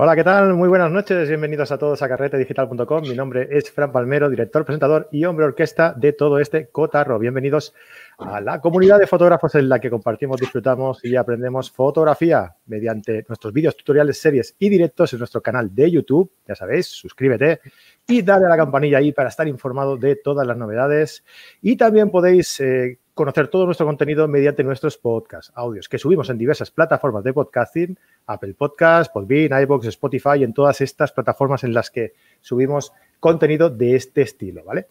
Hola, 0.00 0.14
¿qué 0.14 0.22
tal? 0.22 0.54
Muy 0.54 0.68
buenas 0.68 0.92
noches. 0.92 1.28
Bienvenidos 1.28 1.72
a 1.72 1.76
todos 1.76 2.00
a 2.02 2.08
carretedigital.com. 2.08 3.02
Mi 3.02 3.16
nombre 3.16 3.48
es 3.50 3.68
Fran 3.72 3.90
Palmero, 3.90 4.30
director, 4.30 4.64
presentador 4.64 5.08
y 5.10 5.24
hombre 5.24 5.44
orquesta 5.44 5.92
de 5.92 6.12
todo 6.12 6.38
este 6.38 6.68
cotarro. 6.68 7.18
Bienvenidos 7.18 7.74
a 8.16 8.40
la 8.40 8.60
comunidad 8.60 9.00
de 9.00 9.08
fotógrafos 9.08 9.56
en 9.56 9.68
la 9.68 9.80
que 9.80 9.90
compartimos, 9.90 10.40
disfrutamos 10.40 11.04
y 11.04 11.16
aprendemos 11.16 11.72
fotografía 11.72 12.54
mediante 12.66 13.24
nuestros 13.26 13.52
vídeos, 13.52 13.76
tutoriales, 13.76 14.20
series 14.20 14.54
y 14.60 14.68
directos 14.68 15.14
en 15.14 15.18
nuestro 15.18 15.42
canal 15.42 15.74
de 15.74 15.90
YouTube. 15.90 16.30
Ya 16.46 16.54
sabéis, 16.54 16.86
suscríbete 16.86 17.60
y 18.06 18.22
dale 18.22 18.46
a 18.46 18.50
la 18.50 18.56
campanilla 18.56 18.98
ahí 18.98 19.10
para 19.10 19.30
estar 19.30 19.48
informado 19.48 19.96
de 19.96 20.14
todas 20.14 20.46
las 20.46 20.56
novedades. 20.56 21.24
Y 21.60 21.76
también 21.76 22.12
podéis 22.12 22.60
eh, 22.60 23.00
conocer 23.18 23.48
todo 23.48 23.66
nuestro 23.66 23.84
contenido 23.84 24.28
mediante 24.28 24.62
nuestros 24.62 24.96
podcasts, 24.96 25.50
audios 25.56 25.88
que 25.88 25.98
subimos 25.98 26.30
en 26.30 26.38
diversas 26.38 26.70
plataformas 26.70 27.24
de 27.24 27.32
podcasting, 27.32 27.98
Apple 28.28 28.54
Podcasts, 28.54 29.12
Podbean, 29.12 29.60
iBox, 29.60 29.86
Spotify, 29.86 30.44
en 30.44 30.54
todas 30.54 30.80
estas 30.80 31.10
plataformas 31.10 31.64
en 31.64 31.74
las 31.74 31.90
que 31.90 32.14
subimos 32.40 32.92
contenido 33.18 33.70
de 33.70 33.96
este 33.96 34.22
estilo, 34.22 34.62
¿vale? 34.62 34.86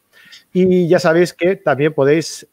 Y 0.51 0.89
ya 0.89 0.99
sabéis 0.99 1.31
que 1.31 1.55
también 1.55 1.93
podéis 1.93 2.45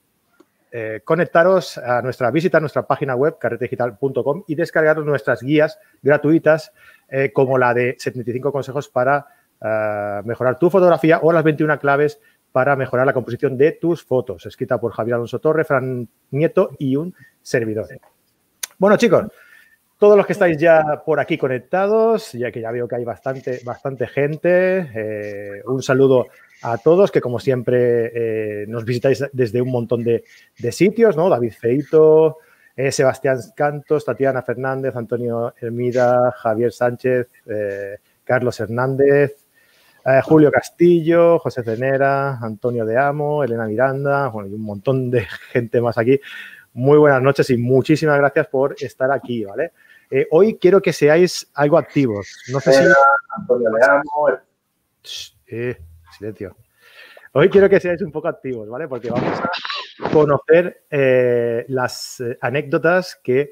eh, 0.70 1.00
conectaros 1.05 1.77
a 1.78 2.03
nuestra 2.03 2.31
visita 2.31 2.59
a 2.59 2.61
nuestra 2.61 2.86
página 2.86 3.16
web, 3.16 3.36
carretedigital.com, 3.41 4.44
y 4.47 4.55
descargar 4.55 4.98
nuestras 4.98 5.42
guías 5.42 5.81
gratuitas, 6.03 6.72
eh, 7.09 7.33
como 7.33 7.59
la 7.59 7.75
de 7.75 7.97
75 7.98 8.53
consejos 8.53 8.88
para 8.88 9.27
eh, 9.61 10.22
mejorar 10.25 10.56
tu 10.61 10.70
fotografía 10.70 11.19
o 11.20 11.33
las 11.33 11.42
21 11.42 11.81
claves 11.81 12.20
para 12.55 12.77
mejorar 12.77 13.05
la 13.05 13.12
composición 13.12 13.58
de 13.58 13.72
tus 13.72 14.05
fotos, 14.05 14.47
escrita 14.47 14.78
por 14.78 14.92
Javier 14.92 15.16
Alonso 15.16 15.41
Torre, 15.41 15.64
Fran 15.64 16.06
Nieto 16.30 16.70
y 16.78 16.94
un 16.94 17.12
servidor. 17.42 17.88
Bueno, 18.78 18.97
chicos, 18.97 19.24
todos 19.98 20.16
los 20.16 20.24
que 20.24 20.34
estáis 20.34 20.56
ya 20.56 21.02
por 21.05 21.19
aquí 21.19 21.36
conectados, 21.36 22.30
ya 22.30 22.52
que 22.52 22.60
ya 22.60 22.70
veo 22.70 22.86
que 22.86 22.94
hay 22.94 23.05
bastante, 23.05 23.58
bastante 23.64 24.06
gente, 24.06 24.88
eh, 24.94 25.62
un 25.66 25.82
saludo 25.82 26.28
a 26.62 26.78
todos 26.78 27.10
que 27.10 27.20
como 27.20 27.41
siempre 27.41 28.12
eh, 28.62 28.66
nos 28.69 28.84
visitáis 28.84 29.25
desde 29.32 29.60
un 29.60 29.72
montón 29.72 30.05
de, 30.05 30.22
sitios, 30.70 31.16
¿no? 31.16 31.28
David 31.28 31.55
Feito, 31.58 32.38
eh, 32.77 32.92
Sebastián 32.92 33.41
Cantos, 33.56 34.05
Tatiana 34.05 34.42
Fernández, 34.42 34.94
Antonio 34.94 35.54
Hermida, 35.60 36.31
Javier 36.31 36.71
Sánchez, 36.71 37.26
Carlos 38.22 38.60
Hernández, 38.60 39.44
eh, 40.04 40.20
Julio 40.22 40.50
Castillo, 40.50 41.38
José 41.38 41.62
Cenera, 41.62 42.38
Antonio 42.38 42.84
de 42.84 42.98
Amo, 42.98 43.42
Elena 43.42 43.66
Miranda, 43.66 44.28
bueno, 44.28 44.50
y 44.50 44.53
un 44.53 44.62
montón 44.62 45.10
de 45.10 45.25
gente 45.53 45.81
más 45.81 45.97
aquí. 45.97 46.20
Muy 46.75 46.98
buenas 46.98 47.22
noches 47.22 47.48
y 47.50 47.56
muchísimas 47.56 48.19
gracias 48.19 48.48
por 48.48 48.75
estar 48.78 49.10
aquí, 49.10 49.44
¿vale? 49.44 49.72
Eh, 50.10 50.26
hoy 50.31 50.59
quiero 50.60 50.82
que 50.82 50.92
seáis 50.92 51.50
algo 51.54 51.78
activos. 51.78 52.37
No 52.53 52.60
sé 52.60 52.72
si... 52.72 52.84
Antonio 53.37 53.70
de 53.70 53.84
Amo. 53.84 54.28
Eh, 55.47 55.76
silencio. 56.16 56.56
Hoy 57.32 57.48
quiero 57.48 57.69
que 57.69 57.81
seáis 57.81 58.03
un 58.03 58.12
poco 58.12 58.28
activos, 58.28 58.69
¿vale? 58.69 58.86
Porque 58.86 59.10
vamos 59.10 59.41
a 59.41 60.10
conocer 60.10 60.84
las 61.69 62.22
anécdotas 62.41 63.19
que 63.22 63.50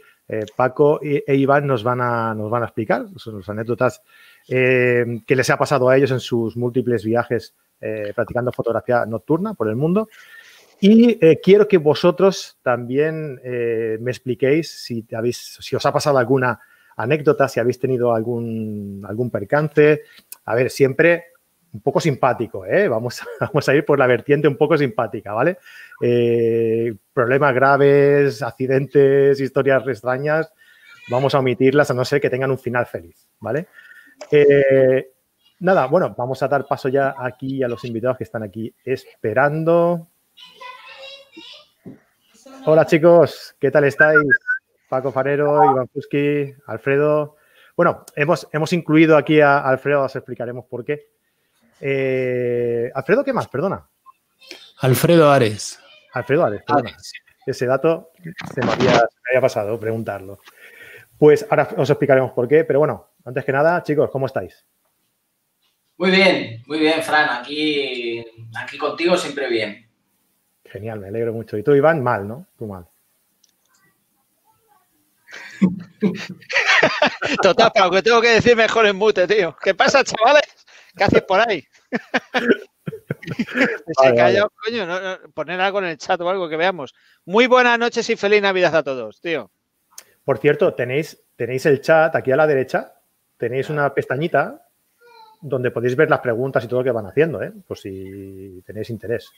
Paco 0.56 1.00
e 1.03 1.34
Iván 1.34 1.66
nos 1.66 1.82
van 1.82 2.00
a, 2.00 2.34
nos 2.34 2.50
van 2.50 2.62
a 2.62 2.66
explicar. 2.66 3.06
Las 3.12 3.48
anécdotas 3.48 4.03
eh, 4.48 5.04
que 5.26 5.37
les 5.37 5.50
ha 5.50 5.56
pasado 5.56 5.88
a 5.88 5.97
ellos 5.97 6.10
en 6.10 6.20
sus 6.20 6.56
múltiples 6.56 7.04
viajes 7.04 7.54
eh, 7.81 8.12
practicando 8.15 8.53
fotografía 8.53 9.04
nocturna 9.06 9.54
por 9.54 9.69
el 9.69 9.76
mundo. 9.76 10.09
Y 10.81 11.19
eh, 11.25 11.41
quiero 11.43 11.69
que 11.69 11.78
vosotros 11.78 12.59
también 12.62 13.41
me 13.43 14.10
expliquéis 14.10 14.70
si, 14.70 15.06
habéis, 15.15 15.59
si 15.60 15.76
os 15.76 15.87
ha 15.87 15.93
pasado 15.93 16.19
alguna 16.19 16.59
anécdota, 16.97 17.49
si 17.49 17.60
habéis 17.60 17.78
tenido 17.78 18.14
algún, 18.14 19.04
algún 19.09 19.31
percance. 19.31 20.03
A 20.44 20.54
ver, 20.54 20.70
siempre 20.70 21.31
un 21.72 21.80
poco 21.80 22.00
simpático, 22.00 22.64
Vamos, 22.88 23.22
vamos 23.40 23.68
a 23.68 23.74
ir 23.74 23.84
por 23.84 23.98
la 23.98 24.06
vertiente 24.06 24.48
un 24.48 24.56
poco 24.56 24.76
simpática, 24.76 25.32
¿vale? 25.32 25.58
problemas 27.12 27.54
graves, 27.54 28.42
accidentes, 28.42 29.40
historias 29.40 29.86
extrañas, 29.86 30.52
vamos 31.08 31.34
a 31.34 31.38
omitirlas 31.38 31.90
a 31.90 31.94
no 31.94 32.04
ser 32.04 32.20
que 32.20 32.30
tengan 32.30 32.50
un 32.50 32.58
final 32.58 32.86
feliz, 32.86 33.26
¿vale? 33.40 33.66
Eh, 34.30 35.10
nada, 35.60 35.86
bueno, 35.86 36.14
vamos 36.16 36.42
a 36.42 36.48
dar 36.48 36.66
paso 36.66 36.88
ya 36.88 37.14
aquí 37.18 37.62
a 37.62 37.68
los 37.68 37.84
invitados 37.84 38.18
que 38.18 38.24
están 38.24 38.42
aquí 38.42 38.74
esperando. 38.84 40.08
Hola 42.66 42.86
chicos, 42.86 43.56
¿qué 43.58 43.70
tal 43.70 43.84
estáis? 43.84 44.20
Paco 44.88 45.10
Farero, 45.10 45.72
Iván 45.72 45.88
Fuski, 45.88 46.54
Alfredo. 46.66 47.36
Bueno, 47.76 48.04
hemos, 48.14 48.46
hemos 48.52 48.72
incluido 48.72 49.16
aquí 49.16 49.40
a 49.40 49.58
Alfredo, 49.58 50.02
os 50.02 50.14
explicaremos 50.14 50.66
por 50.66 50.84
qué. 50.84 51.11
Eh, 51.84 52.93
Alfredo, 52.94 53.25
¿qué 53.25 53.32
más? 53.32 53.48
Perdona. 53.48 53.88
Alfredo 54.78 55.31
Ares. 55.31 55.81
Alfredo 56.12 56.44
Ares, 56.44 56.62
perdona. 56.65 56.97
Ese 57.44 57.66
dato 57.66 58.12
se 58.54 58.65
me, 58.65 58.70
había, 58.70 58.93
se 58.93 59.00
me 59.00 59.31
había 59.31 59.41
pasado 59.41 59.81
preguntarlo. 59.81 60.38
Pues 61.19 61.44
ahora 61.50 61.69
os 61.76 61.91
explicaremos 61.91 62.31
por 62.31 62.47
qué, 62.47 62.62
pero 62.65 62.78
bueno, 62.78 63.15
antes 63.25 63.44
que 63.44 63.50
nada, 63.50 63.82
chicos, 63.82 64.10
¿cómo 64.12 64.26
estáis? 64.26 64.65
Muy 65.97 66.10
bien, 66.10 66.62
muy 66.69 66.78
bien, 66.78 67.03
Fran. 67.03 67.41
Aquí, 67.41 68.25
aquí 68.56 68.78
contigo 68.78 69.16
siempre 69.16 69.49
bien. 69.49 69.91
Genial, 70.64 71.00
me 71.00 71.09
alegro 71.09 71.32
mucho. 71.32 71.59
Y 71.59 71.64
tú, 71.64 71.75
Iván, 71.75 72.00
mal, 72.00 72.28
¿no? 72.28 72.47
Tú 72.56 72.66
mal. 72.66 72.87
Total, 77.43 77.70
pero 77.75 77.91
que 77.91 78.03
tengo 78.03 78.20
que 78.20 78.34
decir 78.34 78.56
mejor 78.56 78.87
en 78.87 78.97
mute, 78.97 79.26
tío. 79.26 79.56
¿Qué 79.60 79.75
pasa, 79.75 80.04
chavales? 80.04 80.43
¿Qué 80.97 81.04
haces 81.04 81.22
por 81.22 81.41
ahí? 81.41 81.64
Se 84.03 84.14
calla, 84.14 84.48
coño, 84.64 84.86
poner 85.34 85.60
algo 85.60 85.78
en 85.78 85.84
el 85.86 85.98
chat 85.98 86.20
o 86.20 86.28
algo 86.28 86.48
que 86.48 86.56
veamos. 86.56 86.94
Muy 87.25 87.47
buenas 87.47 87.78
noches 87.78 88.08
y 88.10 88.16
feliz 88.16 88.42
Navidad 88.42 88.75
a 88.75 88.82
todos, 88.82 89.20
tío. 89.20 89.50
Por 90.25 90.38
cierto, 90.38 90.75
tenéis, 90.75 91.22
tenéis 91.36 91.66
el 91.66 91.81
chat 91.81 92.14
aquí 92.16 92.32
a 92.32 92.36
la 92.36 92.47
derecha, 92.47 92.94
tenéis 93.36 93.70
una 93.70 93.92
pestañita 93.94 94.69
donde 95.41 95.70
podéis 95.70 95.97
ver 95.97 96.08
las 96.08 96.20
preguntas 96.20 96.64
y 96.64 96.69
todo 96.69 96.81
lo 96.81 96.84
que 96.84 96.92
van 96.92 97.06
haciendo, 97.06 97.42
¿eh? 97.42 97.52
Por 97.66 97.78
si 97.78 98.62
tenéis 98.64 98.91
interés. 98.91 99.31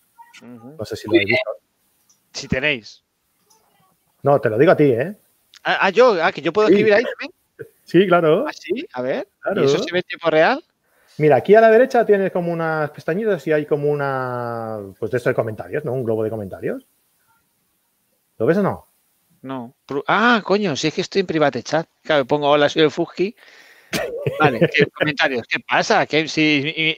No 0.43 0.85
sé 0.85 0.97
si 0.97 1.07
lo 1.07 1.13
habéis 1.13 1.29
visto. 1.29 1.51
Si 2.33 2.49
tenéis. 2.49 3.03
No, 4.23 4.41
te 4.41 4.51
lo 4.51 4.59
digo 4.59 4.73
a 4.73 4.77
ti, 4.77 4.85
¿eh? 4.85 5.17
Ah, 5.63 5.79
ah 5.83 5.91
yo, 5.91 6.23
ah, 6.23 6.33
que 6.33 6.43
yo 6.43 6.53
puedo 6.53 6.69
escribir 6.69 6.95
ahí 6.95 7.05
también. 7.05 7.33
Sí, 7.85 8.07
claro. 8.07 8.47
¿Ah, 8.49 8.53
sí? 8.55 8.87
A 8.95 9.03
ver. 9.03 9.29
¿Y 9.57 9.63
eso 9.63 9.77
se 9.79 9.93
ve 9.93 9.99
en 9.99 10.05
tiempo 10.05 10.31
real? 10.31 10.65
Mira, 11.19 11.37
aquí 11.37 11.55
a 11.55 11.61
la 11.61 11.71
derecha 11.71 12.05
tienes 12.05 12.33
como 12.33 12.53
unas 12.53 12.91
pestañitas 12.91 13.47
y 13.47 13.53
hay 13.53 13.67
como 13.67 13.89
una. 13.89 14.81
Pues 14.99 15.11
de 15.11 15.19
esto 15.19 15.29
de 15.29 15.35
comentarios, 15.35 15.85
¿no? 15.85 15.93
Un 15.93 16.05
globo 16.05 16.25
de 16.25 16.31
comentarios. 16.31 16.85
¿Lo 18.39 18.47
ves 18.47 18.59
o 18.59 18.63
no? 18.63 18.89
No. 19.43 19.75
Ah, 20.09 20.43
coño, 20.45 20.75
si 20.75 20.89
es 20.89 20.95
que 20.95 21.03
estoy 21.03 21.21
en 21.21 21.27
private 21.27 21.63
chat. 21.63 21.87
Claro, 22.03 22.25
pongo 22.25 22.49
hola, 22.49 22.69
soy 22.69 22.83
el 22.83 22.91
Fuski. 22.91 23.37
Vale, 24.41 24.59
¿qué 24.59 24.87
comentarios? 24.99 25.47
¿Qué 25.47 25.61
pasa? 25.61 26.07
¿Qué, 26.07 26.27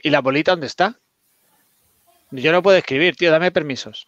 y, 0.01 0.09
la 0.09 0.21
bolita 0.21 0.51
dónde 0.51 0.67
está? 0.67 0.97
Yo 2.31 2.51
no 2.51 2.63
puedo 2.63 2.77
escribir, 2.77 3.15
tío, 3.15 3.31
dame 3.31 3.51
permisos. 3.51 4.07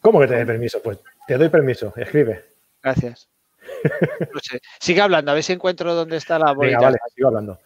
¿Cómo 0.00 0.20
que 0.20 0.28
te 0.28 0.36
doy 0.36 0.44
permiso? 0.44 0.80
Pues 0.82 0.98
te 1.26 1.36
doy 1.36 1.48
permiso, 1.48 1.92
escribe. 1.96 2.44
Gracias. 2.82 3.28
No 4.32 4.40
sé. 4.40 4.60
Sigue 4.80 5.00
hablando, 5.00 5.30
a 5.30 5.34
ver 5.34 5.44
si 5.44 5.52
encuentro 5.52 5.94
dónde 5.94 6.16
está 6.16 6.38
la 6.38 6.52
bolita. 6.52 6.78
Venga, 6.78 6.88
vale, 6.88 6.98
sigo 7.14 7.28
hablando. 7.28 7.60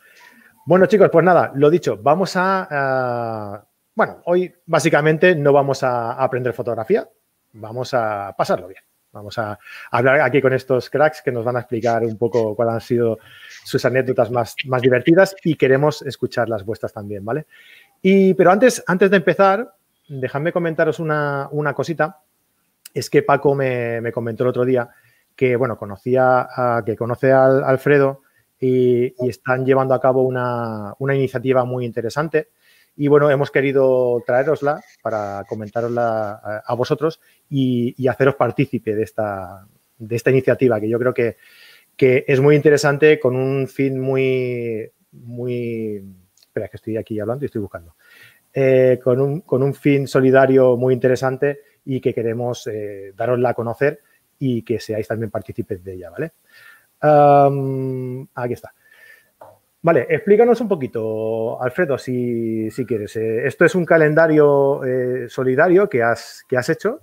Bueno, 0.66 0.86
chicos, 0.86 1.10
pues 1.12 1.24
nada, 1.24 1.52
lo 1.54 1.70
dicho, 1.70 1.96
vamos 1.96 2.32
a, 2.34 3.64
Bueno, 3.94 4.20
hoy 4.24 4.52
básicamente 4.66 5.36
no 5.36 5.52
vamos 5.52 5.84
a 5.84 6.14
aprender 6.14 6.52
fotografía, 6.54 7.08
vamos 7.52 7.94
a 7.94 8.34
pasarlo 8.36 8.66
bien. 8.66 8.82
Vamos 9.12 9.38
a 9.38 9.56
hablar 9.92 10.20
aquí 10.22 10.42
con 10.42 10.52
estos 10.52 10.90
cracks 10.90 11.22
que 11.22 11.30
nos 11.30 11.44
van 11.44 11.56
a 11.56 11.60
explicar 11.60 12.02
un 12.02 12.18
poco 12.18 12.56
cuáles 12.56 12.74
han 12.74 12.80
sido 12.80 13.18
sus 13.64 13.82
anécdotas 13.84 14.32
más, 14.32 14.56
más 14.66 14.82
divertidas 14.82 15.36
y 15.44 15.54
queremos 15.54 16.02
escuchar 16.02 16.48
las 16.48 16.64
vuestras 16.64 16.92
también, 16.92 17.24
¿vale? 17.24 17.46
Y, 18.02 18.34
pero 18.34 18.50
antes, 18.50 18.82
antes 18.88 19.08
de 19.08 19.18
empezar, 19.18 19.72
dejadme 20.08 20.52
comentaros 20.52 20.98
una, 20.98 21.48
cosita. 21.76 22.22
Es 22.92 23.08
que 23.08 23.22
Paco 23.22 23.54
me, 23.54 24.10
comentó 24.12 24.42
el 24.42 24.50
otro 24.50 24.64
día 24.64 24.90
que, 25.36 25.54
bueno, 25.54 25.78
conocía, 25.78 26.48
a, 26.50 26.82
que 26.84 26.96
conoce 26.96 27.32
al 27.32 27.62
Alfredo 27.62 28.25
y, 28.60 29.14
están 29.28 29.64
llevando 29.64 29.94
a 29.94 30.00
cabo 30.00 30.22
una, 30.22 30.94
una 30.98 31.14
iniciativa 31.14 31.64
muy 31.64 31.84
interesante 31.84 32.48
y 32.96 33.08
bueno, 33.08 33.30
hemos 33.30 33.50
querido 33.50 34.22
traerosla 34.26 34.82
para 35.02 35.44
comentarosla 35.46 36.62
a, 36.64 36.74
vosotros 36.74 37.20
y, 37.50 38.08
haceros 38.08 38.36
partícipe 38.36 38.94
de 38.94 39.02
esta, 39.02 39.66
de 39.98 40.16
esta 40.16 40.30
iniciativa, 40.30 40.80
que 40.80 40.88
yo 40.88 40.98
creo 40.98 41.12
que, 41.12 41.36
es 41.98 42.40
muy 42.40 42.56
interesante 42.56 43.20
con 43.20 43.36
un 43.36 43.68
fin 43.68 44.00
muy, 44.00 44.90
muy... 45.12 46.02
Espera, 46.38 46.68
que 46.68 46.76
estoy 46.76 46.96
aquí 46.96 47.20
hablando 47.20 47.44
y 47.44 47.46
estoy 47.46 47.60
buscando. 47.60 47.96
Eh, 48.52 48.98
con, 49.02 49.20
un, 49.46 49.74
fin 49.74 50.06
solidario 50.08 50.78
muy 50.78 50.94
interesante 50.94 51.60
y 51.84 52.00
que 52.00 52.14
queremos 52.14 52.66
eh, 52.66 53.12
darosla 53.14 53.50
a 53.50 53.54
conocer 53.54 54.00
y 54.38 54.62
que 54.62 54.80
seáis 54.80 55.06
también 55.06 55.30
partícipes 55.30 55.84
de 55.84 55.94
ella, 55.94 56.10
¿vale? 56.10 56.32
Aquí 57.00 58.52
está. 58.52 58.72
Vale, 59.86 60.04
explícanos 60.10 60.60
un 60.60 60.66
poquito, 60.66 61.62
Alfredo, 61.62 61.96
si, 61.96 62.68
quieres. 62.88 63.14
Eh, 63.14 63.46
esto 63.46 63.64
es 63.64 63.76
un 63.76 63.84
calendario 63.84 64.84
eh, 64.84 65.28
solidario 65.28 65.88
que 65.88 66.02
has, 66.02 66.44
que 66.48 66.56
has 66.56 66.68
hecho 66.68 67.02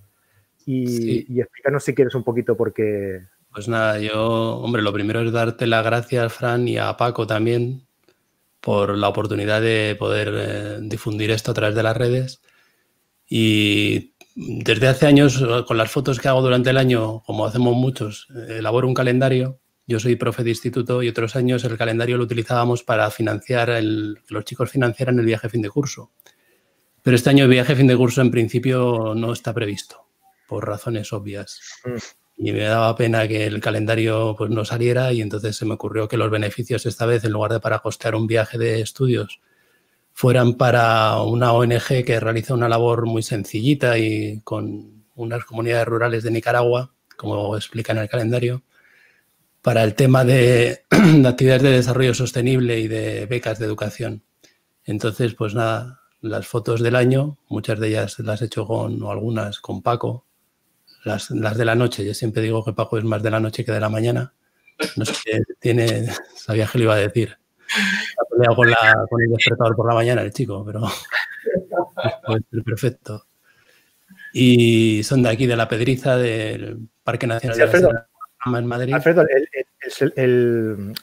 y, 0.65 1.39
explícanos 1.39 1.85
si 1.85 1.95
quieres 1.95 2.13
un 2.13 2.25
poquito 2.25 2.57
por 2.57 2.73
qué. 2.73 3.21
Pues 3.53 3.69
nada, 3.69 3.99
yo, 3.99 4.57
hombre, 4.57 4.81
lo 4.81 4.91
primero 4.91 5.21
es 5.21 5.31
darte 5.31 5.65
las 5.65 5.85
gracias, 5.85 6.33
Fran, 6.33 6.67
y 6.67 6.77
a 6.77 6.97
Paco 6.97 7.25
también 7.25 7.87
por 8.59 8.97
la 8.97 9.07
oportunidad 9.07 9.61
de 9.61 9.95
poder 9.97 10.33
eh, 10.35 10.79
difundir 10.81 11.31
esto 11.31 11.51
a 11.51 11.53
través 11.53 11.75
de 11.75 11.83
las 11.83 11.95
redes. 11.95 12.41
Y 13.29 14.13
desde 14.35 14.89
hace 14.89 15.07
años, 15.07 15.41
con 15.65 15.77
las 15.77 15.89
fotos 15.89 16.19
que 16.19 16.27
hago 16.27 16.41
durante 16.41 16.71
el 16.71 16.77
año, 16.77 17.21
como 17.21 17.45
hacemos 17.45 17.77
muchos, 17.77 18.27
elaboro 18.49 18.89
un 18.89 18.93
calendario 18.93 19.61
yo 19.85 19.99
soy 19.99 20.15
profe 20.15 20.43
de 20.43 20.51
instituto 20.51 21.03
y 21.03 21.09
otros 21.09 21.35
años 21.35 21.63
el 21.63 21.77
calendario 21.77 22.17
lo 22.17 22.23
utilizábamos 22.23 22.83
para 22.83 23.09
financiar, 23.11 23.69
el, 23.69 24.19
que 24.27 24.33
los 24.33 24.45
chicos 24.45 24.71
financiaran 24.71 25.19
el 25.19 25.25
viaje 25.25 25.49
fin 25.49 25.61
de 25.61 25.69
curso. 25.69 26.11
Pero 27.01 27.15
este 27.15 27.29
año 27.29 27.43
el 27.43 27.49
viaje 27.49 27.75
fin 27.75 27.87
de 27.87 27.97
curso 27.97 28.21
en 28.21 28.31
principio 28.31 29.13
no 29.15 29.33
está 29.33 29.53
previsto, 29.53 30.07
por 30.47 30.65
razones 30.65 31.11
obvias. 31.11 31.59
Mm. 31.83 31.97
Y 32.45 32.51
me 32.51 32.63
daba 32.63 32.95
pena 32.95 33.27
que 33.27 33.45
el 33.45 33.59
calendario 33.59 34.35
pues, 34.37 34.49
no 34.49 34.65
saliera 34.65 35.11
y 35.11 35.21
entonces 35.21 35.55
se 35.55 35.65
me 35.65 35.73
ocurrió 35.73 36.07
que 36.07 36.17
los 36.17 36.31
beneficios 36.31 36.85
esta 36.85 37.05
vez, 37.05 37.23
en 37.25 37.31
lugar 37.31 37.51
de 37.51 37.59
para 37.59 37.79
costear 37.79 38.15
un 38.15 38.25
viaje 38.25 38.57
de 38.57 38.81
estudios, 38.81 39.39
fueran 40.13 40.53
para 40.55 41.21
una 41.21 41.51
ONG 41.51 42.05
que 42.05 42.19
realiza 42.19 42.53
una 42.53 42.69
labor 42.69 43.05
muy 43.05 43.21
sencillita 43.21 43.97
y 43.97 44.41
con 44.43 45.03
unas 45.15 45.43
comunidades 45.43 45.87
rurales 45.87 46.23
de 46.23 46.31
Nicaragua, 46.31 46.93
como 47.17 47.55
explica 47.55 47.91
en 47.91 47.99
el 47.99 48.09
calendario, 48.09 48.63
para 49.63 49.83
el 49.83 49.95
tema 49.95 50.23
de, 50.25 50.83
actividades 51.25 51.63
de 51.63 51.71
desarrollo 51.71 52.13
sostenible 52.13 52.79
y 52.79 52.87
de 52.87 53.25
becas 53.25 53.57
de 53.57 53.65
educación. 53.65 54.23
Entonces, 54.85 55.33
pues 55.33 55.55
nada, 55.55 56.01
las 56.21 56.45
fotos 56.45 56.81
del 56.81 56.95
año, 56.95 57.39
muchas 57.47 57.79
de 57.79 57.87
ellas 57.87 58.19
las 58.19 58.41
he 58.41 58.45
hecho 58.45 58.67
con, 58.67 59.01
o 59.01 59.11
algunas 59.11 59.59
con 59.59 59.81
Paco, 59.81 60.25
las, 61.05 61.29
de 61.29 61.65
la 61.65 61.75
noche, 61.75 62.05
yo 62.05 62.13
siempre 62.13 62.43
digo 62.43 62.63
que 62.63 62.73
Paco 62.73 62.97
es 62.97 63.03
más 63.03 63.23
de 63.23 63.31
la 63.31 63.39
noche 63.39 63.65
que 63.65 63.71
de 63.71 63.79
la 63.79 63.89
mañana. 63.89 64.33
No 64.95 65.05
sé 65.05 65.13
qué 65.23 65.39
tiene, 65.59 66.07
sabía 66.35 66.67
que 66.67 66.77
lo 66.77 66.83
iba 66.85 66.95
a 66.95 66.97
decir. 66.97 67.37
Ha 68.19 68.29
peleado 68.29 68.55
con, 68.55 68.69
la, 68.69 69.05
con 69.09 69.21
el 69.21 69.29
despertador 69.31 69.75
por 69.75 69.87
la 69.87 69.95
mañana 69.95 70.21
el 70.21 70.33
chico, 70.33 70.63
pero 70.65 70.81
es 72.51 72.63
perfecto. 72.63 73.25
Y 74.33 75.03
son 75.03 75.23
de 75.23 75.29
aquí, 75.29 75.45
de 75.45 75.55
la 75.55 75.67
Pedriza, 75.67 76.17
del 76.17 76.89
Parque 77.03 77.27
Nacional 77.27 77.57
de 77.57 77.81
la 77.81 78.07
en 78.45 78.65
Madrid. 78.65 78.93
Alfredo, 78.93 79.21
el, 79.21 79.47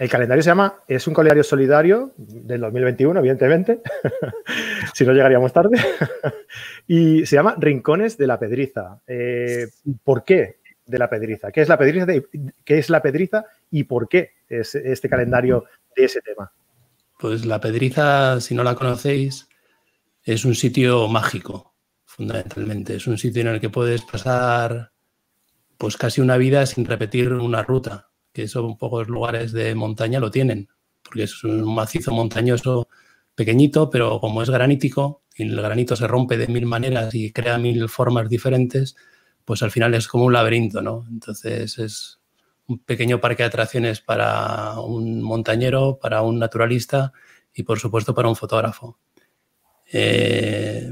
calendario 0.09 0.43
se 0.43 0.51
llama, 0.51 0.75
es 0.87 1.07
un 1.07 1.15
calendario 1.15 1.45
solidario 1.45 2.13
del 2.17 2.61
2021, 2.61 3.19
evidentemente, 3.19 3.81
si 4.95 5.05
no 5.05 5.13
llegaríamos 5.13 5.53
tarde, 5.53 5.79
y 6.87 7.27
se 7.27 7.37
llama 7.37 7.57
Rincones 7.59 8.17
de 8.19 8.27
la 8.27 8.39
Pedriza. 8.39 9.01
Eh, 9.07 9.69
¿Por 10.03 10.25
qué 10.25 10.59
de 10.87 10.99
la 10.99 11.09
Pedriza? 11.09 11.53
¿Qué 11.53 11.63
es 11.63 11.69
la 11.69 11.79
Pedriza, 11.79 12.07
¿Qué 12.65 12.79
es 12.79 12.91
la 12.91 13.03
Pedriza 13.03 13.45
y 13.71 13.85
por 13.85 14.09
qué 14.09 14.33
es 14.49 14.75
este 14.75 15.09
calendario 15.09 15.65
de 15.97 16.05
ese 16.05 16.21
tema? 16.21 16.51
Pues 17.19 17.45
la 17.45 17.61
Pedriza, 17.61 18.41
si 18.41 18.55
no 18.55 18.65
la 18.65 18.75
conocéis, 18.75 19.49
es 20.25 20.45
un 20.45 20.55
sitio 20.55 21.09
mágico, 21.09 21.75
fundamentalmente. 22.05 22.97
Es 22.97 23.07
un 23.07 23.19
sitio 23.19 23.43
en 23.43 23.49
el 23.49 23.61
que 23.61 23.71
puedes 23.71 24.03
pasar 24.03 24.91
pues 25.79 25.97
casi 25.97 26.21
una 26.21 26.37
vida 26.37 26.67
sin 26.67 26.85
repetir 26.85 27.33
una 27.33 27.63
ruta, 27.63 28.10
que 28.33 28.49
son 28.49 28.77
pocos 28.77 29.09
lugares 29.09 29.53
de 29.53 29.75
montaña 29.75 30.21
lo 30.21 30.31
tienen, 30.31 30.69
porque 31.03 31.25
es 31.25 31.45
un 31.45 31.75
macizo 31.75 32.13
montañoso 32.13 32.89
pequeñito, 33.35 33.91
pero 33.91 34.21
como 34.21 34.43
es 34.43 34.51
granítico 34.51 35.23
y 35.35 35.45
el 35.45 35.61
granito 35.61 35.97
se 35.97 36.07
rompe 36.07 36.37
de 36.37 36.47
mil 36.49 36.67
maneras 36.67 37.15
y 37.15 37.33
crea 37.33 37.59
mil 37.59 37.89
formas 37.89 38.29
diferentes, 38.29 38.97
pues 39.45 39.63
al 39.63 39.71
final 39.71 39.95
es 39.95 40.07
como 40.07 40.25
un 40.25 40.33
laberinto, 40.33 40.83
¿no? 40.83 41.07
Entonces 41.11 41.79
es 41.79 42.21
un 42.67 42.79
pequeño 42.79 43.21
parque 43.21 43.43
de 43.43 43.49
atracciones 43.49 44.01
para 44.01 44.79
un 44.81 45.23
montañero, 45.23 45.99
para 46.01 46.23
un 46.23 46.39
naturalista 46.39 47.13
y 47.53 47.63
por 47.63 47.79
supuesto 47.79 48.15
para 48.15 48.29
un 48.29 48.37
fotógrafo. 48.37 48.99
Eh, 49.93 50.89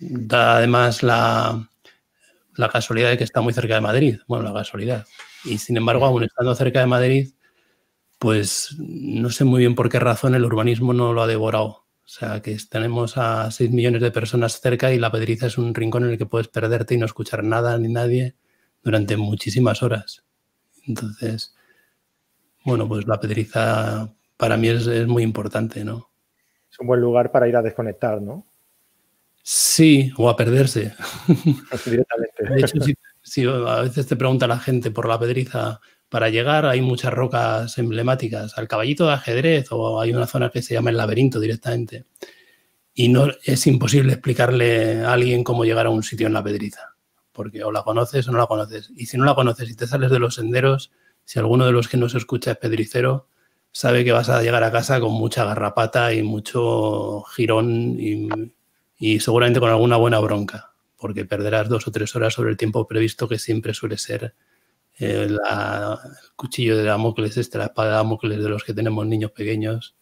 da 0.00 0.58
además 0.58 1.02
la, 1.02 1.70
la 2.56 2.68
casualidad 2.68 3.10
de 3.10 3.18
que 3.18 3.24
está 3.24 3.40
muy 3.40 3.54
cerca 3.54 3.74
de 3.74 3.80
Madrid. 3.80 4.18
Bueno, 4.26 4.44
la 4.44 4.52
casualidad. 4.52 5.06
Y 5.44 5.58
sin 5.58 5.76
embargo, 5.76 6.04
aún 6.04 6.24
estando 6.24 6.54
cerca 6.54 6.80
de 6.80 6.86
Madrid, 6.86 7.34
pues 8.18 8.76
no 8.78 9.30
sé 9.30 9.44
muy 9.44 9.60
bien 9.60 9.74
por 9.74 9.88
qué 9.88 9.98
razón 9.98 10.34
el 10.34 10.44
urbanismo 10.44 10.92
no 10.92 11.12
lo 11.12 11.22
ha 11.22 11.26
devorado. 11.26 11.82
O 12.04 12.08
sea, 12.08 12.40
que 12.40 12.56
tenemos 12.70 13.16
a 13.16 13.50
6 13.50 13.70
millones 13.70 14.02
de 14.02 14.10
personas 14.10 14.60
cerca 14.60 14.92
y 14.92 14.98
la 14.98 15.10
Pedriza 15.10 15.46
es 15.46 15.58
un 15.58 15.74
rincón 15.74 16.04
en 16.04 16.10
el 16.10 16.18
que 16.18 16.26
puedes 16.26 16.48
perderte 16.48 16.94
y 16.94 16.98
no 16.98 17.06
escuchar 17.06 17.42
nada 17.42 17.76
ni 17.78 17.88
nadie 17.88 18.36
durante 18.82 19.16
muchísimas 19.16 19.82
horas. 19.82 20.24
Entonces, 20.86 21.54
bueno, 22.64 22.86
pues 22.86 23.06
la 23.06 23.18
Pedriza 23.18 24.12
para 24.36 24.56
mí 24.56 24.68
es, 24.68 24.86
es 24.86 25.06
muy 25.06 25.22
importante, 25.22 25.84
¿no? 25.84 26.10
Es 26.70 26.78
un 26.80 26.86
buen 26.86 27.00
lugar 27.00 27.32
para 27.32 27.48
ir 27.48 27.56
a 27.56 27.62
desconectar, 27.62 28.20
¿no? 28.20 28.46
Sí, 29.42 30.12
o 30.16 30.28
a 30.30 30.36
perderse. 30.36 30.94
De 31.86 32.60
hecho, 32.60 32.78
si, 33.22 33.44
a 33.44 33.82
veces 33.82 34.06
te 34.06 34.16
pregunta 34.16 34.46
la 34.46 34.58
gente 34.58 34.90
por 34.90 35.08
la 35.08 35.18
pedriza, 35.18 35.80
para 36.08 36.28
llegar 36.28 36.64
hay 36.66 36.80
muchas 36.80 37.12
rocas 37.12 37.76
emblemáticas, 37.78 38.56
al 38.56 38.68
caballito 38.68 39.06
de 39.06 39.14
ajedrez 39.14 39.66
o 39.70 40.00
hay 40.00 40.12
una 40.12 40.26
zona 40.26 40.50
que 40.50 40.62
se 40.62 40.74
llama 40.74 40.90
el 40.90 40.96
laberinto 40.96 41.40
directamente. 41.40 42.06
Y 42.94 43.08
no 43.08 43.28
es 43.44 43.66
imposible 43.66 44.12
explicarle 44.12 45.00
a 45.00 45.12
alguien 45.12 45.42
cómo 45.42 45.64
llegar 45.64 45.86
a 45.86 45.90
un 45.90 46.02
sitio 46.02 46.26
en 46.26 46.34
la 46.34 46.44
pedriza, 46.44 46.94
porque 47.32 47.64
o 47.64 47.72
la 47.72 47.82
conoces 47.82 48.28
o 48.28 48.32
no 48.32 48.38
la 48.38 48.46
conoces. 48.46 48.92
Y 48.94 49.06
si 49.06 49.16
no 49.16 49.24
la 49.24 49.34
conoces 49.34 49.70
y 49.70 49.74
te 49.74 49.86
sales 49.86 50.10
de 50.10 50.18
los 50.18 50.36
senderos, 50.36 50.92
si 51.24 51.38
alguno 51.38 51.66
de 51.66 51.72
los 51.72 51.88
que 51.88 51.96
nos 51.96 52.14
escucha 52.14 52.52
es 52.52 52.58
pedricero, 52.58 53.28
sabe 53.72 54.04
que 54.04 54.12
vas 54.12 54.28
a 54.28 54.42
llegar 54.42 54.62
a 54.62 54.70
casa 54.70 55.00
con 55.00 55.12
mucha 55.12 55.44
garrapata 55.44 56.12
y 56.12 56.22
mucho 56.22 57.22
girón 57.34 57.96
y 57.98 58.28
y 59.04 59.18
seguramente 59.18 59.58
con 59.58 59.68
alguna 59.68 59.96
buena 59.96 60.20
bronca, 60.20 60.70
porque 60.96 61.24
perderás 61.24 61.68
dos 61.68 61.88
o 61.88 61.90
tres 61.90 62.14
horas 62.14 62.34
sobre 62.34 62.52
el 62.52 62.56
tiempo 62.56 62.86
previsto 62.86 63.28
que 63.28 63.36
siempre 63.36 63.74
suele 63.74 63.98
ser 63.98 64.32
eh, 64.96 65.26
el 65.26 65.40
cuchillo 66.36 66.76
de 66.76 66.84
Damocles, 66.84 67.36
este, 67.36 67.58
la 67.58 67.64
espada 67.64 67.88
de 67.88 67.94
Damocles 67.96 68.40
de 68.40 68.48
los 68.48 68.62
que 68.62 68.72
tenemos 68.72 69.04
niños 69.04 69.32
pequeños, 69.32 69.96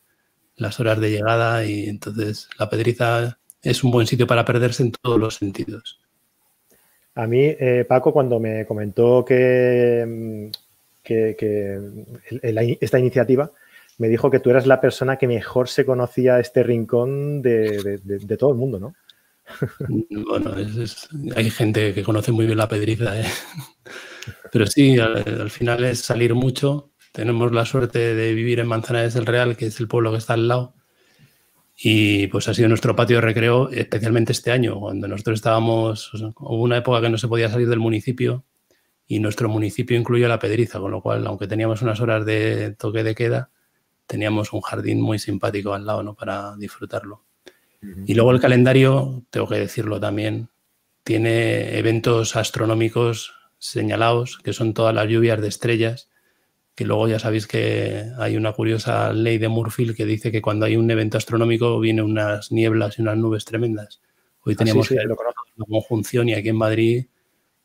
las 0.56 0.78
horas 0.80 1.00
de 1.00 1.12
llegada 1.12 1.64
y 1.64 1.88
entonces 1.88 2.50
la 2.58 2.68
pedriza 2.68 3.38
es 3.62 3.82
un 3.82 3.90
buen 3.90 4.06
sitio 4.06 4.26
para 4.26 4.44
perderse 4.44 4.82
en 4.82 4.92
todos 4.92 5.18
los 5.18 5.36
sentidos. 5.36 5.98
A 7.14 7.26
mí, 7.26 7.56
eh, 7.58 7.86
Paco, 7.88 8.12
cuando 8.12 8.38
me 8.38 8.66
comentó 8.66 9.24
que, 9.24 10.50
que, 11.02 11.80
esta 12.82 12.98
iniciativa, 12.98 13.50
me 14.00 14.08
dijo 14.08 14.30
que 14.30 14.40
tú 14.40 14.48
eras 14.48 14.66
la 14.66 14.80
persona 14.80 15.18
que 15.18 15.28
mejor 15.28 15.68
se 15.68 15.84
conocía 15.84 16.40
este 16.40 16.62
rincón 16.62 17.42
de, 17.42 18.00
todo 18.38 18.50
el 18.50 18.56
mundo, 18.56 18.80
¿no? 18.80 18.94
Bueno, 20.10 20.54
hay 21.36 21.50
gente 21.50 21.92
que 21.92 22.02
conoce 22.02 22.32
muy 22.32 22.46
bien 22.46 22.56
la 22.56 22.66
pedriza, 22.66 23.20
¿eh? 23.20 23.26
pero 24.52 24.66
sí, 24.66 24.98
al, 24.98 25.50
final 25.50 25.84
es 25.84 26.00
salir 26.00 26.34
mucho. 26.34 26.92
Tenemos 27.12 27.52
la 27.52 27.66
suerte 27.66 28.14
de 28.14 28.32
vivir 28.32 28.60
en 28.60 28.68
Manzanares 28.68 29.12
del 29.12 29.26
Real, 29.26 29.54
que 29.54 29.66
es 29.66 29.78
el 29.80 29.88
pueblo 29.88 30.12
que 30.12 30.18
está 30.18 30.32
al 30.32 30.48
lado, 30.48 30.74
y 31.76 32.28
pues 32.28 32.48
ha 32.48 32.54
sido 32.54 32.70
nuestro 32.70 32.96
patio 32.96 33.16
de 33.16 33.22
recreo, 33.22 33.68
especialmente 33.68 34.32
este 34.32 34.50
año, 34.50 34.80
cuando 34.80 35.08
nosotros 35.08 35.40
estábamos, 35.40 36.10
hubo 36.14 36.62
una 36.62 36.78
época 36.78 37.02
que 37.02 37.10
no 37.10 37.18
se 37.18 37.28
podía 37.28 37.50
salir 37.50 37.68
del 37.68 37.80
municipio 37.80 38.46
y 39.06 39.18
nuestro 39.18 39.50
municipio 39.50 39.98
incluye 39.98 40.26
la 40.26 40.38
pedriza, 40.38 40.78
con 40.78 40.90
lo 40.90 41.02
cual, 41.02 41.26
aunque 41.26 41.46
teníamos 41.46 41.82
unas 41.82 42.00
horas 42.00 42.24
de 42.24 42.74
toque 42.78 43.02
de 43.04 43.14
queda, 43.14 43.50
teníamos 44.10 44.52
un 44.52 44.60
jardín 44.60 45.00
muy 45.00 45.20
simpático 45.20 45.72
al 45.72 45.86
lado, 45.86 46.02
¿no? 46.02 46.14
Para 46.14 46.56
disfrutarlo. 46.56 47.22
Y 48.06 48.14
luego 48.14 48.32
el 48.32 48.40
calendario, 48.40 49.22
tengo 49.30 49.46
que 49.46 49.54
decirlo 49.54 50.00
también, 50.00 50.48
tiene 51.04 51.78
eventos 51.78 52.34
astronómicos 52.34 53.32
señalados, 53.58 54.38
que 54.38 54.52
son 54.52 54.74
todas 54.74 54.92
las 54.94 55.08
lluvias 55.08 55.40
de 55.40 55.46
estrellas, 55.46 56.10
que 56.74 56.84
luego 56.84 57.06
ya 57.06 57.20
sabéis 57.20 57.46
que 57.46 58.04
hay 58.18 58.36
una 58.36 58.52
curiosa 58.52 59.12
ley 59.12 59.38
de 59.38 59.48
Murphy 59.48 59.94
que 59.94 60.04
dice 60.04 60.32
que 60.32 60.42
cuando 60.42 60.66
hay 60.66 60.76
un 60.76 60.90
evento 60.90 61.16
astronómico 61.16 61.78
vienen 61.78 62.04
unas 62.04 62.50
nieblas 62.50 62.98
y 62.98 63.02
unas 63.02 63.16
nubes 63.16 63.44
tremendas. 63.44 64.02
Hoy 64.42 64.54
ah, 64.54 64.56
teníamos 64.58 64.90
una 64.90 65.66
conjunción 65.68 66.28
y 66.28 66.34
aquí 66.34 66.48
en 66.48 66.56
Madrid 66.56 67.06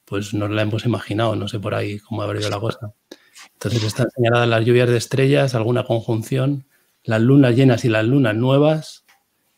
pues 0.06 0.36
nos 0.36 0.52
la 0.52 0.62
hemos 0.62 0.86
imaginado, 0.86 1.36
no 1.36 1.48
sé 1.48 1.60
por 1.60 1.74
ahí 1.74 1.98
cómo 2.00 2.22
ha 2.22 2.38
ido 2.38 2.50
la 2.52 2.60
cosa. 2.60 2.94
Entonces 3.56 3.84
están 3.84 4.10
señaladas 4.12 4.48
las 4.48 4.66
lluvias 4.66 4.90
de 4.90 4.98
estrellas, 4.98 5.56
alguna 5.56 5.84
conjunción, 5.86 6.66
las 7.04 7.22
lunas 7.22 7.56
llenas 7.56 7.86
y 7.86 7.90
las 7.90 8.06
lunas 8.06 8.36
nuevas, 8.36 9.06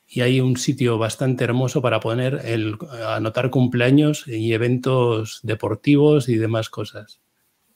y 0.07 0.21
hay 0.21 0.39
un 0.39 0.55
sitio 0.55 0.97
bastante 0.97 1.43
hermoso 1.43 1.81
para 1.81 1.99
poner 1.99 2.41
el 2.45 2.77
anotar 3.07 3.49
cumpleaños 3.49 4.25
y 4.27 4.53
eventos 4.53 5.41
deportivos 5.43 6.29
y 6.29 6.37
demás 6.37 6.69
cosas. 6.69 7.19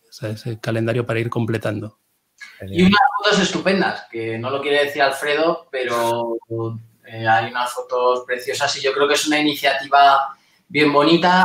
O 0.10 0.13
sea, 0.13 0.30
es 0.30 0.46
el 0.46 0.60
calendario 0.60 1.06
para 1.06 1.20
ir 1.20 1.30
completando. 1.30 1.98
Y 2.68 2.84
una, 2.84 2.98
fotos 3.18 3.40
estupendas, 3.42 4.06
que 4.10 4.38
no 4.38 4.50
lo 4.50 4.62
quiere 4.62 4.86
decir 4.86 5.01
Alfredo, 5.01 5.68
pero 5.70 6.38
eh, 7.06 7.28
hay 7.28 7.51
unas 7.51 7.72
fotos 7.74 8.24
preciosas 8.25 8.75
y 8.78 8.82
yo 8.82 8.94
creo 8.94 9.08
que 9.08 9.16
es 9.16 9.28
una 9.28 9.40
iniciativa 9.40 10.38
bien 10.72 10.92
bonita. 10.94 11.44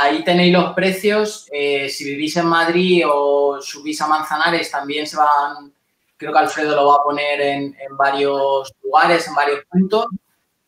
Ahí 0.00 0.22
tenéis 0.22 0.52
los 0.52 0.72
precios. 0.72 1.48
Eh, 1.50 1.88
si 1.88 2.04
vivís 2.04 2.36
en 2.36 2.46
Madrid 2.46 3.04
o 3.06 3.60
subís 3.60 4.00
a 4.00 4.06
Manzanares, 4.06 4.70
también 4.70 5.06
se 5.06 5.16
van, 5.16 5.72
creo 6.16 6.32
que 6.32 6.38
Alfredo 6.38 6.76
lo 6.76 6.86
va 6.86 6.94
a 6.96 7.02
poner 7.02 7.40
en, 7.40 7.76
varios 7.96 8.72
lugares, 8.82 9.26
en 9.26 9.34
varios 9.34 9.64
puntos 9.68 10.06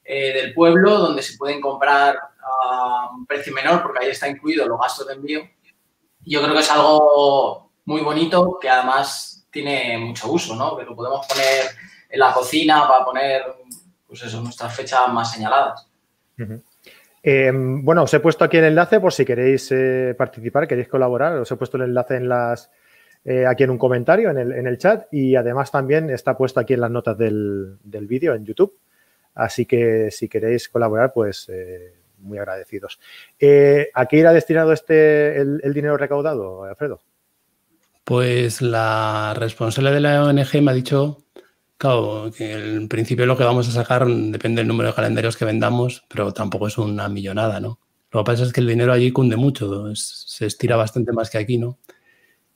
eh, 0.04 0.32
del 0.32 0.52
pueblo, 0.52 0.98
donde 0.98 1.22
se 1.22 1.38
pueden 1.38 1.60
comprar 1.60 2.18
a 2.42 3.10
un 3.14 3.26
precio 3.26 3.54
menor, 3.54 3.80
porque 3.80 4.04
ahí 4.04 4.10
está 4.10 4.28
incluido 4.28 4.66
los 4.66 4.80
gastos 4.80 5.06
de 5.06 5.14
envío. 5.14 5.48
Yo 6.22 6.42
creo 6.42 6.52
que 6.52 6.60
es 6.60 6.70
algo 6.70 7.70
muy 7.84 8.00
bonito 8.00 8.58
que 8.60 8.68
además 8.68 9.46
tiene 9.52 9.98
mucho 9.98 10.30
uso, 10.32 10.56
¿no? 10.56 10.76
Que 10.76 10.84
lo 10.84 10.96
podemos 10.96 11.24
poner 11.26 11.66
en 12.08 12.18
la 12.18 12.32
cocina 12.32 12.88
para 12.88 13.04
poner, 13.04 13.44
pues 14.06 14.22
eso, 14.22 14.40
nuestras 14.40 14.74
fechas 14.74 15.08
más 15.12 15.32
señaladas. 15.32 15.86
Em, 17.22 17.84
bueno, 17.84 18.04
os 18.04 18.14
he 18.14 18.20
puesto 18.20 18.44
aquí 18.44 18.56
el 18.56 18.64
enlace 18.64 18.98
por 18.98 19.12
si 19.12 19.24
queréis 19.24 19.70
eh, 19.72 20.14
participar, 20.16 20.66
queréis 20.66 20.88
colaborar. 20.88 21.36
Os 21.36 21.50
he 21.50 21.56
puesto 21.56 21.76
el 21.76 21.84
enlace 21.84 22.16
en 22.16 22.28
las, 22.28 22.70
eh, 23.24 23.46
aquí 23.46 23.64
en 23.64 23.70
un 23.70 23.78
comentario, 23.78 24.30
en 24.30 24.66
el, 24.66 24.78
chat, 24.78 25.06
y 25.12 25.36
además 25.36 25.70
también 25.70 26.08
está 26.10 26.36
puesto 26.36 26.60
aquí 26.60 26.74
en 26.74 26.80
las 26.80 26.90
notas 26.90 27.18
del, 27.18 27.78
vídeo 27.82 28.34
en 28.34 28.44
YouTube. 28.44 28.78
Así 29.34 29.66
que 29.66 30.10
si 30.10 30.28
queréis 30.28 30.68
colaborar, 30.68 31.12
pues 31.12 31.48
eh, 31.50 31.94
muy 32.18 32.38
agradecidos. 32.38 32.98
¿A 33.94 34.06
qué 34.06 34.16
irá 34.16 34.32
destinado 34.32 34.72
este 34.72 35.40
el, 35.40 35.72
dinero 35.74 35.96
recaudado, 35.96 36.64
Alfredo? 36.64 37.00
Pues 38.04 38.60
la 38.60 39.34
responsable 39.36 39.92
de 39.92 40.00
la 40.00 40.24
ONG 40.24 40.62
me 40.62 40.72
ha 40.72 40.74
dicho 40.74 41.18
Claro, 41.80 42.30
que 42.36 42.52
en 42.52 42.88
principio 42.88 43.24
lo 43.24 43.38
que 43.38 43.44
vamos 43.44 43.66
a 43.66 43.72
sacar 43.72 44.06
depende 44.06 44.60
del 44.60 44.68
número 44.68 44.90
de 44.90 44.94
calendarios 44.94 45.38
que 45.38 45.46
vendamos, 45.46 46.04
pero 46.08 46.30
tampoco 46.30 46.66
es 46.66 46.76
una 46.76 47.08
millonada, 47.08 47.58
¿no? 47.58 47.80
Lo 48.10 48.20
que 48.20 48.24
pasa 48.32 48.44
es 48.44 48.52
que 48.52 48.60
el 48.60 48.66
dinero 48.66 48.92
allí 48.92 49.10
cunde 49.12 49.36
mucho, 49.36 49.94
se 49.94 50.44
estira 50.44 50.76
bastante 50.76 51.10
más 51.12 51.30
que 51.30 51.38
aquí, 51.38 51.56
¿no? 51.56 51.78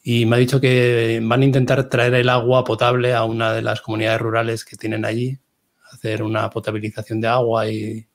Y 0.02 0.26
me 0.26 0.36
ha 0.36 0.38
dicho 0.40 0.60
que 0.60 1.20
van 1.22 1.40
a 1.40 1.44
intentar 1.46 1.88
traer 1.88 2.12
el 2.12 2.28
agua 2.28 2.64
potable 2.64 3.14
a 3.14 3.24
una 3.24 3.54
de 3.54 3.62
las 3.62 3.80
comunidades 3.80 4.20
rurales 4.20 4.62
que 4.62 4.76
tienen 4.76 5.06
allí, 5.06 5.38
hacer 5.90 6.22
una 6.22 6.50
potabilización 6.50 7.22
de 7.22 7.28
agua 7.28 7.66
y, 7.70 8.06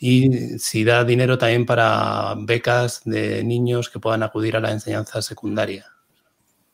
y 0.00 0.58
si 0.58 0.82
da 0.82 1.04
dinero 1.04 1.38
también 1.38 1.66
para 1.66 2.34
becas 2.36 3.02
de 3.04 3.44
niños 3.44 3.88
que 3.88 4.00
puedan 4.00 4.24
acudir 4.24 4.56
a 4.56 4.60
la 4.60 4.72
enseñanza 4.72 5.22
secundaria. 5.22 5.86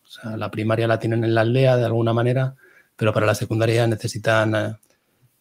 O 0.05 0.09
sea, 0.09 0.39
la 0.39 0.51
primaria 0.51 0.89
la 0.89 0.99
tienen 0.99 1.23
en 1.25 1.35
la 1.35 1.43
aldea 1.43 1.77
de 1.77 1.85
alguna 1.85 2.15
manera 2.15 2.57
pero 2.99 3.15
para 3.15 3.27
la 3.27 3.35
secundaria 3.37 3.87
necesitan 3.87 4.55
eh, 4.57 4.77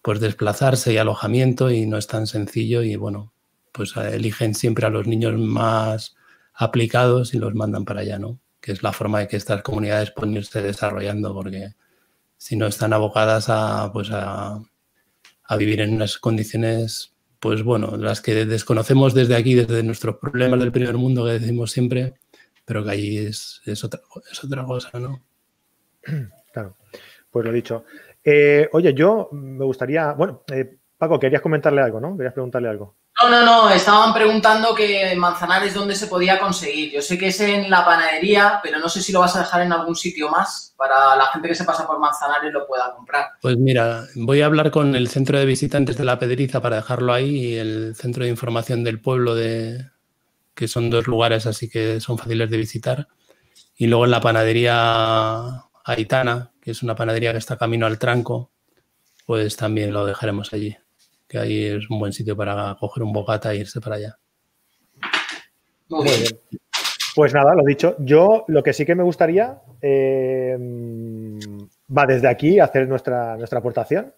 pues 0.04 0.20
desplazarse 0.20 0.94
y 0.94 0.98
alojamiento 0.98 1.72
y 1.72 1.88
no 1.88 1.98
es 1.98 2.06
tan 2.06 2.28
sencillo 2.28 2.84
y 2.84 2.96
bueno, 2.96 3.34
pues 3.72 3.98
eh, 3.98 4.12
eligen 4.14 4.54
siempre 4.54 4.86
a 4.86 4.92
los 4.92 5.08
niños 5.08 5.38
más 5.40 6.16
aplicados 6.54 7.34
y 7.34 7.40
los 7.40 7.56
mandan 7.56 7.84
para 7.84 8.02
allá, 8.02 8.20
¿no? 8.20 8.40
Que 8.62 8.72
es 8.74 8.84
la 8.84 8.94
forma 8.94 9.20
de 9.20 9.28
que 9.28 9.38
estas 9.38 9.64
comunidades 9.64 10.12
pueden 10.12 10.36
irse 10.36 10.62
desarrollando 10.62 11.34
porque 11.34 11.74
si 12.38 12.56
no 12.56 12.68
están 12.68 12.94
abocadas 12.94 13.48
a, 13.50 13.92
pues 13.92 14.10
a, 14.12 14.60
vivir 15.58 15.82
en 15.82 15.96
unas 15.96 16.20
condiciones, 16.20 17.16
pues 17.40 17.64
bueno, 17.64 17.98
las 17.98 18.22
que 18.22 18.46
desconocemos 18.46 19.16
desde 19.16 19.36
aquí, 19.36 19.56
desde 19.56 19.82
nuestros 19.82 20.18
problemas 20.18 20.60
del 20.60 20.72
primer 20.72 20.96
mundo 20.96 21.26
que 21.26 21.40
decimos 21.40 21.72
siempre, 21.72 22.14
pero 22.66 22.84
que 22.84 22.92
allí 22.92 23.18
es, 23.18 23.62
es, 23.66 23.84
otra, 23.84 24.02
es 24.32 24.44
otra 24.44 24.64
cosa, 24.64 25.00
¿no? 25.00 25.24
Pues 27.38 27.46
lo 27.46 27.52
dicho. 27.52 27.86
Eh, 28.24 28.68
oye, 28.72 28.96
yo 28.96 29.30
me 29.32 29.64
gustaría, 29.64 30.14
bueno, 30.14 30.42
eh, 30.52 30.78
Paco, 30.98 31.20
querías 31.20 31.40
comentarle 31.40 31.82
algo, 31.84 32.00
¿no? 32.00 32.18
Querías 32.18 32.34
preguntarle 32.34 32.68
algo. 32.68 32.96
No, 33.22 33.30
no, 33.30 33.46
no, 33.46 33.70
estaban 33.70 34.12
preguntando 34.12 34.74
que 34.74 35.16
Manzanares 35.16 35.76
dónde 35.76 35.94
se 35.94 36.08
podía 36.08 36.40
conseguir. 36.40 36.94
Yo 36.94 37.04
sé 37.04 37.16
que 37.16 37.28
es 37.28 37.40
en 37.42 37.70
la 37.70 37.86
panadería, 37.86 38.60
pero 38.64 38.80
no 38.80 38.90
sé 38.90 39.04
si 39.04 39.12
lo 39.12 39.20
vas 39.20 39.36
a 39.36 39.42
dejar 39.42 39.62
en 39.62 39.72
algún 39.72 39.96
sitio 39.96 40.30
más 40.30 40.74
para 40.76 41.16
la 41.16 41.28
gente 41.28 41.48
que 41.48 41.54
se 41.54 41.64
pasa 41.64 41.86
por 41.86 42.00
Manzanares 42.00 42.52
lo 42.52 42.66
pueda 42.66 42.92
comprar. 42.96 43.28
Pues 43.40 43.56
mira, 43.56 44.06
voy 44.16 44.42
a 44.42 44.48
hablar 44.48 44.72
con 44.72 44.96
el 44.96 45.10
centro 45.10 45.38
de 45.38 45.46
visitantes 45.46 45.96
de 45.96 46.06
la 46.06 46.18
Pedriza 46.18 46.60
para 46.60 46.78
dejarlo 46.78 47.14
ahí 47.14 47.30
y 47.30 47.56
el 47.58 47.94
centro 47.96 48.24
de 48.24 48.32
información 48.32 48.84
del 48.84 49.00
pueblo 49.00 49.36
de 49.36 49.92
que 50.56 50.68
son 50.68 50.90
dos 50.90 51.06
lugares 51.06 51.46
así 51.46 51.70
que 51.70 52.00
son 52.00 52.18
fáciles 52.18 52.50
de 52.50 52.58
visitar. 52.58 53.08
Y 53.76 53.86
luego 53.86 54.06
en 54.06 54.12
la 54.12 54.22
panadería 54.22 55.66
Aitana, 55.86 56.50
que 56.68 56.72
es 56.72 56.84
una 56.84 56.96
panadería 56.96 57.32
que 57.32 57.38
está 57.38 57.56
camino 57.56 57.86
al 57.86 57.98
tranco, 57.98 58.52
pues 59.26 59.56
también 59.56 59.94
lo 59.94 60.06
dejaremos 60.06 60.52
allí, 60.52 60.76
que 61.26 61.40
ahí 61.40 61.64
es 61.64 61.90
un 61.90 61.98
buen 61.98 62.12
sitio 62.12 62.36
para 62.36 62.76
coger 62.78 63.04
un 63.04 63.14
bocata 63.14 63.54
e 63.54 63.60
irse 63.60 63.80
para 63.80 63.96
allá. 63.96 64.20
Muy 65.88 66.04
bien. 66.04 66.42
Pues 67.16 67.34
nada, 67.34 67.56
lo 67.56 67.64
dicho. 67.64 67.96
Yo 68.00 68.44
lo 68.50 68.62
que 68.64 68.74
sí 68.74 68.86
que 68.86 68.96
me 68.96 69.04
gustaría 69.04 69.62
eh, 69.82 70.58
va 71.98 72.06
desde 72.06 72.28
aquí 72.28 72.60
a 72.60 72.66
hacer 72.66 72.86
nuestra, 72.86 73.38
nuestra 73.38 73.60
aportación. 73.60 74.14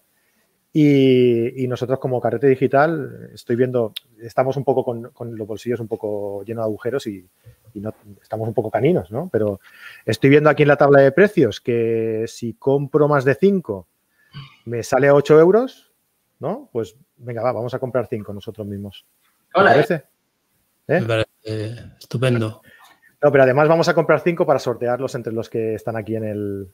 Y, 0.71 1.67
nosotros 1.67 1.99
como 1.99 2.21
carrete 2.21 2.47
digital 2.47 3.31
estoy 3.33 3.55
viendo, 3.55 3.93
estamos 4.21 4.55
un 4.55 4.63
poco 4.63 4.83
con, 4.83 5.09
con 5.11 5.35
los 5.35 5.47
bolsillos 5.47 5.79
un 5.79 5.87
poco 5.87 6.43
llenos 6.43 6.63
de 6.63 6.67
agujeros 6.67 7.07
y, 7.07 7.27
y 7.73 7.79
no, 7.79 7.93
estamos 8.21 8.47
un 8.47 8.53
poco 8.53 8.69
caninos, 8.69 9.11
¿no? 9.11 9.29
Pero 9.31 9.59
estoy 10.05 10.29
viendo 10.29 10.49
aquí 10.49 10.63
en 10.63 10.69
la 10.69 10.77
tabla 10.77 11.01
de 11.01 11.11
precios 11.11 11.59
que 11.59 12.25
si 12.27 12.53
compro 12.53 13.07
más 13.07 13.25
de 13.25 13.35
5 13.35 13.87
me 14.65 14.83
sale 14.83 15.07
a 15.07 15.15
8 15.15 15.39
euros, 15.39 15.91
¿no? 16.39 16.69
Pues 16.71 16.95
venga, 17.17 17.41
va, 17.41 17.51
vamos 17.51 17.73
a 17.73 17.79
comprar 17.79 18.07
5 18.07 18.33
nosotros 18.33 18.67
mismos. 18.67 19.05
¿Te 19.53 19.61
parece? 19.61 19.95
¿Eh? 20.87 21.01
Me 21.01 21.07
parece 21.07 21.93
estupendo. 21.99 22.61
No, 23.21 23.31
pero 23.31 23.43
además 23.43 23.67
vamos 23.67 23.89
a 23.89 23.93
comprar 23.93 24.21
5 24.21 24.45
para 24.45 24.59
sortearlos 24.59 25.15
entre 25.15 25.33
los 25.33 25.49
que 25.49 25.75
están 25.75 25.97
aquí 25.97 26.15
en 26.15 26.23
el, 26.23 26.71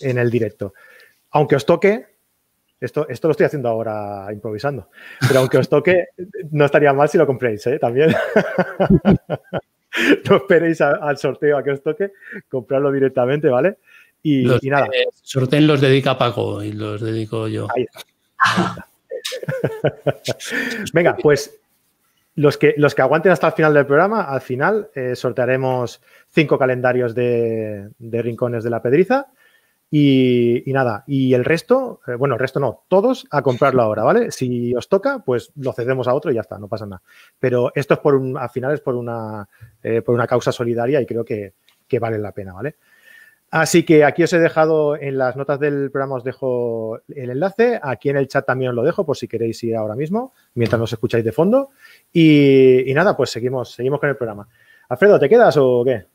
en 0.00 0.18
el 0.18 0.30
directo. 0.30 0.74
Aunque 1.30 1.56
os 1.56 1.66
toque, 1.66 2.13
esto, 2.84 3.08
esto 3.08 3.28
lo 3.28 3.32
estoy 3.32 3.46
haciendo 3.46 3.68
ahora 3.68 4.26
improvisando, 4.32 4.88
pero 5.26 5.40
aunque 5.40 5.58
os 5.58 5.68
toque, 5.68 6.08
no 6.50 6.64
estaría 6.64 6.92
mal 6.92 7.08
si 7.08 7.18
lo 7.18 7.26
compréis, 7.26 7.66
¿eh? 7.66 7.78
También. 7.78 8.14
no 10.28 10.36
esperéis 10.36 10.80
al 10.80 11.18
sorteo 11.18 11.58
a 11.58 11.62
que 11.62 11.70
os 11.70 11.82
toque, 11.82 12.12
comprarlo 12.48 12.90
directamente, 12.92 13.48
¿vale? 13.48 13.78
Y, 14.22 14.46
nada. 14.70 14.88
sorteen 15.22 15.66
los 15.66 15.80
dedica 15.80 16.16
Paco 16.16 16.62
y 16.62 16.72
los 16.72 17.00
dedico 17.00 17.46
yo. 17.46 17.68
Venga, 20.94 21.16
pues 21.16 21.60
los 22.36 22.56
que, 22.56 22.74
los 22.78 22.94
que 22.94 23.02
aguanten 23.02 23.32
hasta 23.32 23.48
el 23.48 23.52
final 23.52 23.74
del 23.74 23.86
programa, 23.86 24.22
al 24.22 24.40
final 24.40 24.88
eh, 24.94 25.14
sortearemos 25.14 26.00
cinco 26.30 26.58
calendarios 26.58 27.14
de, 27.14 27.90
de, 27.98 28.22
rincones 28.22 28.64
de 28.64 28.70
la 28.70 28.82
pedriza 28.82 29.28
y, 29.96 30.72
nada, 30.72 31.04
y 31.06 31.34
el 31.34 31.44
resto, 31.44 32.00
eh, 32.08 32.16
bueno, 32.16 32.34
el 32.34 32.40
resto 32.40 32.58
no, 32.58 32.82
todos 32.88 33.28
a 33.30 33.42
comprarlo 33.42 33.80
ahora, 33.80 34.02
¿vale? 34.02 34.32
Si 34.32 34.74
os 34.74 34.88
toca, 34.88 35.20
pues 35.24 35.52
lo 35.54 35.72
cedemos 35.72 36.08
a 36.08 36.14
otro 36.14 36.32
y 36.32 36.34
ya 36.34 36.40
está, 36.40 36.58
no 36.58 36.66
pasa 36.66 36.84
nada. 36.84 37.00
Pero 37.38 37.70
esto 37.76 37.94
es 37.94 38.00
por 38.00 38.16
un, 38.16 38.36
al 38.36 38.50
final 38.50 38.74
es 38.74 38.80
por 38.80 38.96
una, 38.96 39.48
eh, 39.84 40.02
por 40.02 40.16
una 40.16 40.26
causa 40.26 40.50
solidaria 40.50 41.00
y 41.00 41.06
creo 41.06 41.24
que, 41.24 41.52
vale 42.00 42.18
la 42.18 42.32
pena, 42.32 42.54
¿vale? 42.54 42.74
Así 43.52 43.84
que 43.84 44.02
aquí 44.02 44.24
os 44.24 44.32
he 44.32 44.40
dejado 44.40 44.96
en 44.96 45.16
las 45.16 45.36
notas 45.36 45.60
del 45.60 45.92
programa, 45.92 46.16
os 46.16 46.24
dejo 46.24 46.98
el 47.14 47.30
enlace. 47.30 47.78
Aquí 47.80 48.08
en 48.08 48.16
el 48.16 48.26
chat 48.26 48.44
también 48.44 48.70
os 48.70 48.74
lo 48.74 48.82
dejo 48.82 49.06
por 49.06 49.16
si 49.16 49.28
queréis 49.28 49.62
ir 49.62 49.76
ahora 49.76 49.94
mismo, 49.94 50.32
mientras 50.54 50.80
nos 50.80 50.92
escucháis 50.92 51.24
de 51.24 51.30
fondo. 51.30 51.70
Y, 52.12 52.90
y 52.90 52.94
nada, 52.94 53.16
pues 53.16 53.30
seguimos, 53.30 53.70
seguimos 53.70 54.00
con 54.00 54.08
el 54.08 54.16
programa. 54.16 54.48
Alfredo, 54.88 55.20
¿te 55.20 55.28
quedas 55.28 55.56
o 55.56 55.84
qué? 55.84 56.06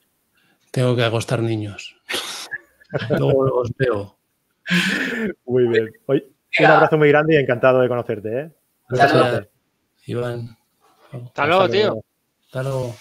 Tengo 0.69 0.97
que 0.97 1.05
acostar 1.05 1.41
niños. 1.41 1.95
Luego 3.09 3.45
los 3.45 3.71
veo. 3.77 4.17
Muy 5.45 5.67
bien. 5.67 5.89
un 6.07 6.65
abrazo 6.65 6.97
muy 6.97 7.09
grande 7.09 7.35
y 7.35 7.37
encantado 7.37 7.81
de 7.81 7.87
conocerte. 7.87 8.39
¿eh? 8.39 8.51
Muchas 8.89 9.13
gracias. 9.13 9.47
Iván. 10.05 10.57
Hasta 11.11 11.45
luego, 11.47 11.69
tío. 11.69 12.03
Hasta 12.45 12.63
luego. 12.63 12.95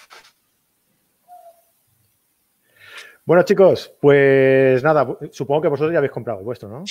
Bueno, 3.25 3.43
chicos, 3.43 3.93
pues 4.01 4.83
nada, 4.83 5.07
supongo 5.31 5.61
que 5.61 5.67
vosotros 5.67 5.91
ya 5.91 5.99
habéis 5.99 6.11
comprado 6.11 6.39
el 6.39 6.45
vuestro, 6.45 6.67
¿no? 6.67 6.83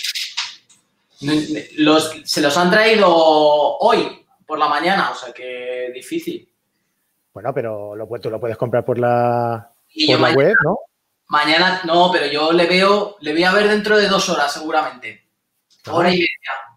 se 2.25 2.41
los 2.41 2.57
han 2.57 2.71
traído 2.71 3.09
hoy, 3.13 4.25
por 4.47 4.57
la 4.57 4.69
mañana, 4.69 5.11
o 5.11 5.15
sea 5.17 5.33
que 5.33 5.91
difícil. 5.93 6.49
Bueno, 7.35 7.53
pero 7.53 7.97
lo, 7.97 8.09
tú 8.21 8.31
lo 8.31 8.39
puedes 8.39 8.57
comprar 8.57 8.85
por 8.85 8.99
la, 8.99 9.71
por 10.07 10.21
la 10.21 10.33
web, 10.33 10.55
¿no? 10.65 10.79
Mañana 11.29 11.83
no, 11.85 12.11
pero 12.13 12.27
yo 12.27 12.53
le 12.53 12.67
veo, 12.67 13.17
le 13.21 13.33
voy 13.33 13.45
a 13.45 13.53
ver 13.53 13.69
dentro 13.69 13.99
de 13.99 14.09
dos 14.09 14.29
horas 14.29 14.53
seguramente. 14.53 15.27
Hora 15.91 16.11
y 16.11 16.19
media. 16.19 16.29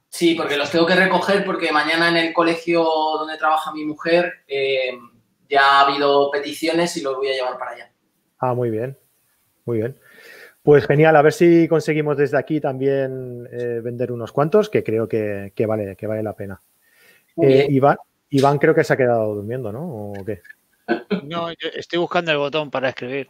Sí, 0.09 0.35
porque 0.35 0.57
los 0.57 0.69
tengo 0.69 0.85
que 0.85 0.95
recoger 0.95 1.45
porque 1.45 1.71
mañana 1.71 2.09
en 2.09 2.17
el 2.17 2.33
colegio 2.33 2.83
donde 2.83 3.37
trabaja 3.37 3.73
mi 3.73 3.85
mujer 3.85 4.43
eh, 4.47 4.91
ya 5.49 5.61
ha 5.61 5.87
habido 5.87 6.29
peticiones 6.29 6.95
y 6.97 7.01
los 7.01 7.15
voy 7.15 7.29
a 7.29 7.33
llevar 7.33 7.57
para 7.57 7.71
allá. 7.71 7.91
Ah, 8.39 8.53
muy 8.53 8.69
bien. 8.69 8.97
Muy 9.65 9.77
bien. 9.77 9.97
Pues 10.63 10.85
genial, 10.85 11.15
a 11.15 11.21
ver 11.21 11.33
si 11.33 11.67
conseguimos 11.67 12.17
desde 12.17 12.37
aquí 12.37 12.59
también 12.59 13.47
eh, 13.51 13.79
vender 13.81 14.11
unos 14.11 14.31
cuantos, 14.31 14.69
que 14.69 14.83
creo 14.83 15.07
que, 15.07 15.53
que 15.55 15.65
vale, 15.65 15.95
que 15.95 16.07
vale 16.07 16.21
la 16.21 16.35
pena. 16.35 16.61
Eh. 17.41 17.67
Iván, 17.69 17.97
Iván 18.29 18.59
creo 18.59 18.75
que 18.75 18.83
se 18.83 18.93
ha 18.93 18.97
quedado 18.97 19.33
durmiendo, 19.33 19.71
¿no? 19.71 20.11
¿O 20.11 20.25
qué? 20.25 20.41
No, 21.23 21.51
yo 21.51 21.69
estoy 21.73 21.99
buscando 21.99 22.31
el 22.31 22.37
botón 22.37 22.69
para 22.69 22.89
escribir. 22.89 23.29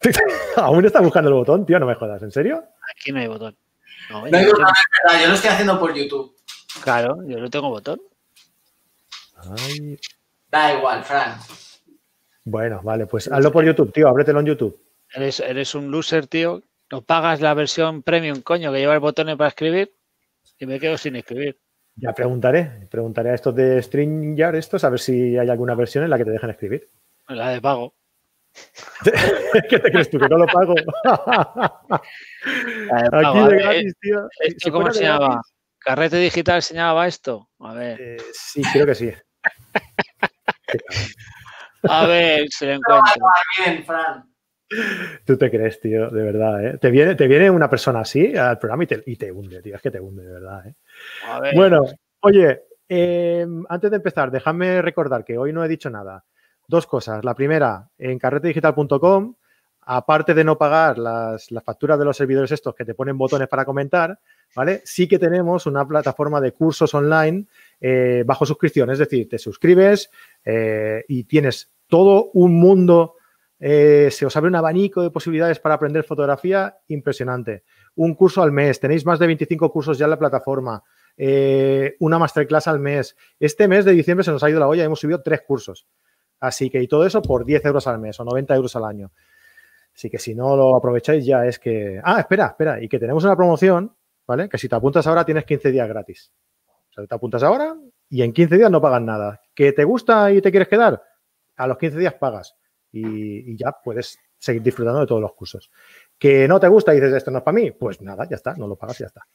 Aún 0.56 0.84
está 0.84 1.00
buscando 1.00 1.28
el 1.30 1.34
botón, 1.36 1.66
tío, 1.66 1.78
no 1.78 1.86
me 1.86 1.94
jodas, 1.94 2.22
¿en 2.22 2.30
serio? 2.30 2.62
Aquí 2.96 3.12
no 3.12 3.20
hay 3.20 3.26
botón. 3.26 3.56
No, 4.10 4.20
No 4.28 4.36
hay 4.36 4.44
yo- 4.44 4.50
botón, 4.52 4.66
es 4.66 5.02
verdad, 5.04 5.22
yo 5.22 5.28
lo 5.28 5.34
estoy 5.34 5.50
haciendo 5.50 5.80
por 5.80 5.94
YouTube. 5.94 6.36
claro, 6.82 7.16
yo 7.26 7.38
no 7.38 7.50
tengo 7.50 7.68
botón. 7.70 8.00
Ay, 9.36 9.98
Da 10.50 10.72
igual, 10.74 11.02
Fran. 11.04 11.38
bueno, 12.44 12.80
vale, 12.82 13.06
pues 13.06 13.30
hazlo 13.30 13.50
por 13.52 13.64
YouTube, 13.64 13.92
tío, 13.92 14.08
ábretelo 14.08 14.40
en 14.40 14.46
YouTube. 14.46 14.80
Eres, 15.12 15.40
eres 15.40 15.74
un 15.74 15.90
loser, 15.90 16.26
tío. 16.26 16.62
No 16.90 17.02
pagas 17.02 17.40
la 17.40 17.52
versión 17.54 18.02
premium, 18.02 18.42
coño, 18.42 18.72
que 18.72 18.78
lleva 18.78 18.94
el 18.94 19.00
botón 19.00 19.26
para 19.36 19.48
escribir 19.48 19.92
y 20.58 20.66
me 20.66 20.78
quedo 20.78 20.96
sin 20.96 21.16
escribir. 21.16 21.58
Ya 21.96 22.12
preguntaré, 22.12 22.86
preguntaré 22.90 23.30
a 23.30 23.34
estos 23.34 23.54
de 23.54 23.82
StreamYard 23.82 24.54
estos 24.54 24.84
a 24.84 24.90
ver 24.90 25.00
si 25.00 25.36
hay 25.36 25.48
alguna 25.48 25.74
versión 25.74 26.04
en 26.04 26.10
la 26.10 26.18
que 26.18 26.24
te 26.24 26.30
dejen 26.30 26.50
escribir. 26.50 26.88
La 27.28 27.48
de 27.50 27.60
pago. 27.60 27.94
¿Qué 29.70 29.78
te 29.78 29.90
crees 29.90 30.10
tú? 30.10 30.18
¿Que 30.18 30.28
no 30.28 30.38
lo 30.38 30.46
pago? 30.46 30.74
Aquí 33.12 33.38
de 33.38 33.48
ver, 33.48 33.58
gratis, 33.62 33.94
tío. 34.00 34.28
¿Esto 34.40 34.58
Si 34.58 34.70
cómo 34.70 34.92
se 34.92 35.02
llama? 35.04 35.28
gratis, 35.28 35.52
¿Carrete 35.78 36.16
digital 36.16 36.62
se 36.62 36.74
llamaba 36.74 37.06
esto? 37.06 37.48
A 37.60 37.74
ver, 37.74 38.00
eh, 38.00 38.16
sí, 38.32 38.62
creo 38.72 38.86
que 38.86 38.94
sí. 38.94 39.12
a 41.88 42.06
ver 42.06 42.48
si 42.50 42.66
lo 42.66 42.72
encuentro. 42.74 42.96
acabar 42.96 43.42
bien, 43.64 43.84
Fran. 43.84 44.24
Tú 45.24 45.38
te 45.38 45.48
crees, 45.48 45.78
tío, 45.80 46.10
de 46.10 46.22
verdad, 46.24 46.66
¿eh? 46.66 46.78
Te 46.78 46.90
viene, 46.90 47.14
te 47.14 47.28
viene 47.28 47.48
una 47.50 47.70
persona 47.70 48.00
así 48.00 48.36
al 48.36 48.58
programa 48.58 48.82
y 48.82 48.86
te, 48.88 49.02
y 49.06 49.16
te 49.16 49.30
hunde, 49.30 49.62
tío. 49.62 49.76
Es 49.76 49.82
que 49.82 49.92
te 49.92 50.00
hunde, 50.00 50.24
de 50.24 50.32
verdad, 50.32 50.66
¿eh? 50.66 50.74
A 51.28 51.38
ver, 51.38 51.54
Bueno, 51.54 51.84
oye, 52.20 52.62
eh, 52.88 53.46
antes 53.68 53.90
de 53.90 53.96
empezar, 53.96 54.32
déjame 54.32 54.82
recordar 54.82 55.24
que 55.24 55.38
hoy 55.38 55.52
no 55.52 55.64
he 55.64 55.68
dicho 55.68 55.88
nada. 55.88 56.24
Dos 56.68 56.86
cosas. 56.86 57.24
La 57.24 57.34
primera, 57.34 57.90
en 57.98 58.18
carretedigital.com, 58.18 59.34
aparte 59.88 60.34
de 60.34 60.42
no 60.42 60.58
pagar 60.58 60.98
las, 60.98 61.48
facturas 61.64 61.98
de 61.98 62.04
los 62.04 62.16
servidores 62.16 62.50
estos 62.50 62.74
que 62.74 62.84
te 62.84 62.94
ponen 62.94 63.16
botones 63.16 63.46
para 63.46 63.64
comentar, 63.64 64.18
¿vale? 64.54 64.82
Sí 64.84 65.06
que 65.06 65.18
tenemos 65.18 65.64
una 65.66 65.86
plataforma 65.86 66.40
de 66.40 66.52
cursos 66.52 66.92
online 66.92 67.46
eh, 67.80 68.24
bajo 68.26 68.44
suscripción. 68.44 68.90
Es 68.90 68.98
decir, 68.98 69.28
te 69.28 69.38
suscribes 69.38 70.10
eh, 70.44 71.04
y 71.06 71.24
tienes 71.24 71.70
todo 71.86 72.30
un 72.34 72.58
mundo, 72.58 73.14
eh, 73.60 74.08
se 74.10 74.26
os 74.26 74.36
abre 74.36 74.48
un 74.48 74.56
abanico 74.56 75.02
de 75.02 75.10
posibilidades 75.10 75.60
para 75.60 75.76
aprender 75.76 76.02
fotografía 76.02 76.78
impresionante. 76.88 77.62
Un 77.94 78.16
curso 78.16 78.42
al 78.42 78.50
mes, 78.50 78.80
tenéis 78.80 79.06
más 79.06 79.20
de 79.20 79.28
25 79.28 79.70
cursos 79.70 79.96
ya 79.96 80.06
en 80.06 80.10
la 80.10 80.18
plataforma 80.18 80.82
una 81.98 82.18
masterclass 82.18 82.68
al 82.68 82.78
mes. 82.78 83.16
Este 83.40 83.68
mes 83.68 83.86
de 83.86 83.92
diciembre 83.92 84.22
se 84.22 84.32
nos 84.32 84.42
ha 84.42 84.50
ido 84.50 84.60
la 84.60 84.68
olla, 84.68 84.84
hemos 84.84 85.00
subido 85.00 85.22
tres 85.22 85.40
cursos. 85.46 85.86
Así 86.40 86.70
que, 86.70 86.82
y 86.82 86.88
todo 86.88 87.06
eso 87.06 87.22
por 87.22 87.44
10 87.44 87.64
euros 87.64 87.86
al 87.86 87.98
mes 87.98 88.18
o 88.20 88.24
90 88.24 88.54
euros 88.54 88.76
al 88.76 88.84
año. 88.84 89.12
Así 89.94 90.10
que 90.10 90.18
si 90.18 90.34
no 90.34 90.56
lo 90.56 90.76
aprovecháis 90.76 91.24
ya 91.24 91.46
es 91.46 91.58
que... 91.58 92.00
Ah, 92.04 92.20
espera, 92.20 92.48
espera, 92.48 92.82
y 92.82 92.88
que 92.88 92.98
tenemos 92.98 93.24
una 93.24 93.34
promoción, 93.34 93.96
¿vale? 94.26 94.48
Que 94.48 94.58
si 94.58 94.68
te 94.68 94.76
apuntas 94.76 95.06
ahora 95.06 95.24
tienes 95.24 95.44
15 95.44 95.72
días 95.72 95.88
gratis. 95.88 96.32
O 96.68 96.92
sea, 96.92 97.06
te 97.06 97.14
apuntas 97.14 97.42
ahora 97.42 97.74
y 98.08 98.22
en 98.22 98.32
15 98.32 98.56
días 98.56 98.70
no 98.70 98.80
pagas 98.80 99.00
nada. 99.00 99.40
¿Que 99.54 99.72
te 99.72 99.84
gusta 99.84 100.30
y 100.32 100.42
te 100.42 100.50
quieres 100.50 100.68
quedar? 100.68 101.02
A 101.56 101.66
los 101.66 101.78
15 101.78 101.98
días 101.98 102.14
pagas 102.14 102.54
y, 102.92 103.56
ya 103.56 103.72
puedes 103.82 104.18
seguir 104.38 104.62
disfrutando 104.62 105.00
de 105.00 105.06
todos 105.06 105.20
los 105.20 105.32
cursos. 105.34 105.70
¿Que 106.18 106.46
no 106.46 106.60
te 106.60 106.68
gusta 106.68 106.92
y 106.92 106.96
dices 106.96 107.14
esto 107.14 107.30
no 107.30 107.38
es 107.38 107.44
para 107.44 107.54
mí? 107.54 107.70
Pues 107.72 108.00
nada, 108.00 108.26
ya 108.28 108.36
está, 108.36 108.54
no 108.54 108.66
lo 108.66 108.76
pagas 108.76 109.00
y 109.00 109.04
ya 109.04 109.06
está. 109.06 109.26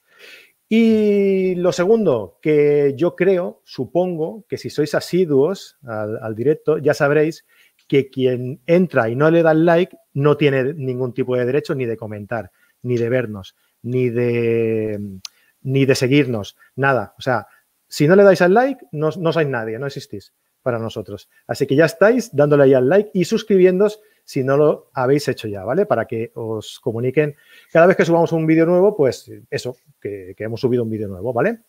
Y 0.74 1.56
lo 1.56 1.74
segundo, 1.74 2.40
que 2.42 2.94
yo 2.96 3.14
creo, 3.14 3.60
supongo, 3.66 4.46
que 4.48 4.58
si 4.58 4.70
sois 4.70 4.96
asiduos 4.96 5.78
al, 5.84 6.34
directo, 6.34 6.78
ya 6.78 6.94
sabréis 6.94 7.46
que 7.90 8.10
quien 8.10 8.62
entra 8.66 9.10
y 9.10 9.18
no 9.18 9.30
le 9.30 9.44
da 9.44 9.52
el 9.52 9.66
like 9.66 9.98
no 10.14 10.38
tiene 10.38 10.74
ningún 10.74 11.14
tipo 11.14 11.36
de 11.36 11.46
derecho 11.46 11.76
ni 11.76 11.86
de 11.86 11.98
comentar, 11.98 12.52
ni 12.84 12.96
de 12.96 13.10
vernos, 13.10 13.58
ni 13.82 14.10
de, 14.10 15.20
ni 15.62 15.86
de 15.86 15.94
seguirnos, 15.94 16.56
nada. 16.78 17.16
O 17.18 17.22
sea, 17.22 17.48
si 17.90 18.08
no 18.08 18.16
le 18.16 18.24
dais 18.24 18.42
al 18.42 18.54
like, 18.54 18.86
no, 18.94 19.10
no 19.20 19.34
sois 19.34 19.50
nadie, 19.50 19.78
no 19.78 19.88
existís 19.88 20.32
para 20.62 20.80
nosotros. 20.80 21.28
Así 21.48 21.68
que 21.68 21.76
ya 21.76 21.84
estáis 21.84 22.34
dándole 22.34 22.64
ahí 22.64 22.74
al 22.76 22.88
like 22.88 23.12
y 23.14 23.26
suscribiéndos 23.26 24.00
si 24.24 24.44
no 24.44 24.58
lo 24.58 24.90
habéis 24.94 25.28
hecho 25.28 25.48
ya, 25.48 25.64
¿vale? 25.64 25.86
Para 25.86 26.06
que 26.06 26.32
os 26.36 26.80
comuniquen 26.80 27.36
cada 27.72 27.88
vez 27.88 27.98
que 27.98 28.06
subamos 28.06 28.32
un 28.32 28.46
vídeo 28.46 28.66
nuevo, 28.66 28.96
pues 28.96 29.32
eso, 29.50 29.76
que, 30.00 30.36
hemos 30.38 30.62
subido 30.62 30.84
un 30.84 30.90
vídeo 30.90 31.08
nuevo, 31.08 31.34
¿vale? 31.34 31.60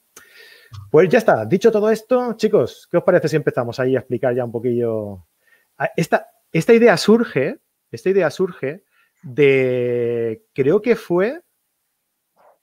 Pues 0.90 1.08
ya 1.08 1.18
está. 1.18 1.44
Dicho 1.44 1.70
todo 1.70 1.90
esto, 1.90 2.34
chicos, 2.34 2.88
¿qué 2.90 2.98
os 2.98 3.04
parece 3.04 3.28
si 3.28 3.36
empezamos 3.36 3.78
ahí 3.80 3.96
a 3.96 4.00
explicar 4.00 4.34
ya 4.34 4.44
un 4.44 4.52
poquillo? 4.52 5.26
Ah, 5.78 5.90
Esta, 5.96 6.28
esta 6.52 6.72
idea 6.72 6.96
surge, 6.96 7.58
esta 7.90 8.10
idea 8.10 8.30
surge 8.30 8.84
de, 9.22 10.44
creo 10.52 10.82
que 10.82 10.96
fue, 10.96 11.40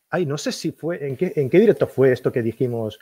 ay, 0.09 0.25
no 0.25 0.37
sé 0.37 0.51
si 0.51 0.71
fue, 0.71 1.05
¿en 1.07 1.17
qué, 1.17 1.33
en 1.35 1.49
qué 1.49 1.59
directo 1.59 1.87
fue 1.87 2.11
esto 2.11 2.31
que 2.31 2.41
dijimos, 2.41 2.99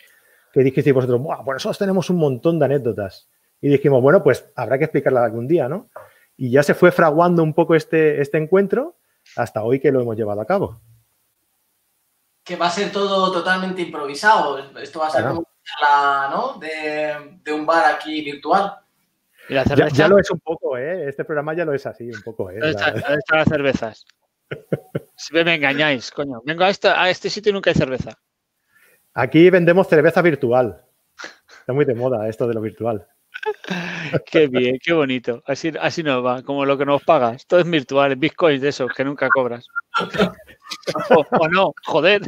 que 0.52 0.64
dijisteis 0.64 0.94
vosotros, 0.94 1.22
Buah, 1.22 1.44
pues 1.44 1.56
nosotros 1.56 1.78
tenemos 1.78 2.10
un 2.10 2.18
montón 2.18 2.60
de 2.60 2.66
anécdotas. 2.66 3.30
Y 3.62 3.70
dijimos, 3.70 4.02
bueno, 4.02 4.24
pues 4.24 4.50
habrá 4.56 4.78
que 4.78 4.86
explicarla 4.86 5.24
algún 5.24 5.48
día, 5.48 5.68
¿no? 5.68 5.90
Y 6.38 6.52
ya 6.52 6.62
se 6.64 6.74
fue 6.76 6.92
fraguando 6.92 7.42
un 7.44 7.54
poco 7.54 7.74
este, 7.76 8.22
este 8.22 8.38
encuentro 8.38 8.96
hasta 9.36 9.64
hoy 9.64 9.80
que 9.80 9.92
lo 9.92 10.02
hemos 10.02 10.16
llevado 10.16 10.40
a 10.42 10.46
cabo. 10.46 10.80
Que 12.44 12.56
va 12.56 12.68
a 12.68 12.72
ser 12.72 12.92
todo 12.92 13.32
totalmente 13.32 13.82
improvisado. 13.82 14.60
Esto 14.80 15.00
va 15.00 15.08
a 15.08 15.10
ser 15.10 15.22
Claro. 15.22 15.36
como 15.38 15.48
una 15.50 15.64
charla, 15.64 16.30
¿no? 16.36 16.60
De, 16.60 17.40
de 17.44 17.52
un 17.54 17.66
bar 17.66 17.86
aquí 17.94 18.22
virtual. 18.24 18.78
¿y 19.50 19.54
la 19.54 19.64
Ya, 19.64 20.08
lo 20.08 20.20
es 20.20 20.30
un 20.32 20.40
poco, 20.40 20.78
¿eh? 20.78 21.10
Este 21.10 21.26
programa 21.26 21.54
ya 21.56 21.66
lo 21.66 21.74
es 21.74 21.86
así, 21.86 22.10
un 22.10 22.22
poco, 22.22 22.50
¿eh? 22.52 22.60
¿Dónde, 22.60 22.70
está- 22.70 22.92
La- 22.92 23.16
están 23.16 23.40
las 23.40 23.48
cervezas? 23.50 24.06
Siempre 25.16 25.44
me 25.46 25.56
engañáis, 25.56 26.12
coño. 26.12 26.42
Vengo 26.46 26.64
a, 26.64 26.70
esto, 26.70 26.90
a 26.96 27.10
este 27.10 27.30
sitio 27.30 27.50
y 27.50 27.54
nunca 27.54 27.72
hay 27.72 27.76
cerveza. 27.76 28.12
Aquí 29.14 29.50
vendemos 29.50 29.88
cerveza 29.88 30.22
virtual. 30.22 30.86
Está 31.60 31.74
muy 31.74 31.84
de 31.86 31.96
moda 31.96 32.30
esto 32.30 32.48
de 32.48 32.54
lo 32.54 32.62
virtual. 32.62 33.08
Qué 34.26 34.48
bien, 34.48 34.78
qué 34.84 34.94
bonito. 34.94 35.44
Así, 35.46 35.72
así 35.80 36.04
nos 36.04 36.26
va, 36.26 36.44
como 36.44 36.66
lo 36.66 36.78
que 36.78 36.86
nos 36.86 37.04
pagas. 37.04 37.46
Todo 37.48 37.60
es 37.60 37.70
virtual, 37.70 38.16
bitcoins 38.16 38.62
de 38.62 38.70
esos 38.70 38.92
que 38.94 39.04
nunca 39.04 39.28
cobras. 39.30 39.68
o, 41.10 41.26
o 41.40 41.48
no, 41.48 41.74
joder. 41.86 42.22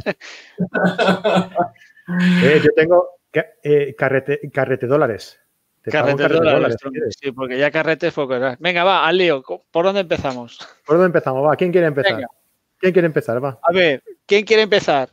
Eh, 2.42 2.60
yo 2.64 2.70
tengo 2.74 3.20
eh, 3.62 3.94
carrete, 3.96 4.40
carrete 4.52 4.86
dólares. 4.86 5.38
Te 5.82 5.90
Carrete 5.90 6.24
dólares. 6.24 6.76
Sí, 7.18 7.32
porque 7.32 7.56
ya 7.56 7.70
carretes 7.70 8.12
poco. 8.12 8.34
Venga, 8.58 8.84
va, 8.84 9.06
al 9.06 9.16
lío. 9.16 9.42
¿Por 9.70 9.84
dónde 9.84 10.00
empezamos? 10.00 10.58
¿Por 10.84 10.96
dónde 10.96 11.06
empezamos? 11.06 11.46
Va, 11.46 11.56
¿quién 11.56 11.72
quiere 11.72 11.86
empezar? 11.86 12.16
Venga. 12.16 12.28
¿Quién 12.78 12.92
quiere 12.92 13.06
empezar? 13.06 13.44
Va. 13.44 13.58
A 13.62 13.72
ver, 13.72 14.02
¿quién 14.26 14.44
quiere 14.44 14.62
empezar? 14.62 15.10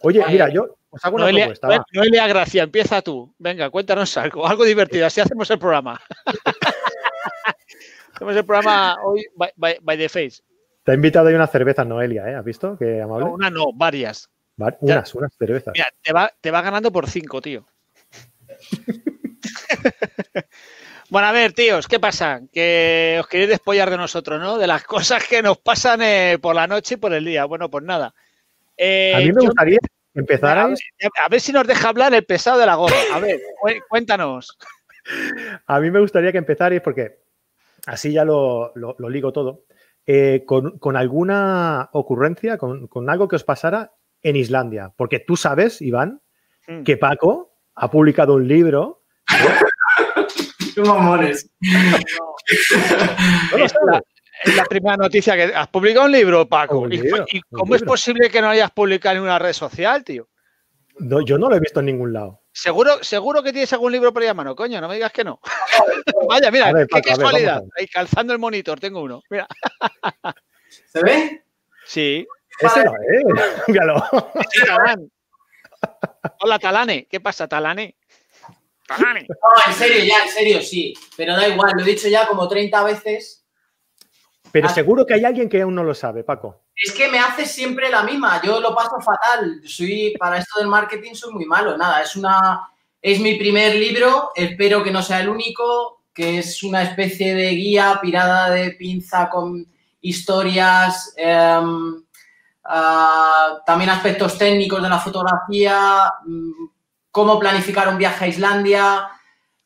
Oye, 0.00 0.22
mira, 0.28 0.48
yo 0.48 0.76
os 0.92 1.04
hago 1.04 1.16
una 1.16 1.24
Noelia, 1.24 1.44
propuesta. 1.46 1.68
va. 1.68 1.84
Noelia 1.92 2.26
Gracia, 2.28 2.62
empieza 2.62 3.02
tú. 3.02 3.34
Venga, 3.38 3.70
cuéntanos 3.70 4.16
algo, 4.16 4.46
algo 4.46 4.64
divertido. 4.64 5.06
Así 5.06 5.20
hacemos 5.20 5.50
el 5.50 5.58
programa. 5.58 6.00
hacemos 8.14 8.36
el 8.36 8.44
programa 8.44 8.96
hoy 9.02 9.26
by, 9.34 9.50
by- 9.56 9.78
by 9.82 9.96
the 9.98 10.08
face. 10.08 10.42
Te 10.84 10.92
ha 10.92 10.94
invitado 10.94 11.28
ahí 11.28 11.34
unas 11.34 11.50
cervezas, 11.50 11.86
Noelia, 11.86 12.28
¿eh? 12.28 12.34
¿Has 12.34 12.44
visto? 12.44 12.76
Qué 12.78 13.00
amable. 13.00 13.24
No, 13.26 13.32
una 13.32 13.50
no, 13.50 13.72
varias. 13.72 14.28
Va- 14.60 14.76
unas, 14.80 15.14
unas 15.14 15.32
cervezas. 15.36 15.72
Mira, 15.74 15.86
te 16.02 16.12
va, 16.12 16.30
te 16.40 16.50
va 16.50 16.60
ganando 16.60 16.92
por 16.92 17.08
cinco, 17.08 17.40
tío. 17.40 17.66
bueno, 21.10 21.28
a 21.28 21.32
ver, 21.32 21.52
tíos, 21.52 21.86
¿qué 21.88 21.98
pasa? 22.00 22.40
Que 22.52 23.18
os 23.20 23.26
queréis 23.28 23.50
despollar 23.50 23.90
de 23.90 23.96
nosotros, 23.96 24.40
¿no? 24.40 24.58
De 24.58 24.66
las 24.66 24.84
cosas 24.84 25.26
que 25.26 25.42
nos 25.42 25.58
pasan 25.58 26.02
eh, 26.02 26.38
por 26.40 26.54
la 26.54 26.66
noche 26.66 26.94
y 26.94 26.98
por 26.98 27.12
el 27.12 27.24
día. 27.24 27.44
Bueno, 27.44 27.70
pues 27.70 27.84
nada. 27.84 28.14
Eh, 28.76 29.12
A 29.14 29.18
mí 29.18 29.26
me 29.32 29.42
yo- 29.42 29.48
gustaría 29.48 29.78
que 30.14 30.20
a, 30.20 30.22
ver, 30.22 30.22
empezarais, 30.22 30.80
a 31.24 31.28
ver 31.28 31.40
si 31.40 31.52
nos 31.52 31.66
deja 31.66 31.88
hablar 31.88 32.12
el 32.14 32.24
pesado 32.24 32.58
de 32.58 32.66
la 32.66 32.74
gorra. 32.76 32.96
A 33.14 33.18
ver, 33.20 33.40
cu- 33.60 33.68
cuéntanos. 33.88 34.56
a 35.66 35.80
mí 35.80 35.90
me 35.90 36.00
gustaría 36.00 36.32
que 36.32 36.38
empezarais 36.38 36.80
porque 36.82 37.18
así 37.86 38.12
ya 38.12 38.24
lo, 38.24 38.72
lo- 38.74 38.94
lo 38.98 39.08
ligo 39.08 39.32
todo, 39.32 39.64
eh, 40.06 40.44
con, 40.46 40.78
con 40.78 40.96
alguna 40.96 41.88
ocurrencia, 41.92 42.58
con, 42.58 42.86
con 42.88 43.08
algo 43.10 43.28
que 43.28 43.36
os 43.36 43.44
pasara 43.44 43.92
en 44.22 44.36
Islandia. 44.36 44.92
Porque 44.96 45.18
tú 45.20 45.36
sabes, 45.36 45.80
Iván, 45.82 46.20
Mm. 46.68 46.84
que 46.84 46.96
Paco 46.96 47.56
ha 47.74 47.90
publicado 47.90 48.34
un 48.34 48.46
libro. 48.46 49.02
Qué 50.76 50.80
mamones. 50.80 51.50
¿No 53.50 53.58
la, 53.58 53.68
sabes? 53.68 54.02
Es 54.44 54.56
la 54.56 54.64
primera 54.64 54.96
noticia 54.96 55.34
que 55.34 55.54
has 55.54 55.68
publicado 55.68 56.06
un 56.06 56.12
libro, 56.12 56.48
Paco. 56.48 56.80
Un 56.80 56.92
¿Y, 56.92 56.98
libro, 56.98 57.24
y 57.30 57.38
un 57.38 57.58
cómo 57.58 57.74
es 57.74 57.82
posible 57.82 58.30
que 58.30 58.40
no 58.40 58.48
hayas 58.48 58.70
publicado 58.70 59.16
en 59.16 59.22
una 59.22 59.38
red 59.38 59.52
social, 59.52 60.04
tío? 60.04 60.28
No, 60.98 61.20
yo 61.24 61.38
no 61.38 61.48
lo 61.48 61.56
he 61.56 61.60
visto 61.60 61.80
en 61.80 61.86
ningún 61.86 62.12
lado. 62.12 62.40
Seguro, 62.52 63.02
seguro 63.02 63.42
que 63.42 63.52
tienes 63.52 63.72
algún 63.72 63.92
libro 63.92 64.12
por 64.12 64.22
ahí 64.22 64.28
a 64.28 64.34
mano, 64.34 64.54
coño, 64.54 64.80
no 64.80 64.88
me 64.88 64.94
digas 64.94 65.12
que 65.12 65.24
no. 65.24 65.40
Vaya, 66.28 66.50
mira, 66.50 66.72
ver, 66.72 66.86
qué 66.86 67.00
Paco, 67.00 67.08
casualidad. 67.08 67.62
ver. 67.62 67.70
Ahí 67.78 67.86
calzando 67.86 68.32
el 68.32 68.38
monitor, 68.38 68.78
tengo 68.78 69.00
uno. 69.00 69.22
Mira, 69.30 69.46
¿Se 70.92 71.02
ve? 71.02 71.44
Sí. 71.86 72.26
Ese 72.60 72.84
no 72.84 72.92
es. 72.92 73.24
Míralo. 73.68 74.04
Sí, 74.50 74.64
Talán. 74.66 75.10
Hola, 76.40 76.58
Talane. 76.58 77.06
¿Qué 77.10 77.20
pasa, 77.20 77.48
Talane? 77.48 77.96
Talane. 78.86 79.26
No, 79.28 79.72
en 79.72 79.74
serio, 79.74 80.04
ya, 80.04 80.24
en 80.24 80.30
serio, 80.30 80.60
sí. 80.60 80.94
Pero 81.16 81.34
da 81.34 81.48
igual, 81.48 81.72
lo 81.74 81.82
he 81.82 81.86
dicho 81.86 82.08
ya 82.08 82.26
como 82.26 82.46
30 82.48 82.84
veces. 82.84 83.41
Pero 84.52 84.68
Ah. 84.68 84.72
seguro 84.74 85.06
que 85.06 85.14
hay 85.14 85.24
alguien 85.24 85.48
que 85.48 85.62
aún 85.62 85.74
no 85.74 85.82
lo 85.82 85.94
sabe, 85.94 86.24
Paco. 86.24 86.60
Es 86.76 86.92
que 86.92 87.08
me 87.08 87.18
hace 87.18 87.46
siempre 87.46 87.88
la 87.90 88.02
misma. 88.02 88.40
Yo 88.42 88.60
lo 88.60 88.74
paso 88.74 89.00
fatal. 89.00 89.60
Soy, 89.64 90.14
para 90.18 90.38
esto 90.38 90.58
del 90.58 90.68
marketing 90.68 91.14
soy 91.14 91.32
muy 91.32 91.44
malo. 91.46 91.76
Nada, 91.76 92.02
es 92.02 92.14
una. 92.16 92.68
Es 93.00 93.18
mi 93.20 93.34
primer 93.36 93.74
libro. 93.74 94.30
Espero 94.34 94.82
que 94.84 94.90
no 94.90 95.02
sea 95.02 95.20
el 95.20 95.28
único. 95.28 96.02
Que 96.14 96.38
es 96.38 96.62
una 96.62 96.82
especie 96.82 97.34
de 97.34 97.50
guía 97.50 97.98
pirada 98.02 98.50
de 98.50 98.72
pinza 98.72 99.30
con 99.30 99.66
historias. 100.02 101.14
em, 101.16 102.02
ah, 102.64 103.58
también 103.66 103.90
aspectos 103.90 104.36
técnicos 104.38 104.82
de 104.82 104.88
la 104.88 104.98
fotografía. 104.98 106.12
mm, 106.26 106.50
Cómo 107.10 107.38
planificar 107.38 107.88
un 107.88 107.98
viaje 107.98 108.24
a 108.24 108.28
Islandia. 108.28 109.08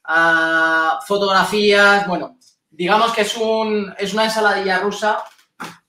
ah, 0.04 0.98
fotografías. 1.06 2.06
Bueno, 2.06 2.36
digamos 2.76 3.12
que 3.12 3.22
es, 3.22 3.36
un, 3.36 3.94
es 3.98 4.12
una 4.12 4.24
ensaladilla 4.24 4.78
rusa 4.78 5.24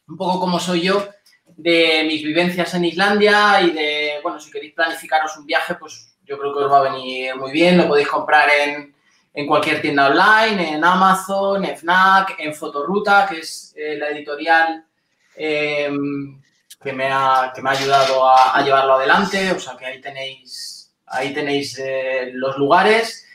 un 0.07 0.15
poco 0.15 0.39
como 0.39 0.59
soy 0.59 0.81
yo, 0.81 1.05
de 1.45 2.03
mis 2.07 2.23
vivencias 2.23 2.73
en 2.75 2.85
Islandia 2.85 3.61
y 3.61 3.71
de, 3.71 4.19
bueno, 4.23 4.39
si 4.39 4.49
queréis 4.49 4.73
planificaros 4.73 5.35
un 5.37 5.45
viaje, 5.45 5.75
pues 5.75 6.15
yo 6.23 6.37
creo 6.37 6.53
que 6.53 6.63
os 6.63 6.71
va 6.71 6.79
a 6.79 6.91
venir 6.91 7.35
muy 7.35 7.51
bien. 7.51 7.77
Lo 7.77 7.87
podéis 7.87 8.07
comprar 8.07 8.49
en, 8.49 8.95
en 9.33 9.47
cualquier 9.47 9.81
tienda 9.81 10.07
online, 10.07 10.75
en 10.75 10.83
Amazon, 10.83 11.65
en 11.65 11.77
FNAC, 11.77 12.35
en 12.39 12.53
Fotoruta, 12.53 13.27
que 13.29 13.39
es 13.39 13.73
eh, 13.75 13.97
la 13.97 14.09
editorial 14.09 14.85
eh, 15.35 15.89
que, 16.81 16.93
me 16.93 17.09
ha, 17.11 17.51
que 17.53 17.61
me 17.61 17.69
ha 17.69 17.73
ayudado 17.73 18.27
a, 18.27 18.55
a 18.55 18.61
llevarlo 18.61 18.93
adelante. 18.93 19.51
O 19.51 19.59
sea 19.59 19.75
que 19.75 19.87
ahí 19.87 19.99
tenéis, 19.99 20.93
ahí 21.05 21.33
tenéis 21.33 21.77
eh, 21.79 22.29
los 22.33 22.57
lugares. 22.57 23.26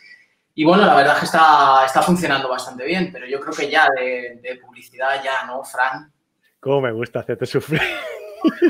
Y 0.55 0.65
bueno, 0.65 0.85
la 0.85 0.95
verdad 0.95 1.15
es 1.15 1.21
que 1.21 1.27
está, 1.27 1.85
está 1.87 2.03
funcionando 2.03 2.49
bastante 2.49 2.85
bien, 2.85 3.11
pero 3.13 3.27
yo 3.27 3.41
creo 3.41 3.55
que 3.55 3.71
ya 3.71 3.89
de, 3.97 4.39
de 4.43 4.57
publicidad 4.57 5.23
ya, 5.23 5.45
¿no, 5.47 5.65
Fran? 5.65 6.13
Cómo 6.61 6.83
me 6.83 6.93
gusta 6.93 7.21
hacerte 7.21 7.47
sufrir. 7.47 7.81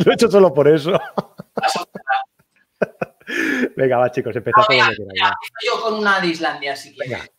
lo 0.05 0.11
he 0.11 0.15
hecho 0.15 0.31
solo 0.31 0.55
por 0.55 0.69
eso. 0.69 0.93
Venga, 3.77 3.99
va, 3.99 4.11
chicos, 4.11 4.35
donde 4.35 4.53
queráis. 4.69 4.99
Ya, 5.21 5.35
yo 5.67 5.81
con 5.81 5.95
una 5.95 6.21
de 6.21 6.29
Islandia, 6.29 6.77
si 6.77 6.95
quieres. 6.95 7.31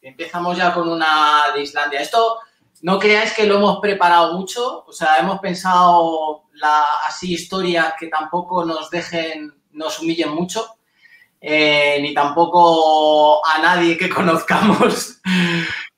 Empezamos 0.00 0.56
ya 0.56 0.72
con 0.72 0.88
una 0.88 1.52
de 1.54 1.62
Islandia. 1.62 2.00
Esto 2.00 2.38
no 2.82 2.98
creáis 2.98 3.32
que 3.32 3.46
lo 3.46 3.56
hemos 3.56 3.78
preparado 3.80 4.34
mucho, 4.34 4.84
o 4.86 4.92
sea, 4.92 5.16
hemos 5.18 5.40
pensado 5.40 6.44
la, 6.52 6.84
así 7.06 7.32
historias 7.32 7.94
que 7.98 8.08
tampoco 8.08 8.64
nos 8.64 8.90
dejen, 8.90 9.54
nos 9.72 10.00
humillen 10.00 10.30
mucho, 10.30 10.76
eh, 11.40 11.98
ni 12.00 12.14
tampoco 12.14 13.44
a 13.46 13.60
nadie 13.60 13.96
que 13.96 14.08
conozcamos, 14.10 15.20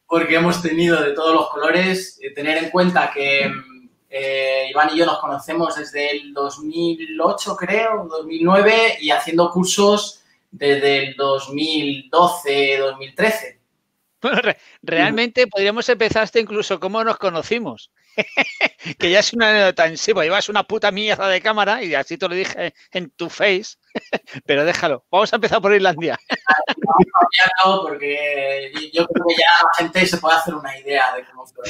porque 0.06 0.36
hemos 0.36 0.62
tenido 0.62 1.02
de 1.02 1.12
todos 1.12 1.34
los 1.34 1.48
colores. 1.50 2.18
Eh, 2.22 2.32
tener 2.34 2.58
en 2.58 2.70
cuenta 2.70 3.10
que 3.12 3.50
eh, 4.10 4.66
Iván 4.70 4.90
y 4.92 4.98
yo 4.98 5.06
nos 5.06 5.18
conocemos 5.18 5.76
desde 5.76 6.10
el 6.12 6.32
2008, 6.32 7.56
creo, 7.56 8.06
2009, 8.08 8.98
y 9.00 9.10
haciendo 9.10 9.50
cursos 9.50 10.22
desde 10.50 11.08
el 11.08 11.16
2012, 11.16 12.78
2013. 12.78 13.57
Realmente 14.82 15.46
podríamos 15.46 15.88
empezar 15.88 16.24
hasta 16.24 16.40
incluso 16.40 16.80
cómo 16.80 17.02
nos 17.04 17.18
conocimos. 17.18 17.90
que 18.98 19.10
ya 19.10 19.20
es 19.20 19.32
una 19.32 19.50
anécdota 19.50 19.86
en 19.86 19.96
sí, 19.96 20.12
porque 20.12 20.26
llevas 20.26 20.48
una 20.48 20.64
puta 20.64 20.90
mierda 20.90 21.28
de 21.28 21.40
cámara 21.40 21.82
y 21.82 21.94
así 21.94 22.18
te 22.18 22.28
lo 22.28 22.34
dije 22.34 22.74
en 22.92 23.10
tu 23.10 23.30
face. 23.30 23.76
Pero 24.46 24.64
déjalo. 24.64 25.04
Vamos 25.10 25.32
a 25.32 25.36
empezar 25.36 25.60
por 25.60 25.72
no, 25.80 25.92
porque 27.82 28.72
yo 28.92 29.06
creo 29.06 29.26
que 29.26 29.34
ya 29.34 29.46
la 29.62 29.68
gente 29.76 30.06
se 30.06 30.18
puede 30.18 30.36
hacer 30.36 30.54
una 30.54 30.76
idea 30.78 31.14
de 31.14 31.24
cómo 31.26 31.46
fue. 31.46 31.64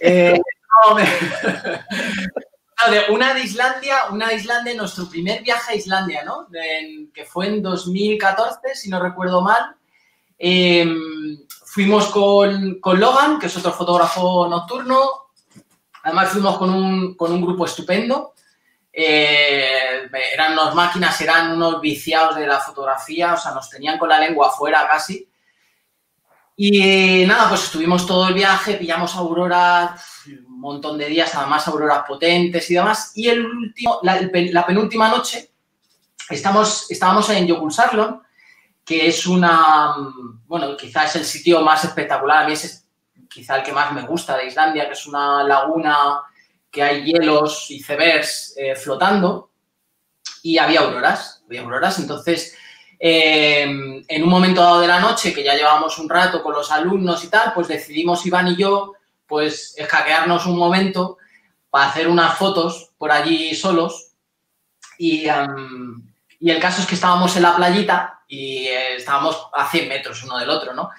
Eh, 0.00 0.40
una 3.08 3.34
de 3.34 3.40
Islandia, 3.40 4.04
una 4.10 4.28
de 4.28 4.34
Islandia, 4.34 4.74
nuestro 4.74 5.08
primer 5.08 5.42
viaje 5.42 5.72
a 5.72 5.76
Islandia, 5.76 6.22
¿no? 6.24 6.46
Que 7.12 7.24
fue 7.24 7.46
en 7.48 7.62
2014, 7.62 8.74
si 8.74 8.90
no 8.90 9.02
recuerdo 9.02 9.40
mal. 9.40 9.74
Eh, 10.38 10.86
fuimos 11.76 12.06
con, 12.06 12.80
con 12.80 12.98
Logan, 12.98 13.38
que 13.38 13.48
es 13.48 13.56
otro 13.58 13.70
fotógrafo 13.70 14.48
nocturno. 14.48 15.26
Además, 16.04 16.30
fuimos 16.30 16.56
con 16.56 16.70
un, 16.70 17.14
con 17.14 17.30
un 17.30 17.42
grupo 17.42 17.66
estupendo. 17.66 18.32
Eh, 18.90 20.08
eran 20.32 20.54
unas 20.54 20.74
máquinas, 20.74 21.20
eran 21.20 21.52
unos 21.52 21.78
viciados 21.82 22.36
de 22.36 22.46
la 22.46 22.60
fotografía, 22.60 23.34
o 23.34 23.36
sea, 23.36 23.52
nos 23.52 23.68
tenían 23.68 23.98
con 23.98 24.08
la 24.08 24.18
lengua 24.18 24.48
afuera 24.48 24.88
casi. 24.90 25.28
Y 26.56 27.26
nada, 27.26 27.50
pues 27.50 27.64
estuvimos 27.64 28.06
todo 28.06 28.28
el 28.28 28.32
viaje, 28.32 28.76
pillamos 28.76 29.14
auroras, 29.14 30.02
un 30.26 30.58
montón 30.58 30.96
de 30.96 31.10
días, 31.10 31.34
además 31.34 31.68
auroras 31.68 32.04
potentes 32.08 32.70
y 32.70 32.74
demás. 32.74 33.12
Y 33.16 33.28
el 33.28 33.44
último, 33.44 34.00
la, 34.02 34.18
la 34.32 34.64
penúltima 34.64 35.10
noche, 35.10 35.50
estamos, 36.30 36.90
estábamos 36.90 37.28
en 37.28 37.46
Jökulsárlón, 37.46 38.22
que 38.86 39.08
es 39.08 39.26
una, 39.26 39.96
bueno, 40.46 40.76
quizás 40.76 41.10
es 41.10 41.22
el 41.22 41.26
sitio 41.26 41.60
más 41.60 41.84
espectacular, 41.84 42.44
a 42.44 42.46
mí 42.46 42.52
es 42.52 42.86
quizá 43.28 43.56
el 43.56 43.64
que 43.64 43.72
más 43.72 43.92
me 43.92 44.02
gusta 44.02 44.36
de 44.36 44.46
Islandia, 44.46 44.86
que 44.86 44.92
es 44.92 45.06
una 45.06 45.42
laguna 45.42 46.20
que 46.70 46.84
hay 46.84 47.04
hielos, 47.04 47.68
icebergs 47.68 48.54
eh, 48.56 48.76
flotando. 48.76 49.50
Y 50.44 50.58
había 50.58 50.82
auroras, 50.82 51.42
había 51.46 51.62
auroras, 51.62 51.98
entonces 51.98 52.56
eh, 53.00 53.62
en 54.06 54.22
un 54.22 54.28
momento 54.28 54.62
dado 54.62 54.80
de 54.80 54.86
la 54.86 55.00
noche, 55.00 55.34
que 55.34 55.42
ya 55.42 55.56
llevábamos 55.56 55.98
un 55.98 56.08
rato 56.08 56.40
con 56.40 56.54
los 56.54 56.70
alumnos 56.70 57.24
y 57.24 57.28
tal, 57.28 57.52
pues 57.54 57.66
decidimos 57.66 58.24
Iván 58.24 58.46
y 58.48 58.56
yo, 58.56 58.92
pues 59.26 59.74
escaquearnos 59.76 60.46
un 60.46 60.56
momento 60.56 61.18
para 61.70 61.88
hacer 61.88 62.06
unas 62.06 62.38
fotos 62.38 62.92
por 62.96 63.10
allí 63.10 63.52
solos. 63.56 64.12
Y, 64.96 65.26
y 66.40 66.50
el 66.50 66.60
caso 66.60 66.80
es 66.80 66.86
que 66.86 66.94
estábamos 66.94 67.36
en 67.36 67.42
la 67.42 67.56
playita 67.56 68.22
y 68.28 68.66
eh, 68.66 68.96
estábamos 68.96 69.48
a 69.52 69.68
100 69.68 69.88
metros 69.88 70.22
uno 70.24 70.38
del 70.38 70.50
otro, 70.50 70.74
¿no? 70.74 70.90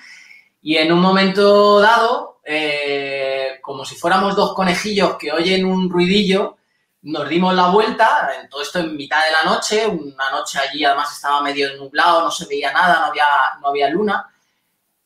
Y 0.62 0.78
en 0.78 0.92
un 0.92 1.00
momento 1.00 1.80
dado, 1.80 2.40
eh, 2.44 3.60
como 3.62 3.86
si 3.86 3.96
fuéramos 3.96 4.36
dos 4.36 4.54
conejillos 4.54 5.18
que 5.18 5.32
oyen 5.32 5.66
un 5.66 5.90
ruidillo, 5.90 6.58
nos 7.04 7.30
dimos 7.30 7.54
la 7.54 7.70
vuelta, 7.70 8.32
en 8.42 8.50
todo 8.50 8.62
esto 8.62 8.80
en 8.80 8.96
mitad 8.96 9.24
de 9.24 9.32
la 9.32 9.52
noche, 9.52 9.88
una 9.88 10.30
noche 10.32 10.60
allí 10.60 10.84
además 10.84 11.14
estaba 11.14 11.42
medio 11.42 11.76
nublado, 11.78 12.24
no 12.24 12.32
se 12.32 12.48
veía 12.48 12.74
nada, 12.74 13.00
no 13.00 13.06
había, 13.06 13.26
no 13.62 13.68
había 13.70 13.90
luna, 13.90 14.28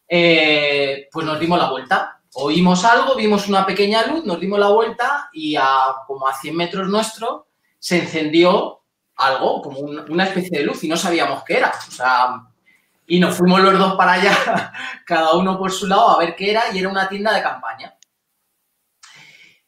eh, 0.08 1.08
pues 1.12 1.26
nos 1.26 1.40
dimos 1.40 1.60
la 1.60 1.70
vuelta. 1.70 2.22
Oímos 2.34 2.86
algo, 2.86 3.16
vimos 3.16 3.48
una 3.48 3.66
pequeña 3.66 4.06
luz, 4.06 4.24
nos 4.26 4.40
dimos 4.40 4.58
la 4.58 4.70
vuelta 4.70 5.30
y 5.34 5.56
a 5.58 5.96
como 6.08 6.28
a 6.28 6.34
100 6.34 6.56
metros 6.56 6.88
nuestro 6.88 7.48
se 7.78 8.00
encendió 8.00 8.81
algo, 9.22 9.62
como 9.62 9.80
un- 9.80 10.12
una 10.12 10.26
especie 10.26 10.60
de 10.60 10.66
luz 10.66 10.84
y 10.84 10.88
no 10.88 10.98
sabíamos 10.98 11.44
qué 11.44 11.58
era. 11.58 11.72
O 11.88 11.92
sea, 11.92 12.42
y 13.08 13.20
nos 13.20 13.36
fuimos 13.38 13.60
los 13.62 13.78
dos 13.78 13.96
para 13.96 14.14
allá, 14.14 14.32
cada 15.06 15.34
uno 15.34 15.58
por 15.58 15.72
su 15.72 15.88
lado, 15.88 16.10
a 16.12 16.18
ver 16.20 16.36
qué 16.36 16.52
era 16.52 16.64
y 16.74 16.80
era 16.80 16.90
una 16.90 17.08
tienda 17.10 17.34
de 17.34 17.42
campaña 17.42 17.94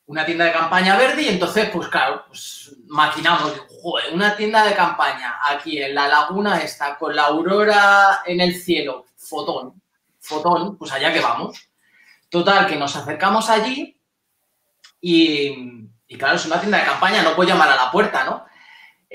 una 0.05 0.25
tienda 0.25 0.45
de 0.45 0.51
campaña 0.51 0.97
verde 0.97 1.21
y 1.23 1.29
entonces, 1.29 1.69
pues 1.71 1.87
claro, 1.87 2.25
pues 2.27 2.75
maquinamos, 2.87 3.53
joder, 3.81 4.13
una 4.13 4.35
tienda 4.35 4.63
de 4.65 4.75
campaña 4.75 5.39
aquí 5.47 5.81
en 5.81 5.95
la 5.95 6.07
laguna 6.07 6.59
esta, 6.61 6.97
con 6.97 7.15
la 7.15 7.23
aurora 7.27 8.21
en 8.25 8.41
el 8.41 8.53
cielo, 8.61 9.05
fotón, 9.15 9.81
fotón, 10.19 10.77
pues 10.77 10.91
allá 10.91 11.11
que 11.13 11.21
vamos. 11.21 11.69
Total, 12.29 12.67
que 12.67 12.75
nos 12.75 12.95
acercamos 12.95 13.49
allí 13.49 13.97
y 15.01 16.17
claro, 16.17 16.35
es 16.35 16.45
una 16.45 16.59
tienda 16.59 16.79
de 16.79 16.85
campaña, 16.85 17.23
no 17.23 17.35
puedo 17.35 17.49
llamar 17.49 17.69
a 17.69 17.75
la 17.75 17.91
puerta, 17.91 18.23
¿no? 18.25 18.45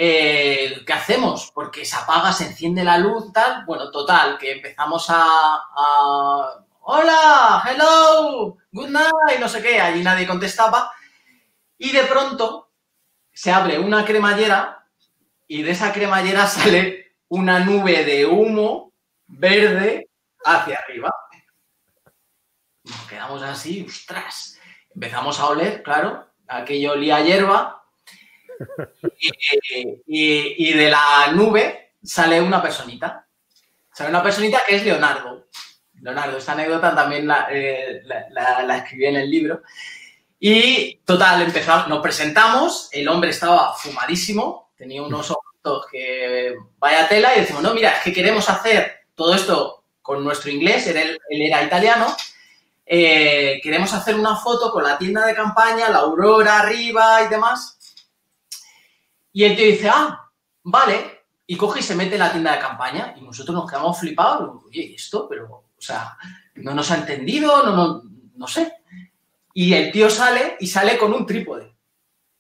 Eh, 0.01 0.85
¿Qué 0.87 0.93
hacemos? 0.93 1.51
Porque 1.53 1.85
se 1.85 1.97
apaga, 1.97 2.33
se 2.33 2.47
enciende 2.47 2.85
la 2.85 2.99
luz, 2.99 3.33
tal. 3.33 3.65
Bueno, 3.67 3.91
total, 3.91 4.39
que 4.39 4.53
empezamos 4.53 5.07
a, 5.09 5.61
hola, 6.83 7.65
hello, 7.67 8.59
good 8.71 8.91
night, 8.91 9.41
no 9.41 9.49
sé 9.49 9.61
qué, 9.61 9.81
allí 9.81 10.05
nadie 10.05 10.25
contestaba. 10.25 10.93
Y 11.77 11.91
de 11.91 12.05
pronto 12.05 12.71
se 13.33 13.51
abre 13.51 13.81
una 13.81 14.05
cremallera 14.05 14.87
y 15.49 15.63
de 15.65 15.73
esa 15.73 15.93
cremallera 15.93 16.47
sale 16.47 17.17
una 17.27 17.59
nube 17.59 18.05
de 18.05 18.25
humo 18.25 18.93
verde 19.27 20.09
hacia 20.45 20.79
arriba. 20.79 21.13
Nos 22.85 23.03
quedamos 23.09 23.43
así, 23.43 23.85
ostras. 23.85 24.61
Empezamos 24.95 25.41
a 25.41 25.49
oler, 25.49 25.83
claro, 25.83 26.25
aquello 26.47 26.93
olía 26.93 27.21
hierba. 27.21 27.79
Y, 29.19 29.29
y- 30.07 30.69
y 30.69 30.73
de 30.73 30.91
la 30.91 31.31
nube 31.33 31.95
sale 32.03 32.41
una 32.41 32.61
personita. 32.63 33.27
Sale 33.93 34.11
una 34.11 34.23
personita 34.23 34.61
que 34.67 34.77
es 34.77 34.85
Leonardo. 34.85 35.47
Leonardo, 36.01 36.39
esta 36.39 36.53
anécdota 36.53 36.95
también 36.95 37.27
la, 37.27 37.49
eh, 37.51 38.03
la- 38.05 38.27
la- 38.31 38.63
la 38.63 38.77
escribí 38.79 39.07
en 39.07 39.17
el 39.17 39.31
libro. 39.31 39.63
Y 40.41 40.97
total, 41.05 41.43
empezamos, 41.43 41.89
nos 41.89 42.01
presentamos, 42.01 42.89
el 42.93 43.09
hombre 43.09 43.31
estaba 43.31 43.75
fumadísimo, 43.75 44.71
tenía 44.77 45.03
unos 45.03 45.31
ojos 45.33 45.87
que 45.91 46.55
vaya 46.79 47.09
tela 47.09 47.37
y 47.37 47.41
decimos, 47.41 47.63
no, 47.63 47.75
mira, 47.75 47.97
es 47.97 48.05
que 48.05 48.13
queremos 48.13 48.49
hacer 48.49 49.01
todo 49.17 49.35
esto 49.35 49.85
con 50.01 50.23
nuestro 50.25 50.51
inglés, 50.51 50.87
él, 50.87 51.19
era 51.29 51.65
italiano, 51.65 52.17
eh, 52.87 53.61
queremos 53.63 53.93
hacer 53.93 54.15
una 54.15 54.37
foto 54.37 54.71
con 54.73 54.85
la 54.85 54.97
tienda 54.97 55.27
de 55.27 55.35
campaña, 55.35 55.91
la 55.91 55.99
aurora 55.99 56.61
arriba 56.61 57.23
y 57.25 57.29
demás. 57.29 57.77
Y 59.33 59.45
el 59.45 59.57
tío 59.57 59.67
dice, 59.67 59.89
ah, 59.89 60.31
vale, 60.63 61.25
y 61.47 61.57
coge 61.57 61.81
y 61.81 61.83
se 61.83 61.95
mete 61.95 62.15
en 62.15 62.21
la 62.21 62.33
tienda 62.33 62.53
de 62.53 62.59
campaña 62.59 63.15
y 63.17 63.23
nosotros 63.23 63.55
nos 63.55 63.71
quedamos 63.71 63.99
flipados, 63.99 64.65
oye, 64.67 64.95
esto? 64.95 65.27
Pero, 65.29 65.47
o 65.47 65.81
sea, 65.81 66.17
no 66.57 66.75
nos 66.75 66.91
ha 66.91 66.97
entendido, 66.97 67.63
no, 67.65 67.75
no, 67.75 68.03
no 68.37 68.47
sé. 68.47 68.73
Y 69.55 69.73
el 69.75 69.91
tío 69.91 70.11
sale 70.11 70.57
y 70.61 70.67
sale 70.67 70.99
con 70.99 71.13
un 71.13 71.27
trípode. 71.27 71.75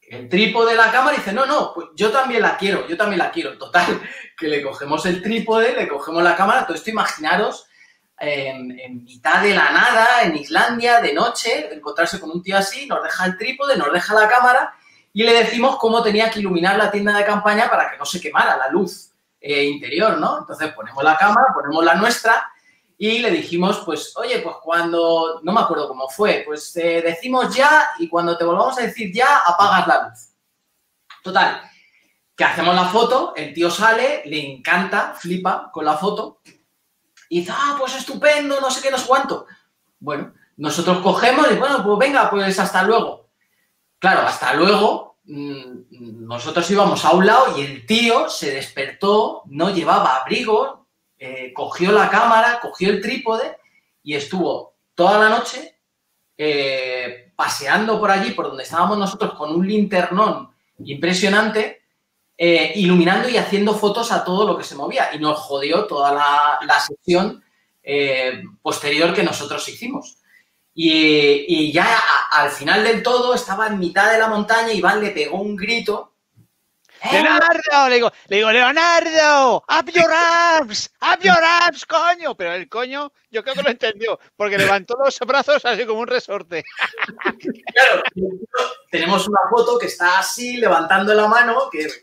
El 0.00 0.28
trípode 0.28 0.72
de 0.72 0.76
la 0.76 0.90
cámara 0.90 1.16
dice, 1.16 1.32
no, 1.32 1.46
no, 1.46 1.72
pues 1.74 1.88
yo 1.94 2.10
también 2.10 2.42
la 2.42 2.56
quiero, 2.56 2.86
yo 2.86 2.96
también 2.96 3.18
la 3.18 3.30
quiero. 3.30 3.58
Total, 3.58 4.00
que 4.38 4.48
le 4.48 4.62
cogemos 4.62 5.04
el 5.06 5.22
trípode, 5.22 5.74
le 5.74 5.88
cogemos 5.88 6.22
la 6.22 6.36
cámara, 6.36 6.66
todo 6.66 6.76
esto 6.76 6.90
imaginaros 6.90 7.66
en, 8.20 9.04
mitad 9.04 9.42
de 9.42 9.54
la 9.54 9.70
nada, 9.70 10.22
en 10.22 10.36
Islandia, 10.36 11.00
de 11.00 11.12
noche, 11.12 11.72
encontrarse 11.72 12.18
con 12.18 12.30
un 12.30 12.42
tío 12.42 12.56
así, 12.56 12.86
nos 12.86 13.02
deja 13.02 13.26
el 13.26 13.38
trípode, 13.38 13.76
nos 13.76 13.92
deja 13.92 14.14
la 14.14 14.28
cámara 14.28 14.74
y 15.12 15.22
le 15.22 15.32
decimos 15.32 15.76
cómo 15.76 16.02
tenía 16.02 16.30
que 16.30 16.40
iluminar 16.40 16.76
la 16.76 16.90
tienda 16.90 17.16
de 17.16 17.24
campaña 17.24 17.68
para 17.68 17.90
que 17.90 17.96
no 17.96 18.04
se 18.04 18.20
quemara 18.20 18.56
la 18.56 18.68
luz 18.68 19.10
eh, 19.40 19.64
interior, 19.64 20.18
¿no? 20.18 20.38
Entonces 20.38 20.72
ponemos 20.72 21.02
la 21.02 21.16
cámara, 21.16 21.48
ponemos 21.54 21.84
la 21.84 21.94
nuestra 21.94 22.50
y 22.96 23.20
le 23.20 23.30
dijimos, 23.30 23.82
pues, 23.84 24.16
oye, 24.16 24.40
pues 24.40 24.56
cuando, 24.62 25.40
no 25.44 25.52
me 25.52 25.60
acuerdo 25.60 25.86
cómo 25.86 26.08
fue, 26.08 26.42
pues 26.44 26.72
te 26.72 27.00
decimos 27.00 27.54
ya 27.54 27.90
y 27.98 28.08
cuando 28.08 28.36
te 28.36 28.44
volvamos 28.44 28.76
a 28.78 28.82
decir 28.82 29.12
ya, 29.14 29.38
apagas 29.46 29.86
la 29.86 30.08
luz. 30.08 30.28
Total, 31.22 31.62
que 32.36 32.44
hacemos 32.44 32.74
la 32.74 32.86
foto, 32.86 33.34
el 33.36 33.54
tío 33.54 33.70
sale, 33.70 34.22
le 34.26 34.52
encanta, 34.52 35.14
flipa 35.16 35.70
con 35.72 35.84
la 35.84 35.96
foto 35.96 36.40
y 37.28 37.40
dice, 37.40 37.52
ah, 37.54 37.76
pues 37.78 37.94
estupendo, 37.94 38.60
no 38.60 38.70
sé 38.70 38.82
qué, 38.82 38.90
no 38.90 38.98
sé 38.98 39.06
cuánto. 39.06 39.46
Bueno, 40.00 40.32
nosotros 40.56 40.98
cogemos 40.98 41.46
y 41.52 41.56
bueno, 41.56 41.84
pues 41.84 41.98
venga, 41.98 42.28
pues 42.30 42.58
hasta 42.58 42.82
luego. 42.82 43.27
Claro, 43.98 44.20
hasta 44.20 44.54
luego, 44.54 45.16
mm, 45.24 46.26
nosotros 46.26 46.70
íbamos 46.70 47.04
a 47.04 47.12
un 47.12 47.26
lado 47.26 47.58
y 47.58 47.62
el 47.62 47.86
tío 47.86 48.28
se 48.28 48.52
despertó, 48.52 49.42
no 49.46 49.70
llevaba 49.70 50.16
abrigo, 50.18 50.86
eh, 51.18 51.52
cogió 51.52 51.90
la 51.90 52.08
cámara, 52.08 52.60
cogió 52.60 52.90
el 52.90 53.02
trípode 53.02 53.58
y 54.04 54.14
estuvo 54.14 54.76
toda 54.94 55.18
la 55.18 55.28
noche 55.28 55.80
eh, 56.36 57.32
paseando 57.34 57.98
por 57.98 58.10
allí, 58.12 58.30
por 58.30 58.46
donde 58.46 58.62
estábamos 58.62 58.98
nosotros, 58.98 59.34
con 59.34 59.52
un 59.52 59.66
linternón 59.66 60.54
impresionante, 60.84 61.82
eh, 62.36 62.72
iluminando 62.76 63.28
y 63.28 63.36
haciendo 63.36 63.74
fotos 63.74 64.12
a 64.12 64.24
todo 64.24 64.46
lo 64.46 64.56
que 64.56 64.62
se 64.62 64.76
movía. 64.76 65.12
Y 65.12 65.18
nos 65.18 65.40
jodió 65.40 65.86
toda 65.86 66.12
la, 66.12 66.80
sesión 66.80 67.42
posterior 68.62 69.14
que 69.14 69.24
nosotros 69.24 69.66
hicimos. 69.68 70.17
Y, 70.80 71.72
ya 71.72 71.98
al 72.30 72.50
final 72.50 72.84
del 72.84 73.02
todo 73.02 73.34
estaba 73.34 73.66
en 73.66 73.80
mitad 73.80 74.12
de 74.12 74.18
la 74.18 74.28
montaña, 74.28 74.72
y 74.72 74.78
Iván 74.78 75.02
le 75.02 75.10
pegó 75.10 75.40
un 75.40 75.56
grito 75.56 76.12
¡Eh! 77.02 77.22
¡Leonardo! 77.22 77.88
Le 77.88 77.94
digo, 77.96 78.12
le 78.26 78.36
digo, 78.36 78.50
Leonardo, 78.50 79.56
up 79.68 79.90
your 79.92 80.12
arms, 80.12 80.90
up 81.00 81.20
your 81.22 81.36
arms, 81.36 81.86
coño. 81.86 82.36
Pero 82.36 82.54
el 82.54 82.68
coño, 82.68 83.12
yo 83.30 83.42
creo 83.42 83.54
que 83.54 83.62
lo 83.62 83.70
entendió, 83.70 84.18
porque 84.36 84.58
levantó 84.58 84.96
los 85.04 85.18
brazos 85.20 85.64
así 85.64 85.86
como 85.86 86.00
un 86.00 86.08
resorte. 86.08 86.64
Claro, 87.72 88.02
tenemos 88.90 89.28
una 89.28 89.40
foto 89.50 89.78
que 89.78 89.86
está 89.86 90.18
así, 90.18 90.56
levantando 90.56 91.14
la 91.14 91.28
mano, 91.28 91.68
que, 91.70 91.82
es 91.82 92.00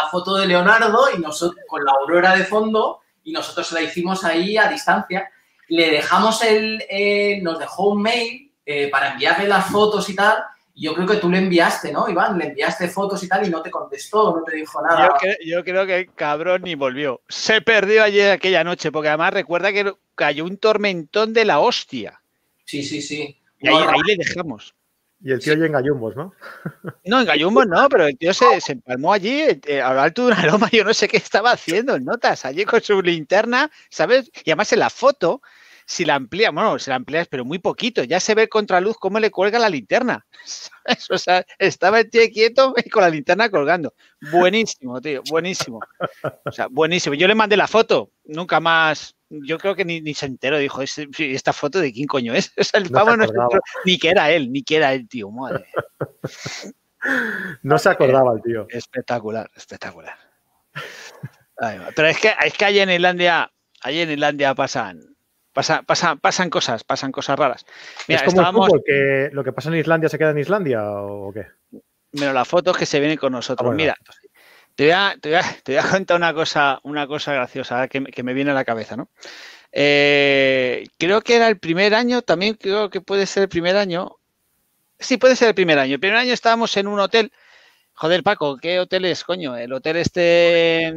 la 0.00 0.08
foto 0.08 0.36
de 0.36 0.46
Leonardo 0.46 1.08
y 1.16 1.18
nosotros 1.18 1.64
con 1.68 1.84
la 1.84 1.92
aurora 1.92 2.36
de 2.36 2.44
fondo, 2.44 3.00
y 3.24 3.32
nosotros 3.32 3.72
la 3.72 3.82
hicimos 3.82 4.24
ahí 4.24 4.56
a 4.56 4.68
distancia. 4.68 5.28
Le 5.68 5.90
dejamos 5.90 6.42
el, 6.42 6.84
eh, 6.88 7.40
nos 7.42 7.58
dejó 7.58 7.90
un 7.90 8.02
mail 8.02 8.52
eh, 8.64 8.88
para 8.88 9.12
enviarle 9.12 9.48
las 9.48 9.66
fotos 9.66 10.08
y 10.08 10.14
tal 10.14 10.44
yo 10.78 10.94
creo 10.94 11.06
que 11.06 11.16
tú 11.16 11.28
le 11.28 11.38
enviaste, 11.38 11.92
¿no, 11.92 12.08
Iván? 12.08 12.38
Le 12.38 12.46
enviaste 12.46 12.88
fotos 12.88 13.22
y 13.24 13.28
tal 13.28 13.46
y 13.46 13.50
no 13.50 13.62
te 13.62 13.70
contestó, 13.70 14.36
no 14.36 14.44
te 14.44 14.54
dijo 14.54 14.80
nada. 14.80 15.18
Yo, 15.44 15.64
creo, 15.64 15.86
que 15.86 15.96
el 15.96 16.14
cabrón 16.14 16.62
ni 16.62 16.76
volvió. 16.76 17.20
Se 17.28 17.60
perdió 17.60 18.04
ayer 18.04 18.30
aquella 18.30 18.62
noche, 18.62 18.92
porque 18.92 19.08
además 19.08 19.34
recuerda 19.34 19.72
que 19.72 19.92
cayó 20.14 20.44
un 20.44 20.56
tormentón 20.56 21.32
de 21.32 21.44
la 21.44 21.58
hostia. 21.58 22.20
Sí, 22.64 22.84
sí, 22.84 23.02
sí. 23.02 23.36
Y 23.58 23.68
ahí, 23.68 23.84
le 24.06 24.16
dejamos. 24.16 24.74
Y 25.20 25.32
el 25.32 25.40
tío 25.40 25.54
ya 25.54 25.66
en 25.66 25.72
gallumbos, 25.72 26.14
¿no? 26.14 26.32
No, 27.04 27.20
en 27.20 27.26
gallumbos 27.26 27.66
no, 27.66 27.88
pero 27.88 28.06
el 28.06 28.16
tío 28.16 28.32
se, 28.32 28.44
empalmó 28.68 29.12
allí 29.12 29.46
eh, 29.66 29.82
a 29.82 29.92
lo 29.92 30.00
alto 30.00 30.26
de 30.26 30.32
una 30.32 30.46
loma. 30.46 30.68
Yo 30.70 30.84
no 30.84 30.94
sé 30.94 31.08
qué 31.08 31.16
estaba 31.16 31.50
haciendo 31.50 31.96
en 31.96 32.04
notas, 32.04 32.44
allí 32.44 32.64
con 32.64 32.80
su 32.80 33.02
linterna, 33.02 33.68
¿sabes? 33.90 34.30
Y 34.44 34.50
además 34.50 34.72
en 34.72 34.78
la 34.78 34.90
foto 34.90 35.42
si 35.88 36.04
la 36.04 36.16
amplía, 36.16 36.50
bueno, 36.50 36.78
si 36.78 36.90
la 36.90 36.96
amplías, 36.96 37.28
pero 37.28 37.46
muy 37.46 37.58
poquito, 37.60 38.04
ya 38.04 38.20
se 38.20 38.34
ve 38.34 38.46
contraluz 38.46 38.98
cómo 38.98 39.18
le 39.18 39.30
cuelga 39.30 39.58
la 39.58 39.70
linterna. 39.70 40.26
O 41.10 41.18
sea, 41.18 41.44
estaba 41.58 42.00
el 42.00 42.08
tío 42.08 42.22
quieto 42.32 42.72
y 42.76 42.88
con 42.88 43.02
la 43.02 43.10
linterna 43.10 43.50
colgando. 43.50 43.92
Buenísimo, 44.32 45.00
tío, 45.02 45.22
buenísimo. 45.28 45.80
O 46.44 46.50
sea, 46.50 46.66
buenísimo. 46.70 47.14
Yo 47.14 47.28
le 47.28 47.34
mandé 47.34 47.58
la 47.58 47.66
foto, 47.66 48.10
nunca 48.24 48.58
más. 48.58 49.14
Yo 49.28 49.58
creo 49.58 49.74
que 49.74 49.84
ni, 49.84 50.14
se 50.14 50.24
enteró, 50.24 50.56
dijo, 50.56 50.80
¿esta 50.82 51.52
foto 51.52 51.78
de 51.78 51.92
quién 51.92 52.06
coño 52.06 52.34
es? 52.34 52.52
O 52.58 52.64
sea, 52.64 52.80
el 52.80 52.90
pavo 52.90 53.16
no, 53.16 53.26
ni 53.84 53.98
que 53.98 54.08
era 54.08 54.30
él, 54.30 54.50
ni 54.50 54.62
que 54.62 54.76
era 54.76 54.94
el 54.94 55.06
tío, 55.08 55.30
madre. 55.30 55.66
No 57.62 57.78
se 57.78 57.90
acordaba 57.90 58.32
el 58.34 58.42
tío. 58.42 58.66
Espectacular, 58.70 59.50
espectacular. 59.54 60.16
Pero 61.94 62.08
es 62.08 62.18
que, 62.18 62.32
es 62.44 62.54
que 62.54 62.64
allí 62.64 62.80
en 62.80 62.90
Islandia, 62.90 63.52
allí 63.82 64.00
en 64.00 64.10
Islandia 64.10 64.54
pasan, 64.54 65.17
pasan 65.52 66.50
cosas, 66.50 66.84
pasan 66.84 67.12
cosas 67.12 67.38
raras. 67.38 67.66
¿Es 68.06 68.22
como 68.22 68.40
el 68.40 68.46
fútbol, 68.48 68.82
que 68.84 69.30
lo 69.32 69.42
que 69.44 69.52
pasa 69.52 69.68
en 69.68 69.76
Islandia 69.76 70.08
se 70.08 70.18
queda 70.18 70.30
en 70.30 70.38
Islandia 70.38 70.82
o 70.84 71.32
qué? 71.32 71.46
Menos 72.12 72.34
las 72.34 72.48
fotos 72.48 72.76
que 72.76 72.86
se 72.86 73.00
vienen 73.00 73.18
con 73.18 73.32
nosotros. 73.32 73.70
Ah, 73.70 73.74
Mira, 73.74 73.96
te 74.74 74.84
voy, 74.84 74.92
a, 74.92 75.16
te, 75.20 75.30
voy 75.66 75.76
a, 75.76 75.90
contar 75.90 76.16
una 76.16 76.32
cosa, 76.32 76.80
una 76.84 77.06
cosa 77.06 77.32
graciosa 77.32 77.88
que, 77.88 78.22
me 78.22 78.34
viene 78.34 78.52
a 78.52 78.54
la 78.54 78.64
cabeza, 78.64 78.96
¿no? 78.96 79.08
Eh, 79.72 80.86
creo 80.96 81.20
que 81.20 81.36
era 81.36 81.48
el 81.48 81.58
primer 81.58 81.94
año, 81.94 82.22
también 82.22 82.54
creo 82.54 82.88
que 82.88 83.00
puede 83.00 83.26
ser 83.26 83.42
el 83.42 83.48
primer 83.48 83.76
año. 83.76 84.16
Sí, 84.98 85.16
puede 85.16 85.36
ser 85.36 85.48
el 85.48 85.54
primer 85.54 85.78
año. 85.78 85.94
El 85.94 86.00
primer 86.00 86.16
año 86.16 86.32
estábamos 86.32 86.76
en 86.76 86.86
un 86.86 87.00
hotel. 87.00 87.32
Joder, 87.92 88.22
Paco, 88.22 88.56
¿qué 88.56 88.78
hotel 88.78 89.04
es, 89.06 89.24
coño? 89.24 89.56
El 89.56 89.72
hotel 89.72 89.96
este. 89.96 90.94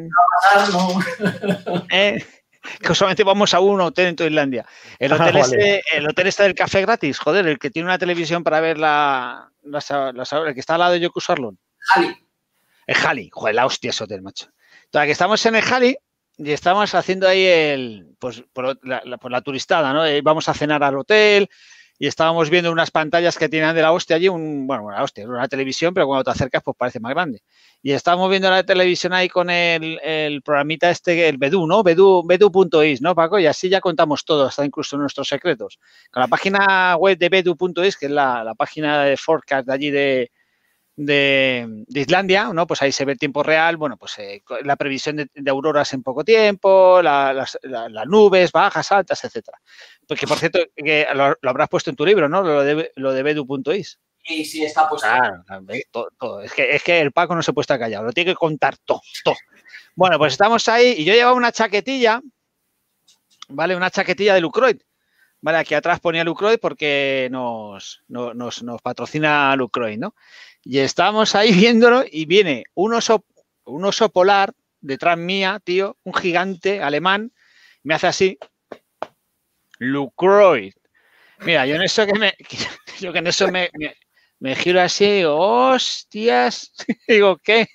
¿Eh? 1.92 2.26
que 2.82 2.96
solamente 2.96 3.24
vamos 3.24 3.54
a 3.54 3.60
un 3.60 3.82
hotel 3.82 4.08
en 4.08 4.16
toda 4.16 4.30
Islandia. 4.30 4.66
El 5.00 5.14
hotel, 5.14 5.38
este, 5.38 5.84
el 5.94 6.08
hotel 6.08 6.28
está 6.28 6.44
del 6.44 6.56
café 6.56 6.82
gratis, 6.82 7.20
joder, 7.20 7.48
el 7.48 7.60
que 7.60 7.70
tiene 7.70 7.88
una 7.88 7.98
televisión 7.98 8.44
para 8.44 8.60
ver 8.60 8.78
la, 8.78 9.52
el 9.64 10.54
que 10.54 10.60
está 10.60 10.76
al 10.76 10.80
lado 10.80 10.94
de 10.94 11.00
Yoku 11.00 11.20
Sarlon. 11.20 11.58
Jali. 11.78 12.16
El 12.88 12.96
Jali, 12.96 13.30
joder, 13.32 13.56
la 13.56 13.66
hostia 13.66 13.90
ese 13.90 14.04
hotel, 14.04 14.22
macho. 14.22 14.48
Entonces, 14.86 15.08
que 15.08 15.12
estamos 15.12 15.46
en 15.46 15.56
el 15.56 15.62
Jali 15.62 15.98
y 16.38 16.52
estamos 16.52 16.94
haciendo 16.96 17.28
ahí 17.28 17.46
el, 17.46 18.16
pues, 18.20 18.44
por 18.54 18.80
la, 18.86 19.18
por 19.18 19.32
la 19.32 19.42
turistada, 19.42 19.94
¿no? 19.94 20.06
Eh, 20.06 20.22
vamos 20.22 20.50
a 20.50 20.54
cenar 20.54 20.84
al 20.84 20.98
hotel, 20.98 21.50
y 22.02 22.08
estábamos 22.08 22.50
viendo 22.50 22.72
unas 22.72 22.90
pantallas 22.90 23.38
que 23.38 23.48
tienen 23.48 23.76
de 23.76 23.84
la 23.84 23.92
hostia 23.92 24.16
allí, 24.16 24.28
un, 24.28 24.66
bueno, 24.66 24.90
la 24.90 25.04
hostia, 25.04 25.28
una 25.28 25.48
televisión, 25.48 25.94
pero 25.94 26.08
cuando 26.08 26.24
te 26.24 26.32
acercas 26.32 26.64
pues 26.64 26.76
parece 26.76 27.00
más 27.00 27.12
grande. 27.12 27.44
Y 27.84 27.92
estábamos 27.92 28.28
viendo 28.28 28.50
la 28.50 28.64
televisión 28.64 29.14
ahí 29.14 29.30
con 29.30 29.52
el, 29.52 30.00
el 30.04 30.42
programita 30.42 30.90
este, 30.90 31.30
el 31.30 31.38
Bedu, 31.38 31.68
¿no? 31.68 31.84
Bedu, 31.84 32.24
Bedu.is, 32.26 33.04
¿no, 33.04 33.14
Paco? 33.14 33.38
Y 33.38 33.46
así 33.46 33.70
ya 33.70 33.82
contamos 33.82 34.26
todo, 34.26 34.48
hasta 34.48 34.66
incluso 34.66 34.98
nuestros 34.98 35.28
secretos. 35.28 35.78
Con 36.10 36.22
la 36.22 36.28
página 36.28 36.96
web 36.96 37.20
de 37.20 37.30
Bedu.is, 37.30 37.96
que 37.96 38.08
es 38.08 38.12
la, 38.12 38.44
la 38.44 38.56
página 38.56 39.04
de 39.04 39.16
forecast 39.16 39.68
de 39.68 39.74
allí 39.76 39.92
de, 39.92 40.32
de, 41.06 41.86
Islandia, 41.90 42.52
¿no? 42.54 42.68
Pues 42.68 42.82
ahí 42.82 42.92
se 42.92 43.06
ve 43.06 43.14
el 43.14 43.20
tiempo 43.20 43.44
real, 43.44 43.78
bueno, 43.78 43.98
pues 43.98 44.18
eh, 44.20 44.44
la 44.64 44.76
previsión 44.76 45.18
de, 45.18 45.50
auroras 45.50 45.94
en 45.94 46.04
poco 46.04 46.24
tiempo, 46.24 47.02
las, 47.02 47.58
nubes 48.08 48.52
bajas, 48.52 48.92
altas, 48.92 49.24
etcétera. 49.24 49.60
Porque, 50.08 50.28
por 50.28 50.38
cierto, 50.38 50.60
que 50.76 51.08
lo, 51.14 51.36
habrás 51.50 51.70
puesto 51.70 51.90
en 51.90 51.96
tu 51.96 52.06
libro, 52.06 52.30
¿no? 52.30 52.42
Lo 52.42 52.64
de, 52.64 52.92
lo 52.96 53.14
de 53.14 53.24
Bedu.is. 53.24 54.00
Sí, 54.24 54.46
sí, 54.46 54.64
está 54.64 54.88
puesto. 54.88 55.08
Es, 56.42 56.54
que, 56.54 56.76
es 56.76 56.84
que 56.84 57.00
el 57.00 57.12
Paco 57.12 57.36
no 57.36 57.42
se 57.42 57.54
puede 57.54 57.64
estar 57.64 57.80
callado, 57.80 58.06
lo 58.06 58.12
tiene 58.12 58.32
que 58.32 58.36
contar 58.36 58.78
todo, 58.78 59.02
todo. 59.24 59.36
Bueno, 59.96 60.18
pues 60.18 60.34
estamos 60.34 60.68
ahí 60.68 60.96
y 60.98 61.06
yo 61.06 61.14
llevaba 61.14 61.36
una 61.36 61.52
chaquetilla, 61.52 62.22
¿vale? 63.50 63.76
Una 63.76 63.90
chaquetilla 63.90 64.36
de 64.36 64.42
Lucroid. 64.42 64.78
Vale, 65.42 65.58
aquí 65.58 65.74
atrás 65.74 66.00
ponía 66.00 66.24
Lucroid 66.24 66.60
porque 66.60 67.28
nos, 67.32 68.04
nos, 68.08 68.64
nos 68.64 68.82
patrocina 68.82 69.56
Lucroid, 69.56 69.98
¿no? 69.98 70.16
Y 70.64 70.80
estábamos 70.80 71.36
ahí 71.36 71.52
viéndolo 71.54 72.04
y 72.10 72.26
viene 72.26 72.66
un 72.76 72.94
oso, 72.94 73.26
un 73.66 73.86
oso 73.86 74.10
polar 74.10 74.54
detrás 74.82 75.18
mía, 75.18 75.60
tío, 75.64 75.98
un 76.04 76.14
gigante 76.14 76.82
alemán, 76.82 77.32
me 77.84 77.96
hace 77.96 78.08
así, 78.08 78.40
Lucroid. 79.80 80.74
Mira, 81.40 81.66
yo 81.66 81.76
en 81.76 81.82
eso 81.82 82.06
que 82.06 82.14
me, 82.14 82.34
yo 83.00 83.12
que 83.12 83.20
en 83.20 83.28
eso 83.28 83.48
me, 83.52 83.70
Me 84.40 84.56
giro 84.56 84.82
así 84.82 85.06
digo, 85.06 85.36
hostias. 85.38 86.74
digo, 87.08 87.38
¿qué? 87.38 87.68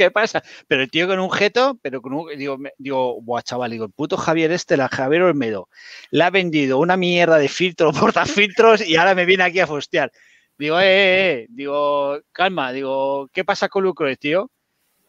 ¿Qué 0.00 0.10
pasa? 0.10 0.42
Pero 0.66 0.80
el 0.82 0.90
tío 0.90 1.06
con 1.06 1.18
un 1.20 1.30
jeto, 1.30 1.78
pero 1.82 2.00
con 2.00 2.14
un. 2.14 2.28
Digo, 2.34 2.56
digo, 2.78 3.20
buah, 3.20 3.42
chaval, 3.42 3.70
digo, 3.70 3.84
el 3.84 3.92
puto 3.92 4.16
Javier 4.16 4.50
este, 4.50 4.78
la 4.78 4.88
Javier 4.88 5.20
Olmedo, 5.24 5.68
le 6.10 6.24
ha 6.24 6.30
vendido 6.30 6.78
una 6.78 6.96
mierda 6.96 7.36
de 7.36 7.48
filtro, 7.48 7.92
portafiltros 7.92 8.80
y 8.80 8.96
ahora 8.96 9.14
me 9.14 9.26
viene 9.26 9.44
aquí 9.44 9.60
a 9.60 9.66
fostear. 9.66 10.10
Digo, 10.56 10.80
eh, 10.80 10.84
eh, 10.84 11.32
eh, 11.42 11.46
digo, 11.50 12.18
calma, 12.32 12.72
digo, 12.72 13.28
¿qué 13.30 13.44
pasa 13.44 13.68
con 13.68 13.84
Lucroy, 13.84 14.16
tío? 14.16 14.50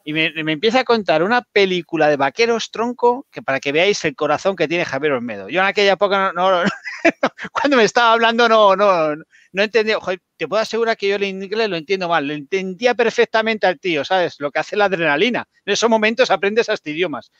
Y 0.04 0.13
me, 0.13 0.32
me 0.43 0.51
empieza 0.54 0.82
a 0.82 0.84
contar 0.84 1.23
una 1.23 1.41
película 1.41 2.10
de 2.10 2.17
vaqueros 2.17 2.71
tronco 2.71 3.27
que 3.32 3.41
para 3.41 3.60
que 3.62 3.71
veáis 3.71 4.04
el 4.04 4.15
corazón 4.15 4.56
que 4.58 4.67
tiene 4.67 4.84
Javier 4.84 5.13
Olmedo. 5.13 5.47
Yo 5.47 5.62
en 5.62 5.67
aquella 5.67 5.93
época 5.93 6.34
no, 6.36 6.51
no- 6.51 6.69
cuando 7.51 7.77
me 7.77 7.83
estaba 7.83 8.13
hablando 8.13 8.47
no, 8.47 8.75
no, 8.75 9.15
no 9.51 9.63
entendía. 9.63 9.97
Te 10.37 10.47
puedo 10.47 10.61
asegurar 10.61 10.97
que 10.97 11.09
yo 11.09 11.15
el 11.15 11.23
inglés 11.23 11.69
lo 11.69 11.75
entiendo 11.75 12.07
mal. 12.09 12.27
Lo 12.27 12.33
entendía 12.33 12.95
perfectamente 12.95 13.67
al 13.67 13.79
tío, 13.79 14.03
¿sabes? 14.03 14.35
Lo 14.39 14.51
que 14.51 14.59
hace 14.59 14.75
la 14.75 14.85
adrenalina. 14.85 15.47
En 15.65 15.73
esos 15.73 15.89
momentos 15.89 16.31
aprendes 16.31 16.69
hasta 16.69 16.89
idiomas. 16.89 17.31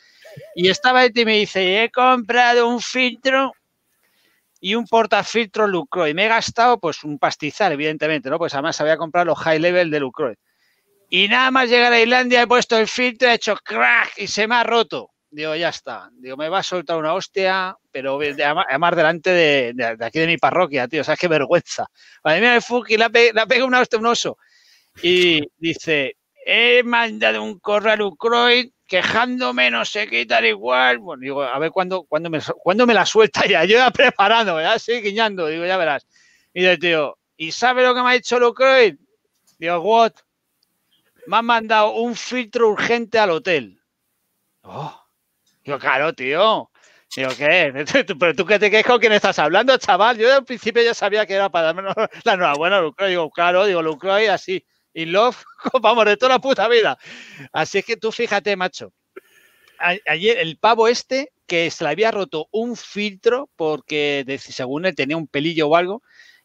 Y 0.54 0.68
estaba 0.68 1.04
este 1.04 1.22
y 1.22 1.24
me 1.24 1.38
dice, 1.38 1.82
he 1.82 1.90
comprado 1.90 2.68
un 2.68 2.80
filtro 2.80 3.52
y 4.60 4.74
un 4.76 4.86
portafiltro 4.86 5.66
Lucroy. 5.66 6.14
Me 6.14 6.26
he 6.26 6.28
gastado 6.28 6.78
pues 6.78 7.02
un 7.04 7.18
pastizal, 7.18 7.72
evidentemente, 7.72 8.30
¿no? 8.30 8.38
Pues 8.38 8.54
además 8.54 8.80
había 8.80 8.96
comprado 8.96 9.26
los 9.26 9.38
high 9.40 9.58
level 9.58 9.90
de 9.90 10.00
Lucroy. 10.00 10.34
Y 11.10 11.28
nada 11.28 11.50
más 11.50 11.68
llegar 11.68 11.92
a 11.92 12.00
Islandia 12.00 12.42
he 12.42 12.46
puesto 12.46 12.78
el 12.78 12.88
filtro, 12.88 13.28
he 13.28 13.34
hecho 13.34 13.54
crack 13.56 14.12
y 14.16 14.28
se 14.28 14.46
me 14.46 14.54
ha 14.54 14.64
roto. 14.64 15.11
Digo, 15.34 15.54
ya 15.56 15.70
está. 15.70 16.10
Digo, 16.12 16.36
me 16.36 16.50
va 16.50 16.58
a 16.58 16.62
soltar 16.62 16.98
una 16.98 17.14
hostia, 17.14 17.74
pero 17.90 18.18
de- 18.18 18.34
de- 18.34 18.44
además 18.44 18.94
delante 18.94 19.30
de, 19.30 19.72
de- 19.74 20.04
aquí 20.04 20.18
de 20.18 20.26
mi 20.26 20.36
parroquia, 20.36 20.86
tío. 20.88 21.02
¿Sabes 21.02 21.18
qué 21.20 21.26
vergüenza? 21.28 21.86
Madre 22.22 22.40
mía, 22.42 22.60
Fuki 22.60 22.98
le 22.98 23.04
ha 23.04 23.08
pe- 23.10 23.32
le 23.32 23.40
ha 23.40 23.46
pegado 23.46 23.66
una 23.66 23.80
hostia 23.80 23.98
un 23.98 24.06
oso. 24.06 24.36
Y 25.02 25.40
dice, 25.56 26.16
he 26.46 26.82
mandado 26.82 27.42
un 27.42 27.58
correo 27.60 27.92
a 27.94 27.96
Lucroy 27.96 28.74
quejándome, 28.86 29.70
no 29.70 29.86
sé 29.86 30.06
qué 30.06 30.26
tal 30.26 30.44
igual. 30.44 30.98
Bueno, 30.98 31.22
digo, 31.22 31.42
a 31.42 31.58
ver 31.58 31.70
cuándo, 31.70 32.06
me, 32.30 32.86
me 32.86 32.94
la 32.94 33.06
suelta 33.06 33.46
ya. 33.46 33.64
Yo 33.64 33.78
ya 33.78 33.90
preparando, 33.90 34.60
ya 34.60 34.74
así 34.74 35.00
guiñando. 35.00 35.46
Digo, 35.46 35.64
ya 35.64 35.78
verás. 35.78 36.06
Y 36.52 36.60
dice, 36.60 36.76
tío, 36.78 37.18
¿y 37.38 37.52
sabe 37.52 37.82
lo 37.84 37.94
que 37.94 38.02
me 38.02 38.10
ha 38.10 38.14
hecho 38.16 38.38
Lucroy? 38.38 38.98
Digo, 39.58 39.80
what? 39.80 40.12
Me 41.26 41.38
han 41.38 41.46
mandado 41.46 41.92
un 41.92 42.14
filtro 42.16 42.68
urgente 42.68 43.18
al 43.18 43.30
hotel. 43.30 43.80
Oh. 44.62 45.01
Digo, 45.64 45.78
claro, 45.78 46.12
tío. 46.12 46.70
Digo, 47.14 47.30
¿qué? 47.36 47.84
¿Pero 48.18 48.34
tú 48.34 48.46
qué 48.46 48.58
te 48.58 48.70
crees 48.70 48.86
con 48.86 48.98
quién 48.98 49.12
estás 49.12 49.38
hablando, 49.38 49.76
chaval? 49.76 50.18
Yo 50.18 50.34
al 50.34 50.44
principio 50.44 50.82
ya 50.82 50.94
sabía 50.94 51.26
que 51.26 51.34
era 51.34 51.50
para 51.50 51.72
darme 51.72 51.82
la 51.82 52.10
enhorabuena 52.32 52.78
a 52.78 52.80
Lucroy. 52.80 53.10
Digo, 53.10 53.30
claro, 53.30 53.66
digo, 53.66 53.82
Lucroy 53.82 54.26
así. 54.26 54.64
In 54.94 55.12
love, 55.12 55.36
vamos, 55.82 56.04
de 56.04 56.16
toda 56.16 56.34
la 56.34 56.38
puta 56.38 56.68
vida. 56.68 56.98
Así 57.52 57.78
es 57.78 57.84
que 57.84 57.96
tú 57.96 58.12
fíjate, 58.12 58.56
macho. 58.56 58.92
Ayer 60.06 60.38
el 60.38 60.58
pavo 60.58 60.86
este 60.86 61.32
que 61.46 61.70
se 61.70 61.82
le 61.82 61.90
había 61.90 62.12
roto 62.12 62.46
un 62.52 62.76
filtro 62.76 63.50
porque 63.56 64.24
según 64.38 64.86
él 64.86 64.94
tenía 64.94 65.16
un 65.16 65.26
pelillo 65.26 65.68
o 65.68 65.76
algo, 65.76 66.02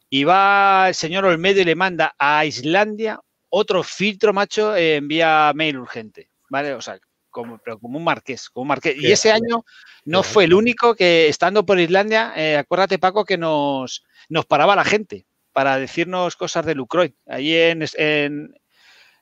y 0.09 0.23
va 0.23 0.87
el 0.87 0.95
señor 0.95 1.25
Olmedo 1.25 1.61
y 1.61 1.65
le 1.65 1.75
manda 1.75 2.15
a 2.17 2.45
Islandia 2.45 3.19
otro 3.49 3.83
filtro, 3.83 4.33
macho, 4.33 4.75
eh, 4.75 4.95
envía 4.95 5.51
mail 5.55 5.77
urgente. 5.77 6.29
¿Vale? 6.49 6.73
O 6.73 6.81
sea, 6.81 6.99
como, 7.37 7.59
pero 7.59 7.77
como 7.77 7.99
un 7.99 8.03
marqués, 8.03 8.49
como 8.49 8.63
un 8.63 8.69
marqués. 8.69 8.95
Y 8.97 9.11
ese 9.11 9.31
año 9.31 9.63
no 10.05 10.23
fue 10.23 10.45
el 10.45 10.53
único 10.55 10.95
que, 10.95 11.27
estando 11.27 11.63
por 11.65 11.79
Islandia, 11.79 12.33
eh, 12.35 12.57
acuérdate, 12.57 12.97
Paco, 12.97 13.25
que 13.25 13.37
nos, 13.37 14.03
nos 14.27 14.45
paraba 14.47 14.75
la 14.75 14.83
gente 14.83 15.27
para 15.53 15.77
decirnos 15.77 16.35
cosas 16.35 16.65
de 16.65 16.73
Lucroy. 16.73 17.15
Allí 17.27 17.55
en, 17.55 17.85
en, 17.97 18.53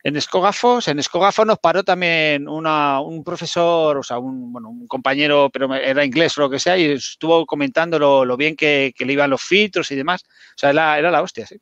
en 0.03 0.15
Escógafos, 0.15 0.87
en 0.87 0.99
Escógafos 0.99 1.45
nos 1.45 1.59
paró 1.59 1.83
también 1.83 2.47
una- 2.47 3.01
un 3.01 3.21
profesor, 3.21 3.97
o 3.97 4.03
sea, 4.03 4.17
un, 4.17 4.53
bueno, 4.53 4.69
un 4.69 4.87
compañero, 4.87 5.49
pero 5.51 5.73
era 5.75 6.05
inglés 6.05 6.37
o 6.37 6.41
lo 6.41 6.49
que 6.49 6.59
sea, 6.59 6.77
y 6.77 6.91
estuvo 6.91 7.45
comentando 7.45 7.99
lo, 7.99 8.23
lo 8.23 8.37
bien 8.37 8.55
que, 8.55 8.93
que 8.97 9.03
le 9.05 9.11
iban 9.13 9.29
los 9.29 9.41
filtros 9.43 9.91
y 9.91 9.95
demás. 9.95 10.23
O 10.23 10.57
sea, 10.57 10.69
era, 10.69 10.97
era 10.97 11.11
la 11.11 11.21
hostia, 11.21 11.45
sí. 11.45 11.57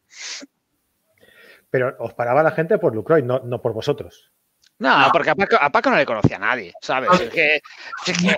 Pero 1.72 1.96
os 2.00 2.14
paraba 2.14 2.44
la 2.44 2.52
gente 2.52 2.78
por 2.78 2.94
Lucroy, 2.94 3.24
no, 3.24 3.40
no 3.40 3.60
por 3.60 3.74
vosotros. 3.74 4.32
No, 4.80 5.10
porque 5.14 5.30
a 5.30 5.36
Paco, 5.36 5.56
a 5.60 5.70
Paco 5.72 5.90
no 5.92 5.96
le 5.98 6.06
conocía 6.06 6.36
a 6.36 6.40
nadie, 6.40 6.74
¿sabes? 6.82 7.10
Es 7.22 7.30
que, 7.30 7.62
es 8.08 8.18
que- 8.18 8.32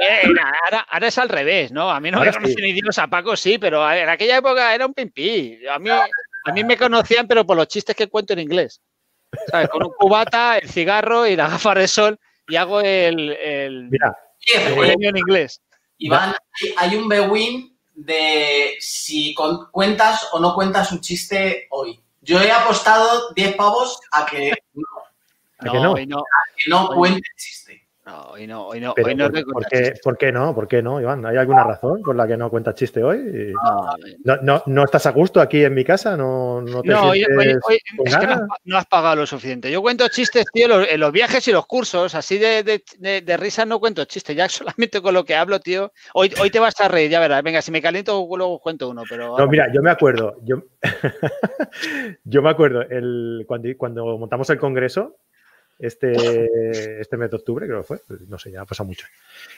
eh, 0.00 0.22
ahora, 0.64 0.86
ahora 0.90 1.06
es 1.08 1.18
al 1.18 1.28
revés, 1.28 1.70
¿no? 1.70 1.90
A 1.90 2.00
mí 2.00 2.10
no 2.10 2.18
Ahora 2.18 2.30
me 2.32 2.36
conocen 2.38 2.56
sí. 2.56 2.62
ni 2.62 2.72
Dios, 2.72 2.98
a 2.98 3.06
Paco 3.06 3.36
sí, 3.36 3.58
pero 3.58 3.88
en 3.92 4.08
aquella 4.08 4.38
época 4.38 4.74
era 4.74 4.86
un 4.86 4.94
pimpí. 4.94 5.60
A 5.68 5.78
mí, 5.78 5.90
a 5.90 6.52
mí 6.52 6.64
me 6.64 6.76
conocían, 6.76 7.26
pero 7.28 7.44
por 7.46 7.56
los 7.56 7.68
chistes 7.68 7.94
que 7.94 8.08
cuento 8.08 8.32
en 8.32 8.40
inglés. 8.40 8.80
¿Sabes? 9.50 9.68
Con 9.68 9.84
un 9.84 9.92
cubata, 9.92 10.56
el 10.58 10.68
cigarro 10.68 11.26
y 11.26 11.36
las 11.36 11.50
gafas 11.50 11.74
de 11.76 11.88
sol 11.88 12.18
y 12.48 12.56
hago 12.56 12.80
el, 12.80 13.30
el, 13.30 13.88
Mira, 13.90 14.16
el 14.54 14.74
genio 14.86 15.10
en 15.10 15.16
inglés. 15.18 15.60
Iván, 15.98 16.34
hay- 16.62 16.74
hay 16.78 16.96
un 16.96 17.08
B-Win 17.08 17.78
de 17.94 18.76
si 18.80 19.34
con- 19.34 19.70
cuentas 19.70 20.28
o 20.32 20.40
no 20.40 20.54
cuentas 20.54 20.90
un 20.92 21.00
chiste 21.00 21.66
hoy. 21.70 22.00
Yo 22.22 22.40
he 22.40 22.50
apostado 22.50 23.32
10 23.34 23.54
pavos 23.54 24.00
a 24.12 24.24
que 24.26 24.52
no, 24.74 24.82
¿A 25.58 25.70
que 25.72 25.78
no? 25.80 25.92
hoy 25.92 26.06
no, 26.06 26.24
que 26.56 26.70
no 26.70 26.86
Oye. 26.88 26.96
cuente 26.98 27.16
el 27.18 27.36
chiste. 27.36 27.82
no, 28.06 28.22
hoy 28.30 28.46
no, 28.46 28.66
hoy 28.68 28.80
no, 28.80 28.94
pero 28.94 29.08
hoy 29.08 29.14
no 29.16 29.26
¿por, 29.26 29.34
recuerdo 29.34 29.52
por 29.60 29.66
qué, 29.68 29.92
por 30.02 30.16
qué 30.16 30.32
no? 30.32 30.54
¿Por 30.54 30.66
qué 30.68 30.82
no, 30.82 30.98
Iván? 30.98 31.26
¿Hay 31.26 31.36
alguna 31.36 31.62
razón 31.64 32.00
por 32.02 32.16
la 32.16 32.26
que 32.26 32.38
no 32.38 32.48
cuentas 32.48 32.74
chiste 32.74 33.02
hoy? 33.02 33.52
No, 33.52 33.96
¿No, 34.24 34.36
no, 34.42 34.62
no 34.64 34.84
estás 34.84 35.04
a 35.06 35.10
gusto 35.10 35.40
aquí 35.42 35.62
en 35.62 35.74
mi 35.74 35.84
casa? 35.84 36.16
¿No, 36.16 36.62
no 36.62 36.80
te 36.80 36.88
No, 36.88 37.10
hoy- 37.10 37.22
hoy- 37.36 37.58
hoy- 37.68 37.78
es 38.06 38.16
que 38.16 38.26
no 38.26 38.32
has, 38.32 38.40
no 38.64 38.82
pagado 38.88 39.16
lo 39.16 39.26
suficiente. 39.26 39.70
Yo 39.70 39.82
cuento 39.82 40.08
chistes, 40.08 40.46
tío, 40.52 40.68
los- 40.68 40.88
en 40.88 41.00
los 41.00 41.12
viajes 41.12 41.46
y 41.48 41.52
los 41.52 41.66
cursos, 41.66 42.14
así 42.14 42.38
de, 42.38 42.62
de, 42.62 42.82
de- 42.98 43.20
de 43.20 43.36
risas 43.36 43.66
no 43.66 43.78
cuento 43.78 44.04
chistes, 44.06 44.34
ya 44.34 44.48
solamente 44.78 45.02
con 45.02 45.12
lo 45.12 45.24
que 45.26 45.34
hablo, 45.36 45.60
tío. 45.60 45.92
Hoy, 46.14 46.32
hoy 46.40 46.50
te 46.50 46.60
vas 46.60 46.80
a 46.80 46.88
reír, 46.88 47.10
ya 47.10 47.20
verás. 47.20 47.42
Venga, 47.42 47.60
si 47.60 47.70
me 47.70 47.82
caliento, 47.82 48.26
luego 48.34 48.58
cuento 48.60 48.88
uno, 48.88 49.02
pero... 49.06 49.36
No, 49.36 49.46
mira, 49.48 49.66
yo 49.74 49.82
me 49.82 49.90
acuerdo, 49.90 50.36
yo, 50.44 50.62
yo 52.24 52.42
me 52.42 52.50
acuerdo 52.50 52.82
el, 52.82 53.44
cuando, 53.46 53.68
cuando 53.76 54.18
montamos 54.18 54.48
el 54.50 54.58
congreso, 54.58 55.16
este, 55.78 57.00
este 57.00 57.16
mes 57.16 57.30
de 57.30 57.36
octubre, 57.36 57.66
creo 57.66 57.80
que 57.80 57.86
fue, 57.86 58.00
no 58.26 58.38
sé, 58.38 58.50
ya 58.50 58.62
ha 58.62 58.66
pasado 58.66 58.86
mucho. 58.86 59.06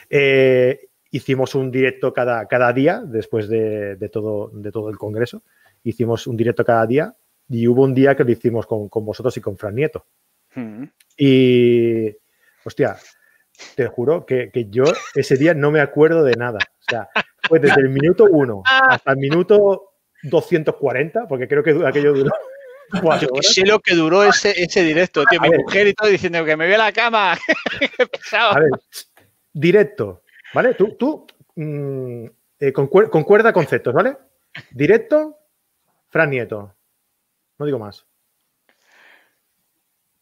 Eh, 0.09 0.89
hicimos 1.09 1.55
un 1.55 1.71
directo 1.71 2.13
cada, 2.13 2.45
cada 2.47 2.71
día 2.73 3.01
después 3.05 3.49
de, 3.49 3.95
de 3.95 4.09
todo, 4.09 4.49
de 4.53 4.71
todo 4.71 4.89
el 4.89 4.97
congreso. 4.97 5.43
Hicimos 5.83 6.27
un 6.27 6.37
directo 6.37 6.63
cada 6.63 6.85
día 6.85 7.15
y 7.49 7.67
hubo 7.67 7.83
un 7.83 7.93
día 7.93 8.15
que 8.15 8.23
lo 8.23 8.31
hicimos 8.31 8.65
con, 8.65 8.87
con 8.87 9.05
vosotros 9.05 9.35
y 9.37 9.41
con 9.41 9.57
Fran 9.57 9.75
Nieto. 9.75 10.05
Mm. 10.55 10.83
Y, 11.17 12.15
hostia, 12.63 12.97
te 13.75 13.87
juro 13.87 14.25
que, 14.25 14.51
que 14.51 14.69
yo 14.69 14.83
ese 15.15 15.37
día 15.37 15.53
no 15.53 15.71
me 15.71 15.81
acuerdo 15.81 16.23
de 16.23 16.35
nada. 16.35 16.59
O 16.79 16.83
sea, 16.89 17.09
fue 17.47 17.59
desde 17.59 17.81
el 17.81 17.89
minuto 17.89 18.25
1 18.29 18.63
hasta 18.65 19.11
el 19.11 19.17
minuto 19.17 19.91
240, 20.23 21.27
porque 21.27 21.47
creo 21.47 21.63
que 21.63 21.85
aquello 21.85 22.13
duró 22.13 22.31
Yo 23.21 23.41
sé 23.41 23.65
lo 23.65 23.79
que 23.79 23.95
duró 23.95 24.23
ese, 24.23 24.51
ese 24.61 24.83
directo, 24.83 25.23
tío. 25.25 25.39
A 25.39 25.43
Mi 25.43 25.49
ver. 25.49 25.59
mujer 25.61 25.87
y 25.87 25.93
todo 25.93 26.09
diciendo 26.09 26.43
que 26.45 26.57
me 26.57 26.65
voy 26.65 26.73
a 26.75 26.77
la 26.77 26.91
cama. 26.91 27.33
A 28.33 28.59
ver, 28.59 28.69
directo, 29.53 30.23
¿vale? 30.53 30.73
Tú, 30.75 30.95
tú 30.97 31.27
mm, 31.55 32.25
eh, 32.59 32.73
concuer- 32.73 33.09
concuerda 33.09 33.53
conceptos, 33.53 33.93
¿vale? 33.93 34.17
Directo, 34.71 35.37
Fran 36.09 36.29
Nieto. 36.29 36.75
No 37.57 37.65
digo 37.65 37.79
más. 37.79 38.01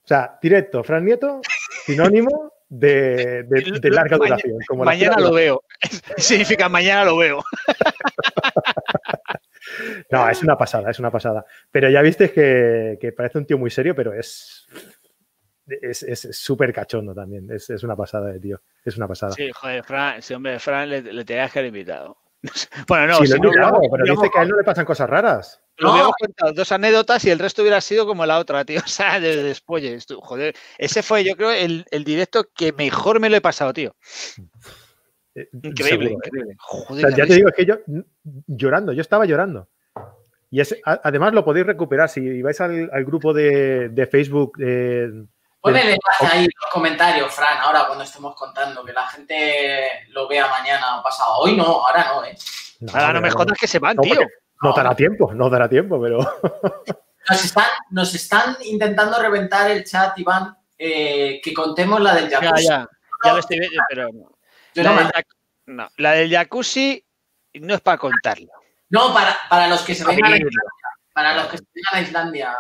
O 0.03 0.07
sea, 0.09 0.38
directo, 0.41 0.84
Fran 0.84 1.05
Nieto, 1.05 1.41
sinónimo 1.86 2.53
de, 2.67 3.43
de- 3.43 3.80
de 3.80 3.89
larga 3.89 4.17
duración. 4.17 4.57
Como 4.67 4.84
mañana 4.84 5.17
lo 5.20 5.32
veo. 5.34 5.63
Significa 6.17 6.67
mañana 6.70 7.05
lo 7.05 7.17
veo. 7.17 7.43
No, 10.11 10.30
es 10.30 10.41
una 10.43 10.57
pasada, 10.57 10.89
es 10.91 10.99
una 10.99 11.11
pasada. 11.11 11.45
Pero 11.72 11.89
ya 11.89 12.01
viste 12.01 12.32
que, 12.32 12.97
que 12.99 13.11
parece 13.11 13.38
un 13.38 13.45
tío 13.45 13.57
muy 13.57 13.70
serio, 13.70 13.95
pero 13.95 14.13
es 14.13 14.67
es 15.67 16.01
es 16.03 16.28
súper 16.38 16.74
cachondo 16.74 17.13
también. 17.13 17.47
Es, 17.51 17.70
es 17.70 17.84
una 17.84 17.95
pasada 17.95 18.32
de 18.32 18.39
tío. 18.39 18.61
Es 18.84 18.97
una 18.97 19.07
pasada. 19.07 19.34
Sí, 19.34 19.51
joder, 19.53 19.84
Fran, 19.84 20.17
ese 20.17 20.36
hombre, 20.36 20.57
Fran, 20.59 20.89
le, 20.89 21.01
le 21.01 21.26
tenías 21.26 21.51
que 21.51 21.59
haber 21.59 21.67
invitado. 21.70 22.17
Bueno, 22.88 23.07
no, 23.07 23.15
Sí, 23.17 23.28
si 23.28 23.39
no 23.39 23.49
mirado, 23.49 23.80
pero 23.91 24.03
dice 24.15 24.30
que 24.34 24.39
a 24.39 24.43
él 24.43 24.49
no 24.49 24.55
le 24.57 24.63
pasan 24.63 24.86
cosas 24.86 25.09
raras. 25.09 25.61
Lo 25.78 25.88
No. 25.88 25.91
hubiéramos 25.93 26.15
contado 26.20 26.53
dos 26.53 26.72
anécdotas 26.72 27.24
y 27.26 27.30
el 27.30 27.38
resto 27.39 27.61
hubiera 27.61 27.82
sido 27.82 28.07
como 28.07 28.26
la 28.26 28.39
otra, 28.39 28.65
tío. 28.65 28.80
O 28.86 28.88
sea, 28.88 29.20
de 29.20 29.43
después. 29.43 29.84
esto- 29.84 30.20
Joder, 30.22 30.55
ese 30.78 31.03
fue, 31.03 31.24
yo 31.24 31.36
creo, 31.36 31.51
el, 31.51 31.86
el 31.91 32.03
directo 32.03 32.45
que 32.55 32.72
mejor 32.74 33.20
me 33.20 33.30
lo 33.30 33.36
he 33.38 33.41
pasado, 33.41 33.74
tío. 33.74 33.93
Increíble, 35.53 36.07
seguro, 36.07 36.09
¿eh? 36.09 36.27
increíble. 36.27 36.57
O 36.89 36.95
sea, 36.95 37.09
ya 37.09 37.25
te 37.27 37.33
digo, 37.35 37.49
es 37.49 37.55
que 37.55 37.65
yo 37.65 37.75
llorando, 38.47 38.91
yo 38.93 39.01
estaba 39.01 39.25
llorando. 39.25 39.67
Y 40.51 40.61
a- 40.61 40.65
además 41.03 41.33
lo 41.33 41.45
podéis 41.45 41.65
recuperar 41.67 42.09
si 42.09 42.41
vais 42.41 42.59
al, 42.61 42.89
al 42.91 43.05
grupo 43.05 43.33
de, 43.33 43.89
de 43.89 44.07
Facebook. 44.07 44.53
eh, 44.61 45.09
enlace 45.63 45.97
ahí 46.31 46.43
los 46.45 46.71
comentarios, 46.71 47.33
Fran, 47.33 47.57
ahora 47.61 47.83
cuando 47.85 48.03
estemos 48.03 48.33
contando, 48.35 48.83
que 48.83 48.93
la 48.93 49.05
gente 49.07 49.89
lo 50.09 50.27
vea 50.27 50.47
mañana 50.47 50.99
o 50.99 51.03
pasado. 51.03 51.37
Hoy 51.39 51.55
no, 51.55 51.63
ahora 51.65 52.05
no, 52.13 52.23
¿eh? 52.25 52.35
no, 52.79 52.91
Ahora 52.93 53.13
no 53.13 53.21
me 53.21 53.29
jodas 53.29 53.57
que 53.59 53.67
se 53.67 53.77
van, 53.79 53.95
no, 53.97 54.01
tío. 54.01 54.21
No 54.61 54.73
dará 54.73 54.95
tiempo, 54.95 55.33
no 55.33 55.49
dará 55.49 55.69
tiempo, 55.69 56.01
pero 56.01 56.19
Nos 57.29 57.45
están, 57.45 57.67
nos 57.91 58.15
están 58.15 58.57
intentando 58.65 59.19
reventar 59.21 59.69
el 59.69 59.83
chat, 59.83 60.17
Iván, 60.17 60.55
eh, 60.77 61.39
que 61.43 61.53
contemos 61.53 62.01
la 62.01 62.15
del 62.15 62.27
Ya, 62.29 62.39
jacuzzi. 62.41 62.67
ya. 62.67 62.87
Ya 63.23 63.33
lo 63.33 63.39
estoy 63.39 63.59
viendo, 63.59 63.81
pero 63.89 64.09
La 64.84 64.91
no, 64.91 64.97
del, 65.01 65.11
no, 65.67 65.89
la 65.97 66.11
del 66.13 66.32
jacuzzi 66.32 67.03
no 67.55 67.73
es 67.75 67.82
para 67.82 67.97
contarlo. 67.97 68.49
no, 68.89 69.13
para, 69.13 69.36
para 69.49 69.67
los 69.67 69.82
que 69.82 69.95
se 69.95 70.05
vengan 70.05 70.34
a. 70.34 70.38
Islandia, 70.38 70.61
para 71.13 71.36
los 71.36 71.47
que 71.47 71.57
se 71.57 71.63
vengan 71.73 71.93
a 71.93 72.01
Islandia, 72.07 72.57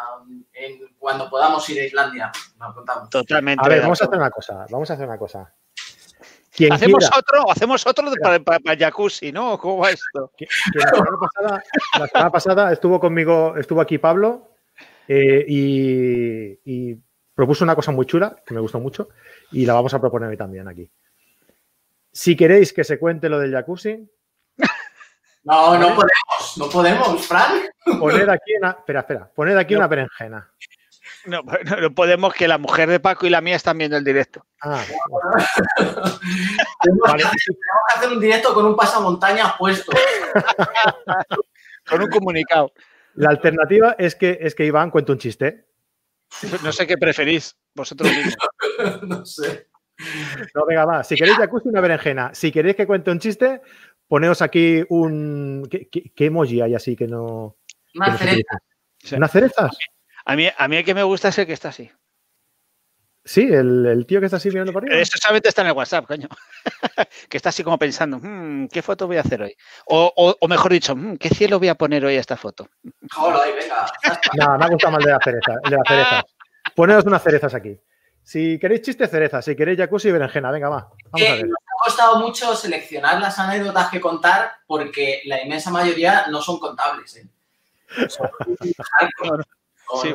en- 0.53 0.95
cuando 0.97 1.29
podamos 1.29 1.67
ir 1.69 1.79
a 1.81 1.85
Islandia, 1.85 2.31
lo 2.59 2.73
contamos. 2.73 3.09
Totalmente. 3.09 3.63
A 3.65 3.69
ver, 3.69 3.81
vamos 3.81 4.01
a 4.01 4.05
hacer 4.05 4.17
una 4.17 4.29
cosa. 4.31 4.65
Vamos 4.69 4.89
a 4.89 4.93
hacer 4.93 5.07
una 5.07 5.17
cosa. 5.17 5.53
Quien 6.51 6.73
Hacemos 6.73 6.99
quiera, 6.99 7.17
otro, 7.17 7.51
hacemos 7.51 7.87
otro 7.87 8.11
para, 8.21 8.39
para- 8.39 8.59
para 8.59 8.73
el 8.73 8.79
jacuzzi, 8.79 9.31
¿no? 9.31 9.57
¿Cómo 9.57 9.77
va 9.77 9.91
esto? 9.91 10.31
que- 10.37 10.45
que 10.45 10.79
la, 10.79 10.89
semana 10.89 11.17
pasada, 11.21 11.63
la 11.99 12.07
semana 12.07 12.29
pasada 12.31 12.73
estuvo 12.73 12.99
conmigo, 12.99 13.55
estuvo 13.55 13.79
aquí 13.79 13.97
Pablo 13.97 14.55
eh, 15.07 15.45
y, 15.47 16.59
y 16.65 16.95
propuso 17.33 17.63
una 17.63 17.75
cosa 17.75 17.91
muy 17.91 18.05
chula 18.05 18.35
que 18.45 18.53
me 18.53 18.59
gustó 18.59 18.79
mucho 18.79 19.07
y 19.51 19.65
la 19.65 19.73
vamos 19.73 19.93
a 19.93 20.01
proponer 20.01 20.29
hoy 20.29 20.37
también 20.37 20.67
aquí. 20.67 20.91
Si 22.11 22.35
queréis 22.35 22.73
que 22.73 22.83
se 22.83 22.97
cuente 22.99 23.29
lo 23.29 23.39
del 23.39 23.51
jacuzzi, 23.53 24.09
No, 25.43 25.77
no 25.77 25.87
podemos, 25.95 26.57
no 26.57 26.69
podemos, 26.69 27.25
Fran. 27.25 27.61
poned 27.99 28.27
aquí 28.27 28.51
una. 28.59 28.71
Espera, 28.71 28.99
espera. 28.99 29.31
Poned 29.33 29.55
aquí 29.57 29.73
No. 29.73 29.79
una 29.79 29.87
berenjena. 29.87 30.51
No, 31.25 31.41
no, 31.41 31.75
no 31.77 31.95
podemos 31.95 32.33
que 32.33 32.47
la 32.47 32.57
mujer 32.57 32.89
de 32.89 32.99
Paco 32.99 33.25
y 33.25 33.29
la 33.29 33.39
mía 33.41 33.55
están 33.55 33.77
viendo 33.77 33.95
el 33.97 34.03
directo. 34.03 34.45
Ah, 34.61 34.83
Tenemos, 35.77 37.01
Vale. 37.03 37.23
que 37.23 37.27
hacer, 37.27 37.39
tenemos 37.45 37.83
que 37.87 37.97
hacer 37.97 38.09
un 38.11 38.19
directo 38.19 38.53
con 38.53 38.65
un 38.65 38.75
pasamontañas 38.75 39.53
puesto. 39.57 39.91
Con 41.89 42.01
un 42.03 42.09
comunicado. 42.09 42.71
la 43.15 43.29
alternativa 43.29 43.95
es 43.97 44.13
que, 44.15 44.37
es 44.41 44.53
que 44.53 44.65
Iván 44.65 44.91
cuente 44.91 45.11
un 45.11 45.17
chiste. 45.17 45.65
No 46.61 46.71
sé 46.71 46.85
qué 46.85 46.97
preferís, 46.97 47.55
vosotros 47.73 48.11
mismos. 48.11 48.37
no 49.03 49.25
sé. 49.25 49.67
No, 50.55 50.65
venga, 50.65 50.85
va. 50.85 51.03
Si 51.03 51.15
queréis 51.17 51.37
jacuzzi, 51.37 51.69
una 51.69 51.81
berenjena. 51.81 52.33
Si 52.33 52.51
queréis 52.51 52.75
que 52.75 52.87
cuente 52.87 53.11
un 53.11 53.19
chiste, 53.19 53.61
poneos 54.07 54.41
aquí 54.41 54.83
un. 54.89 55.67
¿Qué, 55.69 55.87
qué- 55.89 56.11
qué 56.15 56.25
emoji 56.25 56.61
hay 56.61 56.75
así 56.75 56.95
que 56.95 57.07
no. 57.07 57.57
que 57.93 57.99
Una 57.99 58.17
cereza. 58.17 58.57
Sí. 58.97 59.15
¿Unas 59.15 59.31
cerezas? 59.31 59.77
A 60.25 60.35
mí, 60.35 60.47
a 60.55 60.67
mí 60.67 60.77
el 60.77 60.83
que 60.85 60.93
me 60.93 61.03
gusta 61.03 61.29
es 61.29 61.37
el 61.39 61.45
que 61.47 61.53
está 61.53 61.69
así. 61.69 61.89
Sí, 63.25 63.41
el, 63.51 63.85
el 63.85 64.05
tío 64.05 64.19
que 64.19 64.25
está 64.25 64.37
así 64.37 64.49
mirando 64.49 64.71
para 64.73 64.85
arriba. 64.85 65.01
Eso 65.01 65.17
solamente 65.21 65.49
está 65.49 65.61
en 65.61 65.67
el 65.67 65.73
WhatsApp, 65.73 66.05
coño. 66.05 66.27
que 67.29 67.37
está 67.37 67.49
así 67.49 67.63
como 67.63 67.77
pensando, 67.77 68.17
"Mm, 68.21 68.67
¿qué 68.69 68.81
foto 68.81 69.07
voy 69.07 69.17
a 69.17 69.21
hacer 69.21 69.41
hoy? 69.41 69.55
O, 69.85 70.11
o- 70.15 70.35
o 70.39 70.47
mejor 70.47 70.71
dicho, 70.71 70.95
"Mm, 70.95 71.17
¿qué 71.17 71.29
cielo 71.29 71.59
voy 71.59 71.67
a 71.67 71.75
poner 71.75 72.03
hoy 72.05 72.15
a 72.15 72.19
esta 72.21 72.37
foto? 72.37 72.69
Ahí, 73.17 73.51
venga. 73.53 73.85
No, 74.37 74.57
me 74.57 74.65
ha 74.65 74.69
gustado 74.69 74.91
más 74.93 74.99
el 75.01 75.05
de 75.05 75.11
las 75.11 75.23
cerezas. 75.23 75.55
El 75.63 75.69
de 75.71 75.77
las 75.77 75.87
cerezas. 75.87 76.23
Poneos 76.75 77.05
unas 77.05 77.23
cerezas 77.23 77.53
aquí. 77.53 77.79
Si 78.29 78.59
queréis 78.59 78.83
chiste, 78.83 79.07
cerezas. 79.07 79.43
Si 79.43 79.55
queréis 79.55 79.75
jacuzzi, 79.79 80.11
berenjena. 80.11 80.51
Venga, 80.51 80.69
va. 80.69 80.87
Vamos 81.09 81.27
a 81.27 81.33
ver. 81.33 81.47
nos 81.47 81.57
ha 81.57 81.83
costado 81.85 82.19
mucho 82.19 82.55
seleccionar 82.55 83.19
las 83.19 83.39
anécdotas 83.39 83.89
que 83.89 83.99
contar 83.99 84.51
porque 84.67 85.21
la 85.25 85.41
inmensa 85.41 85.71
mayoría 85.71 86.27
no 86.27 86.39
son 86.39 86.59
contables. 86.59 87.15
¿eh? 87.17 87.27
Son. 88.07 88.29
Sí. 90.03 90.13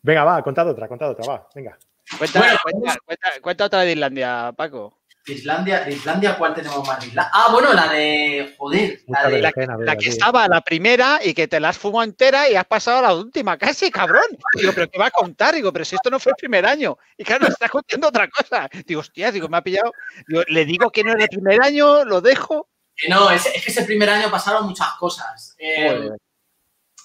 Venga, 0.00 0.24
va. 0.24 0.42
Contad 0.42 0.66
otra, 0.66 0.88
contad 0.88 1.10
otra. 1.10 1.26
Va. 1.30 1.48
Venga. 1.54 1.76
Cuenta, 2.16 2.38
Bueno, 2.38 2.58
cuenta- 2.62 2.98
cuenta- 3.04 3.28
cuenta 3.42 3.64
otra 3.66 3.80
de 3.80 3.92
Islandia, 3.92 4.54
Paco. 4.56 5.00
De 5.26 5.32
Islandia, 5.32 5.80
de 5.84 5.92
Islandia, 5.92 6.36
¿cuál 6.36 6.52
tenemos 6.52 6.86
más 6.86 7.00
de 7.00 7.06
Islandia? 7.06 7.30
Ah, 7.34 7.48
bueno, 7.50 7.72
la 7.72 7.88
de. 7.88 8.54
Joder, 8.58 9.00
la 9.08 9.28
de. 9.30 9.40
La, 9.40 9.96
que 9.96 10.10
estaba 10.10 10.46
la 10.48 10.60
primera 10.60 11.18
y 11.24 11.32
que 11.32 11.48
te 11.48 11.58
la 11.60 11.70
has 11.70 11.78
fumado 11.78 12.04
entera 12.04 12.46
y 12.50 12.56
has 12.56 12.66
pasado 12.66 12.98
a 12.98 13.02
la 13.02 13.14
última, 13.14 13.56
casi, 13.56 13.90
cabrón. 13.90 14.24
Digo, 14.54 14.72
¿pero 14.74 14.90
qué 14.90 14.98
va 14.98 15.06
a 15.06 15.10
contar? 15.10 15.54
Digo, 15.54 15.72
pero 15.72 15.86
si 15.86 15.94
esto 15.96 16.10
no 16.10 16.20
fue 16.20 16.32
el 16.32 16.36
primer 16.36 16.66
año. 16.66 16.98
Y 17.16 17.24
claro, 17.24 17.46
está 17.46 17.70
contando 17.70 18.08
otra 18.08 18.28
cosa. 18.28 18.68
Digo, 18.84 19.00
hostia, 19.00 19.32
digo, 19.32 19.48
me 19.48 19.56
ha 19.56 19.62
pillado. 19.62 19.92
Digo, 20.28 20.42
le 20.46 20.64
digo 20.66 20.90
que 20.90 21.02
no 21.02 21.14
es 21.14 21.22
el 21.22 21.28
primer 21.30 21.62
año, 21.62 22.04
lo 22.04 22.20
dejo. 22.20 22.68
Que 22.94 23.08
no, 23.08 23.30
es, 23.30 23.46
es 23.46 23.64
que 23.64 23.70
ese 23.70 23.84
primer 23.84 24.10
año 24.10 24.30
pasaron 24.30 24.66
muchas 24.66 24.88
cosas. 25.00 25.54
Eh, 25.58 26.10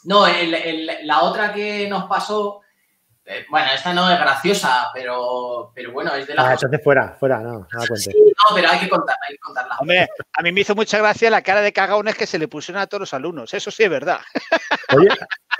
no, 0.03 0.27
el- 0.27 0.53
el- 0.53 1.07
la 1.07 1.21
otra 1.21 1.53
que 1.53 1.87
nos 1.87 2.03
pasó. 2.09 2.61
Eh, 3.31 3.45
bueno, 3.49 3.67
esta 3.73 3.93
no 3.93 4.09
es 4.09 4.19
graciosa, 4.19 4.89
pero, 4.93 5.71
pero 5.75 5.91
bueno, 5.91 6.13
es 6.15 6.25
de 6.27 6.33
Ah, 6.33 6.43
la. 6.43 6.53
entonces 6.53 6.81
fuera, 6.83 7.15
fuera. 7.19 7.39
No, 7.39 7.51
no 7.59 7.67
la 7.71 7.87
cuentes. 7.87 8.15
no, 8.15 8.55
pero 8.55 8.69
hay 8.69 8.79
que 8.79 8.89
contarla, 8.89 9.21
hay 9.27 9.35
que 9.35 9.39
contarla. 9.39 9.75
Hombre, 9.79 10.09
a 10.33 10.41
mí 10.41 10.51
me 10.51 10.61
hizo 10.61 10.73
mucha 10.75 10.97
gracia 10.97 11.29
la 11.29 11.41
cara 11.43 11.61
de 11.61 11.71
cagaones 11.71 12.15
que 12.15 12.25
se 12.27 12.39
le 12.39 12.47
pusieron 12.47 12.81
a 12.81 12.87
todos 12.87 13.01
los 13.01 13.13
alumnos. 13.13 13.53
Eso 13.53 13.69
sí 13.71 13.83
es 13.83 13.89
verdad. 13.89 14.19
Oye, 14.95 15.09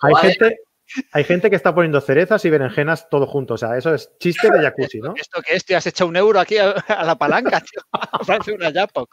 hay 0.00 0.12
Vale. 0.12 0.28
gente, 0.32 0.60
hay 1.12 1.24
gente 1.24 1.50
que 1.50 1.56
está 1.56 1.74
poniendo 1.74 2.00
cerezas 2.00 2.44
y 2.44 2.50
berenjenas 2.50 3.08
todo 3.08 3.26
junto. 3.26 3.54
O 3.54 3.58
sea, 3.58 3.76
eso 3.76 3.94
es 3.94 4.10
chiste 4.18 4.50
de 4.50 4.60
jacuzzi, 4.62 5.00
¿no? 5.00 5.14
¿Esto 5.16 5.40
qué 5.42 5.56
es, 5.56 5.64
tío? 5.64 5.76
Has 5.76 5.86
echado 5.86 6.08
un 6.08 6.16
euro 6.16 6.40
aquí 6.40 6.58
a, 6.58 6.70
a 6.70 7.04
la 7.04 7.16
palanca, 7.16 7.60
tío. 7.60 7.82
Parece 8.26 8.52
una 8.52 8.70
Jackpot. 8.70 9.08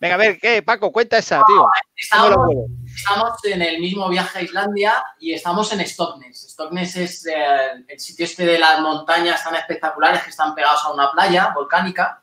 Venga, 0.00 0.14
a 0.14 0.18
ver, 0.18 0.38
¿qué, 0.38 0.62
Paco? 0.62 0.90
Cuenta 0.90 1.18
esa, 1.18 1.42
tío. 1.46 1.56
¿Cómo 1.56 1.66
lo 1.66 1.70
Estábamos, 1.96 2.46
puedo? 2.46 2.66
estamos 2.94 3.44
en 3.44 3.62
el 3.62 3.80
mismo 3.80 4.08
viaje 4.08 4.38
a 4.38 4.42
Islandia 4.42 5.04
y 5.20 5.32
estamos 5.32 5.72
en 5.72 5.80
Stockness. 5.86 6.48
Stockness 6.50 6.96
es 6.96 7.26
eh, 7.26 7.84
el 7.88 8.00
sitio 8.00 8.24
este 8.24 8.44
de 8.46 8.58
las 8.58 8.80
montañas 8.80 9.42
tan 9.44 9.54
espectaculares 9.54 10.22
que 10.22 10.30
están 10.30 10.54
pegados 10.54 10.84
a 10.84 10.92
una 10.92 11.10
playa 11.12 11.52
volcánica. 11.54 12.22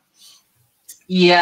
Y 1.08 1.32
eh, 1.32 1.38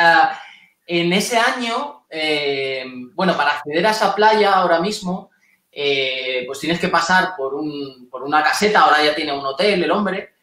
en 0.86 1.12
ese 1.12 1.38
año, 1.38 2.06
eh, 2.10 2.86
bueno, 3.14 3.36
para 3.36 3.52
acceder 3.58 3.86
a 3.88 3.92
esa 3.92 4.16
playa 4.16 4.54
ahora 4.54 4.80
mismo, 4.80 5.32
eh, 5.80 6.44
pues 6.48 6.60
tienes 6.60 6.80
que 6.80 6.88
pasar 6.88 7.36
por, 7.38 7.54
un- 7.54 8.08
por 8.10 8.24
una 8.24 8.42
caseta, 8.42 8.80
ahora 8.82 9.04
ya 9.04 9.14
tiene 9.14 9.32
un 9.32 9.46
hotel 9.46 9.84
el 9.84 9.92
hombre, 9.92 10.34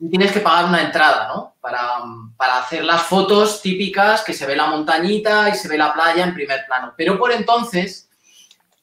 y 0.00 0.08
tienes 0.08 0.32
que 0.32 0.40
pagar 0.40 0.64
una 0.64 0.80
entrada, 0.80 1.28
¿no? 1.28 1.56
Para, 1.60 1.98
para 2.38 2.58
hacer 2.58 2.84
las 2.84 3.02
fotos 3.02 3.60
típicas 3.60 4.22
que 4.22 4.32
se 4.32 4.46
ve 4.46 4.56
la 4.56 4.66
montañita 4.66 5.48
y 5.50 5.54
se 5.56 5.68
ve 5.68 5.76
la 5.76 5.92
playa 5.92 6.24
en 6.24 6.32
primer 6.32 6.64
plano. 6.66 6.94
Pero 6.96 7.18
por 7.18 7.32
entonces 7.32 8.08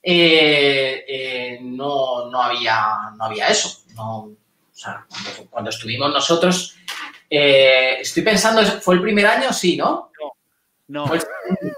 eh, 0.03 1.03
eh, 1.08 1.60
no, 1.62 2.30
no 2.30 2.41
había, 2.43 2.78
no 3.18 3.24
había 3.26 3.47
eso. 3.47 3.80
No, 3.95 4.18
o 4.26 4.36
sea, 4.74 5.06
cuando, 5.10 5.49
cuando 5.49 5.70
estuvimos 5.72 6.12
nosotros, 6.12 6.76
estoy 7.30 8.22
pensando, 8.24 8.62
¿fue 8.82 8.95
el 8.95 9.01
primer 9.01 9.26
año? 9.26 9.51
Sí, 9.53 9.76
¿no? 9.78 10.12
No, 10.89 11.08
segundo. 11.08 11.78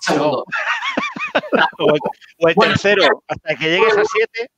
segundo. 0.00 0.44
o 1.78 1.94
el, 1.94 2.00
o 2.38 2.48
el 2.48 2.54
Bueno. 2.54 2.72
tercero. 2.72 3.24
Hasta 3.28 3.54
que 3.56 3.64
llegues 3.70 3.96
a 3.96 4.02
siete. 4.04 4.50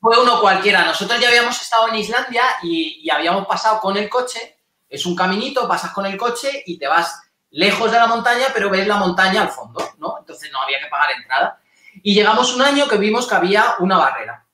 Fue 0.00 0.20
uno 0.20 0.40
cualquiera. 0.40 0.84
Nosotros 0.84 1.20
ya 1.20 1.28
habíamos 1.28 1.60
estado 1.60 1.88
en 1.88 1.96
Islandia 1.96 2.42
y, 2.62 3.00
y 3.04 3.10
habíamos 3.10 3.46
pasado 3.46 3.80
con 3.80 3.96
el 3.96 4.08
coche. 4.08 4.58
Es 4.88 5.06
un 5.06 5.14
caminito, 5.16 5.66
pasas 5.68 5.92
con 5.92 6.04
el 6.06 6.16
coche 6.16 6.62
y 6.66 6.78
te 6.78 6.86
vas 6.86 7.22
lejos 7.50 7.90
de 7.90 7.98
la 7.98 8.06
montaña, 8.06 8.46
pero 8.52 8.68
ves 8.70 8.86
la 8.86 8.96
montaña 8.96 9.42
al 9.42 9.48
fondo, 9.50 9.80
¿no? 9.98 10.16
Entonces 10.18 10.50
no 10.52 10.60
había 10.62 10.80
que 10.80 10.86
pagar 10.88 11.12
entrada. 11.12 11.60
Y 12.02 12.14
llegamos 12.14 12.54
un 12.54 12.62
año 12.62 12.88
que 12.88 12.96
vimos 12.96 13.26
que 13.26 13.34
había 13.34 13.74
una 13.78 13.98
barrera. 13.98 14.46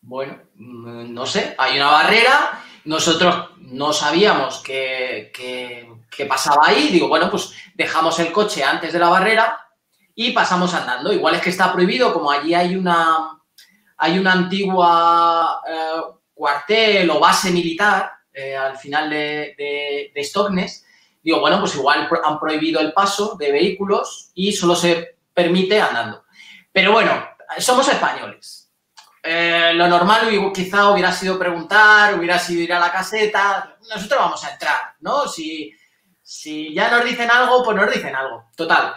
Bueno, 0.00 0.38
mm, 0.54 1.12
no 1.12 1.26
sé, 1.26 1.54
hay 1.58 1.76
una 1.76 1.90
barrera. 1.90 2.62
Nosotros 2.84 3.50
no 3.58 3.92
sabíamos 3.92 4.62
qué- 4.62 5.30
qué 6.10 6.26
pasaba 6.26 6.68
ahí. 6.68 6.88
Digo, 6.88 7.08
bueno, 7.08 7.30
pues 7.30 7.52
dejamos 7.74 8.18
el 8.18 8.32
coche 8.32 8.64
antes 8.64 8.92
de 8.92 8.98
la 8.98 9.08
barrera 9.08 9.58
y 10.14 10.32
pasamos 10.32 10.74
andando. 10.74 11.12
Igual 11.12 11.36
es 11.36 11.42
que 11.42 11.50
está 11.50 11.72
prohibido, 11.72 12.12
como 12.12 12.30
allí 12.30 12.54
hay 12.54 12.76
una, 12.76 13.40
hay 13.96 14.18
una 14.18 14.32
antigua 14.32 15.62
eh, 15.68 16.00
cuartel 16.34 17.10
o 17.10 17.20
base 17.20 17.50
militar 17.50 18.12
eh, 18.32 18.56
al 18.56 18.76
final 18.78 19.10
de, 19.10 19.54
de, 19.58 20.12
de 20.14 20.24
Stockness, 20.24 20.84
digo, 21.22 21.40
bueno, 21.40 21.58
pues 21.58 21.74
igual 21.74 22.08
han 22.24 22.38
prohibido 22.38 22.80
el 22.80 22.92
paso 22.92 23.34
de 23.36 23.50
vehículos 23.50 24.30
y 24.34 24.52
solo 24.52 24.76
se 24.76 25.16
permite 25.34 25.80
andando. 25.80 26.24
Pero 26.72 26.92
bueno, 26.92 27.28
somos 27.58 27.88
españoles. 27.88 28.70
Eh, 29.22 29.72
lo 29.74 29.88
normal 29.88 30.52
quizá 30.54 30.90
hubiera 30.90 31.12
sido 31.12 31.38
preguntar, 31.38 32.14
hubiera 32.14 32.38
sido 32.38 32.62
ir 32.62 32.72
a 32.72 32.78
la 32.78 32.92
caseta. 32.92 33.76
Nosotros 33.88 34.20
vamos 34.20 34.44
a 34.44 34.52
entrar, 34.52 34.94
¿no? 35.00 35.26
Si, 35.26 35.74
si 36.28 36.74
ya 36.74 36.90
nos 36.90 37.06
dicen 37.06 37.30
algo, 37.30 37.64
pues 37.64 37.74
nos 37.74 37.90
dicen 37.90 38.14
algo. 38.14 38.44
Total, 38.54 38.96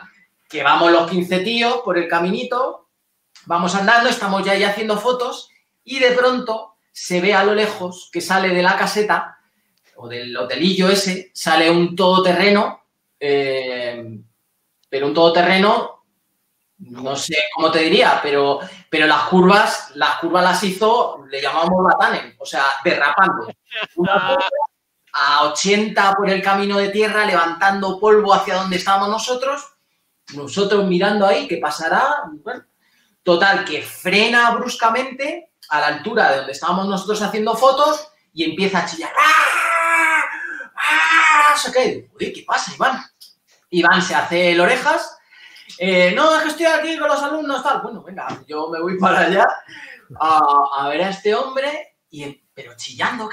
que 0.49 0.63
vamos 0.63 0.91
los 0.91 1.09
15 1.09 1.39
tíos 1.39 1.77
por 1.77 1.97
el 1.97 2.09
caminito, 2.09 2.89
vamos 3.45 3.73
andando, 3.73 4.09
estamos 4.09 4.43
ya 4.43 4.51
ahí 4.51 4.65
haciendo 4.65 4.97
fotos 4.97 5.49
y 5.85 5.99
de 5.99 6.11
pronto 6.11 6.75
se 6.91 7.21
ve 7.21 7.33
a 7.33 7.45
lo 7.45 7.55
lejos 7.55 8.09
que 8.11 8.19
sale 8.19 8.49
de 8.49 8.61
la 8.61 8.75
caseta 8.75 9.39
o 9.95 10.09
del 10.09 10.35
hotelillo 10.35 10.89
ese, 10.89 11.31
sale 11.33 11.71
un 11.71 11.95
todoterreno, 11.95 12.83
eh, 13.17 14.19
pero 14.89 15.07
un 15.07 15.13
todoterreno, 15.13 16.03
no 16.79 17.15
sé 17.15 17.37
cómo 17.55 17.71
te 17.71 17.79
diría, 17.79 18.19
pero, 18.21 18.59
pero 18.89 19.07
las 19.07 19.29
curvas, 19.29 19.93
las 19.95 20.19
curvas 20.19 20.43
las 20.43 20.63
hizo, 20.65 21.23
le 21.29 21.41
llamamos 21.41 21.81
batanen, 21.81 22.35
o 22.37 22.45
sea, 22.45 22.65
derrapando. 22.83 23.47
Una 23.95 24.37
a 25.13 25.45
80 25.45 26.13
por 26.15 26.29
el 26.29 26.41
camino 26.41 26.77
de 26.77 26.89
tierra, 26.89 27.25
levantando 27.25 27.99
polvo 27.99 28.33
hacia 28.33 28.55
donde 28.55 28.77
estábamos 28.77 29.09
nosotros 29.09 29.71
nosotros 30.33 30.85
mirando 30.85 31.25
ahí 31.25 31.47
qué 31.47 31.57
pasará. 31.57 32.23
Bueno, 32.43 32.63
total, 33.23 33.65
que 33.65 33.81
frena 33.81 34.51
bruscamente 34.51 35.51
a 35.69 35.79
la 35.79 35.87
altura 35.87 36.31
de 36.31 36.37
donde 36.37 36.51
estábamos 36.51 36.87
nosotros 36.87 37.21
haciendo 37.21 37.55
fotos 37.55 38.07
y 38.33 38.43
empieza 38.43 38.79
a 38.79 38.85
chillar. 38.85 39.11
¡Ah! 39.17 40.23
¡Ah! 40.75 41.55
¿Qué? 41.73 42.09
¿qué 42.17 42.43
pasa, 42.45 42.73
Iván? 42.73 43.03
Iván 43.69 44.01
se 44.01 44.15
hace 44.15 44.51
el 44.51 44.61
orejas. 44.61 45.17
Eh, 45.77 46.13
no, 46.15 46.35
es 46.35 46.43
que 46.43 46.49
estoy 46.49 46.65
aquí 46.65 46.97
con 46.97 47.07
los 47.07 47.21
alumnos, 47.21 47.63
tal. 47.63 47.81
Bueno, 47.81 48.03
venga, 48.03 48.27
yo 48.47 48.69
me 48.69 48.81
voy 48.81 48.97
para 48.97 49.21
allá 49.21 49.47
a, 50.19 50.89
ver 50.89 51.03
a 51.03 51.09
este 51.09 51.33
hombre, 51.33 51.95
y, 52.09 52.40
pero 52.53 52.73
chillando, 52.75 53.29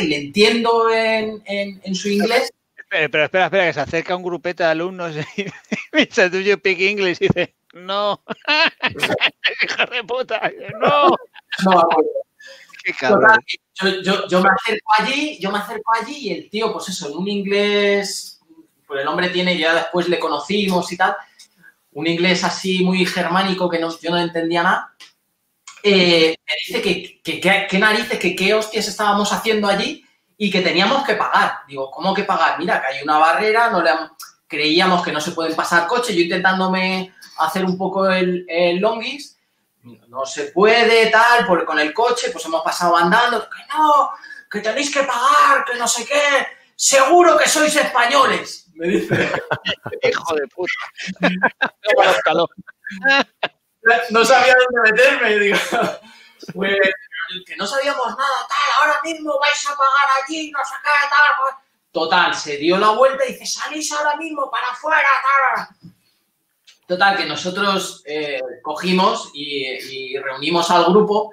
y 0.00 0.06
le 0.06 0.16
entiendo 0.16 0.90
en, 0.90 1.42
en, 1.46 1.94
su 1.94 2.08
inglés. 2.08 2.50
Pero, 2.88 3.04
espera, 3.04 3.44
espera, 3.44 3.66
que 3.66 3.72
se 3.72 3.80
acerca 3.80 4.16
un 4.16 4.22
grupete 4.22 4.62
de 4.62 4.70
alumnos 4.70 5.14
y 5.36 5.44
dice, 5.92 6.30
¿do 6.30 6.40
you 6.40 6.54
speak 6.54 6.80
English? 6.80 7.18
Y 7.20 7.28
dice, 7.28 7.54
no. 7.74 8.22
Hija 9.62 9.86
de 9.86 10.04
puta, 10.04 10.50
no. 10.80 11.08
no 11.64 11.88
Qué 12.82 12.92
cabrón. 12.94 13.38
Yo, 14.02 14.26
yo, 14.28 14.40
me 14.40 14.48
acerco 14.48 14.90
allí, 14.98 15.38
yo 15.40 15.50
me 15.50 15.58
acerco 15.58 15.92
allí 15.94 16.16
y 16.16 16.32
el 16.32 16.50
tío, 16.50 16.72
pues 16.72 16.88
eso, 16.88 17.08
en 17.08 17.16
un 17.16 17.28
inglés, 17.28 18.40
pues 18.86 19.02
el 19.02 19.08
hombre 19.08 19.28
tiene, 19.28 19.58
ya 19.58 19.74
después 19.74 20.08
le 20.08 20.18
conocimos 20.18 20.90
y 20.90 20.96
tal, 20.96 21.14
un 21.92 22.06
inglés 22.06 22.44
así 22.44 22.82
muy 22.84 23.04
germánico 23.04 23.68
que 23.68 23.78
no, 23.78 23.96
yo 24.00 24.10
no 24.10 24.18
entendía 24.18 24.62
nada. 24.62 24.94
Eh, 25.82 26.36
me 26.46 26.54
dice 26.66 26.82
que, 26.82 27.68
qué 27.68 27.78
narices, 27.78 28.18
que 28.18 28.34
qué 28.34 28.54
hostias 28.54 28.88
estábamos 28.88 29.32
haciendo 29.32 29.68
allí 29.68 30.04
y 30.36 30.50
que 30.50 30.60
teníamos 30.60 31.04
que 31.04 31.14
pagar. 31.14 31.60
Digo, 31.66 31.90
¿cómo 31.90 32.14
que 32.14 32.24
pagar? 32.24 32.58
Mira, 32.58 32.80
que 32.80 32.94
hay 32.94 33.02
una 33.02 33.18
barrera, 33.18 33.70
no 33.70 33.82
le 33.82 33.90
creíamos 34.46 35.04
que 35.04 35.12
no 35.12 35.20
se 35.20 35.32
pueden 35.32 35.54
pasar 35.54 35.86
coches, 35.86 36.16
yo 36.16 36.22
intentándome 36.22 37.14
hacer 37.38 37.64
un 37.64 37.76
poco 37.76 38.10
el, 38.10 38.46
el 38.48 38.78
longis, 38.78 39.38
no 40.08 40.24
se 40.24 40.44
puede, 40.44 41.06
tal, 41.06 41.46
porque 41.46 41.66
con 41.66 41.78
el 41.78 41.92
coche, 41.92 42.30
pues 42.30 42.44
hemos 42.46 42.62
pasado 42.62 42.96
andando, 42.96 43.40
que 43.42 43.76
no, 43.76 44.10
que 44.50 44.60
tenéis 44.60 44.92
que 44.92 45.00
pagar, 45.00 45.64
que 45.64 45.78
no 45.78 45.86
sé 45.86 46.06
qué, 46.06 46.46
seguro 46.74 47.36
que 47.36 47.48
sois 47.48 47.74
españoles, 47.76 48.68
me 48.74 48.88
dice. 48.88 49.14
Hijo 50.02 50.34
de 50.34 50.48
puta. 50.48 50.72
no 54.10 54.24
sabía 54.24 54.54
dónde 54.54 54.92
meterme, 54.92 55.38
digo. 55.38 55.58
Pues, 56.54 56.78
que 57.44 57.56
no 57.56 57.66
sabíamos 57.66 58.06
nada, 58.06 58.46
tal, 58.48 58.80
ahora 58.80 59.00
mismo 59.04 59.38
vais 59.38 59.66
a 59.66 59.76
pagar 59.76 60.22
allí, 60.24 60.50
no 60.50 60.60
sé 60.64 60.74
qué, 60.82 61.08
tal. 61.10 61.20
Pues". 61.42 61.54
Total, 61.92 62.34
se 62.34 62.56
dio 62.56 62.78
la 62.78 62.90
vuelta 62.90 63.26
y 63.26 63.32
dice, 63.32 63.44
salís 63.44 63.92
ahora 63.92 64.16
mismo 64.16 64.50
para 64.50 64.68
afuera, 64.68 65.08
tal. 65.22 65.90
Total, 66.86 67.18
que 67.18 67.26
nosotros 67.26 68.02
eh, 68.06 68.40
cogimos 68.62 69.30
y, 69.34 70.16
reunimos 70.16 70.70
al 70.70 70.86
grupo. 70.86 71.32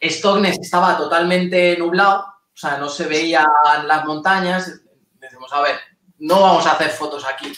Stockness 0.00 0.58
estaba 0.60 0.96
totalmente 0.96 1.76
nublado, 1.76 2.20
o 2.22 2.56
sea, 2.56 2.78
no 2.78 2.88
se 2.88 3.06
veían 3.06 3.44
las 3.84 4.04
montañas. 4.06 4.80
Decimos, 5.14 5.52
a 5.52 5.60
ver, 5.60 5.78
no 6.18 6.40
vamos 6.40 6.66
a 6.66 6.72
hacer 6.72 6.90
fotos 6.90 7.24
aquí. 7.26 7.52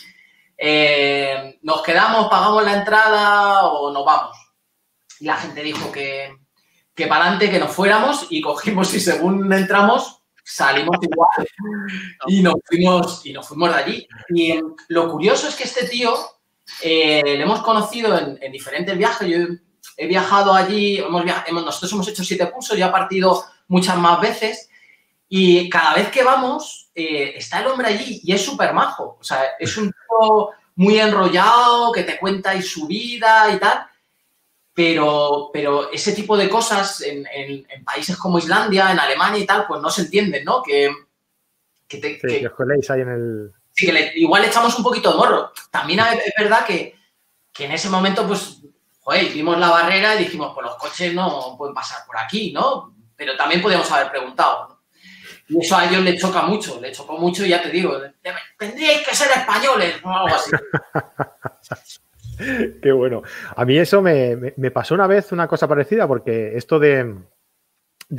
Eh, 0.59 1.59
¿Nos 1.62 1.82
quedamos, 1.82 2.28
pagamos 2.28 2.64
la 2.64 2.78
entrada 2.78 3.66
o 3.66 3.92
nos 3.92 4.04
vamos? 4.04 4.36
Y 5.20 5.26
la 5.26 5.36
gente 5.36 5.62
dijo 5.62 5.90
que, 5.92 6.34
que 6.94 7.07
para 7.07 7.22
adelante, 7.22 7.50
que 7.50 7.59
nos 7.59 7.72
fuéramos 7.72 8.26
y 8.30 8.40
cogimos 8.40 8.92
y 8.94 9.00
según 9.00 9.52
entramos 9.52 10.16
salimos 10.46 10.96
igual 11.02 11.28
y 12.28 12.40
nos 12.40 12.54
fuimos, 12.64 13.26
y 13.26 13.32
nos 13.32 13.46
fuimos 13.48 13.70
de 13.70 13.76
allí. 13.76 14.09
Y 14.30 14.61
lo 14.88 15.11
curioso 15.11 15.48
es 15.48 15.57
que 15.57 15.64
este 15.64 15.88
tío 15.88 16.14
eh, 16.82 17.22
le 17.24 17.42
hemos 17.42 17.61
conocido 17.62 18.16
en, 18.18 18.52
diferentes 18.52 18.96
viajes. 18.96 19.28
Yo 19.28 19.38
he 19.96 20.07
viajado 20.07 20.54
allí, 20.54 20.98
hemos, 20.98 21.24
nosotros 21.52 21.92
hemos 21.92 22.09
hecho 22.09 22.24
siete 22.24 22.50
cursos, 22.50 22.78
yo 22.78 22.86
he 22.86 22.90
partido 22.90 23.44
muchas 23.68 23.96
más 23.98 24.20
veces 24.20 24.65
y 25.29 25.68
cada 25.68 25.95
vez 25.95 26.09
que 26.11 26.22
vamos 26.22 26.91
eh, 26.95 27.35
está 27.37 27.61
el 27.61 27.66
hombre 27.66 27.89
allí 27.89 28.20
y 28.22 28.33
es 28.33 28.45
súper 28.45 28.72
majo. 28.72 29.18
O 29.20 29.24
sea, 29.24 29.43
es 29.59 29.77
un 29.77 29.93
tipo 29.93 30.53
muy 30.77 30.99
enrollado, 30.99 31.91
que 31.93 32.05
te 32.05 32.18
cuenta 32.18 32.55
y 32.55 32.62
su 32.62 32.87
vida 32.87 33.53
y 33.53 33.59
tal. 33.59 33.87
Pero, 34.72 35.51
pero 35.53 35.91
ese 35.91 36.12
tipo 36.12 36.37
de 36.37 36.49
cosas 36.49 37.01
en, 37.01 37.27
países 37.85 38.16
como 38.16 38.39
Islandia, 38.39 38.93
en 38.93 39.01
Alemania 39.01 39.41
y 39.41 39.47
tal, 39.47 39.66
pues 39.66 39.81
no 39.81 39.91
se 39.91 40.03
entienden, 40.03 40.45
¿no? 40.45 40.62
Que, 40.62 40.91
que, 41.89 41.99
te, 41.99 42.18
que, 42.18 42.47
os 42.47 42.91
ahí 42.91 43.01
en 43.01 43.09
el... 43.09 43.53
Sí, 43.72 43.87
que 43.87 44.12
igual 44.16 44.45
echamos 44.45 44.77
un 44.77 44.85
poquito 44.85 45.12
de 45.12 45.16
morro. 45.16 45.53
También 45.70 46.01
es 46.01 46.33
verdad 46.39 46.64
que, 46.66 46.95
en 47.59 47.72
ese 47.72 47.89
momento, 47.89 48.27
pues, 48.27 48.61
joder, 49.01 49.33
vimos 49.33 49.59
la 49.59 49.70
barrera 49.70 50.14
y 50.14 50.24
dijimos, 50.24 50.53
pues 50.55 50.66
los 50.66 50.77
coches 50.77 51.14
no 51.14 51.57
pueden 51.57 51.74
pasar 51.74 52.07
por 52.07 52.18
aquí, 52.18 52.53
¿no? 52.53 52.95
Pero 53.16 53.35
también 53.35 53.62
podíamos 53.62 53.91
haber 53.91 54.11
preguntado, 54.11 54.68
¿no? 54.68 54.76
Y 55.49 55.61
eso 55.61 55.76
a 55.76 55.86
ellos 55.88 56.03
les 56.03 56.20
choca 56.20 56.42
mucho, 56.42 56.80
les 56.80 56.97
chocó 56.97 57.18
mucho 57.18 57.44
y 57.44 57.51
ya 57.51 57.62
te 57.62 57.70
digo, 57.70 57.97
tendríais 58.59 59.07
que 59.07 59.14
ser 59.14 59.28
españoles 59.36 59.94
o 60.03 60.11
algo 60.11 60.34
así. 60.34 60.51
Qué 62.82 62.92
bueno. 62.92 63.22
A 63.55 63.64
mí 63.64 63.78
eso 63.78 64.03
me, 64.03 64.53
pasó 64.70 64.94
una 64.94 65.07
vez 65.07 65.32
una 65.32 65.49
cosa 65.49 65.66
parecida, 65.66 66.07
porque 66.07 66.57
esto 66.57 66.78
de, 66.78 67.14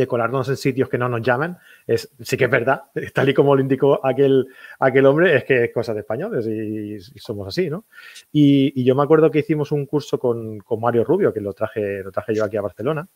colarnos 0.07 0.49
en 0.49 0.57
sitios 0.57 0.89
que 0.89 0.97
no 0.97 1.07
nos 1.07 1.21
llaman, 1.21 1.57
es, 1.85 2.09
sí 2.19 2.35
que 2.35 2.45
es 2.45 2.51
verdad, 2.51 2.83
tal 3.13 3.29
y 3.29 3.33
como 3.33 3.55
lo 3.55 3.61
indicó 3.61 4.05
aquel, 4.05 4.47
aquel 4.79 5.05
hombre, 5.05 5.35
es 5.35 5.43
que 5.43 5.65
es 5.65 5.73
cosa 5.73 5.93
de 5.93 5.99
españoles 5.99 6.47
y, 6.47 6.99
somos 7.19 7.47
así, 7.47 7.69
¿no? 7.69 7.85
Y, 8.31 8.83
yo 8.83 8.95
me 8.95 9.03
acuerdo 9.03 9.29
que 9.29 9.39
hicimos 9.39 9.71
un 9.71 9.85
curso 9.85 10.17
con, 10.17 10.63
Mario 10.79 11.03
Rubio, 11.03 11.33
que 11.33 11.41
lo 11.41 11.53
traje, 11.53 12.03
lo 12.03 12.11
traje 12.11 12.33
yo 12.33 12.43
aquí 12.43 12.57
a 12.57 12.61
Barcelona, 12.61 13.07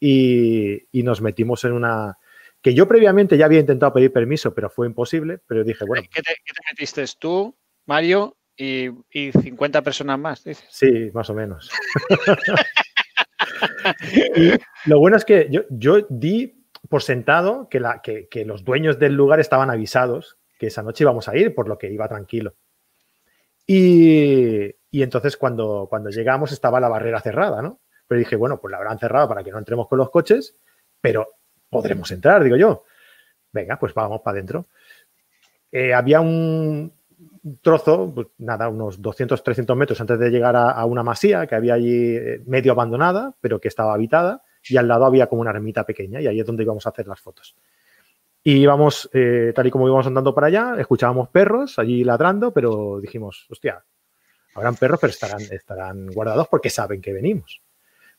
y, 0.00 0.86
nos 0.92 1.20
metimos 1.20 1.64
en 1.64 1.72
una, 1.72 2.16
que 2.66 2.74
yo 2.74 2.88
previamente 2.88 3.38
ya 3.38 3.44
había 3.44 3.60
intentado 3.60 3.92
pedir 3.92 4.12
permiso, 4.12 4.52
pero 4.52 4.68
fue 4.68 4.88
imposible, 4.88 5.38
pero 5.46 5.62
dije, 5.62 5.84
bueno. 5.84 6.02
¿Qué 6.12 6.20
te, 6.20 6.34
qué 6.44 6.52
te 6.52 6.60
metiste 6.68 7.04
tú, 7.16 7.56
Mario, 7.84 8.36
y, 8.56 8.90
50 9.12 9.82
personas 9.82 10.18
más, 10.18 10.42
Sí, 10.68 11.08
más 11.14 11.30
o 11.30 11.34
menos. 11.34 11.70
y 14.34 14.50
lo 14.90 14.98
bueno 14.98 15.16
es 15.16 15.24
que 15.24 15.48
yo, 15.70 16.06
di 16.08 16.66
por 16.88 17.04
sentado 17.04 17.68
que, 17.68 17.78
la, 17.78 18.02
que, 18.02 18.44
los 18.44 18.64
dueños 18.64 18.98
del 18.98 19.14
lugar 19.14 19.38
estaban 19.38 19.70
avisados 19.70 20.36
que 20.58 20.66
esa 20.66 20.82
noche 20.82 21.04
íbamos 21.04 21.28
a 21.28 21.36
ir, 21.36 21.54
por 21.54 21.68
lo 21.68 21.78
que 21.78 21.92
iba 21.92 22.08
tranquilo. 22.08 22.56
Y, 23.64 24.74
entonces 24.90 25.36
cuando, 25.36 25.86
cuando 25.88 26.10
llegamos 26.10 26.50
estaba 26.50 26.80
la 26.80 26.88
barrera 26.88 27.20
cerrada, 27.20 27.62
¿no? 27.62 27.78
Pero 28.08 28.18
dije, 28.18 28.34
bueno, 28.34 28.60
pues 28.60 28.72
la 28.72 28.78
habrán 28.78 28.98
cerrado 28.98 29.28
para 29.28 29.44
que 29.44 29.52
no 29.52 29.58
entremos 29.58 29.86
con 29.86 29.98
los 29.98 30.10
coches, 30.10 30.56
pero 31.00 31.28
podremos 31.70 32.10
entrar, 32.10 32.42
digo 32.44 32.56
yo. 32.56 32.84
Venga, 33.52 33.78
pues 33.78 33.94
vamos 33.94 34.20
para 34.20 34.36
adentro. 34.36 34.66
Eh, 35.72 35.94
había 35.94 36.20
un, 36.20 36.92
trozo, 37.60 38.12
pues 38.14 38.28
nada, 38.38 38.68
unos 38.68 39.00
200, 39.00 39.42
300 39.42 39.76
metros 39.76 40.00
antes 40.00 40.18
de 40.18 40.30
llegar 40.30 40.56
a, 40.56 40.84
una 40.84 41.02
masía 41.02 41.46
que 41.46 41.54
había 41.54 41.74
allí 41.74 42.16
eh, 42.16 42.42
medio 42.46 42.72
abandonada, 42.72 43.34
pero 43.40 43.60
que 43.60 43.68
estaba 43.68 43.94
habitada, 43.94 44.42
y 44.68 44.76
al 44.76 44.88
lado 44.88 45.04
había 45.04 45.28
como 45.28 45.42
una 45.42 45.50
ermita 45.50 45.84
pequeña, 45.84 46.20
y 46.20 46.26
ahí 46.26 46.40
es 46.40 46.46
donde 46.46 46.64
íbamos 46.64 46.86
a 46.86 46.90
hacer 46.90 47.06
las 47.06 47.20
fotos. 47.20 47.56
Y 48.42 48.58
íbamos, 48.58 49.08
eh, 49.12 49.52
tal 49.54 49.66
y 49.66 49.70
como 49.70 49.86
íbamos 49.86 50.06
andando 50.06 50.34
para 50.34 50.48
allá, 50.48 50.74
escuchábamos 50.78 51.28
perros 51.28 51.78
allí 51.78 52.04
ladrando, 52.04 52.52
pero 52.52 53.00
dijimos, 53.00 53.46
hostia, 53.50 53.84
habrán 54.54 54.76
perros, 54.76 54.98
pero 55.00 55.10
estarán, 55.10 55.40
estarán 55.40 56.06
guardados 56.08 56.48
porque 56.48 56.70
saben 56.70 57.00
que 57.00 57.12
venimos. 57.12 57.60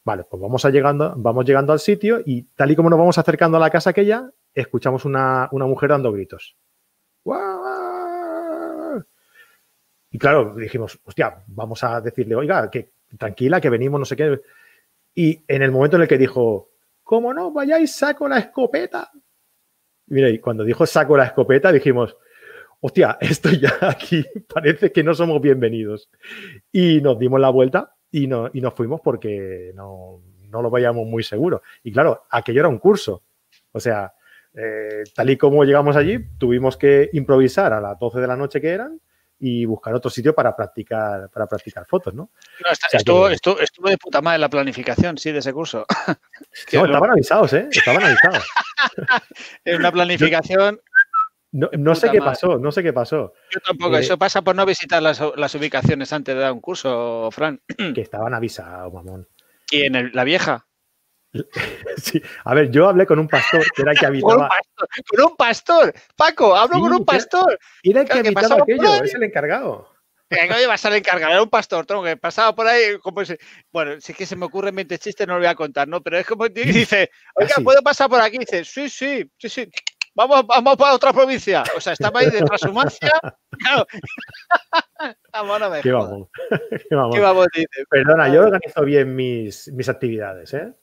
Vale, 0.08 0.24
pues 0.24 0.42
vamos, 0.42 0.64
llegando, 0.64 1.14
vamos 1.18 1.44
llegando 1.44 1.74
al 1.74 1.82
sitio 1.82 2.22
y 2.26 2.44
tal 2.56 2.72
y 2.72 2.78
como 2.78 2.90
nos 2.90 2.98
vamos 2.98 3.18
acercando 3.18 3.58
a 3.58 3.60
la 3.60 3.70
casa 3.70 3.90
aquella, 3.90 4.32
escuchamos 4.54 5.04
una, 5.04 5.50
una 5.52 5.66
mujer 5.66 5.90
dando 5.90 6.14
gritos. 6.14 6.56
Y 10.10 10.18
claro, 10.18 10.56
dijimos, 10.56 10.98
hostia, 11.04 11.44
vamos 11.48 11.84
a 11.84 12.00
decirle, 12.00 12.36
oiga, 12.36 12.72
que 12.72 12.94
tranquila, 13.18 13.60
que 13.60 13.70
venimos, 13.70 14.00
no 14.00 14.06
sé 14.06 14.16
qué. 14.16 14.40
Y 15.14 15.44
en 15.46 15.62
el 15.62 15.74
momento 15.74 15.98
en 15.98 16.04
el 16.04 16.08
que 16.08 16.18
dijo, 16.18 16.70
¿cómo 17.04 17.34
no 17.34 17.52
vayáis, 17.52 17.94
saco 17.94 18.30
la 18.30 18.40
escopeta. 18.40 19.12
mira, 20.06 20.30
y 20.30 20.40
cuando 20.40 20.64
dijo 20.64 20.86
saco 20.86 21.18
la 21.18 21.26
escopeta, 21.26 21.70
dijimos, 21.70 22.16
hostia, 22.80 23.18
esto 23.20 23.50
ya 23.50 23.78
aquí 23.82 24.26
parece 24.48 24.90
que 24.94 25.04
no 25.04 25.14
somos 25.14 25.42
bienvenidos. 25.42 26.10
Y 26.72 27.02
nos 27.02 27.20
dimos 27.20 27.42
la 27.42 27.50
vuelta 27.50 27.97
y, 28.12 28.28
no, 28.28 28.50
y 28.54 28.62
nos 28.62 28.74
fuimos 28.74 29.02
porque 29.02 29.72
no, 29.76 30.22
no 30.50 30.62
lo 30.62 30.72
veíamos 30.72 31.06
muy 31.06 31.24
seguro. 31.24 31.62
Y 31.84 31.92
claro, 31.92 32.26
aquello 32.30 32.62
era 32.62 32.70
un 32.70 32.80
curso. 32.80 33.24
O 33.72 33.80
sea, 33.80 34.14
eh, 34.54 35.04
tal 35.14 35.30
y 35.30 35.38
como 35.38 35.64
llegamos 35.64 35.96
allí, 35.96 36.18
tuvimos 36.38 36.78
que 36.78 37.10
improvisar 37.14 37.74
a 37.74 37.82
las 37.82 38.00
12 38.00 38.20
de 38.20 38.28
la 38.28 38.36
noche 38.36 38.62
que 38.62 38.70
eran 38.70 39.00
y 39.40 39.66
buscar 39.66 39.94
otro 39.94 40.10
sitio 40.10 40.34
para 40.34 40.56
practicar, 40.56 41.30
para 41.30 41.46
practicar 41.46 41.86
fotos, 41.86 42.14
¿no? 42.14 42.32
estuvo, 42.92 43.30
de 43.30 43.98
puta 43.98 44.20
madre 44.22 44.40
la 44.40 44.50
planificación, 44.50 45.18
sí, 45.18 45.32
de 45.32 45.40
ese 45.40 45.54
curso. 45.54 45.86
estaban 46.72 47.12
avisados, 47.12 47.54
¿eh? 47.54 47.68
Estaban 47.72 48.04
avisados. 48.04 48.44
en 49.66 49.76
una 49.76 49.92
planificación 49.92 50.82
No, 51.58 51.70
no 51.74 51.96
sé 51.96 52.12
qué 52.12 52.20
madre. 52.20 52.32
pasó, 52.34 52.60
no 52.60 52.72
sé 52.72 52.84
qué 52.84 52.94
pasó. 52.94 53.34
Yo 53.50 53.60
tampoco. 53.62 53.98
Eh, 53.98 54.02
Eso 54.02 54.16
pasa 54.18 54.44
por 54.44 54.56
no 54.56 54.64
visitar 54.64 55.02
las, 55.02 55.20
las 55.36 55.56
ubicaciones 55.56 56.14
antes 56.14 56.36
de 56.36 56.42
dar 56.42 56.52
un 56.52 56.62
curso, 56.62 57.30
Fran. 57.32 57.60
Que 57.96 58.02
estaban 58.02 58.36
avisados, 58.36 58.94
mamón. 58.94 59.28
Y 59.72 59.82
en 59.84 59.96
el- 59.96 60.12
la 60.14 60.24
vieja. 60.24 60.68
Sí. 61.98 62.22
A 62.46 62.54
ver, 62.54 62.70
yo 62.70 62.88
hablé 62.88 63.06
con 63.08 63.18
un 63.20 63.28
pastor 63.28 63.64
que 63.76 63.82
era 63.82 63.92
el 63.92 63.98
que 64.00 64.06
Con 64.06 64.14
un 64.16 64.44
habitaba, 64.44 64.50
pastor. 64.50 64.88
Con 65.10 65.26
un 65.32 65.36
pastor. 65.36 65.94
Paco, 66.16 66.56
hablo 66.56 66.76
Sí, 66.76 66.82
con 66.82 66.94
un 66.94 67.06
pastor. 67.06 67.60
era 67.84 68.02
el 68.02 68.08
que 68.08 68.12
Claro, 68.22 68.28
habitaba 68.28 68.64
aquello, 68.64 69.04
es 69.04 69.16
el 69.16 69.24
encargado. 69.24 69.90
No 70.30 70.62
iba 70.62 70.74
a 70.74 70.78
ser 70.78 70.92
el 70.92 70.98
encargado, 71.00 71.32
era 71.34 71.42
un 71.42 71.50
pastor, 71.50 71.86
tronco, 71.86 72.04
que 72.06 72.18
pasaba 72.18 72.54
por 72.54 72.68
ahí. 72.68 73.00
Como 73.02 73.22
ese- 73.22 73.40
bueno, 73.72 74.00
si 74.00 74.12
es 74.12 74.18
que 74.18 74.26
se 74.28 74.36
me 74.36 74.46
ocurren 74.46 74.76
20 74.76 75.00
chistes, 75.00 75.26
no 75.26 75.34
lo 75.34 75.40
voy 75.40 75.48
a 75.48 75.56
contar, 75.56 75.88
¿no? 75.88 76.02
Pero 76.04 76.18
es 76.20 76.28
como 76.28 76.46
dice, 76.94 77.10
oiga. 77.34 77.56
¿puedo 77.64 77.82
pasar 77.82 78.10
por 78.10 78.22
aquí? 78.22 78.38
Dice, 78.38 78.64
sí, 78.64 78.90
sí, 78.90 79.28
sí, 79.38 79.50
sí. 79.50 79.72
Vamos, 80.18 80.48
vamos 80.48 80.76
para 80.78 80.96
otra 80.96 81.14
provincia. 81.14 81.64
O 81.78 81.80
sea, 81.80 81.94
estaba 81.94 82.22
ahí 82.22 82.32
de 82.32 82.42
Trashumancia. 82.42 83.12
Claro. 83.60 83.86
Vamos, 85.34 85.60
no 85.60 85.70
me 85.70 85.82
Qué 85.82 85.92
jodas. 85.92 86.10
mamón. 86.12 86.30
Qué 86.90 86.96
mamón. 86.96 87.12
Qué 87.14 87.20
vamos, 87.20 87.48
dice. 87.54 87.68
Perdona, 87.90 88.32
yo 88.34 88.42
organizo 88.44 88.82
bien 88.84 89.16
mis, 89.16 89.68
mis 89.74 89.90
actividades, 89.90 90.54
¿eh? 90.54 90.74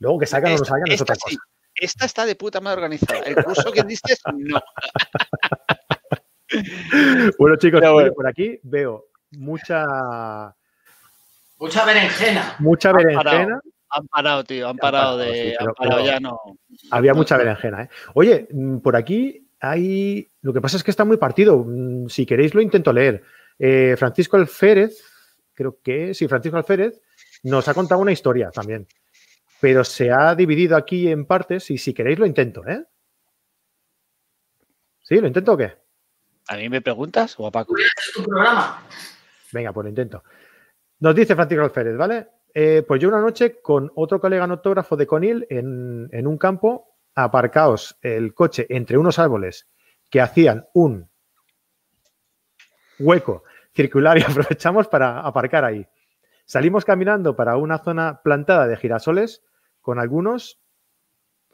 Luego 0.00 0.18
que 0.18 0.26
salgan 0.26 0.54
o 0.54 0.58
no 0.58 0.64
salgan 0.64 0.90
es 0.90 1.00
otra 1.00 1.14
sí. 1.14 1.36
cosa. 1.36 1.48
Esta 1.74 2.04
está 2.06 2.26
de 2.26 2.34
puta 2.36 2.60
madre 2.60 2.76
organizada. 2.78 3.20
El 3.20 3.36
curso 3.44 3.70
que 3.72 3.82
diste, 3.84 4.14
no. 4.34 4.60
Bueno, 7.38 7.56
chicos, 7.56 7.80
bueno. 7.92 8.12
por 8.12 8.28
aquí 8.28 8.58
veo 8.62 9.06
mucha, 9.32 9.84
Mucha 11.58 11.84
berenjena. 11.84 12.56
mucha 12.60 12.90
Han 12.90 12.96
berenjena. 12.96 13.60
Han 13.90 14.06
parado, 14.08 14.44
tío, 14.44 14.66
han 14.66 14.70
Han 14.70 14.76
parado 14.78 15.18
de. 15.18 15.32
sí, 15.50 15.54
han 15.58 15.66
parado 15.74 15.96
pero- 16.02 16.06
ya, 16.06 16.20
no. 16.20 16.38
Había 16.90 17.14
mucha 17.14 17.36
berenjena, 17.36 17.84
¿eh? 17.84 17.88
Oye, 18.14 18.48
mm, 18.50 18.78
por 18.78 18.96
aquí 18.96 19.48
hay. 19.60 20.30
Lo 20.42 20.52
que 20.52 20.60
pasa 20.60 20.76
es 20.76 20.84
que 20.84 20.90
está 20.90 21.04
muy 21.04 21.16
partido. 21.16 21.64
Mm, 21.66 22.08
Si 22.08 22.26
queréis, 22.26 22.54
lo 22.54 22.60
intento 22.60 22.92
leer. 22.92 23.22
Eh, 23.58 23.94
Francisco 23.98 24.36
Alférez, 24.36 25.02
creo 25.54 25.78
que 25.82 26.14
sí, 26.14 26.28
Francisco 26.28 26.56
Alférez, 26.56 27.00
nos 27.42 27.66
ha 27.68 27.74
contado 27.74 28.00
una 28.00 28.12
historia 28.12 28.50
también. 28.50 28.86
Pero 29.60 29.84
se 29.84 30.10
ha 30.10 30.34
dividido 30.34 30.76
aquí 30.76 31.08
en 31.08 31.24
partes 31.24 31.70
y 31.70 31.78
si 31.78 31.94
queréis, 31.94 32.18
lo 32.18 32.26
intento, 32.26 32.66
¿eh? 32.66 32.84
¿Sí? 35.02 35.20
¿Lo 35.20 35.26
intento 35.26 35.52
o 35.52 35.56
qué? 35.56 35.72
¿A 36.48 36.56
mí 36.56 36.68
me 36.68 36.80
preguntas 36.80 37.34
o 37.38 37.46
a 37.46 37.50
Paco? 37.50 37.74
Es 37.76 38.12
tu 38.14 38.24
programa. 38.24 38.82
Venga, 39.52 39.72
pues 39.72 39.84
lo 39.84 39.88
intento. 39.88 40.22
Nos 41.00 41.14
dice 41.14 41.34
Francisco 41.34 41.64
Alférez, 41.64 41.96
¿vale? 41.96 42.28
Eh, 42.58 42.82
pues 42.88 43.02
yo 43.02 43.10
una 43.10 43.20
noche 43.20 43.60
con 43.60 43.92
otro 43.96 44.18
colega 44.18 44.46
notógrafo 44.46 44.96
de 44.96 45.06
Conil 45.06 45.46
en, 45.50 46.26
un 46.26 46.38
campo, 46.38 46.96
aparcaos 47.14 47.98
el 48.00 48.32
coche 48.32 48.64
entre 48.70 48.96
unos 48.96 49.18
árboles 49.18 49.68
que 50.08 50.22
hacían 50.22 50.66
un 50.72 51.10
hueco 52.98 53.44
circular 53.74 54.16
y 54.16 54.22
aprovechamos 54.26 54.88
para 54.88 55.20
aparcar 55.20 55.66
ahí. 55.66 55.86
Salimos 56.46 56.86
caminando 56.86 57.36
para 57.36 57.58
una 57.58 57.76
zona 57.76 58.22
plantada 58.24 58.66
de 58.66 58.78
girasoles 58.78 59.44
con 59.82 59.98
algunos 59.98 60.58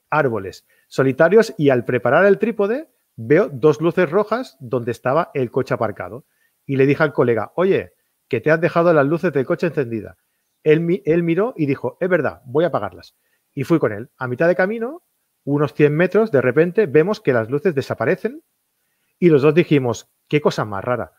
árboles 0.08 0.68
solitarios 0.86 1.52
y 1.58 1.70
al 1.70 1.84
preparar 1.84 2.26
el 2.26 2.38
trípode 2.38 2.90
veo 3.16 3.48
dos 3.48 3.80
luces 3.80 4.08
rojas 4.08 4.56
donde 4.60 4.92
estaba 4.92 5.32
el 5.34 5.50
coche 5.50 5.74
aparcado 5.74 6.26
y 6.64 6.76
le 6.76 6.86
dije 6.86 7.02
al 7.02 7.12
colega, 7.12 7.50
oye, 7.56 7.92
que 8.28 8.40
te 8.40 8.52
has 8.52 8.60
dejado 8.60 8.92
las 8.92 9.04
luces 9.04 9.32
del 9.32 9.46
coche 9.46 9.66
encendidas. 9.66 10.16
Él, 10.64 10.80
mi- 10.80 11.02
él 11.04 11.22
miró 11.22 11.54
y 11.56 11.66
dijo, 11.66 11.96
es 12.00 12.08
verdad, 12.08 12.42
voy 12.44 12.64
a 12.64 12.68
apagarlas. 12.68 13.16
Y 13.54 13.64
fui 13.64 13.78
con 13.78 13.92
él. 13.92 14.10
A 14.16 14.28
mitad 14.28 14.48
de 14.48 14.54
camino, 14.56 15.02
unos 15.44 15.74
100 15.74 15.94
metros, 15.94 16.30
de 16.30 16.40
repente 16.40 16.86
vemos 16.86 17.20
que 17.20 17.32
las 17.32 17.50
luces 17.50 17.74
desaparecen 17.74 18.42
y 19.18 19.28
los 19.28 19.42
dos 19.42 19.54
dijimos, 19.54 20.10
qué 20.28 20.40
cosa 20.40 20.64
más 20.64 20.84
rara. 20.84 21.12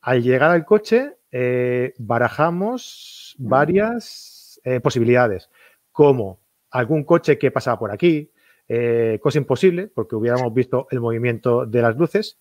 Al 0.00 0.22
llegar 0.22 0.50
al 0.50 0.64
coche, 0.64 1.16
eh, 1.30 1.94
barajamos 1.98 3.36
varias 3.38 4.60
eh, 4.64 4.80
posibilidades, 4.80 5.50
como 5.92 6.40
algún 6.70 7.04
coche 7.04 7.38
que 7.38 7.50
pasaba 7.50 7.78
por 7.78 7.90
aquí, 7.90 8.30
eh, 8.68 9.18
cosa 9.22 9.38
imposible, 9.38 9.88
porque 9.88 10.16
hubiéramos 10.16 10.52
visto 10.54 10.86
el 10.90 11.00
movimiento 11.00 11.66
de 11.66 11.82
las 11.82 11.96
luces, 11.96 12.38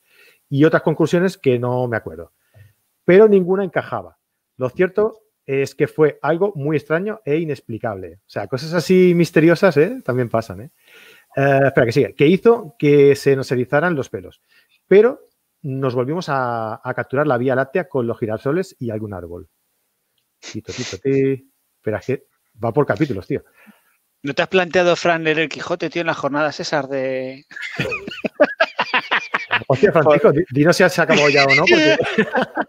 y 0.49 0.63
otras 0.65 0.81
conclusiones 0.83 1.37
que 1.37 1.59
no 1.59 1.87
me 1.87 1.97
acuerdo. 1.97 2.31
Pero 3.05 3.27
ninguna 3.27 3.63
encajaba. 3.63 4.17
Lo 4.57 4.69
cierto 4.69 5.21
es 5.51 5.73
que 5.73 5.87
fue 5.87 6.19
algo 6.21 6.53
muy 6.55 6.77
extraño 6.77 7.21
e 7.25 7.37
inexplicable. 7.37 8.19
O 8.21 8.29
sea, 8.29 8.47
cosas 8.47 8.71
así 8.73 9.13
misteriosas 9.15 9.75
¿eh? 9.77 9.99
también 10.05 10.29
pasan. 10.29 10.61
¿eh? 10.61 10.69
Eh, 11.35 11.59
espera, 11.65 11.85
que 11.87 11.91
sigue. 11.91 12.13
Que 12.13 12.27
hizo 12.27 12.75
que 12.77 13.15
se 13.15 13.35
nos 13.35 13.51
erizaran 13.51 13.95
los 13.95 14.09
pelos. 14.09 14.41
Pero 14.87 15.27
nos 15.63 15.95
volvimos 15.95 16.29
a, 16.29 16.79
a 16.87 16.93
capturar 16.93 17.25
la 17.25 17.37
Vía 17.39 17.55
Láctea 17.55 17.89
con 17.89 18.05
los 18.05 18.19
girasoles 18.19 18.75
y 18.79 18.91
algún 18.91 19.13
árbol. 19.13 19.49
Tito, 20.39 20.71
tito, 20.71 20.97
ti. 20.99 21.51
Espera, 21.77 21.97
es 21.97 22.05
que 22.05 22.23
va 22.63 22.71
por 22.71 22.85
capítulos, 22.85 23.25
tío. 23.25 23.43
¿No 24.21 24.33
te 24.33 24.41
has 24.43 24.49
planteado, 24.49 24.95
Fran, 24.95 25.23
leer 25.23 25.39
el 25.39 25.49
Quijote, 25.49 25.89
tío, 25.89 26.01
en 26.01 26.07
las 26.07 26.17
jornadas 26.17 26.59
esas 26.59 26.89
de. 26.89 27.45
Hostia, 29.67 29.91
Francisco, 29.91 30.31
di- 30.31 30.43
dinos 30.51 30.75
si 30.75 30.87
se 30.89 31.01
ha 31.01 31.03
acabado 31.05 31.29
ya 31.29 31.45
o 31.45 31.55
no. 31.55 31.61
Porque... 31.61 31.97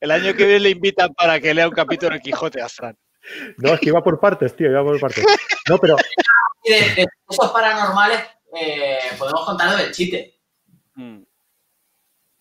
El 0.00 0.10
año 0.10 0.34
que 0.34 0.44
viene 0.44 0.60
le 0.60 0.70
invitan 0.70 1.12
para 1.14 1.40
que 1.40 1.54
lea 1.54 1.68
un 1.68 1.74
capítulo 1.74 2.10
del 2.12 2.20
Quijote 2.22 2.60
a 2.60 2.68
Fran. 2.68 2.96
No, 3.58 3.72
es 3.74 3.80
que 3.80 3.88
iba 3.88 4.02
por 4.02 4.20
partes, 4.20 4.54
tío, 4.54 4.68
iba 4.70 4.82
por 4.82 5.00
partes. 5.00 5.24
No, 5.68 5.78
pero 5.78 5.96
de, 6.64 6.72
de 6.94 7.06
esos 7.30 7.50
paranormales 7.52 8.20
eh, 8.60 8.98
podemos 9.18 9.44
contar 9.46 9.70
lo 9.70 9.76
del 9.78 9.92
chiste. 9.92 10.38
Mm. 10.94 11.22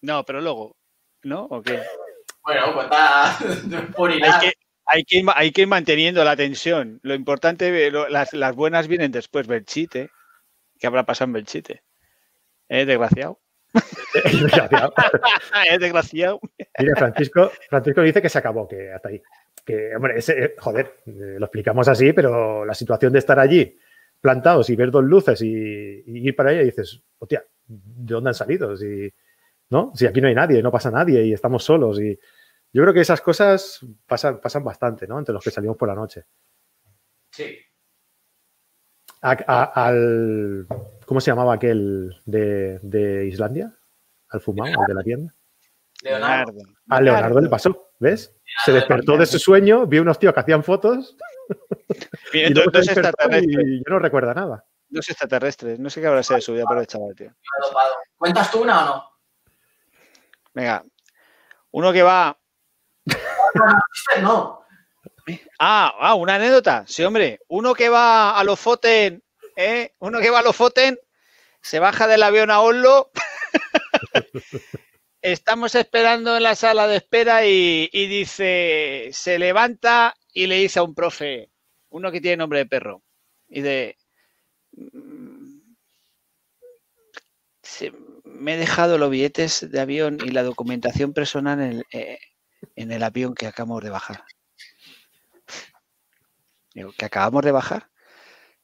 No, 0.01 0.23
pero 0.25 0.41
luego. 0.41 0.75
¿No? 1.23 1.43
¿O 1.45 1.61
qué? 1.61 1.81
Bueno, 2.43 2.73
cuenta 2.73 3.37
por 3.95 4.11
Hay 4.11 4.19
que, 4.41 4.53
hay, 4.85 5.03
que 5.05 5.17
ir, 5.19 5.25
hay 5.33 5.51
que 5.53 5.61
ir 5.61 5.67
manteniendo 5.67 6.21
la 6.25 6.35
tensión. 6.35 6.99
Lo 7.03 7.15
importante, 7.15 7.89
lo- 7.89 8.09
las, 8.09 8.33
las 8.33 8.53
buenas 8.53 8.87
vienen 8.89 9.13
después. 9.13 9.47
Belchite. 9.47 10.09
¿Qué 10.77 10.87
habrá 10.87 11.05
pasado 11.05 11.29
en 11.29 11.33
Belchite? 11.33 11.83
¿Eh, 12.67 12.83
desgraciado? 12.85 13.39
desgraciado. 14.13 14.93
¿Eh, 15.69 15.77
desgraciado? 15.79 16.39
Mira, 16.79 16.95
Francisco, 16.95 17.51
Francisco 17.69 18.01
dice 18.01 18.21
que 18.21 18.29
se 18.29 18.37
acabó, 18.37 18.67
que 18.67 18.91
hasta 18.91 19.09
ahí. 19.09 19.21
Que, 19.65 19.95
hombre, 19.95 20.17
ese, 20.17 20.43
eh, 20.43 20.55
joder, 20.59 20.99
eh, 21.05 21.35
lo 21.39 21.45
explicamos 21.45 21.87
así, 21.87 22.13
pero 22.13 22.65
la 22.65 22.73
situación 22.73 23.13
de 23.13 23.19
estar 23.19 23.39
allí 23.39 23.77
plantados 24.19 24.69
y 24.69 24.75
ver 24.75 24.91
dos 24.91 25.03
luces 25.03 25.41
y, 25.41 25.47
y 25.47 26.27
ir 26.27 26.35
para 26.35 26.51
allá 26.51 26.61
y 26.61 26.65
dices, 26.65 27.01
hostia, 27.17 27.45
¿de 27.65 28.13
dónde 28.13 28.29
han 28.29 28.33
salido? 28.35 28.75
Si, 28.77 29.11
¿no? 29.69 29.91
si 29.95 30.05
aquí 30.05 30.21
no 30.21 30.27
hay 30.27 30.35
nadie, 30.35 30.61
no 30.61 30.71
pasa 30.71 30.91
nadie 30.91 31.23
y 31.25 31.33
estamos 31.33 31.63
solos. 31.63 31.99
Y 32.01 32.17
yo 32.71 32.81
creo 32.83 32.93
que 32.93 33.01
esas 33.01 33.21
cosas 33.21 33.79
pasan, 34.05 34.39
pasan 34.41 34.63
bastante, 34.63 35.07
¿no? 35.07 35.19
Entre 35.19 35.33
los 35.33 35.43
que 35.43 35.51
salimos 35.51 35.77
por 35.77 35.87
la 35.89 35.95
noche. 35.95 36.23
Sí. 37.31 37.57
A- 39.21 39.37
a- 39.47 39.85
al, 39.87 40.67
¿Cómo 41.05 41.21
se 41.21 41.31
llamaba 41.31 41.53
aquel 41.53 42.21
de, 42.25 42.79
de 42.81 43.25
Islandia? 43.27 43.73
¿Al 44.29 44.41
fumado, 44.41 44.81
el 44.81 44.87
de 44.87 44.93
la 44.93 45.03
tienda? 45.03 45.35
Leonardo. 46.01 46.61
A 46.89 47.01
Leonardo 47.01 47.39
le 47.39 47.49
pasó, 47.49 47.91
¿ves? 47.99 48.35
Se 48.65 48.71
despertó 48.71 49.17
de 49.17 49.25
su 49.25 49.39
sueño, 49.39 49.85
vio 49.87 50.01
unos 50.01 50.19
tíos 50.19 50.33
que 50.33 50.39
hacían 50.39 50.63
fotos 50.63 51.15
y 52.33 52.53
luego 52.53 52.71
dos 52.71 52.85
se 52.85 53.01
y 53.41 53.77
yo 53.77 53.83
no 53.87 53.99
recuerda 53.99 54.33
nada. 54.33 54.65
Dos 54.89 55.09
extraterrestres. 55.09 55.79
No 55.79 55.89
sé 55.89 56.01
qué 56.01 56.07
habrá 56.07 56.21
sido 56.21 56.35
de 56.35 56.41
su 56.41 56.53
vida 56.53 56.65
por 56.65 56.77
el 56.77 56.87
chaval, 56.87 57.15
tío. 57.15 57.31
¿Cuentas 58.17 58.51
tú 58.51 58.61
una 58.61 58.83
o 58.83 58.85
no? 58.85 59.09
Venga. 60.53 60.83
Uno 61.71 61.91
que 61.91 62.03
va. 62.03 62.37
No. 64.21 64.63
Ah, 65.59 65.93
ah, 65.99 66.13
una 66.15 66.35
anécdota. 66.35 66.83
Sí, 66.85 67.03
hombre. 67.03 67.39
Uno 67.47 67.73
que 67.73 67.89
va 67.89 68.37
a 68.37 68.43
los 68.43 68.59
Foten, 68.59 69.22
¿eh? 69.55 69.93
Uno 69.99 70.19
que 70.19 70.29
va 70.29 70.39
a 70.39 70.43
los 70.43 70.55
Foten, 70.55 70.97
se 71.61 71.79
baja 71.79 72.07
del 72.07 72.23
avión 72.23 72.51
a 72.51 72.61
Oslo. 72.61 73.11
Estamos 75.21 75.75
esperando 75.75 76.35
en 76.35 76.43
la 76.43 76.55
sala 76.55 76.87
de 76.87 76.97
espera 76.97 77.45
y, 77.45 77.89
y 77.93 78.07
dice, 78.07 79.09
se 79.13 79.39
levanta 79.39 80.15
y 80.33 80.47
le 80.47 80.55
dice 80.57 80.79
a 80.79 80.83
un 80.83 80.93
profe, 80.93 81.49
uno 81.89 82.11
que 82.11 82.19
tiene 82.21 82.37
nombre 82.37 82.59
de 82.59 82.65
perro, 82.65 83.03
y 83.47 83.61
de, 83.61 83.97
"Mm, 84.73 85.75
se- 87.63 87.93
me 88.25 88.53
he 88.53 88.57
dejado 88.57 88.97
los 88.97 89.09
billetes 89.09 89.69
de 89.71 89.79
avión 89.79 90.17
y 90.23 90.29
la 90.31 90.43
documentación 90.43 91.13
personal 91.13 91.59
en 91.61 91.71
el, 91.71 91.85
eh, 91.91 92.19
en 92.75 92.91
el 92.91 93.03
avión 93.03 93.35
que 93.35 93.47
acabamos 93.47 93.83
de 93.83 93.89
bajar. 93.89 94.23
Digo, 96.75 96.91
¿que 96.97 97.05
acabamos 97.05 97.43
de 97.43 97.51
bajar? 97.51 97.89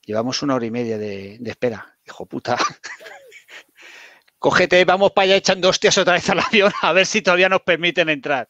Llevamos 0.09 0.41
una 0.41 0.55
hora 0.55 0.65
y 0.65 0.71
media 0.71 0.97
de, 0.97 1.37
de 1.39 1.51
espera. 1.51 1.95
Hijo 2.03 2.25
puta. 2.25 2.57
Cógete, 4.39 4.83
vamos 4.83 5.11
para 5.11 5.25
allá 5.25 5.35
echando 5.35 5.69
hostias 5.69 5.99
otra 5.99 6.13
vez 6.13 6.27
al 6.31 6.39
avión 6.39 6.71
a 6.81 6.93
ver 6.93 7.05
si 7.05 7.21
todavía 7.21 7.47
nos 7.47 7.61
permiten 7.61 8.09
entrar. 8.09 8.49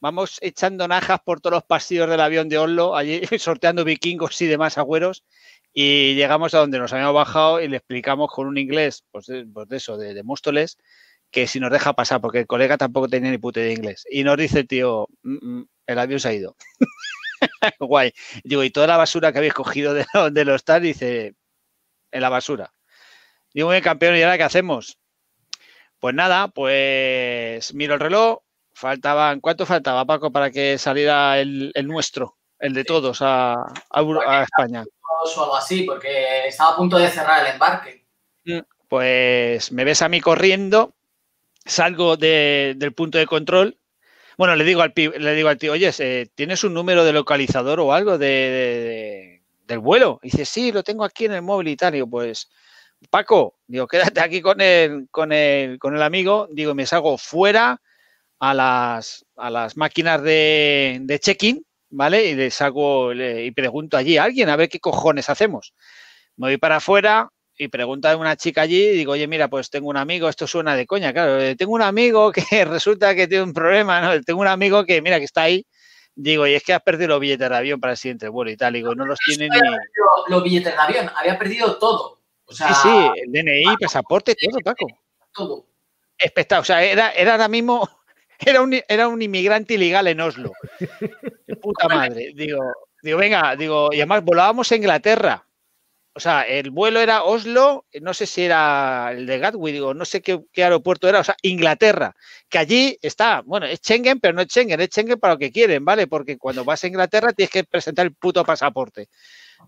Vamos 0.00 0.36
echando 0.42 0.86
najas 0.86 1.20
por 1.24 1.40
todos 1.40 1.54
los 1.54 1.62
pasillos 1.64 2.10
del 2.10 2.20
avión 2.20 2.50
de 2.50 2.58
Oslo, 2.58 2.94
allí 2.94 3.22
sorteando 3.38 3.84
vikingos 3.84 4.38
y 4.42 4.48
demás 4.48 4.76
agüeros, 4.76 5.24
Y 5.72 6.14
llegamos 6.14 6.52
a 6.52 6.58
donde 6.58 6.78
nos 6.78 6.92
habíamos 6.92 7.14
bajado 7.14 7.62
y 7.62 7.68
le 7.68 7.78
explicamos 7.78 8.30
con 8.30 8.46
un 8.46 8.58
inglés, 8.58 9.02
pues 9.10 9.28
pues 9.54 9.66
de 9.66 9.76
eso, 9.78 9.96
de, 9.96 10.12
de 10.12 10.22
Móstoles, 10.22 10.76
que 11.30 11.46
si 11.46 11.58
nos 11.58 11.70
deja 11.70 11.94
pasar, 11.94 12.20
porque 12.20 12.40
el 12.40 12.46
colega 12.46 12.76
tampoco 12.76 13.08
tenía 13.08 13.30
ni 13.30 13.38
puta 13.38 13.60
de 13.60 13.72
inglés. 13.72 14.04
Y 14.10 14.24
nos 14.24 14.36
dice 14.36 14.58
el 14.58 14.68
tío, 14.68 15.08
"Mm, 15.22 15.60
mm, 15.60 15.68
el 15.86 15.98
avión 15.98 16.20
se 16.20 16.28
ha 16.28 16.34
ido. 16.34 16.54
Guay. 17.80 18.12
Digo, 18.44 18.62
y 18.64 18.70
toda 18.70 18.86
la 18.86 18.96
basura 18.96 19.32
que 19.32 19.38
habéis 19.38 19.54
cogido 19.54 19.94
de, 19.94 20.06
de 20.32 20.44
los 20.44 20.64
tal, 20.64 20.82
dice, 20.82 21.34
en 22.10 22.20
la 22.20 22.28
basura. 22.28 22.72
Digo, 23.54 23.68
muy 23.68 23.80
campeón, 23.80 24.16
¿y 24.16 24.22
ahora 24.22 24.36
qué 24.38 24.44
hacemos? 24.44 24.98
Pues 25.98 26.14
nada, 26.14 26.48
pues 26.48 27.74
miro 27.74 27.94
el 27.94 28.00
reloj, 28.00 28.40
faltaban, 28.72 29.40
¿cuánto 29.40 29.66
faltaba, 29.66 30.04
Paco, 30.04 30.30
para 30.30 30.50
que 30.50 30.78
saliera 30.78 31.40
el, 31.40 31.72
el 31.74 31.88
nuestro, 31.88 32.36
el 32.60 32.72
de 32.72 32.84
todos 32.84 33.20
a, 33.20 33.54
a 33.54 34.00
Euro- 34.00 34.28
a 34.28 34.44
España? 34.44 34.84
O 35.24 35.42
algo 35.42 35.56
así, 35.56 35.82
porque 35.82 36.46
estaba 36.46 36.74
a 36.74 36.76
punto 36.76 36.98
de 36.98 37.08
cerrar 37.08 37.44
el 37.44 37.52
embarque. 37.54 38.06
Pues 38.88 39.72
me 39.72 39.84
ves 39.84 40.00
a 40.02 40.08
mí 40.08 40.20
corriendo, 40.20 40.94
salgo 41.64 42.16
de- 42.16 42.74
del 42.76 42.92
punto 42.92 43.18
de 43.18 43.26
control. 43.26 43.77
Bueno, 44.38 44.54
le 44.56 44.64
digo 44.64 44.82
al, 44.82 44.92
le 44.96 45.34
digo 45.34 45.48
al 45.48 45.58
tío, 45.58 45.72
oye, 45.72 45.90
eh, 45.98 46.28
¿tienes 46.36 46.62
un 46.64 46.72
número 46.72 47.04
de 47.04 47.12
localizador 47.12 47.80
o 47.80 47.92
algo 47.92 48.18
de, 48.18 48.26
de- 48.28 48.80
de- 48.80 49.42
del 49.66 49.80
vuelo? 49.80 50.20
Dice, 50.22 50.44
sí, 50.44 50.70
lo 50.72 50.84
tengo 50.84 51.04
aquí 51.04 51.24
en 51.24 51.32
el 51.32 51.42
móvil 51.42 51.68
y 51.68 51.76
tal. 51.76 51.92
Digo, 51.94 52.08
pues, 52.08 52.48
Paco, 53.10 53.58
digo, 53.66 53.86
quédate 53.88 54.20
aquí 54.20 54.40
con 54.40 54.60
el, 54.60 55.08
con 55.10 55.32
el, 55.32 55.78
con 55.80 55.96
el 55.96 56.02
amigo. 56.02 56.48
Digo, 56.52 56.74
me 56.74 56.86
salgo 56.86 57.18
fuera 57.18 57.82
a 58.40 58.54
las, 58.54 59.26
a 59.36 59.50
las 59.50 59.76
máquinas 59.76 60.22
de, 60.22 60.98
de 61.02 61.20
check-in, 61.20 61.64
¿vale? 61.90 62.26
Y 62.26 62.34
les 62.36 62.62
hago, 62.62 63.14
le- 63.14 63.44
y 63.46 63.50
pregunto 63.52 63.96
allí 63.96 64.18
a 64.18 64.24
alguien 64.24 64.50
a 64.50 64.56
ver 64.56 64.68
qué 64.70 64.80
cojones 64.80 65.30
hacemos. 65.30 65.74
Me 66.36 66.48
voy 66.48 66.58
para 66.58 66.76
afuera, 66.76 67.30
y 67.58 67.68
pregunta 67.68 68.12
a 68.12 68.16
una 68.16 68.36
chica 68.36 68.62
allí 68.62 68.80
y 68.80 68.96
digo, 68.96 69.12
oye, 69.12 69.26
mira, 69.26 69.48
pues 69.48 69.68
tengo 69.68 69.88
un 69.88 69.96
amigo, 69.96 70.28
esto 70.28 70.46
suena 70.46 70.76
de 70.76 70.86
coña, 70.86 71.12
claro, 71.12 71.40
eh, 71.40 71.56
tengo 71.56 71.72
un 71.72 71.82
amigo 71.82 72.30
que 72.50 72.64
resulta 72.64 73.14
que 73.14 73.26
tiene 73.26 73.42
un 73.42 73.52
problema, 73.52 74.00
¿no? 74.00 74.22
Tengo 74.22 74.40
un 74.40 74.46
amigo 74.46 74.84
que, 74.84 75.02
mira, 75.02 75.18
que 75.18 75.24
está 75.24 75.42
ahí, 75.42 75.66
digo, 76.14 76.46
y 76.46 76.54
es 76.54 76.62
que 76.62 76.72
has 76.72 76.82
perdido 76.82 77.08
los 77.08 77.20
billetes 77.20 77.50
de 77.50 77.56
avión 77.56 77.80
para 77.80 77.92
el 77.92 77.96
siguiente 77.96 78.28
vuelo 78.28 78.52
y 78.52 78.56
tal, 78.56 78.72
digo, 78.74 78.94
no 78.94 79.04
los 79.04 79.18
tiene 79.18 79.48
ni... 79.48 79.58
Los, 80.28 80.42
billetes 80.42 80.72
de 80.72 80.78
avión, 80.78 81.10
había 81.16 81.36
perdido 81.36 81.76
todo. 81.78 82.20
O 82.44 82.52
sea, 82.52 82.72
Sí, 82.74 82.88
sí, 82.88 83.10
el 83.24 83.32
DNI, 83.32 83.76
pasaporte, 83.80 84.36
todo, 84.40 84.60
Paco. 84.60 84.86
todo. 85.34 85.66
Espectacular, 86.16 86.62
o 86.62 86.64
sea, 86.64 86.84
era, 86.84 87.10
era 87.10 87.32
ahora 87.32 87.48
mismo, 87.48 87.88
era 88.38 88.62
un, 88.62 88.80
era 88.88 89.08
un 89.08 89.20
inmigrante 89.20 89.74
ilegal 89.74 90.06
en 90.06 90.20
Oslo. 90.20 90.52
Puta 91.60 91.88
madre, 91.88 92.32
digo, 92.36 92.60
digo, 93.02 93.18
venga, 93.18 93.56
digo, 93.56 93.88
y 93.92 93.96
además 93.96 94.22
volábamos 94.22 94.70
a 94.70 94.76
Inglaterra. 94.76 95.47
O 96.18 96.20
sea, 96.20 96.42
el 96.42 96.72
vuelo 96.72 96.98
era 96.98 97.22
Oslo, 97.22 97.84
no 98.00 98.12
sé 98.12 98.26
si 98.26 98.42
era 98.42 99.12
el 99.12 99.24
de 99.24 99.38
Gatwick, 99.38 99.72
digo, 99.72 99.94
no 99.94 100.04
sé 100.04 100.20
qué, 100.20 100.40
qué 100.52 100.64
aeropuerto 100.64 101.08
era, 101.08 101.20
o 101.20 101.24
sea, 101.24 101.36
Inglaterra, 101.42 102.12
que 102.48 102.58
allí 102.58 102.98
está, 103.02 103.42
bueno, 103.42 103.66
es 103.66 103.78
Schengen, 103.78 104.18
pero 104.18 104.34
no 104.34 104.42
es 104.42 104.48
Schengen, 104.48 104.80
es 104.80 104.88
Schengen 104.88 105.20
para 105.20 105.34
lo 105.34 105.38
que 105.38 105.52
quieren, 105.52 105.84
¿vale? 105.84 106.08
Porque 106.08 106.36
cuando 106.36 106.64
vas 106.64 106.82
a 106.82 106.88
Inglaterra 106.88 107.32
tienes 107.32 107.52
que 107.52 107.62
presentar 107.62 108.04
el 108.04 108.16
puto 108.16 108.44
pasaporte. 108.44 109.08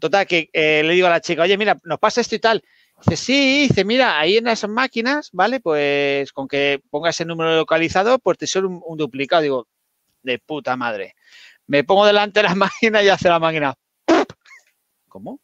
Total, 0.01 0.27
que 0.27 0.51
eh, 0.53 0.83
le 0.85 0.93
digo 0.93 1.07
a 1.07 1.11
la 1.11 1.21
chica, 1.21 1.43
oye, 1.43 1.57
mira, 1.57 1.79
nos 1.85 2.01
pasa 2.01 2.21
esto 2.21 2.35
y 2.35 2.41
tal. 2.41 2.65
Dice, 2.99 3.17
sí, 3.17 3.69
dice, 3.69 3.85
mira, 3.85 4.19
ahí 4.19 4.39
en 4.39 4.49
esas 4.49 4.71
máquinas, 4.71 5.31
¿vale? 5.33 5.61
Pues 5.61 6.33
con 6.33 6.49
que 6.49 6.83
pongas 6.91 7.21
el 7.21 7.29
número 7.29 7.55
localizado, 7.55 8.19
pues 8.19 8.39
te 8.39 8.49
sale 8.49 8.67
un, 8.67 8.83
un 8.85 8.99
duplicado. 8.99 9.43
Digo, 9.43 9.69
de 10.25 10.41
puta 10.41 10.77
madre. 10.77 11.15
Me 11.69 11.85
pongo 11.85 12.07
delante 12.07 12.41
de 12.43 12.49
la 12.49 12.55
máquina 12.57 13.05
y 13.05 13.09
hace 13.09 13.29
la 13.29 13.39
máquina. 13.39 13.73
¿Cómo? 15.09 15.39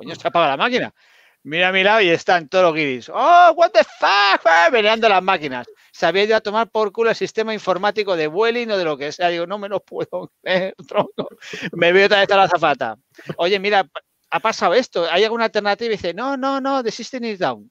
Coño, 0.00 0.14
se 0.14 0.28
apaga 0.28 0.48
la 0.48 0.56
máquina. 0.56 0.94
Mira 1.42 1.68
a 1.68 1.72
mi 1.72 1.82
lado 1.82 2.00
y 2.00 2.08
están 2.08 2.48
todos 2.48 2.64
los 2.64 2.74
guiris. 2.74 3.10
¡Oh, 3.12 3.52
what 3.54 3.70
the 3.70 3.84
fuck! 3.84 4.40
Ah, 4.46 4.70
Veneando 4.72 5.10
las 5.10 5.22
máquinas. 5.22 5.66
Se 5.92 6.06
había 6.06 6.24
ido 6.24 6.36
a 6.36 6.40
tomar 6.40 6.70
por 6.70 6.90
culo 6.90 7.10
el 7.10 7.16
sistema 7.16 7.52
informático 7.52 8.16
de 8.16 8.26
Vueling 8.26 8.70
o 8.70 8.78
de 8.78 8.84
lo 8.84 8.96
que 8.96 9.12
sea. 9.12 9.28
Digo, 9.28 9.46
no 9.46 9.58
me 9.58 9.68
lo 9.68 9.80
puedo 9.80 10.32
creer, 10.42 10.74
tronco. 10.88 11.28
Me 11.72 11.92
veo 11.92 12.06
otra 12.06 12.20
vez 12.20 12.30
a 12.30 12.36
la 12.36 12.44
azafata. 12.44 12.96
Oye, 13.36 13.58
mira, 13.58 13.86
ha 14.30 14.40
pasado 14.40 14.72
esto. 14.72 15.06
¿Hay 15.10 15.22
alguna 15.22 15.44
alternativa? 15.44 15.88
Y 15.92 15.96
dice, 15.96 16.14
no, 16.14 16.38
no, 16.38 16.62
no, 16.62 16.82
the 16.82 16.90
system 16.90 17.24
is 17.24 17.38
down. 17.38 17.70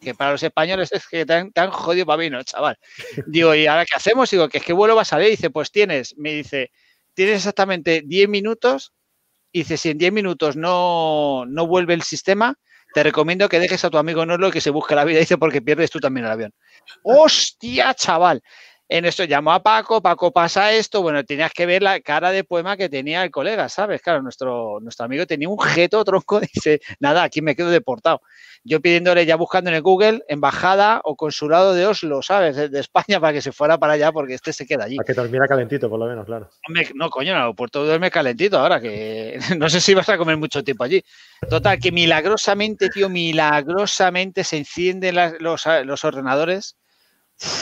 Que 0.00 0.14
para 0.14 0.30
los 0.30 0.42
españoles 0.44 0.92
es 0.92 1.08
que 1.08 1.26
te 1.26 1.32
han 1.32 1.70
jodido 1.72 2.06
para 2.06 2.18
vino, 2.18 2.40
chaval. 2.44 2.78
Digo, 3.26 3.52
¿y 3.52 3.66
ahora 3.66 3.84
qué 3.84 3.96
hacemos? 3.96 4.30
Digo, 4.30 4.48
que 4.48 4.58
es 4.58 4.64
que 4.64 4.72
vuelo 4.72 4.94
va 4.94 5.02
a 5.02 5.04
salir. 5.04 5.30
Dice, 5.30 5.50
pues 5.50 5.72
tienes, 5.72 6.16
me 6.18 6.34
dice, 6.34 6.70
tienes 7.14 7.38
exactamente 7.38 8.02
10 8.04 8.28
minutos. 8.28 8.92
Y 9.54 9.60
dice, 9.60 9.76
si 9.76 9.90
en 9.90 9.98
10 9.98 10.12
minutos 10.12 10.56
no, 10.56 11.44
no 11.46 11.68
vuelve 11.68 11.94
el 11.94 12.02
sistema, 12.02 12.58
te 12.92 13.04
recomiendo 13.04 13.48
que 13.48 13.60
dejes 13.60 13.84
a 13.84 13.90
tu 13.90 13.98
amigo 13.98 14.26
Norlo 14.26 14.50
que 14.50 14.60
se 14.60 14.70
busque 14.70 14.96
la 14.96 15.04
vida. 15.04 15.20
Dice, 15.20 15.38
porque 15.38 15.62
pierdes 15.62 15.92
tú 15.92 16.00
también 16.00 16.26
el 16.26 16.32
avión. 16.32 16.52
¡Hostia, 17.04 17.94
chaval! 17.94 18.42
En 18.88 19.06
esto 19.06 19.24
llamó 19.24 19.52
a 19.52 19.62
Paco, 19.62 20.02
Paco 20.02 20.30
pasa 20.32 20.70
esto. 20.72 21.00
Bueno, 21.00 21.24
tenías 21.24 21.52
que 21.52 21.64
ver 21.64 21.82
la 21.82 22.00
cara 22.00 22.30
de 22.32 22.44
poema 22.44 22.76
que 22.76 22.88
tenía 22.90 23.24
el 23.24 23.30
colega, 23.30 23.68
¿sabes? 23.70 24.02
Claro, 24.02 24.20
nuestro, 24.22 24.78
nuestro 24.80 25.06
amigo 25.06 25.26
tenía 25.26 25.48
un 25.48 25.58
jeto 25.58 26.04
tronco. 26.04 26.40
Dice, 26.54 26.80
nada, 27.00 27.22
aquí 27.22 27.40
me 27.40 27.56
quedo 27.56 27.70
deportado. 27.70 28.20
Yo 28.62 28.80
pidiéndole, 28.80 29.26
ya 29.26 29.36
buscando 29.36 29.68
en 29.70 29.76
el 29.76 29.82
Google, 29.82 30.22
embajada 30.28 31.00
o 31.04 31.16
consulado 31.16 31.74
de 31.74 31.86
Oslo, 31.86 32.22
¿sabes? 32.22 32.56
De, 32.56 32.68
de 32.68 32.80
España 32.80 33.20
para 33.20 33.32
que 33.34 33.42
se 33.42 33.52
fuera 33.52 33.78
para 33.78 33.94
allá 33.94 34.12
porque 34.12 34.34
este 34.34 34.52
se 34.52 34.66
queda 34.66 34.84
allí. 34.84 34.96
Para 34.96 35.06
que 35.06 35.12
dormiera 35.14 35.46
calentito, 35.48 35.88
por 35.90 35.98
lo 35.98 36.06
menos, 36.06 36.24
claro. 36.24 36.48
Hombre, 36.66 36.90
no, 36.94 37.10
coño, 37.10 37.30
en 37.32 37.36
el 37.36 37.42
aeropuerto 37.42 37.84
duerme 37.84 38.10
calentito 38.10 38.58
ahora, 38.58 38.80
que 38.80 39.38
no 39.58 39.68
sé 39.68 39.80
si 39.80 39.92
vas 39.94 40.08
a 40.08 40.16
comer 40.18 40.36
mucho 40.38 40.62
tiempo 40.64 40.84
allí. 40.84 41.02
Total, 41.50 41.78
que 41.78 41.90
milagrosamente, 41.92 42.88
tío, 42.90 43.08
milagrosamente 43.08 44.44
se 44.44 44.58
encienden 44.58 45.14
las- 45.16 45.34
los, 45.40 45.64
los 45.84 46.04
ordenadores, 46.04 46.76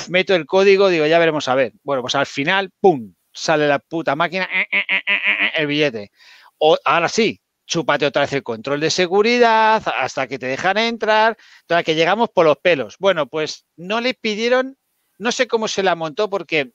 meto 0.09 0.35
el 0.35 0.47
código, 0.47 0.89
digo, 0.89 1.07
ya 1.07 1.19
veremos 1.19 1.49
a 1.49 1.55
ver. 1.55 1.73
Bueno, 1.83 2.03
pues 2.03 2.15
al 2.15 2.27
final, 2.27 2.71
¡pum! 2.81 3.15
Sale 3.33 3.67
la 3.67 3.79
puta 3.79 4.15
máquina, 4.15 4.45
eh, 4.53 4.67
eh, 4.71 4.85
eh, 4.89 5.51
el 5.57 5.67
billete. 5.67 6.11
O, 6.59 6.77
ahora 6.85 7.09
sí, 7.09 7.41
chúpate 7.67 8.05
otra 8.07 8.23
vez 8.23 8.33
el 8.35 8.43
control 8.43 8.81
de 8.81 8.91
seguridad 8.91 9.83
hasta 9.97 10.27
que 10.27 10.39
te 10.39 10.47
dejan 10.47 10.77
entrar, 10.79 11.37
hasta 11.63 11.83
que 11.83 11.95
llegamos 11.95 12.29
por 12.31 12.45
los 12.47 12.59
pelos. 12.59 12.97
Bueno, 12.99 13.27
pues 13.29 13.65
no 13.77 14.01
le 14.01 14.15
pidieron, 14.15 14.77
no 15.19 15.33
sé 15.33 15.47
cómo 15.49 15.67
se 15.69 15.83
la 15.83 15.95
montó 15.95 16.29
porque 16.29 16.73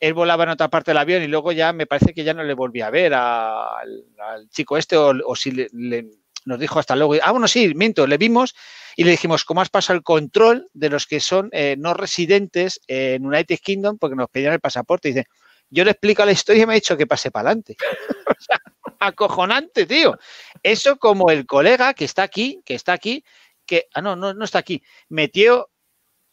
él 0.00 0.14
volaba 0.14 0.42
en 0.44 0.50
otra 0.50 0.68
parte 0.68 0.90
del 0.90 0.98
avión 0.98 1.22
y 1.22 1.28
luego 1.28 1.52
ya 1.52 1.72
me 1.72 1.86
parece 1.86 2.12
que 2.12 2.24
ya 2.24 2.34
no 2.34 2.42
le 2.42 2.54
volví 2.54 2.80
a 2.80 2.90
ver 2.90 3.14
al 3.14 4.48
chico 4.50 4.76
este 4.76 4.96
o, 4.96 5.12
o 5.24 5.36
si 5.36 5.50
le, 5.52 5.68
le- 5.72 6.10
nos 6.44 6.58
dijo 6.58 6.78
hasta 6.80 6.96
luego. 6.96 7.14
Ah, 7.22 7.30
bueno, 7.30 7.46
sí, 7.46 7.72
miento, 7.74 8.06
le 8.06 8.18
vimos 8.18 8.54
y 8.96 9.04
le 9.04 9.12
dijimos, 9.12 9.44
¿cómo 9.44 9.60
has 9.60 9.70
pasado 9.70 9.96
el 9.96 10.02
control 10.02 10.68
de 10.72 10.90
los 10.90 11.06
que 11.06 11.20
son 11.20 11.48
eh, 11.52 11.76
no 11.78 11.94
residentes 11.94 12.80
en 12.86 13.24
United 13.24 13.58
Kingdom? 13.62 13.98
Porque 13.98 14.16
nos 14.16 14.28
pedían 14.28 14.52
el 14.52 14.60
pasaporte. 14.60 15.08
Y 15.08 15.12
dice, 15.12 15.28
yo 15.70 15.84
le 15.84 15.92
explico 15.92 16.24
la 16.24 16.32
historia 16.32 16.62
y 16.62 16.66
me 16.66 16.72
ha 16.72 16.74
dicho 16.74 16.96
que 16.96 17.06
pase 17.06 17.30
para 17.30 17.50
adelante. 17.50 17.76
O 18.32 18.44
sea, 18.44 18.60
acojonante, 18.98 19.84
tío. 19.84 20.18
Eso 20.62 20.96
como 20.96 21.30
el 21.30 21.44
colega 21.46 21.92
que 21.94 22.04
está 22.04 22.22
aquí, 22.22 22.62
que 22.64 22.74
está 22.74 22.92
aquí, 22.92 23.24
que, 23.66 23.86
ah, 23.94 24.00
no, 24.00 24.16
no, 24.16 24.32
no 24.32 24.44
está 24.44 24.58
aquí, 24.58 24.82
metió, 25.08 25.70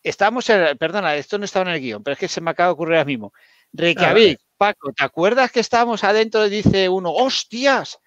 estábamos, 0.03 0.49
en, 0.49 0.78
perdona, 0.78 1.16
esto 1.16 1.38
no 1.38 1.45
estaba 1.45 1.70
en 1.70 1.76
el 1.76 1.82
guion, 1.82 2.03
pero 2.03 2.14
es 2.14 2.20
que 2.20 2.28
se 2.28 2.41
me 2.41 2.51
acaba 2.51 2.68
de 2.68 2.74
ocurrir 2.74 2.95
ahora 2.95 3.05
mismo. 3.05 3.34
Reykjavik, 3.74 4.39
Paco, 4.57 4.91
¿te 4.93 5.03
acuerdas 5.03 5.51
que 5.51 5.60
estábamos 5.60 6.03
adentro 6.03 6.45
y 6.45 6.49
dice 6.49 6.89
uno, 6.89 7.12
hostias, 7.12 7.99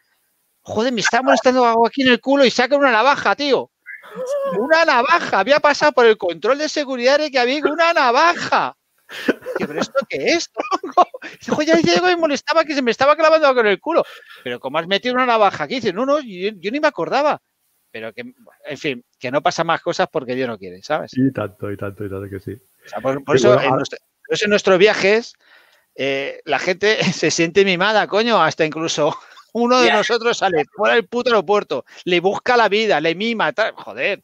joder, 0.62 0.92
me 0.92 1.00
está 1.00 1.22
molestando 1.22 1.64
algo 1.64 1.86
aquí 1.86 2.03
en 2.03 2.09
el 2.09 2.20
culo 2.20 2.44
y 2.44 2.50
saca 2.50 2.76
una 2.76 2.92
navaja, 2.92 3.34
tío. 3.36 3.72
Una 4.59 4.85
navaja, 4.85 5.39
había 5.41 5.61
pasado 5.61 5.93
por 5.93 6.07
el 6.07 6.17
control 6.17 6.59
de 6.59 6.69
seguridad 6.69 7.13
de 7.13 7.19
Reykjavik, 7.25 7.65
una 7.67 7.93
navaja. 7.93 8.77
Tío, 9.59 9.67
¿Pero 9.67 9.81
esto 9.81 9.99
qué 10.09 10.17
es, 10.33 10.51
"Joder, 11.49 11.83
ya 11.83 12.11
y 12.13 12.17
molestaba 12.17 12.65
que 12.65 12.75
se 12.75 12.81
me 12.83 12.91
estaba 12.91 13.15
clavando 13.17 13.61
en 13.61 13.67
el 13.67 13.81
culo. 13.81 14.05
Pero 14.43 14.59
como 14.59 14.79
has 14.79 14.87
metido 14.87 15.15
una 15.15 15.27
navaja 15.27 15.65
aquí, 15.65 15.77
dice, 15.77 15.93
no, 15.93 16.07
no, 16.07 16.21
yo, 16.21 16.51
yo 16.57 16.71
ni 16.71 16.81
me 16.81 16.89
acordaba. 16.89 17.41
Pero 17.91 18.13
que, 18.15 18.23
en 18.65 18.79
fin, 18.79 19.05
que 19.19 19.31
no 19.31 19.43
pasa 19.43 19.65
más 19.65 19.83
cosas 19.83 20.09
porque 20.11 20.35
Dios 20.35 20.49
no 20.49 20.57
quiere, 20.59 20.83
¿sabes? 20.83 21.13
Y 21.15 21.31
tanto, 21.31 21.71
y 21.71 21.77
tanto, 21.77 22.05
y 22.07 22.09
tanto 22.11 22.31
que 22.31 22.41
sí. 22.41 22.53
O 22.87 22.89
sea, 22.89 23.01
por, 23.01 23.23
por 23.23 23.39
Sí, 23.39 23.45
eso, 23.45 23.49
bueno, 23.49 23.63
en, 23.63 23.67
ahora- 23.69 23.77
nuestro- 23.81 23.99
por 24.27 24.35
eso 24.35 24.45
en 24.47 24.51
nuestros 24.51 24.79
viajes 24.79 25.35
eh, 25.95 26.41
la 26.47 26.59
gente 26.59 26.97
se 27.13 27.31
siente 27.31 27.67
mimada, 27.67 28.07
coño, 28.07 28.43
hasta 28.43 28.65
incluso 28.65 29.15
uno 29.53 29.80
de 29.80 29.88
nosotros 29.92 30.36
sale 30.38 30.64
fuera 30.74 30.94
del 30.94 31.07
puto 31.07 31.30
aeropuerto, 31.30 31.84
le 32.05 32.20
busca 32.20 32.57
la 32.57 32.68
vida, 32.68 33.00
le 33.00 33.14
mima, 33.14 33.53
tal, 33.53 33.72
joder, 33.74 34.22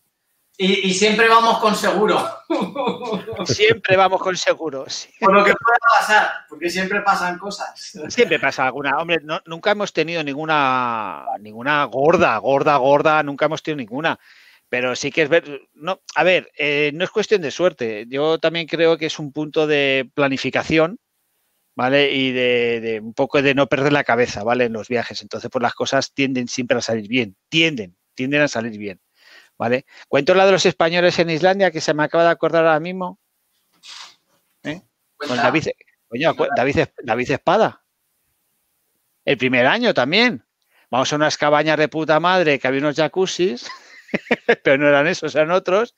Y, 0.56 0.88
y 0.88 0.94
siempre 0.94 1.28
vamos 1.28 1.58
con 1.58 1.74
seguro. 1.76 2.18
siempre 3.46 3.96
vamos 3.96 4.20
con 4.20 4.36
seguros. 4.36 5.08
Por 5.20 5.32
lo 5.32 5.44
que 5.44 5.52
pueda 5.54 5.78
pasar, 5.98 6.30
porque 6.48 6.68
siempre 6.70 7.00
pasan 7.02 7.38
cosas. 7.38 7.92
Siempre 8.08 8.38
pasa 8.38 8.66
alguna. 8.66 8.96
Hombre, 8.98 9.18
no- 9.22 9.40
nunca 9.46 9.70
hemos 9.70 9.92
tenido 9.92 10.22
ninguna, 10.24 11.24
ninguna 11.40 11.84
gorda, 11.84 12.36
gorda, 12.38 12.76
gorda, 12.76 13.22
nunca 13.22 13.46
hemos 13.46 13.62
tenido 13.62 13.78
ninguna. 13.78 14.18
Pero 14.68 14.94
sí 14.96 15.10
que 15.10 15.22
es 15.22 15.28
ver. 15.28 15.62
No, 15.74 16.00
a 16.14 16.24
ver, 16.24 16.50
eh, 16.58 16.90
no 16.94 17.04
es 17.04 17.10
cuestión 17.10 17.40
de 17.40 17.50
suerte. 17.50 18.04
Yo 18.08 18.38
también 18.38 18.66
creo 18.66 18.98
que 18.98 19.06
es 19.06 19.18
un 19.18 19.32
punto 19.32 19.66
de 19.66 20.10
planificación, 20.14 20.98
¿vale? 21.78 22.12
Y 22.12 22.32
de, 22.32 22.80
de 22.80 22.98
un 22.98 23.14
poco 23.14 23.40
de 23.40 23.54
no 23.54 23.68
perder 23.68 23.92
la 23.92 24.02
cabeza, 24.02 24.42
¿vale? 24.42 24.64
En 24.64 24.72
los 24.72 24.88
viajes. 24.88 25.22
Entonces, 25.22 25.48
pues 25.48 25.62
las 25.62 25.74
cosas 25.74 26.12
tienden 26.12 26.48
siempre 26.48 26.76
a 26.76 26.80
salir 26.80 27.06
bien. 27.06 27.36
Tienden, 27.48 27.96
tienden 28.14 28.40
a 28.40 28.48
salir 28.48 28.76
bien, 28.76 29.00
¿vale? 29.56 29.86
Cuento 30.08 30.34
la 30.34 30.44
de 30.44 30.50
los 30.50 30.66
españoles 30.66 31.16
en 31.20 31.30
Islandia, 31.30 31.70
que 31.70 31.80
se 31.80 31.94
me 31.94 32.02
acaba 32.02 32.24
de 32.24 32.30
acordar 32.30 32.66
ahora 32.66 32.80
mismo. 32.80 33.20
¿Eh? 34.64 34.82
Con. 35.16 35.36
David, 35.36 35.68
coño, 36.08 36.34
David, 36.56 36.78
David 37.00 37.30
Espada. 37.30 37.84
El 39.24 39.38
primer 39.38 39.64
año 39.64 39.94
también. 39.94 40.44
Vamos 40.90 41.12
a 41.12 41.16
unas 41.16 41.38
cabañas 41.38 41.78
de 41.78 41.86
puta 41.86 42.18
madre 42.18 42.58
que 42.58 42.66
había 42.66 42.80
unos 42.80 42.96
jacuzzis, 42.96 43.70
pero 44.64 44.78
no 44.78 44.88
eran 44.88 45.06
esos, 45.06 45.32
eran 45.36 45.52
otros. 45.52 45.94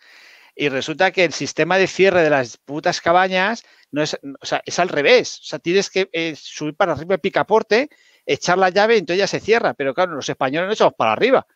Y 0.60 0.68
resulta 0.68 1.10
que 1.10 1.24
el 1.24 1.32
sistema 1.32 1.78
de 1.78 1.86
cierre 1.86 2.22
de 2.22 2.28
las 2.28 2.58
putas 2.58 3.00
cabañas 3.00 3.64
no 3.92 4.02
es, 4.02 4.20
o 4.42 4.44
sea, 4.44 4.60
es 4.66 4.78
al 4.78 4.90
revés. 4.90 5.38
O 5.38 5.44
sea, 5.44 5.58
tienes 5.58 5.88
que 5.88 6.10
eh, 6.12 6.34
subir 6.36 6.76
para 6.76 6.92
arriba 6.92 7.14
el 7.14 7.20
picaporte, 7.22 7.88
echar 8.26 8.58
la 8.58 8.68
llave 8.68 8.96
y 8.96 8.98
entonces 8.98 9.20
ya 9.20 9.26
se 9.26 9.40
cierra. 9.40 9.72
Pero 9.72 9.94
claro, 9.94 10.12
los 10.12 10.28
españoles 10.28 10.66
no 10.66 10.74
echamos 10.74 10.92
para 10.98 11.12
arriba. 11.12 11.46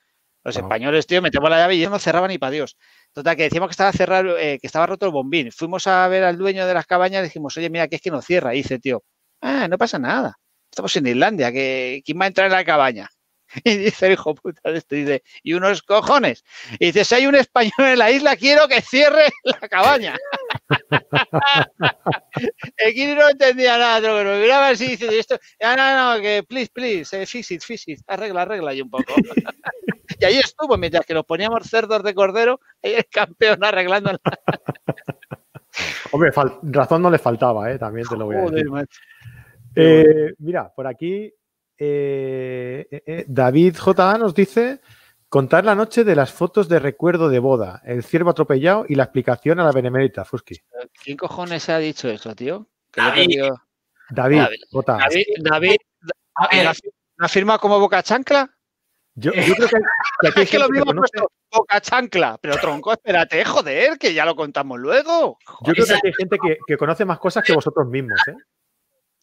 Los 0.43 0.57
españoles, 0.57 1.07
tío, 1.07 1.21
metemos 1.21 1.51
la 1.51 1.59
llave 1.59 1.75
y 1.75 1.81
ellos 1.81 1.91
no 1.91 1.99
cerraban 1.99 2.31
ni 2.31 2.39
para 2.39 2.53
Dios. 2.53 2.79
Total, 3.13 3.37
que 3.37 3.43
decíamos 3.43 3.69
que 3.69 3.73
estaba 3.73 3.93
cerrado, 3.93 4.39
eh, 4.39 4.59
que 4.59 4.67
estaba 4.67 4.87
roto 4.87 5.05
el 5.05 5.13
bombín. 5.13 5.53
Fuimos 5.53 5.87
a 5.87 6.09
ver 6.09 6.25
al 6.25 6.39
dueño 6.39 6.67
de 6.67 6.73
las 6.73 6.87
cabañas 6.87 7.21
y 7.21 7.25
dijimos, 7.25 7.55
oye, 7.59 7.69
mira, 7.69 7.89
que 7.89 7.97
es 7.97 8.01
que 8.01 8.11
no 8.11 8.23
cierra. 8.23 8.55
Y 8.55 8.63
dice, 8.63 8.79
tío, 8.79 9.05
ah, 9.43 9.69
no 9.69 9.77
pasa 9.77 9.99
nada. 9.99 10.39
Estamos 10.71 10.97
en 10.97 11.09
Islandia, 11.09 11.53
que 11.53 12.01
¿quién 12.07 12.19
va 12.19 12.25
a 12.25 12.29
entrar 12.29 12.47
en 12.47 12.53
la 12.55 12.65
cabaña? 12.65 13.11
Y 13.65 13.77
dice 13.77 14.07
el 14.07 14.13
hijo 14.13 14.35
puta 14.35 14.71
de 14.71 14.79
esto, 14.79 14.95
dice, 14.95 15.23
y 15.43 15.55
unos 15.55 15.83
cojones. 15.83 16.45
Y 16.79 16.87
dice, 16.87 17.05
si 17.05 17.15
hay 17.15 17.27
un 17.27 17.35
español 17.35 17.73
en 17.79 17.99
la 17.99 18.11
isla, 18.11 18.37
quiero 18.37 18.69
que 18.69 18.81
cierre 18.81 19.33
la 19.45 19.69
cabaña. 19.69 20.17
el 22.77 22.95
Kiri 22.95 23.15
no 23.15 23.29
entendía 23.29 23.79
nada, 23.79 24.01
pero 24.01 24.25
me 24.25 24.41
miraba 24.41 24.69
así 24.69 24.89
diciendo, 24.89 25.17
esto, 25.17 25.39
no, 25.61 25.77
no, 25.77 26.17
no, 26.17 26.23
que 26.23 26.45
please, 26.47 26.71
please, 26.73 27.23
eh, 27.23 27.27
fix 27.27 27.51
it, 27.51 27.63
fix 27.63 27.89
it, 27.89 28.01
arregla, 28.07 28.43
arregla 28.43 28.73
ahí 28.73 28.81
un 28.81 28.91
poco. 28.91 29.15
y 30.19 30.25
ahí 30.25 30.39
estuvo, 30.39 30.77
mientras 30.77 31.07
que 31.07 31.15
nos 31.15 31.25
poníamos 31.25 31.69
cerdos 31.69 32.03
de 32.03 32.15
cordero, 32.15 32.61
ahí 32.83 32.95
el 32.95 33.07
campeón 33.07 33.65
arreglando 33.65 34.13
la 34.13 34.19
Hombre, 36.13 36.31
razón 36.63 37.03
no 37.03 37.11
le 37.11 37.19
faltaba, 37.19 37.73
¿eh? 37.73 37.79
También 37.79 38.07
te 38.07 38.17
lo 38.17 38.27
voy 38.27 38.37
a 38.37 38.43
decir. 38.43 38.69
Joder. 38.69 38.87
Eh, 39.75 40.33
mira, 40.39 40.73
por 40.73 40.87
aquí 40.87 41.35
eh, 41.79 42.87
eh, 42.91 43.03
eh, 43.07 43.25
David 43.27 43.77
J. 43.77 44.19
nos 44.19 44.35
dice 44.35 44.81
contar 45.29 45.65
la 45.65 45.75
noche 45.75 46.05
de 46.05 46.15
las 46.15 46.33
fotos 46.33 46.69
de 46.69 46.79
recuerdo 46.79 47.29
de 47.29 47.41
boda, 47.41 47.83
el 47.85 48.05
ciervo 48.05 48.31
atropellado 48.31 48.87
y 48.89 48.95
la 48.95 49.05
explicación 49.05 49.59
a 49.59 49.65
la 49.65 49.73
benemérita, 49.73 50.25
Fuski. 50.25 50.61
¿Quién 51.03 51.17
cojones 51.17 51.69
ha 51.69 51.79
dicho 51.79 52.09
eso, 52.09 52.35
tío? 52.35 52.69
David. 52.95 53.41
David, 54.11 54.39
David, 54.39 54.59
J. 54.71 54.99
David, 54.99 55.25
David, 55.41 55.77
A 56.35 56.49
ver, 56.49 56.65
¿la, 56.65 56.75
¿la 57.17 57.29
firma 57.29 57.59
como 57.59 57.81
boca 57.81 58.03
chancla? 58.03 58.49
Yo, 59.17 59.33
yo 59.33 59.55
creo 59.55 59.69
que, 59.69 59.77
que 60.21 60.29
aquí 60.29 60.41
hay 60.41 60.43
Es 60.45 60.51
que 60.51 60.59
lo 60.59 60.69
mismo 60.69 60.91
ha 60.91 60.95
puesto 60.95 61.31
boca 61.51 61.81
chancla. 61.81 62.39
Pero 62.41 62.57
tronco, 62.57 62.93
espérate, 62.93 63.45
joder, 63.45 63.99
que 63.99 64.13
ya 64.13 64.25
lo 64.25 64.37
contamos 64.37 64.79
luego. 64.79 65.39
yo 65.63 65.73
creo 65.73 65.87
que 65.87 65.95
aquí 65.95 66.07
hay 66.09 66.13
gente 66.13 66.37
que, 66.39 66.59
que 66.67 66.77
conoce 66.77 67.05
más 67.05 67.19
cosas 67.19 67.45
que 67.45 67.55
vosotros 67.55 67.89
mismos, 67.89 68.21
¿eh? 68.29 68.35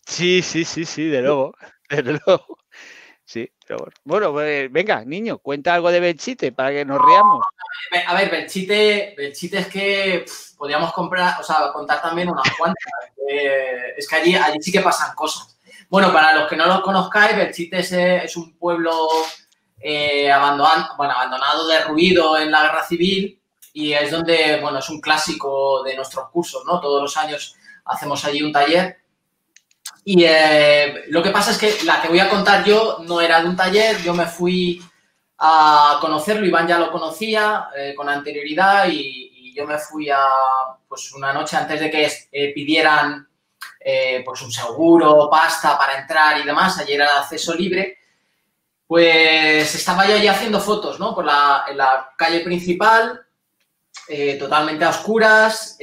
Sí, 0.05 0.41
sí, 0.41 0.65
sí, 0.65 0.85
sí, 0.85 1.05
de 1.05 1.21
luego. 1.21 1.53
Luego. 2.03 2.57
Sí, 3.23 3.49
pero 3.65 3.79
bueno. 3.79 3.93
Bueno, 4.03 4.31
pues, 4.33 4.71
venga, 4.71 5.05
niño, 5.05 5.37
cuenta 5.37 5.73
algo 5.73 5.91
de 5.91 5.99
Benchite 5.99 6.51
para 6.51 6.71
que 6.71 6.83
nos 6.83 7.01
riamos. 7.01 7.45
A 8.07 8.13
ver, 8.15 8.29
Belchite, 8.29 9.15
Belchite 9.17 9.59
es 9.59 9.67
que 9.67 10.23
pff, 10.25 10.55
podríamos 10.57 10.91
comprar, 10.93 11.39
o 11.39 11.43
sea, 11.43 11.71
contar 11.73 12.01
también 12.01 12.29
unas 12.29 12.49
cuantas. 12.57 12.83
Es 13.97 14.07
que 14.07 14.15
allí, 14.15 14.35
allí 14.35 14.57
sí 14.61 14.71
que 14.71 14.81
pasan 14.81 15.15
cosas. 15.15 15.57
Bueno, 15.89 16.11
para 16.11 16.33
los 16.33 16.49
que 16.49 16.55
no 16.55 16.65
lo 16.65 16.81
conozcáis, 16.81 17.35
Belchite 17.35 17.79
es, 17.79 17.91
es 17.91 18.35
un 18.37 18.57
pueblo 18.57 18.91
eh, 19.79 20.31
abandonado, 20.31 20.95
bueno, 20.95 21.13
abandonado, 21.13 21.67
derruido 21.67 22.37
en 22.37 22.51
la 22.51 22.63
guerra 22.63 22.83
civil 22.83 23.41
y 23.73 23.93
es 23.93 24.11
donde, 24.11 24.59
bueno, 24.61 24.79
es 24.79 24.89
un 24.89 25.01
clásico 25.01 25.83
de 25.83 25.95
nuestros 25.95 26.29
cursos, 26.29 26.63
¿no? 26.65 26.79
Todos 26.79 27.01
los 27.01 27.17
años 27.17 27.55
hacemos 27.85 28.23
allí 28.25 28.43
un 28.43 28.51
taller. 28.51 29.00
Y 30.03 30.23
eh, 30.23 31.03
lo 31.09 31.21
que 31.21 31.29
pasa 31.29 31.51
es 31.51 31.57
que 31.57 31.85
la 31.85 32.01
que 32.01 32.07
voy 32.07 32.19
a 32.19 32.29
contar 32.29 32.63
yo 32.63 32.99
no 33.05 33.21
era 33.21 33.41
de 33.41 33.47
un 33.47 33.55
taller, 33.55 34.01
yo 34.01 34.13
me 34.13 34.25
fui 34.25 34.81
a 35.37 35.97
conocerlo, 36.01 36.45
Iván 36.45 36.67
ya 36.67 36.79
lo 36.79 36.91
conocía 36.91 37.69
eh, 37.75 37.93
con 37.95 38.09
anterioridad 38.09 38.87
y, 38.89 39.29
yo 39.53 39.67
me 39.67 39.77
fui 39.77 40.09
a, 40.09 40.17
pues 40.87 41.11
una 41.11 41.33
noche 41.33 41.57
antes 41.57 41.77
de 41.77 41.91
que 41.91 42.09
eh, 42.31 42.53
pidieran 42.53 43.27
pues 44.23 44.41
un 44.43 44.51
seguro, 44.51 45.27
pasta 45.29 45.77
para 45.77 45.99
entrar 45.99 46.39
y 46.39 46.45
demás, 46.45 46.79
ayer 46.79 47.01
era 47.01 47.19
acceso 47.19 47.53
libre, 47.53 47.97
pues 48.87 49.75
estaba 49.75 50.07
yo 50.07 50.15
allí 50.15 50.29
haciendo 50.29 50.61
fotos, 50.61 51.01
¿no? 51.01 51.13
Por 51.13 51.25
la, 51.25 51.65
en 51.67 51.77
la 51.77 52.11
calle 52.17 52.39
principal, 52.39 53.25
totalmente 54.39 54.85
a 54.85 54.89
oscuras, 54.89 55.77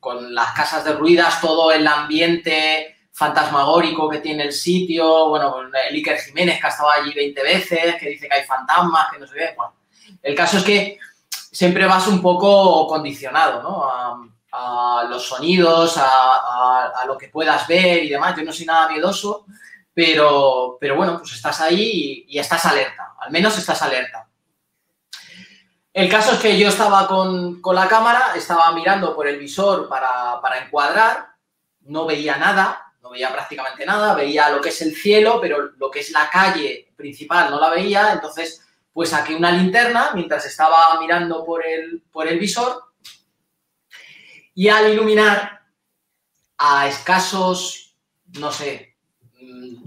con 0.00 0.34
las 0.34 0.52
casas 0.52 0.82
derruidas, 0.82 1.42
todo 1.42 1.72
el 1.72 1.86
ambiente 1.86 3.01
fantasmagórico 3.22 4.08
que 4.08 4.18
tiene 4.18 4.42
el 4.42 4.52
sitio, 4.52 5.28
bueno, 5.28 5.60
el 5.60 5.94
Iker 5.94 6.18
Jiménez 6.18 6.60
que 6.60 6.66
ha 6.66 6.70
estado 6.70 6.90
allí 6.90 7.14
20 7.14 7.42
veces, 7.42 7.94
que 7.96 8.08
dice 8.08 8.28
que 8.28 8.34
hay 8.34 8.44
fantasmas, 8.44 9.12
que 9.12 9.18
no 9.20 9.26
sé 9.28 9.34
qué, 9.36 9.54
bueno. 9.56 9.74
El 10.20 10.34
caso 10.34 10.58
es 10.58 10.64
que 10.64 10.98
siempre 11.30 11.86
vas 11.86 12.08
un 12.08 12.20
poco 12.20 12.88
condicionado, 12.88 13.62
¿no? 13.62 13.84
A, 14.54 15.04
los 15.08 15.26
sonidos, 15.26 15.94
a, 15.98 17.04
lo 17.06 17.16
que 17.16 17.28
puedas 17.28 17.66
ver 17.66 18.04
y 18.04 18.10
demás. 18.10 18.36
Yo 18.36 18.44
no 18.44 18.52
soy 18.52 18.66
nada 18.66 18.88
miedoso, 18.88 19.46
pero, 19.94 20.76
pero 20.80 20.94
bueno, 20.96 21.18
pues 21.18 21.32
estás 21.32 21.60
ahí 21.60 22.26
y, 22.28 22.36
y 22.36 22.38
estás 22.38 22.66
alerta, 22.66 23.14
al 23.18 23.30
menos 23.30 23.56
estás 23.56 23.80
alerta. 23.82 24.28
El 25.92 26.08
caso 26.08 26.32
es 26.32 26.38
que 26.40 26.58
yo 26.58 26.68
estaba 26.68 27.06
con, 27.06 27.60
con 27.60 27.74
la 27.74 27.88
cámara, 27.88 28.32
estaba 28.34 28.72
mirando 28.72 29.14
por 29.14 29.26
el 29.26 29.38
visor 29.38 29.88
para, 29.88 30.40
para 30.40 30.58
encuadrar, 30.58 31.32
no 31.82 32.04
veía 32.04 32.36
nada, 32.36 32.91
no 33.02 33.10
veía 33.10 33.32
prácticamente 33.32 33.84
nada, 33.84 34.14
veía 34.14 34.48
lo 34.50 34.60
que 34.60 34.68
es 34.68 34.80
el 34.82 34.94
cielo, 34.94 35.40
pero 35.40 35.72
lo 35.76 35.90
que 35.90 36.00
es 36.00 36.10
la 36.10 36.30
calle 36.30 36.92
principal 36.96 37.50
no 37.50 37.58
la 37.58 37.70
veía, 37.70 38.12
entonces 38.12 38.64
pues 38.92 39.10
saqué 39.10 39.34
una 39.34 39.50
linterna 39.50 40.10
mientras 40.14 40.44
estaba 40.46 41.00
mirando 41.00 41.44
por 41.44 41.66
el, 41.66 42.02
por 42.12 42.28
el 42.28 42.38
visor 42.38 42.92
y 44.54 44.68
al 44.68 44.92
iluminar 44.92 45.62
a 46.58 46.86
escasos, 46.86 47.96
no 48.38 48.52
sé, 48.52 48.96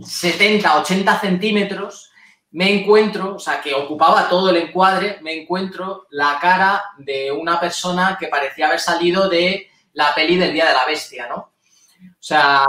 70, 0.04 0.80
80 0.82 1.20
centímetros, 1.20 2.12
me 2.52 2.74
encuentro, 2.74 3.36
o 3.36 3.40
sea, 3.40 3.62
que 3.62 3.74
ocupaba 3.74 4.28
todo 4.28 4.50
el 4.50 4.58
encuadre, 4.58 5.20
me 5.22 5.42
encuentro 5.42 6.08
la 6.10 6.38
cara 6.42 6.84
de 6.98 7.32
una 7.32 7.60
persona 7.60 8.18
que 8.20 8.28
parecía 8.28 8.68
haber 8.68 8.80
salido 8.80 9.30
de 9.30 9.70
la 9.94 10.14
peli 10.16 10.38
del 10.38 10.54
Día 10.54 10.68
de 10.68 10.74
la 10.74 10.86
Bestia, 10.86 11.28
¿no? 11.28 11.55
O 12.12 12.24
sea, 12.28 12.66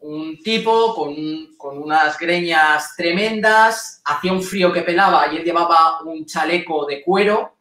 un 0.00 0.38
tipo 0.42 0.94
con, 0.94 1.56
con, 1.56 1.78
unas 1.78 2.18
greñas 2.18 2.94
tremendas, 2.96 4.00
hacía 4.04 4.32
un 4.32 4.42
frío 4.42 4.72
que 4.72 4.82
pelaba 4.82 5.32
y 5.32 5.36
él 5.36 5.44
llevaba 5.44 6.02
un 6.02 6.26
chaleco 6.26 6.84
de 6.86 7.02
cuero 7.02 7.56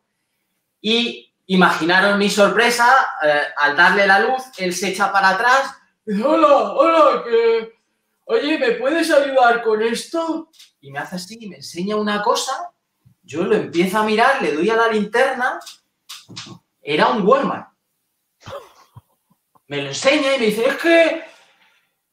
y 0.81 1.31
imaginaron 1.47 2.17
mi 2.17 2.29
sorpresa, 2.29 2.87
eh, 3.23 3.41
al 3.57 3.75
darle 3.75 4.07
la 4.07 4.19
luz, 4.19 4.43
él 4.57 4.73
se 4.73 4.89
echa 4.89 5.11
para 5.11 5.29
atrás 5.29 5.75
y 6.05 6.21
hola, 6.21 6.73
hola, 6.73 7.23
que, 7.23 7.73
oye, 8.25 8.57
¿me 8.57 8.71
puedes 8.71 9.11
ayudar 9.11 9.63
con 9.63 9.81
esto? 9.81 10.49
Y 10.81 10.91
me 10.91 10.99
hace 10.99 11.17
así, 11.17 11.47
me 11.47 11.57
enseña 11.57 11.95
una 11.95 12.21
cosa, 12.21 12.71
yo 13.23 13.43
lo 13.43 13.55
empiezo 13.55 13.99
a 13.99 14.03
mirar, 14.03 14.41
le 14.41 14.53
doy 14.53 14.69
a 14.69 14.75
la 14.75 14.87
linterna, 14.87 15.59
era 16.81 17.09
un 17.09 17.25
Walmart 17.25 17.74
me 19.67 19.81
lo 19.81 19.87
enseña 19.89 20.35
y 20.35 20.39
me 20.39 20.45
dice, 20.47 20.67
es 20.67 20.75
que, 20.77 21.23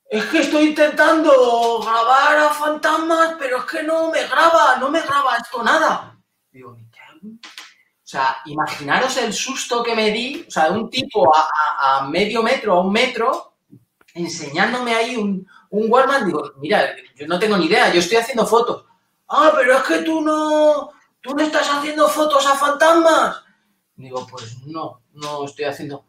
es 0.08 0.24
que 0.26 0.40
estoy 0.40 0.68
intentando 0.68 1.80
grabar 1.80 2.38
a 2.38 2.48
fantasmas, 2.50 3.36
pero 3.38 3.58
es 3.58 3.64
que 3.64 3.82
no 3.82 4.10
me 4.10 4.26
graba, 4.26 4.76
no 4.76 4.90
me 4.90 5.00
graba 5.00 5.36
esto 5.36 5.62
nada. 5.62 6.18
Digo, 6.50 6.70
o 6.72 8.14
sea, 8.14 8.38
imaginaros 8.44 9.16
el 9.16 9.32
susto 9.32 9.82
que 9.82 9.94
me 9.94 10.10
di, 10.10 10.44
o 10.46 10.50
sea, 10.50 10.70
un 10.70 10.90
tipo 10.90 11.34
a, 11.34 11.48
a, 11.78 12.08
medio 12.08 12.42
metro, 12.42 12.74
a 12.74 12.80
un 12.80 12.92
metro, 12.92 13.54
enseñándome 14.12 14.94
ahí 14.94 15.16
un, 15.16 15.46
un. 15.70 16.26
Digo, 16.26 16.52
mira, 16.58 16.94
yo 17.16 17.26
no 17.26 17.38
tengo 17.38 17.56
ni 17.56 17.66
idea, 17.66 17.92
yo 17.92 18.00
estoy 18.00 18.18
haciendo 18.18 18.46
fotos. 18.46 18.84
Ah, 19.28 19.52
pero 19.56 19.78
es 19.78 19.82
que 19.84 19.98
tú 19.98 20.20
no, 20.20 20.90
tú 21.22 21.34
no 21.34 21.42
estás 21.42 21.68
haciendo 21.70 22.06
fotos 22.08 22.46
a 22.46 22.54
fantasmas. 22.54 23.42
Digo, 23.96 24.26
pues 24.26 24.58
no, 24.66 25.00
no 25.14 25.44
estoy 25.46 25.64
haciendo 25.64 26.04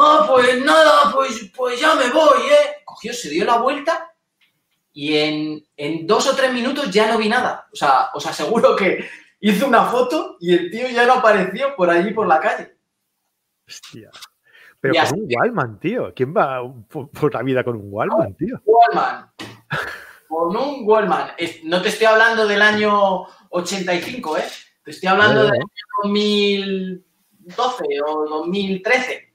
ah, 0.00 0.24
pues 0.28 0.62
nada, 0.64 1.10
pues, 1.12 1.50
pues 1.56 1.80
ya 1.80 1.94
me 1.94 2.10
voy, 2.10 2.40
¿eh? 2.50 2.82
Cogió, 2.84 3.12
se 3.12 3.30
dio 3.30 3.44
la 3.44 3.58
vuelta 3.58 4.12
y 4.92 5.16
en, 5.16 5.64
en, 5.76 6.06
dos 6.06 6.26
o 6.26 6.34
tres 6.34 6.52
minutos 6.52 6.90
ya 6.90 7.10
no 7.10 7.18
vi 7.18 7.28
nada. 7.28 7.68
O 7.72 7.76
sea, 7.76 8.10
os 8.14 8.26
aseguro 8.26 8.74
que 8.74 9.08
hizo 9.40 9.66
una 9.66 9.84
foto 9.84 10.36
y 10.40 10.54
el 10.54 10.70
tío 10.70 10.88
ya 10.88 11.06
no 11.06 11.14
apareció 11.14 11.76
por 11.76 11.90
allí 11.90 12.12
por 12.12 12.26
la 12.26 12.40
calle. 12.40 12.76
Hostia. 13.66 14.10
Pero 14.80 14.94
con 15.08 15.20
un 15.20 15.28
Wallman, 15.30 15.78
tío. 15.80 16.12
¿Quién 16.14 16.32
va 16.34 16.62
por, 16.88 17.10
por 17.10 17.34
la 17.34 17.42
vida 17.42 17.64
con 17.64 17.76
un 17.76 17.88
Wallman, 17.92 18.34
tío? 18.34 18.60
Wallman. 18.64 19.30
Con 20.28 20.56
un 20.56 20.82
Wallman. 20.84 21.30
No 21.64 21.82
te 21.82 21.88
estoy 21.88 22.06
hablando 22.06 22.46
del 22.46 22.62
año 22.62 23.24
85, 23.50 24.38
¿eh? 24.38 24.44
Te 24.84 24.90
estoy 24.92 25.08
hablando 25.08 25.40
Eh. 25.40 25.44
del 25.44 25.52
año 25.54 25.66
2012 26.04 27.84
o 28.06 28.28
2013. 28.28 29.27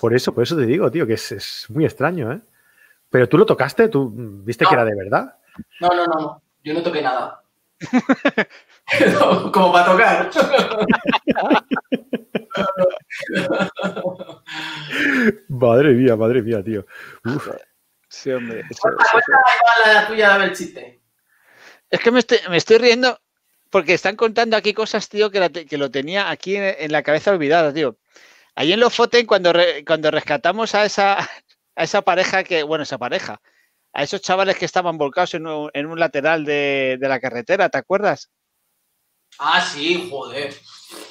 Por 0.00 0.14
eso, 0.14 0.34
por 0.34 0.44
eso 0.44 0.56
te 0.56 0.66
digo, 0.66 0.90
tío, 0.90 1.06
que 1.06 1.14
es, 1.14 1.32
es 1.32 1.66
muy 1.68 1.84
extraño, 1.84 2.32
¿eh? 2.32 2.40
Pero 3.10 3.28
tú 3.28 3.36
lo 3.36 3.44
tocaste, 3.44 3.88
tú 3.88 4.10
viste 4.14 4.64
que 4.64 4.74
era 4.74 4.84
de 4.84 4.94
verdad. 4.94 5.36
No, 5.80 5.88
no, 5.88 6.06
no, 6.06 6.20
no. 6.20 6.42
Yo 6.64 6.72
no 6.72 6.82
toqué 6.82 7.02
nada. 7.02 7.42
No, 9.20 9.52
Como 9.52 9.72
para 9.72 9.86
tocar. 9.86 10.30
Madre 15.48 15.94
mía, 15.94 16.16
madre 16.16 16.42
mía, 16.42 16.62
tío. 16.62 16.84
Uf, 17.24 17.48
Sí, 18.08 18.30
hombre. 18.30 18.62
Cuenta, 18.78 19.04
igual 19.10 19.94
la 19.94 20.06
tuya 20.06 20.38
del 20.38 20.52
chiste. 20.52 21.00
Es 21.88 22.00
que 22.00 22.10
me 22.10 22.18
estoy, 22.18 22.38
me 22.50 22.58
estoy 22.58 22.76
riendo 22.78 23.18
porque 23.70 23.94
están 23.94 24.16
contando 24.16 24.56
aquí 24.56 24.74
cosas, 24.74 25.08
tío, 25.08 25.30
que, 25.30 25.40
la 25.40 25.50
lo 25.70 25.90
tenía 25.90 26.30
aquí 26.30 26.56
en, 26.56 26.74
en 26.78 26.92
la 26.92 27.02
cabeza 27.02 27.30
olvidada, 27.30 27.72
tío. 27.72 27.96
Ahí 28.54 28.72
en 28.72 28.80
Lofoten, 28.80 29.26
cuando, 29.26 29.52
re- 29.52 29.84
cuando 29.84 30.10
rescatamos 30.10 30.74
a 30.74 30.84
esa, 30.84 31.18
a 31.76 31.82
esa 31.84 32.02
pareja 32.02 32.44
que, 32.44 32.62
bueno, 32.62 32.82
esa 32.84 32.98
pareja, 32.98 33.40
a 33.92 34.02
esos 34.02 34.20
chavales 34.22 34.56
que 34.56 34.64
estaban 34.64 34.98
volcados 34.98 35.34
en 35.34 35.46
un, 35.46 35.70
en 35.74 35.86
un 35.86 35.98
lateral 35.98 36.44
de, 36.44 36.96
de 37.00 37.08
la 37.08 37.20
carretera, 37.20 37.68
¿te 37.68 37.78
acuerdas? 37.78 38.30
Ah, 39.38 39.60
sí, 39.60 40.08
joder. 40.10 40.54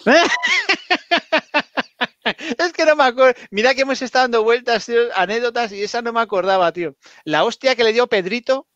Es 2.24 2.74
que 2.74 2.86
no 2.86 2.96
me 2.96 3.04
acuerdo. 3.06 3.34
Mira 3.50 3.74
que 3.74 3.82
hemos 3.82 4.02
estado 4.02 4.24
dando 4.26 4.44
vueltas, 4.44 4.86
tío, 4.86 5.00
anécdotas, 5.16 5.72
y 5.72 5.84
esa 5.84 6.02
no 6.02 6.14
me 6.14 6.22
acordaba, 6.22 6.72
tío. 6.72 6.96
La 7.24 7.44
hostia 7.44 7.76
que 7.76 7.84
le 7.84 7.94
dio 7.94 8.08
Pedrito 8.08 8.68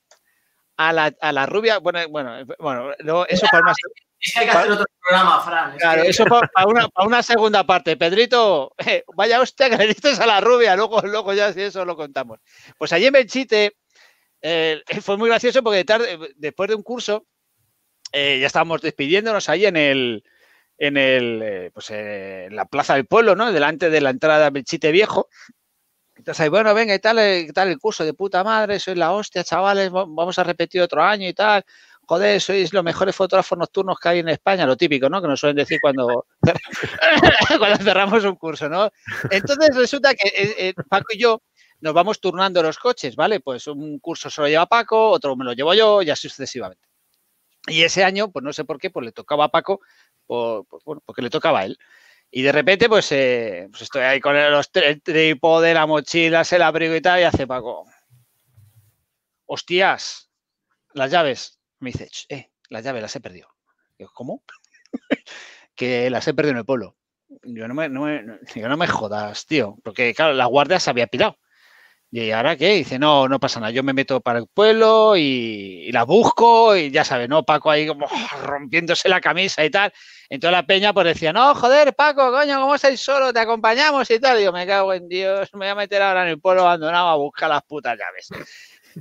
a 0.77 0.91
la, 0.91 1.13
a 1.21 1.31
la 1.31 1.45
rubia. 1.45 1.77
Bueno, 1.77 1.99
bueno, 2.09 2.43
bueno, 2.59 2.91
luego 2.99 3.27
eso 3.27 3.45
para 3.51 3.63
una, 3.63 3.73
Es 4.25 4.33
que 4.33 4.39
hay 4.39 4.45
que 4.47 4.51
hacer 4.51 4.71
otro 4.71 4.85
programa, 5.01 5.39
Fran. 5.41 5.73
es 5.75 5.81
claro, 5.81 6.01
que- 6.03 6.09
eso 6.09 6.25
para, 6.25 6.47
para 6.47 6.67
una, 6.67 6.87
para 6.89 7.07
una 7.07 7.21
segunda 7.23 7.63
parte. 7.65 7.95
Pedrito, 7.97 8.73
eh, 8.85 9.03
vaya 9.15 9.39
hostia 9.41 9.69
que 9.69 9.77
le 9.77 9.87
diste 9.87 10.09
a 10.09 10.25
la 10.25 10.41
rubia, 10.41 10.75
luego, 10.75 11.01
luego 11.01 11.33
ya 11.33 11.53
si 11.53 11.61
eso 11.61 11.85
lo 11.85 11.95
contamos. 11.95 12.39
Pues 12.77 12.91
allí 12.93 13.05
en 13.05 13.13
Belchite 13.13 13.77
eh, 14.41 14.81
fue 15.01 15.17
muy 15.17 15.29
gracioso 15.29 15.61
porque 15.63 15.83
tarde, 15.85 16.17
después 16.35 16.69
de 16.69 16.75
un 16.75 16.83
curso 16.83 17.25
eh, 18.11 18.39
ya 18.39 18.47
estábamos 18.47 18.81
despidiéndonos 18.81 19.49
ahí 19.49 19.65
en 19.65 19.75
el 19.77 20.23
en 20.77 20.97
el 20.97 21.41
eh, 21.43 21.71
pues 21.73 21.89
en 21.91 22.55
la 22.55 22.65
plaza 22.65 22.95
del 22.95 23.05
pueblo, 23.05 23.35
¿no? 23.35 23.51
Delante 23.51 23.89
de 23.89 24.01
la 24.01 24.09
entrada 24.09 24.49
Belchite 24.49 24.91
Viejo. 24.91 25.29
Entonces 26.15 26.49
bueno, 26.49 26.73
venga, 26.73 26.93
y 26.95 26.99
tal, 26.99 27.19
eh, 27.19 27.43
¿qué 27.47 27.53
tal 27.53 27.69
el 27.69 27.77
curso 27.77 28.03
de 28.05 28.13
puta 28.13 28.43
madre, 28.43 28.79
sois 28.79 28.97
la 28.97 29.11
hostia, 29.13 29.43
chavales, 29.43 29.89
va- 29.93 30.05
vamos 30.07 30.37
a 30.39 30.43
repetir 30.43 30.81
otro 30.81 31.03
año 31.03 31.27
y 31.27 31.33
tal. 31.33 31.63
Joder, 32.07 32.39
sois 32.39 32.71
los 32.71 32.83
mejores 32.83 33.15
fotógrafos 33.15 33.57
nocturnos 33.57 33.97
que 33.99 34.09
hay 34.09 34.19
en 34.19 34.29
España, 34.29 34.65
lo 34.65 34.77
típico, 34.77 35.09
¿no? 35.09 35.21
Que 35.21 35.27
nos 35.27 35.39
suelen 35.39 35.55
decir 35.57 35.79
cuando, 35.81 36.25
cuando 37.59 37.77
cerramos 37.83 38.23
un 38.23 38.35
curso, 38.35 38.69
¿no? 38.69 38.91
Entonces 39.31 39.75
resulta 39.75 40.13
que 40.13 40.27
eh, 40.27 40.55
eh, 40.69 40.73
Paco 40.87 41.07
y 41.13 41.17
yo 41.19 41.41
nos 41.81 41.93
vamos 41.93 42.19
turnando 42.19 42.61
los 42.61 42.77
coches, 42.77 43.15
¿vale? 43.15 43.39
Pues 43.39 43.67
un 43.67 43.99
curso 43.99 44.29
se 44.29 44.41
lo 44.41 44.47
lleva 44.47 44.65
Paco, 44.67 45.09
otro 45.09 45.35
me 45.35 45.45
lo 45.45 45.53
llevo 45.53 45.73
yo 45.73 46.01
y 46.03 46.09
así 46.11 46.29
sucesivamente. 46.29 46.87
Y 47.67 47.83
ese 47.83 48.03
año, 48.03 48.31
pues 48.31 48.43
no 48.43 48.53
sé 48.53 48.65
por 48.65 48.77
qué, 48.79 48.91
pues 48.91 49.05
le 49.05 49.11
tocaba 49.11 49.45
a 49.45 49.49
Paco, 49.49 49.81
por- 50.27 50.65
bueno, 50.85 51.01
porque 51.05 51.21
le 51.23 51.29
tocaba 51.31 51.61
a 51.61 51.65
él. 51.65 51.77
Y 52.31 52.41
de 52.43 52.51
repente, 52.51 52.89
pues, 52.89 53.11
eh, 53.11 53.67
pues 53.71 53.83
estoy 53.83 54.01
ahí 54.03 54.19
con 54.19 54.35
los 54.51 54.71
trípode, 54.71 55.73
la 55.73 55.85
mochila, 55.87 56.43
el 56.49 56.61
abrigo 56.61 56.95
y 56.95 57.01
tal, 57.01 57.19
y 57.21 57.23
hace 57.23 57.47
Paco. 57.47 57.85
Hostias, 59.45 60.29
las 60.93 61.11
llaves. 61.11 61.59
Me 61.85 61.91
dice, 61.91 62.07
"Ch, 62.09 62.25
eh, 62.29 62.51
las 62.69 62.83
llaves 62.83 63.01
las 63.03 63.15
he 63.15 63.21
perdido. 63.21 63.47
Digo, 63.97 64.11
¿cómo? 64.13 64.43
que 65.75 66.09
las 66.09 66.27
he 66.27 66.33
perdido 66.33 66.51
en 66.53 66.57
el 66.59 66.65
pueblo. 66.65 66.95
Yo 67.43 67.67
no 67.67 67.73
me, 67.73 67.89
no 67.89 68.01
me- 68.03 68.23
no 68.69 68.77
me 68.77 68.87
jodas, 68.87 69.45
tío. 69.45 69.77
Porque, 69.83 70.13
claro, 70.13 70.33
la 70.33 70.45
guardia 70.45 70.79
se 70.79 70.89
había 70.89 71.07
pirado. 71.07 71.37
¿Y 72.11 72.31
ahora 72.31 72.55
qué? 72.55 72.75
Dice, 72.75 72.99
no, 72.99 73.27
no 73.27 73.39
pasa 73.39 73.59
nada. 73.59 73.71
Yo 73.71 73.83
me 73.83 73.93
meto 73.93 74.21
para 74.21 74.39
el 74.39 74.47
pueblo 74.47 75.17
y, 75.17 75.85
y 75.87 75.91
la 75.91 76.03
busco 76.05 76.75
y 76.75 76.91
ya 76.91 77.03
sabes, 77.03 77.29
¿no? 77.29 77.43
Paco 77.43 77.71
ahí 77.71 77.87
como 77.87 78.07
rompiéndose 78.43 79.09
la 79.09 79.21
camisa 79.21 79.65
y 79.65 79.71
tal. 79.71 79.93
Entonces 80.29 80.53
la 80.53 80.65
peña 80.65 80.93
pues 80.93 81.07
decía, 81.07 81.33
no, 81.33 81.55
joder, 81.55 81.95
Paco, 81.95 82.31
coño, 82.31 82.59
¿cómo 82.61 82.75
estáis 82.75 83.01
solo? 83.01 83.33
Te 83.33 83.39
acompañamos 83.41 84.09
y 84.11 84.19
tal. 84.19 84.39
Y 84.39 84.45
yo 84.45 84.53
me 84.53 84.67
cago 84.67 84.93
en 84.93 85.09
Dios, 85.09 85.49
me 85.53 85.59
voy 85.59 85.67
a 85.69 85.75
meter 85.75 86.01
ahora 86.01 86.23
en 86.23 86.29
el 86.29 86.41
pueblo 86.41 86.63
abandonado 86.63 87.09
a 87.09 87.15
buscar 87.17 87.49
las 87.49 87.63
putas 87.63 87.97
llaves. 87.97 88.29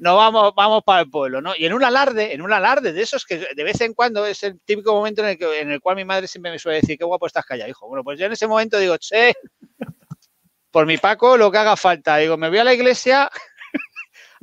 No 0.01 0.16
vamos, 0.16 0.53
vamos 0.57 0.82
para 0.84 1.03
el 1.03 1.11
pueblo, 1.11 1.40
¿no? 1.40 1.55
Y 1.57 1.66
en 1.66 1.72
un 1.72 1.84
alarde, 1.84 2.34
en 2.34 2.42
un 2.42 2.53
alarde 2.53 2.92
de 2.92 3.03
esos 3.03 3.24
que 3.24 3.38
de 3.55 3.64
vez 3.64 3.80
en 3.80 3.95
cuando 3.95 4.26
es 4.26 4.42
el 4.42 4.61
típico 4.61 4.92
momento 4.92 5.22
en 5.22 5.28
el, 5.28 5.38
que, 5.38 5.61
en 5.61 5.70
el 5.70 5.80
cual 5.80 5.97
mi 5.97 6.05
madre 6.05 6.26
siempre 6.26 6.51
me 6.51 6.59
suele 6.59 6.80
decir, 6.80 6.99
qué 6.99 7.05
guapo 7.05 7.26
estás 7.26 7.45
callado, 7.45 7.70
hijo. 7.70 7.86
Bueno, 7.86 8.03
pues 8.03 8.18
yo 8.18 8.26
en 8.26 8.32
ese 8.32 8.47
momento 8.47 8.78
digo, 8.78 8.97
che, 8.99 9.34
por 10.70 10.86
mi 10.86 10.99
Paco, 10.99 11.36
lo 11.36 11.53
que 11.53 11.59
haga 11.59 11.76
falta. 11.76 12.16
Digo, 12.16 12.36
me 12.36 12.49
voy 12.49 12.59
a 12.59 12.64
la 12.64 12.74
iglesia, 12.74 13.30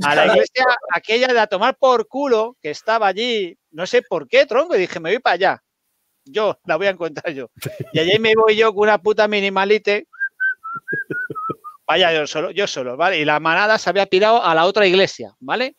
a 0.03 0.15
la 0.15 0.27
iglesia 0.27 0.65
aquella 0.93 1.27
de 1.27 1.39
a 1.39 1.47
tomar 1.47 1.75
por 1.77 2.07
culo, 2.07 2.55
que 2.61 2.69
estaba 2.69 3.07
allí, 3.07 3.57
no 3.71 3.85
sé 3.85 4.01
por 4.01 4.29
qué, 4.29 4.45
tronco, 4.45 4.75
y 4.75 4.79
dije, 4.79 5.01
me 5.01 5.09
voy 5.11 5.19
para 5.19 5.33
allá. 5.33 5.63
Yo, 6.23 6.57
la 6.65 6.77
voy 6.77 6.87
a 6.87 6.91
encontrar 6.91 7.33
yo. 7.33 7.49
Y 7.91 7.99
allí 7.99 8.17
me 8.19 8.33
voy 8.35 8.55
yo 8.55 8.73
con 8.73 8.83
una 8.83 8.97
puta 8.99 9.27
minimalite. 9.27 10.07
Vaya, 11.91 12.13
yo 12.13 12.25
solo, 12.25 12.51
yo 12.51 12.67
solo, 12.67 12.95
¿vale? 12.95 13.19
Y 13.19 13.25
la 13.25 13.41
manada 13.41 13.77
se 13.77 13.89
había 13.89 14.05
pirado 14.05 14.41
a 14.41 14.55
la 14.55 14.63
otra 14.63 14.87
iglesia, 14.87 15.35
¿vale? 15.41 15.75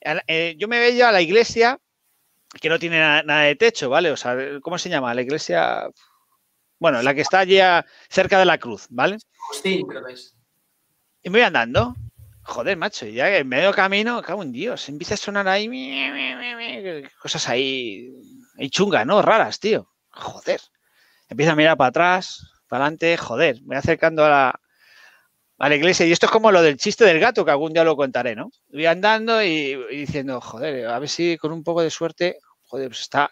Eh, 0.00 0.54
yo 0.56 0.66
me 0.66 0.78
veía 0.78 1.10
a 1.10 1.12
la 1.12 1.20
iglesia 1.20 1.78
que 2.58 2.70
no 2.70 2.78
tiene 2.78 2.98
na- 3.00 3.22
nada, 3.22 3.42
de 3.42 3.54
techo, 3.54 3.90
¿vale? 3.90 4.10
O 4.10 4.16
sea, 4.16 4.34
¿cómo 4.62 4.78
se 4.78 4.88
llama? 4.88 5.12
La 5.12 5.20
iglesia, 5.20 5.90
bueno, 6.78 7.02
la 7.02 7.12
que 7.12 7.20
está 7.20 7.40
allí 7.40 7.60
a- 7.60 7.84
cerca 8.08 8.38
de 8.38 8.46
la 8.46 8.56
cruz, 8.56 8.86
¿vale? 8.88 9.18
Agustín, 9.50 9.86
creo 9.86 10.06
que 10.06 10.14
es. 10.14 10.34
Y 11.22 11.28
me 11.28 11.40
voy 11.40 11.46
andando. 11.46 11.94
Joder, 12.44 12.78
macho, 12.78 13.04
ya 13.04 13.36
en 13.36 13.46
medio 13.46 13.74
camino, 13.74 14.22
cago 14.22 14.42
en 14.42 14.52
Dios, 14.52 14.88
empieza 14.88 15.14
a 15.14 15.18
sonar 15.18 15.46
ahí 15.48 15.68
cosas 17.20 17.46
ahí, 17.50 18.10
ahí 18.58 18.70
chungas, 18.70 19.04
¿no? 19.04 19.20
Raras, 19.20 19.60
tío. 19.60 19.86
Joder. 20.08 20.62
Empiezo 21.28 21.52
a 21.52 21.56
mirar 21.56 21.76
para 21.76 21.88
atrás, 21.88 22.40
para 22.68 22.84
adelante, 22.84 23.18
joder, 23.18 23.56
me 23.60 23.66
voy 23.66 23.76
acercando 23.76 24.24
a 24.24 24.30
la, 24.30 24.60
a 25.58 25.68
la 25.68 25.76
iglesia. 25.76 26.06
Y 26.06 26.12
esto 26.12 26.26
es 26.26 26.32
como 26.32 26.52
lo 26.52 26.62
del 26.62 26.76
chiste 26.76 27.04
del 27.04 27.20
gato, 27.20 27.44
que 27.44 27.50
algún 27.50 27.72
día 27.72 27.84
lo 27.84 27.96
contaré, 27.96 28.34
¿no? 28.34 28.50
Voy 28.72 28.86
andando 28.86 29.42
y, 29.42 29.76
diciendo, 29.90 30.40
joder, 30.40 30.86
a 30.86 30.98
ver 30.98 31.08
si 31.08 31.36
con 31.36 31.52
un 31.52 31.64
poco 31.64 31.82
de 31.82 31.90
suerte, 31.90 32.38
joder, 32.64 32.88
pues 32.88 33.00
está, 33.00 33.30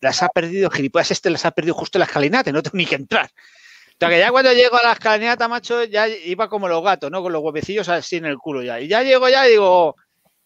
las 0.00 0.22
ha 0.22 0.28
perdido, 0.28 0.70
gilipollas, 0.70 1.10
este 1.10 1.30
las 1.30 1.44
ha 1.44 1.50
perdido 1.50 1.74
justo 1.74 1.98
en 1.98 2.00
la 2.00 2.06
escalinata, 2.06 2.52
no 2.52 2.62
tengo 2.62 2.76
ni 2.76 2.86
que 2.86 2.94
entrar. 2.94 3.26
O 3.26 3.96
sea, 3.98 4.08
que 4.08 4.18
ya 4.18 4.30
cuando 4.30 4.52
llego 4.52 4.76
a 4.76 4.82
la 4.82 4.92
escalinata, 4.92 5.46
macho, 5.48 5.84
ya 5.84 6.08
iba 6.08 6.48
como 6.48 6.68
los 6.68 6.82
gatos, 6.82 7.10
¿no? 7.10 7.22
Con 7.22 7.32
los 7.32 7.42
huevecillos 7.42 7.88
así 7.88 8.16
en 8.16 8.24
el 8.24 8.38
culo 8.38 8.62
ya. 8.62 8.80
Y 8.80 8.88
ya 8.88 9.02
llego 9.02 9.28
ya 9.28 9.46
y 9.46 9.52
digo, 9.52 9.96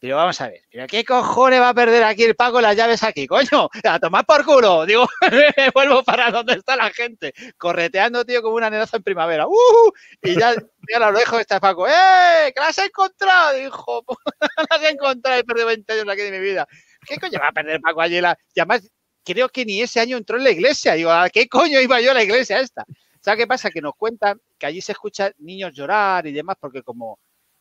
pero 0.00 0.16
vamos 0.16 0.40
a 0.40 0.48
ver, 0.48 0.62
¿pero 0.70 0.86
qué 0.86 1.04
cojones 1.04 1.60
va 1.60 1.70
a 1.70 1.74
perder 1.74 2.04
aquí 2.04 2.22
el 2.22 2.36
Paco 2.36 2.60
las 2.60 2.76
llaves 2.76 3.02
aquí, 3.02 3.26
coño? 3.26 3.68
A 3.84 3.98
tomar 3.98 4.24
por 4.24 4.44
culo. 4.44 4.86
Digo, 4.86 5.08
vuelvo 5.74 6.04
para 6.04 6.30
donde 6.30 6.54
está 6.54 6.76
la 6.76 6.90
gente, 6.90 7.32
correteando, 7.56 8.24
tío, 8.24 8.40
como 8.40 8.56
una 8.56 8.70
nenaza 8.70 8.98
en 8.98 9.02
primavera. 9.02 9.48
¡Uh! 9.48 9.92
Y 10.22 10.38
ya, 10.38 10.54
ya 10.54 10.98
lo 11.00 11.12
dejo 11.18 11.40
está 11.40 11.58
Paco, 11.58 11.88
¡eh! 11.88 12.52
¡Que 12.54 12.60
las 12.60 12.78
he 12.78 12.84
encontrado! 12.84 13.56
Dijo, 13.56 14.04
las 14.70 14.82
he 14.82 14.90
encontrado, 14.90 15.40
he 15.40 15.44
perdido 15.44 15.66
20 15.66 15.92
años 15.92 16.08
aquí 16.08 16.22
de 16.22 16.30
mi 16.30 16.40
vida. 16.40 16.66
¿Qué 17.04 17.18
coño 17.18 17.40
va 17.40 17.48
a 17.48 17.52
perder 17.52 17.80
Paco 17.80 18.00
allí? 18.00 18.20
La... 18.20 18.38
Y 18.54 18.60
además, 18.60 18.88
creo 19.24 19.48
que 19.48 19.64
ni 19.64 19.82
ese 19.82 19.98
año 19.98 20.16
entró 20.16 20.36
en 20.36 20.44
la 20.44 20.50
iglesia. 20.50 20.94
Digo, 20.94 21.10
¿a 21.10 21.28
qué 21.28 21.48
coño 21.48 21.80
iba 21.80 22.00
yo 22.00 22.12
a 22.12 22.14
la 22.14 22.22
iglesia 22.22 22.60
esta? 22.60 22.84
¿Sabes 23.20 23.38
qué 23.38 23.46
pasa? 23.48 23.70
Que 23.70 23.80
nos 23.80 23.94
cuentan 23.96 24.40
que 24.58 24.66
allí 24.66 24.80
se 24.80 24.92
escucha 24.92 25.32
niños 25.38 25.74
llorar 25.74 26.26
y 26.26 26.32
demás, 26.32 26.56
porque 26.60 26.82
como, 26.82 27.18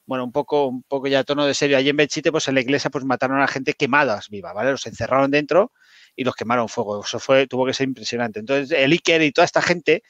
bueno, 0.08 0.24
un 0.24 0.32
poco, 0.32 0.68
un 0.68 0.84
poco 0.84 1.08
ya 1.08 1.24
tono 1.24 1.46
de 1.46 1.54
serio, 1.54 1.78
allí 1.78 1.90
en 1.90 1.98
Belchite, 1.98 2.32
pues 2.32 2.48
en 2.48 2.56
la 2.56 2.62
iglesia, 2.62 2.90
pues 2.90 3.06
mataron 3.06 3.42
a 3.42 3.48
gente 3.48 3.74
quemadas 3.74 4.30
viva, 4.30 4.54
¿vale? 4.54 4.72
Los 4.72 4.88
encerraron 4.88 5.30
dentro 5.32 5.74
y 6.16 6.24
los 6.24 6.34
quemaron 6.36 6.70
fuego. 6.70 7.04
Eso 7.04 7.20
fue, 7.20 7.46
tuvo 7.48 7.66
que 7.66 7.74
ser 7.74 7.88
impresionante. 7.88 8.40
Entonces, 8.40 8.72
el 8.72 8.92
Iker 8.94 9.22
y 9.22 9.32
toda 9.34 9.46
esta 9.46 9.62
gente 9.62 10.04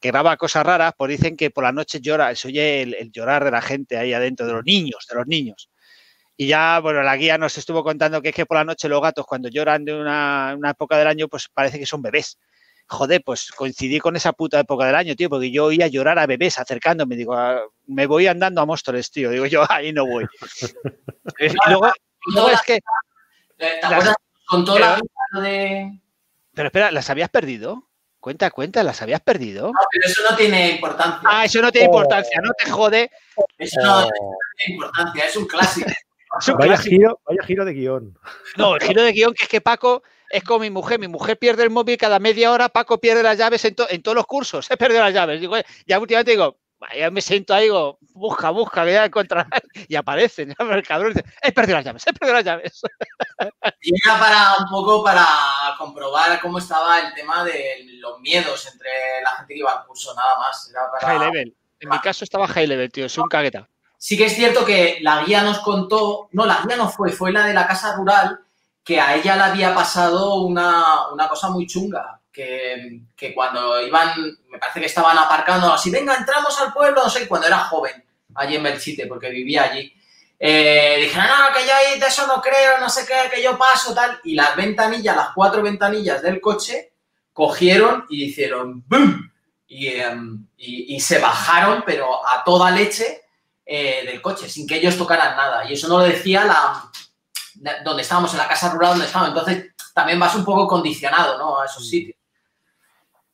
que 0.00 0.10
graba 0.10 0.36
cosas 0.36 0.66
raras, 0.66 0.92
pues 0.98 1.10
dicen 1.12 1.36
que 1.36 1.50
por 1.50 1.64
la 1.64 1.72
noche 1.72 2.00
llora, 2.00 2.34
se 2.34 2.48
oye 2.48 2.82
el, 2.82 2.94
el 2.94 3.12
llorar 3.12 3.44
de 3.44 3.52
la 3.52 3.62
gente 3.62 3.96
ahí 3.96 4.12
adentro, 4.12 4.46
de 4.46 4.54
los 4.54 4.64
niños, 4.64 5.06
de 5.08 5.16
los 5.16 5.26
niños. 5.26 5.70
Y 6.36 6.48
ya, 6.48 6.80
bueno, 6.80 7.02
la 7.02 7.16
guía 7.16 7.38
nos 7.38 7.56
estuvo 7.58 7.84
contando 7.84 8.20
que 8.20 8.30
es 8.30 8.34
que 8.34 8.46
por 8.46 8.56
la 8.56 8.64
noche 8.64 8.88
los 8.88 9.00
gatos 9.00 9.24
cuando 9.26 9.48
lloran 9.48 9.84
de 9.84 9.94
una, 9.94 10.54
una 10.58 10.70
época 10.70 10.98
del 10.98 11.06
año, 11.06 11.28
pues 11.28 11.48
parece 11.52 11.78
que 11.78 11.86
son 11.86 12.02
bebés 12.02 12.38
joder, 12.86 13.22
pues 13.24 13.50
coincidí 13.50 13.98
con 13.98 14.16
esa 14.16 14.32
puta 14.32 14.60
época 14.60 14.86
del 14.86 14.94
año, 14.94 15.14
tío, 15.16 15.28
porque 15.30 15.50
yo 15.50 15.66
oía 15.66 15.86
llorar 15.88 16.18
a 16.18 16.26
bebés 16.26 16.58
acercándome. 16.58 17.16
Digo, 17.16 17.34
ah, 17.34 17.60
me 17.86 18.06
voy 18.06 18.26
andando 18.26 18.60
a 18.60 18.66
Móstoles, 18.66 19.10
tío. 19.10 19.30
Digo, 19.30 19.46
yo 19.46 19.64
ahí 19.70 19.92
no 19.92 20.06
voy. 20.06 20.26
y 21.38 21.48
luego, 21.68 21.90
luego 22.32 22.50
es 22.50 22.62
que. 22.62 22.74
Eh, 22.74 22.80
¿Te 23.58 23.82
Las- 23.82 23.92
acuerdas 23.92 24.16
con 24.46 24.64
toda 24.64 24.80
la 24.80 24.94
vida 24.96 25.42
de. 25.42 26.00
Pero 26.54 26.68
espera, 26.68 26.90
¿las 26.92 27.10
habías 27.10 27.30
perdido? 27.30 27.88
Cuenta, 28.20 28.50
cuenta, 28.50 28.82
¿las 28.82 29.02
habías 29.02 29.20
perdido? 29.20 29.66
No, 29.66 29.80
pero 29.90 30.06
eso 30.06 30.22
no 30.30 30.36
tiene 30.36 30.70
importancia. 30.70 31.20
Ah, 31.30 31.44
eso 31.44 31.60
no 31.60 31.70
tiene 31.70 31.86
importancia, 31.86 32.40
no 32.42 32.52
te 32.52 32.70
jode. 32.70 33.10
Eso 33.58 33.80
no, 33.82 34.00
no 34.02 34.08
tiene 34.56 34.74
importancia, 34.76 35.26
es 35.26 35.36
un 35.36 35.46
clásico. 35.46 35.90
Es 36.40 36.48
un 36.48 36.56
Vaya 36.56 36.72
clásico. 36.74 36.90
giro, 36.96 37.20
vaya 37.26 37.42
giro 37.44 37.64
de 37.66 37.72
guion. 37.74 38.18
No, 38.56 38.76
el 38.76 38.82
giro 38.82 39.02
de 39.02 39.12
guion 39.12 39.34
que 39.34 39.42
es 39.44 39.48
que 39.48 39.60
Paco 39.60 40.02
es 40.36 40.44
como 40.44 40.60
mi 40.60 40.70
mujer. 40.70 40.98
Mi 40.98 41.08
mujer 41.08 41.38
pierde 41.38 41.62
el 41.62 41.70
móvil 41.70 41.96
cada 41.96 42.18
media 42.18 42.50
hora, 42.52 42.68
Paco 42.68 42.98
pierde 42.98 43.22
las 43.22 43.38
llaves 43.38 43.64
en, 43.64 43.74
to- 43.74 43.88
en 43.88 44.02
todos 44.02 44.14
los 44.16 44.26
cursos. 44.26 44.68
He 44.70 44.76
perdido 44.76 45.00
las 45.02 45.14
llaves. 45.14 45.40
Digo, 45.40 45.56
ya 45.86 45.98
últimamente 45.98 46.32
digo, 46.32 46.58
ya 46.94 47.10
me 47.10 47.22
siento 47.22 47.54
ahí, 47.54 47.64
digo, 47.64 47.98
busca, 48.12 48.50
busca, 48.50 48.84
que 48.84 48.92
ya 48.92 49.04
encontrarás. 49.06 49.48
Y 49.88 49.96
aparecen. 49.96 50.54
el 50.58 50.82
cabrón 50.86 51.14
dice, 51.14 51.24
he 51.42 51.52
perdido 51.52 51.76
las 51.78 51.84
llaves, 51.84 52.06
he 52.06 52.12
perdido 52.12 52.34
las 52.34 52.44
llaves. 52.44 52.82
Y 53.80 53.92
era 54.04 54.18
para 54.18 54.56
un 54.58 54.68
poco 54.70 55.02
para 55.04 55.26
comprobar 55.78 56.40
cómo 56.40 56.58
estaba 56.58 57.00
el 57.00 57.14
tema 57.14 57.44
de 57.44 57.86
los 58.00 58.20
miedos 58.20 58.66
entre 58.72 58.90
la 59.22 59.30
gente 59.36 59.54
que 59.54 59.60
iba 59.60 59.72
al 59.72 59.86
curso, 59.86 60.14
nada 60.14 60.38
más. 60.38 60.68
Era 60.70 60.90
para- 60.90 61.06
High 61.06 61.18
level. 61.30 61.56
En 61.80 61.88
mi 61.90 61.98
caso 62.00 62.24
estaba 62.24 62.46
high 62.48 62.66
level, 62.66 62.90
tío. 62.90 63.08
Soy 63.08 63.22
un 63.22 63.28
cagueta. 63.28 63.68
Sí 63.98 64.16
que 64.18 64.26
es 64.26 64.34
cierto 64.34 64.64
que 64.66 64.98
la 65.00 65.22
guía 65.24 65.42
nos 65.42 65.60
contó, 65.60 66.28
no, 66.32 66.44
la 66.44 66.62
guía 66.66 66.76
no 66.76 66.88
fue, 66.90 67.10
fue 67.12 67.32
la 67.32 67.46
de 67.46 67.54
la 67.54 67.66
casa 67.66 67.94
rural, 67.96 68.38
que 68.84 69.00
a 69.00 69.16
ella 69.16 69.34
le 69.36 69.42
había 69.42 69.74
pasado 69.74 70.42
una, 70.42 71.08
una 71.10 71.28
cosa 71.28 71.48
muy 71.50 71.66
chunga, 71.66 72.20
que, 72.30 73.00
que 73.16 73.34
cuando 73.34 73.80
iban, 73.80 74.12
me 74.50 74.58
parece 74.58 74.80
que 74.80 74.86
estaban 74.86 75.16
aparcando 75.16 75.72
así, 75.72 75.90
venga, 75.90 76.14
entramos 76.16 76.60
al 76.60 76.72
pueblo, 76.72 77.02
no 77.02 77.08
sé, 77.10 77.26
cuando 77.26 77.46
era 77.46 77.58
joven, 77.60 78.04
allí 78.34 78.56
en 78.56 78.62
Belchite, 78.62 79.06
porque 79.06 79.30
vivía 79.30 79.62
allí. 79.64 79.92
Eh, 80.38 80.96
dijeron, 81.00 81.26
no, 81.28 81.56
que 81.58 81.66
yo 81.66 81.72
ahí 81.74 81.98
de 81.98 82.06
eso 82.06 82.26
no 82.26 82.42
creo, 82.42 82.78
no 82.78 82.90
sé 82.90 83.06
qué, 83.06 83.30
que 83.34 83.42
yo 83.42 83.56
paso, 83.56 83.94
tal. 83.94 84.20
Y 84.24 84.34
las 84.34 84.54
ventanillas, 84.56 85.16
las 85.16 85.28
cuatro 85.34 85.62
ventanillas 85.62 86.20
del 86.22 86.40
coche, 86.40 86.92
cogieron 87.32 88.04
y 88.10 88.24
hicieron 88.24 88.84
¡boom! 88.86 89.32
Y, 89.66 89.88
em, 89.88 90.46
y- 90.56 90.94
y 90.96 91.00
se 91.00 91.18
bajaron, 91.18 91.82
pero 91.86 92.26
a 92.28 92.44
toda 92.44 92.70
leche 92.70 93.22
eh, 93.66 94.02
del 94.04 94.20
coche, 94.20 94.48
sin 94.48 94.66
que 94.66 94.76
ellos 94.76 94.98
tocaran 94.98 95.36
nada. 95.36 95.64
Y 95.68 95.72
eso 95.72 95.88
no 95.88 95.98
lo 95.98 96.04
decía 96.04 96.44
la- 96.44 96.84
donde 97.84 98.02
estábamos, 98.02 98.32
en 98.32 98.38
la 98.38 98.48
casa 98.48 98.70
rural 98.72 98.90
donde 98.92 99.06
estábamos. 99.06 99.36
Entonces, 99.36 99.74
también 99.94 100.18
vas 100.20 100.34
un 100.34 100.44
poco 100.44 100.66
condicionado, 100.66 101.38
¿no? 101.38 101.60
A 101.60 101.66
esos 101.66 101.88
sitios. 101.88 102.16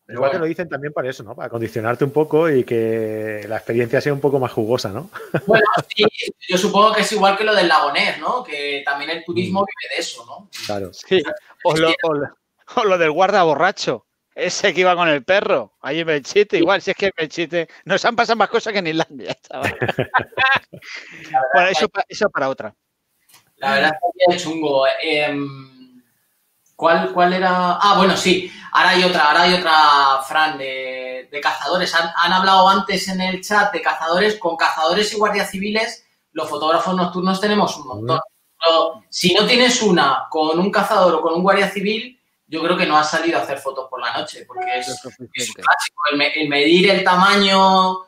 Pero 0.07 0.19
Igual 0.19 0.31
te 0.31 0.37
bueno, 0.39 0.45
lo 0.47 0.49
dicen 0.49 0.69
también 0.69 0.93
para 0.93 1.09
eso, 1.09 1.23
¿no? 1.23 1.37
Para 1.37 1.49
condicionarte 1.49 2.05
un 2.05 2.11
poco 2.11 2.51
y 2.51 2.65
que 2.65 3.47
la 3.49 3.57
experiencia 3.59 4.01
sea 4.01 4.13
un 4.13 4.21
poco 4.21 4.41
más 4.41 4.51
jugosa, 4.51 4.89
¿no? 4.89 5.09
bueno, 5.47 5.65
sí, 5.95 6.05
yo 6.49 6.59
supongo 6.59 6.93
que 6.93 7.03
es 7.03 7.13
igual 7.13 7.37
que 7.39 7.45
lo 7.45 7.55
del 7.55 7.69
lagonés, 7.69 8.19
¿no? 8.19 8.43
Que 8.43 8.83
también 8.85 9.11
el 9.11 9.25
turismo 9.25 9.61
vive 9.65 9.95
de 9.95 10.01
eso, 10.01 10.27
¿no? 10.27 10.49
Claro. 10.67 10.91
Sí. 10.93 11.23
O 11.65 11.77
lo, 11.77 11.91
o 12.03 12.15
lo- 12.15 12.37
o 12.77 12.85
lo 12.85 12.99
del 12.99 13.11
guarda 13.13 13.43
borracho. 13.45 14.07
Ese 14.35 14.73
que 14.73 14.81
iba 14.83 14.95
con 14.97 15.09
el 15.09 15.25
perro. 15.25 15.75
Ahí 15.81 16.01
en 16.01 16.07
Belchite, 16.07 16.57
igual, 16.59 16.81
si 16.81 16.93
es 16.93 16.97
que 16.97 17.07
en 17.07 17.13
Belchite 17.17 17.69
nos 17.85 18.05
han 18.05 18.17
pasado 18.17 18.37
más 18.37 18.49
cosas 18.49 18.73
que 18.73 18.79
en 18.79 18.87
Islandia, 18.87 19.37
chaval. 19.43 19.77
bueno, 21.55 21.69
eso, 21.69 21.87
eso 22.09 22.31
para 22.31 22.49
otra. 22.49 22.75
La 23.61 23.75
verdad 23.75 23.93
es 23.93 24.29
que 24.29 24.37
es 24.37 24.43
chungo. 24.43 24.87
Em, 25.03 26.03
¿cuál, 26.75 27.13
¿Cuál 27.13 27.35
era? 27.35 27.79
Ah, 27.81 27.95
bueno, 27.97 28.17
sí. 28.17 28.51
Ahora 28.73 28.91
hay 28.91 29.05
otra, 29.05 29.25
ahora 29.27 29.43
hay 29.43 29.55
otra, 29.55 30.23
Fran, 30.27 30.59
de, 30.59 31.29
de 31.31 31.41
cazadores. 31.41 31.95
Han, 31.95 32.11
han 32.17 32.33
hablado 32.33 32.69
antes 32.69 33.09
en 33.09 33.21
el 33.21 33.43
chat 33.43 33.73
de 33.73 33.83
cazadores. 33.83 34.39
Con 34.39 34.57
cazadores 34.57 35.13
y 35.13 35.17
guardias 35.17 35.51
civiles, 35.51 36.05
los 36.33 36.49
fotógrafos 36.49 36.95
nocturnos 36.97 37.41
tenemos 37.41 37.77
un 37.77 37.87
montón. 37.87 38.21
Pero 38.59 39.03
si 39.09 39.35
no 39.35 39.47
tienes 39.47 39.81
una 39.83 40.27
con 40.31 40.59
un 40.59 40.71
cazador 40.71 41.15
o 41.15 41.23
con 41.23 41.35
un 41.35 41.43
guardia 41.43 41.71
civil, 41.71 42.19
yo 42.47 42.63
creo 42.63 42.77
que 42.77 42.87
no 42.87 42.97
has 42.97 43.11
salido 43.11 43.39
a 43.39 43.43
hacer 43.43 43.59
fotos 43.59 43.87
por 43.89 44.01
la 44.01 44.13
noche, 44.13 44.45
porque 44.47 44.79
es, 44.79 44.89
es 44.89 45.55
clásico. 45.55 46.03
El 46.11 46.49
medir 46.49 46.91
el 46.91 47.05
tamaño, 47.05 48.07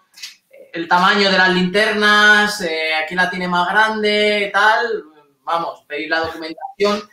el 0.72 0.88
tamaño 0.88 1.30
de 1.30 1.38
las 1.38 1.50
linternas, 1.50 2.60
eh, 2.62 2.94
aquí 2.94 3.14
la 3.14 3.30
tiene 3.30 3.46
más 3.46 3.68
grande, 3.68 4.50
tal, 4.52 5.11
vamos, 5.44 5.84
pedir 5.86 6.08
la 6.08 6.20
documentación. 6.20 7.08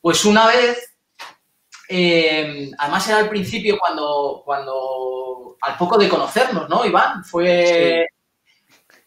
Pues 0.00 0.24
una 0.24 0.46
vez, 0.46 0.96
eh, 1.88 2.70
además 2.78 3.08
era 3.08 3.18
al 3.18 3.28
principio 3.28 3.78
cuando, 3.78 4.42
cuando, 4.44 5.56
al 5.60 5.76
poco 5.76 5.98
de 5.98 6.08
conocernos, 6.08 6.68
¿no, 6.68 6.84
Iván? 6.84 7.24
Fue, 7.24 8.06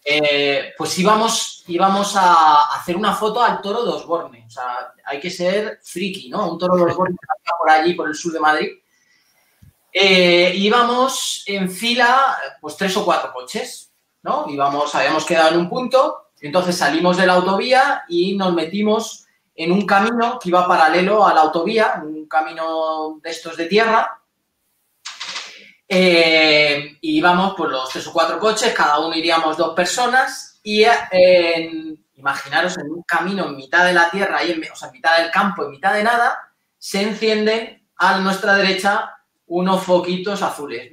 eh, 0.04 0.72
pues 0.76 0.98
íbamos, 0.98 1.64
íbamos 1.66 2.16
a 2.16 2.74
hacer 2.74 2.96
una 2.96 3.14
foto 3.14 3.42
al 3.42 3.60
toro 3.60 3.84
de 3.84 3.90
Osborne. 3.90 4.44
O 4.46 4.50
sea, 4.50 4.94
hay 5.04 5.20
que 5.20 5.30
ser 5.30 5.80
friki, 5.82 6.30
¿no? 6.30 6.52
Un 6.52 6.58
toro 6.58 6.76
de 6.76 6.84
Osborne 6.84 7.16
que 7.20 7.50
por 7.58 7.70
allí, 7.70 7.94
por 7.94 8.08
el 8.08 8.14
sur 8.14 8.32
de 8.32 8.40
Madrid. 8.40 8.68
Eh, 9.92 10.52
íbamos 10.54 11.42
en 11.46 11.70
fila, 11.70 12.38
pues 12.60 12.76
tres 12.76 12.96
o 12.96 13.04
cuatro 13.04 13.32
coches, 13.32 13.92
¿no? 14.22 14.46
Íbamos, 14.48 14.94
habíamos 14.94 15.24
quedado 15.24 15.50
en 15.50 15.60
un 15.60 15.68
punto, 15.68 16.27
entonces 16.40 16.76
salimos 16.76 17.16
de 17.16 17.26
la 17.26 17.34
autovía 17.34 18.04
y 18.08 18.36
nos 18.36 18.52
metimos 18.54 19.26
en 19.54 19.72
un 19.72 19.84
camino 19.86 20.38
que 20.38 20.50
iba 20.50 20.68
paralelo 20.68 21.26
a 21.26 21.34
la 21.34 21.40
autovía, 21.42 22.00
un 22.04 22.26
camino 22.28 23.18
de 23.22 23.30
estos 23.30 23.56
de 23.56 23.66
tierra. 23.66 24.20
Eh, 25.90 26.98
y 27.00 27.16
íbamos 27.16 27.54
por 27.54 27.70
los 27.70 27.88
tres 27.88 28.06
o 28.06 28.12
cuatro 28.12 28.38
coches, 28.38 28.74
cada 28.74 28.98
uno 28.98 29.16
iríamos 29.16 29.56
dos 29.56 29.74
personas 29.74 30.60
y 30.62 30.82
eh, 30.84 30.98
en- 31.10 32.04
imaginaros 32.14 32.76
en 32.78 32.90
un 32.90 33.02
camino 33.04 33.46
en 33.46 33.56
mitad 33.56 33.86
de 33.86 33.94
la 33.94 34.10
tierra, 34.10 34.38
ahí 34.38 34.50
en, 34.50 34.62
o 34.70 34.76
sea, 34.76 34.88
en 34.88 34.92
mitad 34.94 35.16
del 35.18 35.30
campo, 35.30 35.64
en 35.64 35.70
mitad 35.70 35.94
de 35.94 36.02
nada, 36.04 36.36
se 36.76 37.00
encienden 37.02 37.88
a 37.96 38.18
nuestra 38.18 38.54
derecha 38.54 39.14
unos 39.46 39.82
foquitos 39.82 40.42
azules 40.42 40.92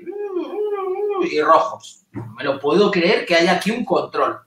y 1.30 1.42
rojos. 1.42 2.04
No 2.12 2.28
me 2.38 2.44
lo 2.44 2.60
puedo 2.60 2.90
creer 2.90 3.26
que 3.26 3.36
haya 3.36 3.54
aquí 3.54 3.72
un 3.72 3.84
control. 3.84 4.40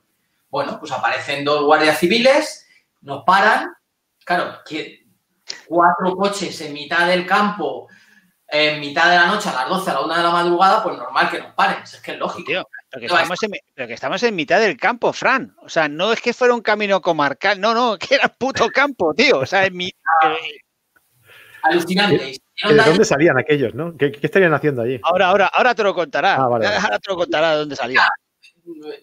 Bueno, 0.49 0.79
pues 0.79 0.93
aparecen 0.93 1.45
dos 1.45 1.65
guardias 1.65 1.99
civiles, 1.99 2.67
nos 3.03 3.25
paran. 3.25 3.73
Claro, 4.25 4.59
que 4.67 5.07
cuatro 5.67 6.15
coches 6.17 6.61
en 6.61 6.73
mitad 6.73 7.07
del 7.07 7.27
campo, 7.27 7.89
en 8.47 8.81
mitad 8.81 9.11
de 9.11 9.17
la 9.17 9.27
noche, 9.27 9.49
a 9.49 9.55
las 9.55 9.69
12, 9.69 9.91
a 9.91 9.95
la 9.95 10.01
1 10.01 10.17
de 10.17 10.23
la 10.23 10.31
madrugada, 10.31 10.83
pues 10.83 10.97
normal 10.97 11.31
que 11.31 11.41
nos 11.41 11.55
paren. 11.55 11.83
Es 11.83 12.01
que 12.01 12.13
es 12.13 12.19
lógico. 12.19 12.47
Tío, 12.47 12.67
pero 12.91 13.01
que, 13.01 13.07
estamos 13.07 13.43
en, 13.43 13.51
pero 13.75 13.89
que 13.89 13.95
estamos 13.95 14.23
en 14.23 14.37
mitad 14.37 14.61
del 14.61 14.77
campo, 14.77 15.13
Fran. 15.13 15.55
O 15.61 15.69
sea, 15.69 15.89
no 15.89 16.13
es 16.13 16.21
que 16.21 16.33
fuera 16.33 16.55
un 16.55 16.63
camino 16.63 17.01
comarcal, 17.01 17.61
no, 17.61 17.75
no, 17.75 17.99
que 17.99 18.15
era 18.15 18.29
puto 18.29 18.69
campo, 18.75 19.15
tío. 19.15 19.41
O 19.41 19.47
sea, 19.47 19.67
en 19.67 19.77
mi, 19.77 19.89
eh, 19.89 20.61
Alucinante. 21.63 22.35
Se 22.55 22.75
¿De 22.75 22.83
dónde 22.83 23.05
salían 23.05 23.39
aquellos, 23.39 23.75
no? 23.75 23.97
¿Qué, 23.97 24.11
qué 24.11 24.27
estarían 24.27 24.53
haciendo 24.53 24.83
allí? 24.83 24.99
ahora, 25.03 25.29
ahora, 25.29 25.47
ahora 25.47 25.75
te 25.75 25.83
lo 25.85 25.95
contará. 25.95 26.35
Ah, 26.35 26.49
vale, 26.49 26.67
vale. 26.67 26.79
Ahora 26.79 26.99
te 26.99 27.11
lo 27.11 27.17
contará 27.17 27.53
de 27.53 27.57
dónde 27.59 27.77
salía. 27.77 28.09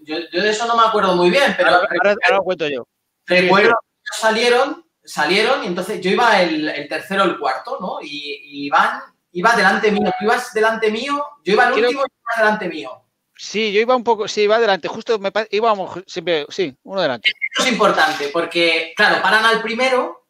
Yo, 0.03 0.17
yo 0.31 0.41
de 0.43 0.49
eso 0.49 0.65
no 0.67 0.75
me 0.75 0.83
acuerdo 0.87 1.15
muy 1.15 1.29
bien, 1.29 1.53
pero 1.57 1.69
Ahora, 1.69 1.87
ahora- 1.89 2.15
ahora 2.23 2.37
lo 2.37 2.43
cuento 2.43 2.67
yo. 2.67 2.87
recuerdo 3.25 3.69
que 3.71 4.19
salieron, 4.19 4.85
salieron 5.03 5.63
y 5.63 5.67
entonces 5.67 6.01
yo 6.01 6.09
iba 6.11 6.41
el, 6.41 6.67
el 6.69 6.87
tercero 6.87 7.23
o 7.23 7.25
el 7.25 7.37
cuarto, 7.39 7.77
¿no? 7.79 7.97
Y, 8.01 8.07
y 8.43 8.65
Iván 8.67 9.01
iba 9.31 9.55
delante 9.55 9.91
mío. 9.91 10.09
Tú 10.19 10.25
ibas 10.25 10.53
delante 10.53 10.91
mío, 10.91 11.23
yo 11.43 11.53
iba 11.53 11.67
el 11.67 11.73
Creo- 11.73 11.85
último 11.89 12.03
y 12.05 12.09
tú 12.09 12.15
ibas 12.23 12.37
delante 12.37 12.67
mío. 12.69 13.01
Sí, 13.37 13.73
yo 13.73 13.81
iba 13.81 13.95
un 13.95 14.03
poco, 14.03 14.27
sí, 14.29 14.41
iba 14.43 14.55
adelante, 14.55 14.87
justo 14.87 15.19
me 15.19 15.29
íbamos 15.51 15.99
siempre, 16.07 16.45
sí, 16.49 16.73
uno 16.83 17.01
delante. 17.01 17.31
Esto 17.51 17.63
es 17.65 17.71
importante 17.73 18.29
porque, 18.31 18.93
claro, 18.95 19.21
paran 19.21 19.43
al 19.43 19.61
primero 19.61 20.25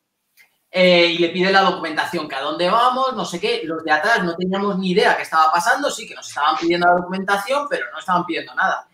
eh, 0.71 1.05
y 1.05 1.19
le 1.19 1.29
piden 1.29 1.53
la 1.53 1.61
documentación, 1.61 2.27
que 2.27 2.33
a 2.35 2.41
dónde 2.41 2.67
vamos, 2.67 3.13
no 3.13 3.23
sé 3.23 3.39
qué. 3.39 3.61
Los 3.63 3.83
de 3.83 3.91
atrás 3.91 4.23
no 4.23 4.35
teníamos 4.35 4.79
ni 4.79 4.89
idea 4.91 5.15
qué 5.15 5.21
estaba 5.21 5.51
pasando, 5.51 5.89
sí 5.91 6.07
que 6.07 6.15
nos 6.15 6.27
estaban 6.27 6.57
pidiendo 6.57 6.87
la 6.87 6.95
documentación, 6.95 7.67
pero 7.69 7.85
no 7.91 7.99
estaban 7.99 8.25
pidiendo 8.25 8.53
nada. 8.55 8.87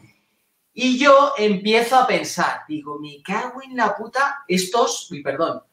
Y 0.74 0.98
yo 0.98 1.34
empiezo 1.38 1.98
a 1.98 2.08
pensar, 2.08 2.62
digo, 2.68 2.98
me 3.00 3.22
cago 3.22 3.62
en 3.62 3.76
la 3.76 3.96
puta, 3.96 4.44
estos, 4.48 5.12
uy, 5.12 5.22
perdón, 5.22 5.64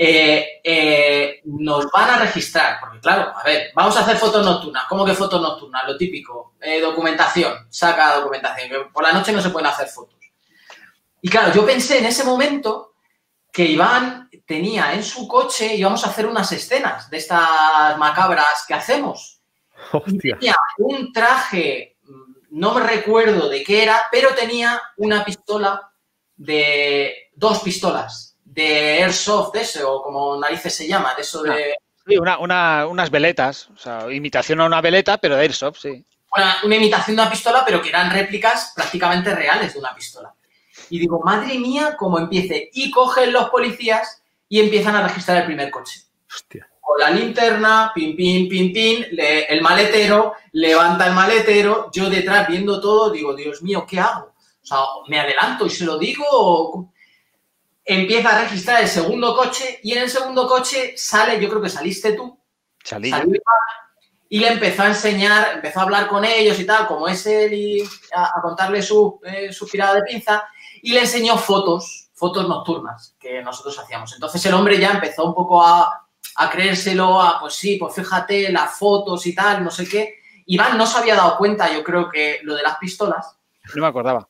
eh, 0.00 0.60
eh, 0.62 1.40
nos 1.44 1.90
van 1.90 2.10
a 2.10 2.18
registrar, 2.18 2.78
porque 2.78 3.00
claro, 3.00 3.32
a 3.36 3.42
ver, 3.42 3.72
vamos 3.74 3.96
a 3.96 4.00
hacer 4.00 4.16
fotos 4.16 4.46
nocturnas. 4.46 4.84
¿Cómo 4.88 5.04
que 5.04 5.12
fotos 5.14 5.42
nocturnas? 5.42 5.82
Lo 5.88 5.96
típico, 5.96 6.54
eh, 6.60 6.80
documentación, 6.80 7.66
saca 7.68 8.14
documentación, 8.14 8.68
que 8.68 8.78
por 8.92 9.02
la 9.02 9.12
noche 9.12 9.32
no 9.32 9.42
se 9.42 9.50
pueden 9.50 9.66
hacer 9.66 9.88
fotos. 9.88 10.16
Y 11.20 11.28
claro, 11.28 11.52
yo 11.52 11.66
pensé 11.66 11.98
en 11.98 12.06
ese 12.06 12.22
momento 12.22 12.94
que 13.50 13.64
Iván 13.64 14.30
tenía 14.46 14.92
en 14.92 15.02
su 15.02 15.26
coche, 15.26 15.74
íbamos 15.74 16.04
a 16.06 16.10
hacer 16.10 16.26
unas 16.26 16.52
escenas 16.52 17.10
de 17.10 17.16
estas 17.16 17.98
macabras 17.98 18.64
que 18.68 18.74
hacemos. 18.74 19.40
Hostia. 19.90 20.38
Tenía 20.38 20.56
un 20.78 21.12
traje, 21.12 21.97
no 22.50 22.74
me 22.74 22.80
recuerdo 22.82 23.48
de 23.48 23.62
qué 23.62 23.82
era, 23.82 24.02
pero 24.10 24.34
tenía 24.34 24.80
una 24.96 25.24
pistola 25.24 25.90
de 26.36 27.30
dos 27.34 27.60
pistolas 27.60 28.36
de 28.44 29.02
airsoft, 29.02 29.52
de 29.52 29.60
ese, 29.62 29.84
o 29.84 30.02
como 30.02 30.38
narices 30.38 30.74
se 30.74 30.86
llama, 30.88 31.14
de 31.14 31.22
eso 31.22 31.42
de 31.42 31.74
Sí, 32.06 32.16
una, 32.16 32.38
una- 32.38 32.86
unas 32.86 33.10
veletas, 33.10 33.68
o 33.68 33.76
sea, 33.76 34.10
imitación 34.10 34.60
a 34.62 34.64
una 34.66 34.80
veleta, 34.80 35.18
pero 35.18 35.36
de 35.36 35.42
Airsoft, 35.42 35.78
sí. 35.82 36.02
una, 36.34 36.56
una 36.64 36.76
imitación 36.76 37.16
de 37.16 37.22
una 37.22 37.30
pistola, 37.30 37.62
pero 37.66 37.82
que 37.82 37.90
eran 37.90 38.10
réplicas 38.10 38.72
prácticamente 38.74 39.34
reales 39.34 39.74
de 39.74 39.78
una 39.80 39.94
pistola. 39.94 40.32
Y 40.88 40.98
digo, 40.98 41.20
madre 41.22 41.58
mía, 41.58 41.96
cómo 41.98 42.18
empiece. 42.18 42.70
Y 42.72 42.90
cogen 42.90 43.30
los 43.30 43.50
policías 43.50 44.22
y 44.48 44.58
empiezan 44.60 44.96
a 44.96 45.06
registrar 45.06 45.36
el 45.36 45.44
primer 45.44 45.70
coche. 45.70 46.00
Hostia. 46.34 46.66
Con 46.88 46.98
la 47.00 47.10
linterna, 47.10 47.92
pim, 47.94 48.16
pim, 48.16 48.48
pim, 48.48 48.72
pim, 48.72 49.04
le- 49.12 49.44
el 49.44 49.60
maletero, 49.60 50.32
levanta 50.52 51.06
el 51.06 51.12
maletero, 51.12 51.90
yo 51.92 52.08
detrás 52.08 52.48
viendo 52.48 52.80
todo, 52.80 53.10
digo, 53.10 53.34
Dios 53.34 53.60
mío, 53.62 53.84
¿qué 53.86 54.00
hago? 54.00 54.32
O 54.62 54.66
sea, 54.66 54.78
¿me 55.08 55.20
adelanto 55.20 55.66
y 55.66 55.70
se 55.70 55.84
lo 55.84 55.98
digo? 55.98 56.24
o- 56.30 56.90
Empieza 57.84 58.30
a 58.36 58.40
registrar 58.42 58.82
el 58.82 58.88
segundo 58.88 59.36
coche 59.36 59.80
y 59.82 59.92
en 59.92 60.02
el 60.04 60.10
segundo 60.10 60.46
coche 60.48 60.94
sale, 60.96 61.38
yo 61.40 61.48
creo 61.50 61.60
que 61.60 61.68
saliste 61.68 62.12
tú, 62.14 62.38
Salí 63.10 63.38
y 64.30 64.38
le 64.40 64.48
empezó 64.48 64.82
a 64.82 64.86
enseñar, 64.88 65.50
empezó 65.54 65.80
a 65.80 65.82
hablar 65.82 66.08
con 66.08 66.24
ellos 66.24 66.58
y 66.58 66.64
tal, 66.64 66.86
como 66.86 67.06
es 67.08 67.26
él, 67.26 67.52
y 67.52 67.82
a, 68.14 68.24
a 68.38 68.42
contarle 68.42 68.80
su, 68.82 69.20
eh, 69.24 69.52
su 69.52 69.66
tirada 69.66 69.96
de 69.96 70.02
pinza, 70.04 70.44
y 70.82 70.92
le 70.92 71.00
enseñó 71.00 71.36
fotos, 71.36 72.08
fotos 72.14 72.48
nocturnas 72.48 73.14
que 73.20 73.42
nosotros 73.42 73.78
hacíamos. 73.78 74.12
Entonces 74.14 74.44
el 74.46 74.54
hombre 74.54 74.78
ya 74.78 74.90
empezó 74.92 75.24
un 75.26 75.34
poco 75.34 75.62
a, 75.62 76.07
a 76.40 76.48
creérselo, 76.50 77.20
a 77.20 77.40
pues 77.40 77.54
sí, 77.54 77.76
pues 77.76 77.94
fíjate, 77.94 78.52
las 78.52 78.78
fotos 78.78 79.26
y 79.26 79.34
tal, 79.34 79.64
no 79.64 79.70
sé 79.70 79.88
qué. 79.88 80.20
Iván 80.46 80.78
no 80.78 80.86
se 80.86 80.98
había 80.98 81.16
dado 81.16 81.36
cuenta, 81.36 81.72
yo 81.72 81.82
creo 81.82 82.08
que 82.08 82.38
lo 82.44 82.54
de 82.54 82.62
las 82.62 82.78
pistolas, 82.78 83.36
No 83.74 83.82
me 83.82 83.88
acordaba. 83.88 84.28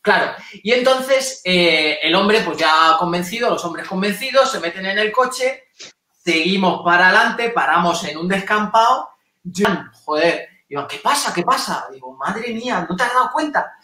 Claro, 0.00 0.32
y 0.54 0.72
entonces 0.72 1.42
eh, 1.44 1.98
el 2.02 2.14
hombre, 2.14 2.40
pues 2.40 2.56
ya 2.56 2.96
convencido, 2.98 3.50
los 3.50 3.62
hombres 3.66 3.86
convencidos, 3.86 4.50
se 4.50 4.58
meten 4.58 4.86
en 4.86 4.98
el 4.98 5.12
coche, 5.12 5.64
seguimos 6.08 6.80
para 6.82 7.08
adelante, 7.08 7.50
paramos 7.50 8.02
en 8.04 8.16
un 8.16 8.26
descampado. 8.26 9.10
Yo, 9.42 9.66
joder, 10.04 10.48
digo, 10.66 10.88
¿qué 10.88 10.96
pasa? 10.96 11.34
¿Qué 11.34 11.42
pasa? 11.42 11.88
Digo, 11.92 12.16
madre 12.16 12.54
mía, 12.54 12.86
¿no 12.88 12.96
te 12.96 13.02
has 13.02 13.12
dado 13.12 13.30
cuenta? 13.30 13.74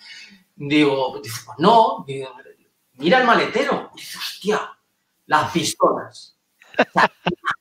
Digo, 0.55 1.13
pues 1.13 1.47
no, 1.59 2.05
digo, 2.07 2.35
mira 2.95 3.19
el 3.19 3.27
maletero. 3.27 3.91
Dice, 3.95 4.17
hostia, 4.17 4.77
las 5.27 5.53
pistolas. 5.53 6.36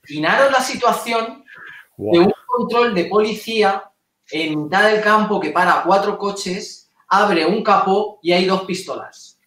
Imaginaros 0.10 0.52
la 0.52 0.62
situación 0.62 1.44
de 1.98 2.20
un 2.20 2.34
control 2.46 2.94
de 2.94 3.06
policía 3.06 3.84
en 4.32 4.64
mitad 4.64 4.90
del 4.90 5.02
campo 5.02 5.40
que 5.40 5.52
para 5.52 5.84
cuatro 5.84 6.18
coches, 6.18 6.92
abre 7.08 7.46
un 7.46 7.64
capó 7.64 8.20
y 8.22 8.32
hay 8.32 8.46
dos 8.46 8.64
pistolas. 8.64 9.40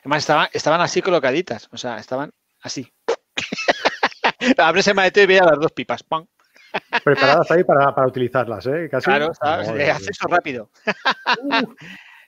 Además, 0.00 0.18
estaban, 0.18 0.48
estaban 0.52 0.80
así 0.80 1.02
colocaditas. 1.02 1.68
O 1.72 1.76
sea, 1.76 1.98
estaban 1.98 2.32
así. 2.62 2.92
Abres 4.58 4.86
el 4.88 4.94
maletero 4.94 5.24
y 5.24 5.26
veía 5.26 5.44
las 5.44 5.58
dos 5.58 5.72
pipas. 5.72 6.02
¡pam! 6.02 6.26
Preparadas 7.04 7.50
ahí 7.50 7.64
para, 7.64 7.94
para 7.94 8.06
utilizarlas, 8.06 8.66
¿eh? 8.66 8.88
Casi. 8.90 9.04
Claro, 9.06 9.32
Eh, 9.76 9.90
acceso 9.90 10.28
rápido. 10.28 10.70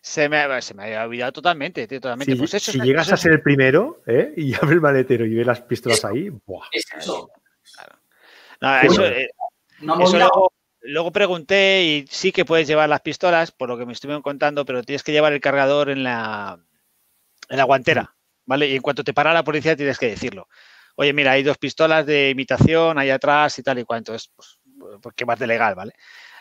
Se, 0.01 0.29
me, 0.29 0.63
se 0.63 0.75
me 0.75 0.85
había 0.85 1.05
olvidado 1.05 1.33
totalmente, 1.33 1.87
tío, 1.87 2.01
totalmente. 2.01 2.33
Si, 2.35 2.39
Pues 2.39 2.55
eso 2.55 2.73
si 2.73 2.79
es- 2.79 2.85
llegas 2.85 3.13
a 3.13 3.17
ser 3.17 3.33
el 3.33 3.43
primero 3.43 4.03
¿eh? 4.07 4.33
y 4.37 4.55
abre 4.55 4.75
el 4.75 4.81
maletero 4.81 5.25
y 5.27 5.35
ve 5.35 5.45
las 5.45 5.61
pistolas 5.63 6.05
ahí, 6.05 6.29
¡buah! 6.47 6.67
Es 6.73 6.87
eso. 6.97 7.31
No, 8.61 8.81
eso, 8.81 9.03
Bueno. 9.03 9.17
eh, 9.17 9.29
eso 10.01 10.19
luego, 10.19 10.53
luego 10.81 11.13
pregunté 11.13 11.83
y 11.85 12.07
sí 12.09 12.33
que 12.33 12.45
puedes 12.45 12.67
llevar 12.67 12.89
las 12.89 13.01
pistolas, 13.03 13.53
por 13.53 13.69
lo 13.69 13.79
que 13.79 13.87
me 13.87 13.93
estuvieron 13.93 14.23
contando, 14.23 14.65
pero 14.65 14.83
tienes 14.83 15.03
que 15.05 15.13
llevar 15.13 15.33
el 15.33 15.41
cargador 15.41 15.91
en 15.91 16.03
la, 16.03 16.59
en 17.49 17.57
la 17.57 17.65
guantera, 17.65 18.15
¿vale? 18.47 18.67
Y 18.69 18.75
en 18.77 18.83
cuanto 18.83 19.05
te 19.05 19.15
para 19.15 19.33
la 19.33 19.45
policía 19.45 19.77
tienes 19.77 19.99
que 19.99 20.09
decirlo. 20.09 20.49
Oye, 20.97 21.13
mira, 21.13 21.31
hay 21.33 21.45
dos 21.45 21.59
pistolas 21.59 22.05
de 22.07 22.31
imitación 22.31 22.99
ahí 22.99 23.11
atrás 23.11 23.57
y 23.61 23.63
tal 23.63 23.79
y 23.79 23.85
cuanto. 23.85 24.13
Es, 24.15 24.33
pues, 24.35 24.59
pues, 25.01 25.15
¿qué 25.15 25.25
más 25.25 25.39
de 25.39 25.47
legal, 25.47 25.77
¿vale? 25.77 25.93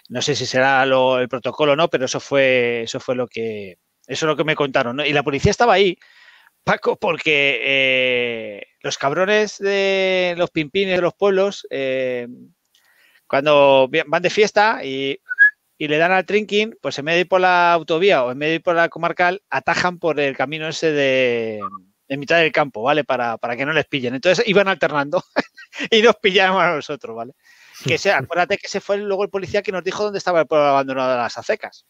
No 0.10 0.22
sé 0.22 0.36
si 0.36 0.46
será 0.46 0.86
lo- 0.86 1.20
el 1.20 1.28
protocolo 1.30 1.74
o 1.74 1.76
no, 1.76 1.90
pero 1.90 2.06
eso 2.06 2.20
fue, 2.20 2.84
eso 2.84 3.00
fue 3.00 3.16
lo 3.16 3.28
que, 3.28 3.78
eso 4.08 4.26
es 4.26 4.28
lo 4.30 4.36
que 4.38 4.44
me 4.46 4.56
contaron. 4.56 5.00
Y 5.02 5.14
la 5.14 5.24
policía 5.24 5.52
estaba 5.52 5.74
ahí, 5.74 5.98
Paco, 6.64 6.98
porque 6.98 7.62
eh, 7.64 8.64
los 8.82 8.98
cabrones 8.98 9.58
de 9.60 10.36
los 10.38 10.52
pimpines 10.52 10.98
de 10.98 11.02
los 11.02 11.14
pueblos, 11.16 11.68
eh, 11.72 12.28
cuando 13.28 13.90
van 14.08 14.22
de 14.22 14.30
fiesta 14.30 14.84
y, 14.84 15.20
y 15.78 15.88
le 15.88 15.98
dan 15.98 16.12
al 16.14 16.26
trinking, 16.26 16.78
pues 16.82 17.00
en 17.00 17.06
vez 17.06 17.16
de 17.16 17.22
ir 17.22 17.28
por 17.30 17.42
la 17.42 17.74
autovía 17.74 18.24
o 18.26 18.32
en 18.32 18.40
vez 18.40 18.50
de 18.50 18.56
ir 18.58 18.64
por 18.64 18.76
la 18.76 18.90
comarcal, 18.90 19.44
atajan 19.50 20.00
por 20.00 20.20
el 20.20 20.38
camino 20.38 20.68
ese 20.70 20.92
de 20.92 21.62
en 22.10 22.20
mitad 22.20 22.38
del 22.40 22.52
campo, 22.54 22.84
¿vale? 22.84 23.04
Para, 23.06 23.38
para 23.38 23.58
que 23.58 23.66
no 23.66 23.74
les 23.74 23.86
pillen. 23.88 24.16
Entonces 24.16 24.48
iban 24.48 24.68
alternando 24.68 25.24
y 25.92 26.02
nos 26.02 26.16
pillaban 26.18 26.70
a 26.72 26.76
nosotros, 26.76 27.16
¿vale? 27.16 27.34
Que 27.84 27.98
sea, 27.98 28.18
acuérdate 28.18 28.58
que 28.58 28.68
ese 28.68 28.82
fue 28.82 28.98
luego 28.98 29.24
el 29.24 29.30
policía 29.30 29.62
que 29.62 29.72
nos 29.72 29.84
dijo 29.84 30.04
dónde 30.04 30.20
estaba 30.20 30.42
el 30.42 30.48
pueblo 30.48 30.66
abandonado 30.66 31.12
de 31.12 31.18
las 31.18 31.38
acecas. 31.38 31.86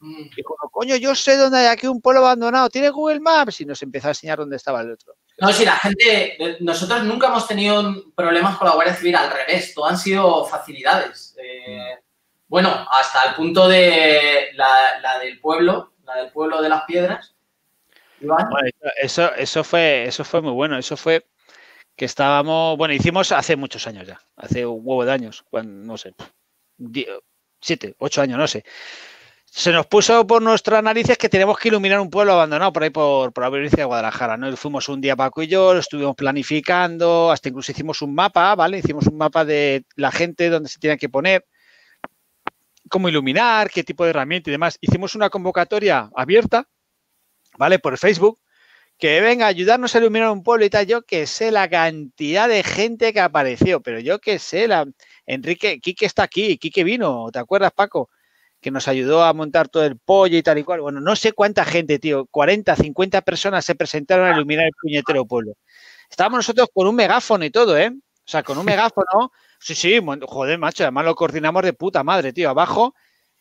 Mm. 0.00 0.26
Y 0.36 0.42
como, 0.42 0.70
coño, 0.70 0.96
yo 0.96 1.14
sé 1.14 1.36
dónde 1.36 1.58
hay 1.58 1.66
aquí 1.66 1.86
un 1.86 2.00
pueblo 2.00 2.20
abandonado, 2.20 2.68
¿tiene 2.68 2.90
Google 2.90 3.20
Maps? 3.20 3.60
Y 3.60 3.64
nos 3.64 3.82
empezó 3.82 4.08
a 4.08 4.10
enseñar 4.10 4.38
dónde 4.38 4.56
estaba 4.56 4.80
el 4.80 4.92
otro. 4.92 5.14
No, 5.38 5.52
si 5.52 5.64
la 5.64 5.76
gente, 5.76 6.42
eh, 6.42 6.56
nosotros 6.60 7.02
nunca 7.04 7.28
hemos 7.28 7.46
tenido 7.46 8.12
problemas 8.14 8.56
con 8.56 8.68
la 8.68 8.74
Guardia 8.74 8.94
Civil, 8.94 9.16
al 9.16 9.30
revés, 9.30 9.74
todo 9.74 9.86
han 9.86 9.98
sido 9.98 10.44
facilidades. 10.44 11.34
Eh, 11.38 11.98
bueno, 12.46 12.86
hasta 12.90 13.30
el 13.30 13.34
punto 13.34 13.68
de 13.68 14.50
la, 14.54 15.00
la 15.00 15.18
del 15.18 15.40
pueblo, 15.40 15.94
la 16.04 16.16
del 16.16 16.32
pueblo 16.32 16.62
de 16.62 16.68
las 16.68 16.84
piedras. 16.84 17.34
Iván. 18.20 18.48
Bueno, 18.50 18.70
eso, 19.00 19.32
eso, 19.34 19.62
fue, 19.62 20.04
eso 20.04 20.24
fue 20.24 20.40
muy 20.40 20.52
bueno. 20.52 20.78
Eso 20.78 20.96
fue 20.96 21.26
que 21.98 22.04
estábamos, 22.04 22.78
bueno, 22.78 22.94
hicimos 22.94 23.32
hace 23.32 23.56
muchos 23.56 23.86
años 23.88 24.06
ya, 24.06 24.20
hace 24.36 24.64
un 24.64 24.80
huevo 24.84 25.04
de 25.04 25.12
años, 25.12 25.44
no 25.64 25.98
sé, 25.98 26.14
siete, 27.60 27.96
ocho 27.98 28.22
años, 28.22 28.38
no 28.38 28.46
sé. 28.46 28.64
Se 29.44 29.72
nos 29.72 29.86
puso 29.86 30.24
por 30.26 30.40
nuestras 30.40 30.82
narices 30.82 31.18
que 31.18 31.28
tenemos 31.28 31.58
que 31.58 31.68
iluminar 31.68 31.98
un 31.98 32.10
pueblo 32.10 32.34
abandonado 32.34 32.72
por 32.72 32.84
ahí 32.84 32.90
por, 32.90 33.32
por 33.32 33.42
la 33.42 33.50
provincia 33.50 33.78
de 33.78 33.84
Guadalajara, 33.84 34.36
¿no? 34.36 34.56
Fuimos 34.56 34.88
un 34.88 35.00
día 35.00 35.16
Paco 35.16 35.42
y 35.42 35.48
yo, 35.48 35.74
lo 35.74 35.80
estuvimos 35.80 36.14
planificando, 36.14 37.32
hasta 37.32 37.48
incluso 37.48 37.72
hicimos 37.72 38.00
un 38.00 38.14
mapa, 38.14 38.54
¿vale? 38.54 38.78
Hicimos 38.78 39.06
un 39.06 39.16
mapa 39.16 39.44
de 39.44 39.84
la 39.96 40.12
gente 40.12 40.50
donde 40.50 40.68
se 40.68 40.78
tiene 40.78 40.98
que 40.98 41.08
poner, 41.08 41.46
cómo 42.88 43.08
iluminar, 43.08 43.70
qué 43.70 43.82
tipo 43.82 44.04
de 44.04 44.10
herramienta 44.10 44.50
y 44.50 44.52
demás. 44.52 44.78
Hicimos 44.80 45.16
una 45.16 45.30
convocatoria 45.30 46.10
abierta, 46.14 46.68
¿vale? 47.56 47.80
Por 47.80 47.98
Facebook, 47.98 48.38
que 48.98 49.20
venga 49.20 49.46
a 49.46 49.48
ayudarnos 49.48 49.94
a 49.94 49.98
iluminar 49.98 50.30
un 50.30 50.42
pueblo 50.42 50.64
y 50.64 50.70
tal. 50.70 50.86
Yo 50.86 51.02
que 51.02 51.26
sé 51.26 51.50
la 51.50 51.68
cantidad 51.68 52.48
de 52.48 52.64
gente 52.64 53.12
que 53.12 53.20
apareció, 53.20 53.80
pero 53.80 54.00
yo 54.00 54.18
que 54.18 54.38
sé, 54.38 54.68
la 54.68 54.86
Enrique, 55.26 55.80
Quique 55.80 56.06
está 56.06 56.24
aquí, 56.24 56.58
Quique 56.58 56.84
vino, 56.84 57.30
¿te 57.32 57.38
acuerdas, 57.38 57.72
Paco? 57.72 58.10
Que 58.60 58.72
nos 58.72 58.88
ayudó 58.88 59.22
a 59.22 59.32
montar 59.32 59.68
todo 59.68 59.84
el 59.84 59.98
pollo 59.98 60.36
y 60.36 60.42
tal 60.42 60.58
y 60.58 60.64
cual. 60.64 60.80
Bueno, 60.80 61.00
no 61.00 61.14
sé 61.14 61.32
cuánta 61.32 61.64
gente, 61.64 61.98
tío, 62.00 62.26
40, 62.26 62.74
50 62.74 63.22
personas 63.22 63.64
se 63.64 63.76
presentaron 63.76 64.26
a 64.26 64.32
iluminar 64.34 64.66
el 64.66 64.72
puñetero 64.80 65.24
pueblo. 65.26 65.54
Estábamos 66.10 66.38
nosotros 66.38 66.68
con 66.74 66.88
un 66.88 66.96
megáfono 66.96 67.44
y 67.44 67.50
todo, 67.50 67.78
¿eh? 67.78 67.90
O 67.90 68.30
sea, 68.30 68.42
con 68.42 68.58
un 68.58 68.64
megáfono. 68.64 69.32
Sí, 69.60 69.74
sí, 69.74 70.00
joder, 70.22 70.58
macho, 70.58 70.84
además 70.84 71.04
lo 71.04 71.14
coordinamos 71.14 71.62
de 71.62 71.72
puta 71.72 72.02
madre, 72.02 72.32
tío. 72.32 72.50
Abajo, 72.50 72.94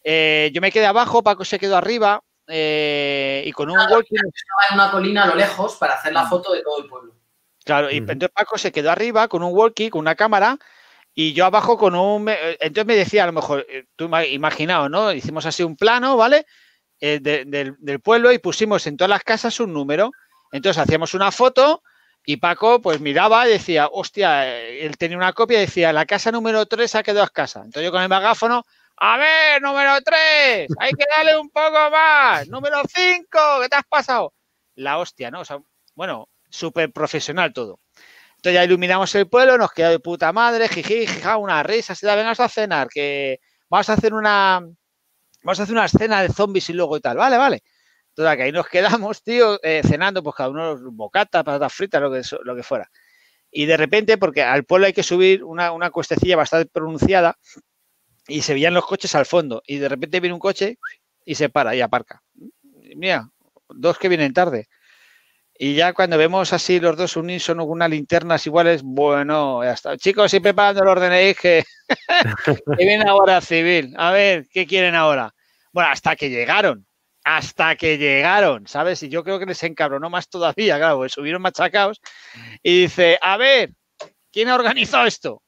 eh, 0.03 0.51
yo 0.53 0.61
me 0.61 0.71
quedé 0.71 0.85
abajo, 0.85 1.23
Paco 1.23 1.45
se 1.45 1.59
quedó 1.59 1.77
arriba 1.77 2.23
eh, 2.47 3.43
y 3.45 3.51
con 3.51 3.69
un 3.69 3.77
walkie 3.77 4.15
Estaba 4.15 4.61
en 4.69 4.75
una 4.75 4.91
colina 4.91 5.23
a 5.23 5.27
lo 5.27 5.35
lejos 5.35 5.75
para 5.75 5.95
hacer 5.95 6.13
la 6.13 6.25
foto 6.25 6.53
de 6.53 6.61
todo 6.63 6.79
el 6.81 6.87
pueblo. 6.89 7.13
Claro, 7.65 7.91
y 7.91 7.97
entonces 7.97 8.29
Paco 8.33 8.57
se 8.57 8.71
quedó 8.71 8.91
arriba 8.91 9.27
con 9.27 9.43
un 9.43 9.53
walkie, 9.53 9.89
con 9.89 9.99
una 9.99 10.15
cámara, 10.15 10.57
y 11.13 11.33
yo 11.33 11.45
abajo 11.45 11.77
con 11.77 11.95
un... 11.95 12.29
eh, 12.29 12.57
Entonces 12.61 12.85
me 12.85 12.95
decía, 12.95 13.23
a 13.23 13.27
lo 13.27 13.33
mejor, 13.33 13.65
eh, 13.69 13.85
tú 13.95 14.05
ima- 14.05 14.25
imaginado, 14.25 14.87
¿no? 14.87 15.11
Hicimos 15.11 15.45
así 15.45 15.63
un 15.63 15.75
plano, 15.75 16.15
¿vale? 16.15 16.45
Eh, 17.01 17.19
de- 17.21 17.43
del, 17.45 17.75
del 17.79 17.99
pueblo 17.99 18.31
y 18.31 18.39
pusimos 18.39 18.87
en 18.87 18.95
todas 18.97 19.09
las 19.09 19.23
casas 19.23 19.59
un 19.59 19.73
número. 19.73 20.11
Entonces 20.51 20.81
hacíamos 20.81 21.13
una 21.13 21.31
foto 21.31 21.83
y 22.25 22.37
Paco 22.37 22.81
pues 22.81 23.01
miraba 23.01 23.47
y 23.47 23.51
decía, 23.51 23.87
hostia, 23.91 24.57
él 24.57 24.97
tenía 24.97 25.17
una 25.17 25.33
copia 25.33 25.57
y 25.57 25.61
decía, 25.65 25.91
la 25.91 26.05
casa 26.05 26.31
número 26.31 26.65
3 26.65 26.95
ha 26.95 27.03
quedado 27.03 27.25
escasa. 27.25 27.59
Entonces 27.59 27.83
yo 27.83 27.91
con 27.91 28.01
el 28.01 28.09
megáfono, 28.09 28.63
a 28.97 29.17
ver, 29.17 29.61
número 29.61 30.01
3, 30.01 30.67
hay 30.79 30.91
que 30.91 31.05
darle 31.15 31.37
un 31.37 31.49
poco 31.49 31.91
más. 31.91 32.47
Número 32.47 32.81
5, 32.87 33.27
¿qué 33.61 33.69
te 33.69 33.75
has 33.75 33.85
pasado? 33.87 34.33
La 34.75 34.97
hostia, 34.97 35.29
¿no? 35.29 35.41
O 35.41 35.45
sea, 35.45 35.59
bueno, 35.93 36.29
súper 36.49 36.91
profesional 36.91 37.53
todo. 37.53 37.79
Entonces 38.37 38.53
ya 38.53 38.63
iluminamos 38.63 39.13
el 39.15 39.29
pueblo, 39.29 39.57
nos 39.57 39.71
quedó 39.71 39.91
de 39.91 39.99
puta 39.99 40.31
madre, 40.33 40.67
jiji, 40.67 41.07
jija, 41.07 41.37
una 41.37 41.61
risa, 41.63 41.93
así, 41.93 42.05
vengas 42.05 42.39
a 42.39 42.49
cenar, 42.49 42.87
que 42.87 43.39
vamos 43.69 43.89
a 43.89 43.93
hacer 43.93 44.13
una 44.13 44.61
vamos 45.43 45.59
a 45.59 45.63
hacer 45.63 45.75
una 45.75 45.85
escena 45.85 46.21
de 46.21 46.29
zombies 46.29 46.69
y 46.69 46.73
luego 46.73 46.97
y 46.97 47.01
tal, 47.01 47.17
vale, 47.17 47.37
vale. 47.37 47.63
Entonces 48.09 48.35
que 48.35 48.43
ahí 48.43 48.51
nos 48.51 48.67
quedamos, 48.67 49.23
tío, 49.23 49.59
eh, 49.63 49.81
cenando, 49.85 50.23
pues 50.23 50.35
cada 50.35 50.49
uno 50.49 50.75
bocata, 50.91 51.43
patatas 51.43 51.73
fritas, 51.73 52.01
lo 52.01 52.11
que, 52.11 52.21
lo 52.43 52.55
que 52.55 52.63
fuera. 52.63 52.89
Y 53.51 53.65
de 53.65 53.77
repente, 53.77 54.17
porque 54.17 54.43
al 54.43 54.65
pueblo 54.65 54.87
hay 54.87 54.93
que 54.93 55.03
subir 55.03 55.43
una, 55.43 55.71
una 55.71 55.91
cuestecilla 55.91 56.35
bastante 56.35 56.69
pronunciada 56.71 57.37
y 58.27 58.41
se 58.41 58.53
veían 58.53 58.73
los 58.73 58.85
coches 58.85 59.15
al 59.15 59.25
fondo. 59.25 59.61
Y 59.65 59.77
de 59.77 59.89
repente 59.89 60.19
viene 60.19 60.33
un 60.33 60.39
coche 60.39 60.77
y 61.25 61.35
se 61.35 61.49
para 61.49 61.75
y 61.75 61.81
aparca. 61.81 62.21
Mira, 62.95 63.29
dos 63.69 63.97
que 63.97 64.09
vienen 64.09 64.33
tarde. 64.33 64.67
Y 65.59 65.73
ya 65.73 65.93
cuando 65.93 66.17
vemos 66.17 66.53
así 66.53 66.79
los 66.79 66.95
dos 66.95 67.15
unísonos 67.17 67.65
con 67.65 67.73
unas 67.73 67.89
linternas 67.89 68.45
iguales, 68.45 68.83
bueno, 68.83 69.63
ya 69.63 69.71
está. 69.71 69.97
Chicos, 69.97 70.33
y 70.33 70.39
preparando 70.39 70.83
el 70.83 70.87
orden 70.87 71.35
que, 71.35 71.63
que 72.77 72.85
viene 72.85 73.11
Guardia 73.11 73.41
Civil. 73.41 73.93
A 73.97 74.11
ver, 74.11 74.47
¿qué 74.51 74.67
quieren 74.67 74.93
ahora? 74.93 75.33
Bueno, 75.71 75.89
hasta 75.89 76.15
que 76.15 76.29
llegaron. 76.29 76.85
Hasta 77.23 77.75
que 77.75 77.97
llegaron, 77.97 78.67
¿sabes? 78.67 79.03
Y 79.03 79.09
yo 79.09 79.23
creo 79.23 79.39
que 79.39 79.47
les 79.47 79.61
encabronó 79.63 80.09
más 80.09 80.29
todavía, 80.29 80.77
claro, 80.77 81.09
subieron 81.09 81.41
machacados. 81.41 81.99
Y 82.63 82.83
dice, 82.83 83.19
a 83.21 83.35
ver, 83.35 83.73
¿quién 84.31 84.47
ha 84.47 84.55
organizado 84.55 85.05
esto? 85.07 85.41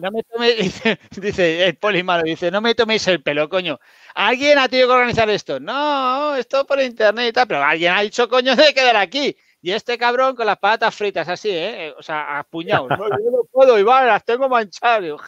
No 0.00 0.10
me 0.10 0.54
dice, 0.54 0.98
dice 1.16 1.66
el 1.66 1.76
polimaro, 1.76 2.22
dice, 2.22 2.50
no 2.50 2.60
me 2.60 2.74
toméis 2.74 3.06
el 3.08 3.22
pelo, 3.22 3.48
coño. 3.48 3.78
¿Alguien 4.14 4.58
ha 4.58 4.68
tenido 4.68 4.88
que 4.88 4.94
organizar 4.94 5.30
esto? 5.30 5.60
No, 5.60 6.34
esto 6.36 6.66
por 6.66 6.80
internet 6.80 7.28
y 7.28 7.32
tal, 7.32 7.46
pero 7.46 7.62
alguien 7.62 7.92
ha 7.92 8.00
dicho, 8.00 8.28
coño, 8.28 8.56
de 8.56 8.74
quedar 8.74 8.96
aquí. 8.96 9.36
Y 9.62 9.72
este 9.72 9.98
cabrón 9.98 10.34
con 10.34 10.46
las 10.46 10.58
patas 10.58 10.94
fritas 10.94 11.28
así, 11.28 11.50
¿eh? 11.50 11.94
O 11.98 12.02
sea, 12.02 12.38
apuñados. 12.38 12.88
No, 12.88 13.08
yo 13.10 13.30
no 13.30 13.44
puedo, 13.50 13.78
Iván, 13.78 14.06
las 14.06 14.24
tengo 14.24 14.48
manchadas. 14.48 15.02
Digo, 15.02 15.18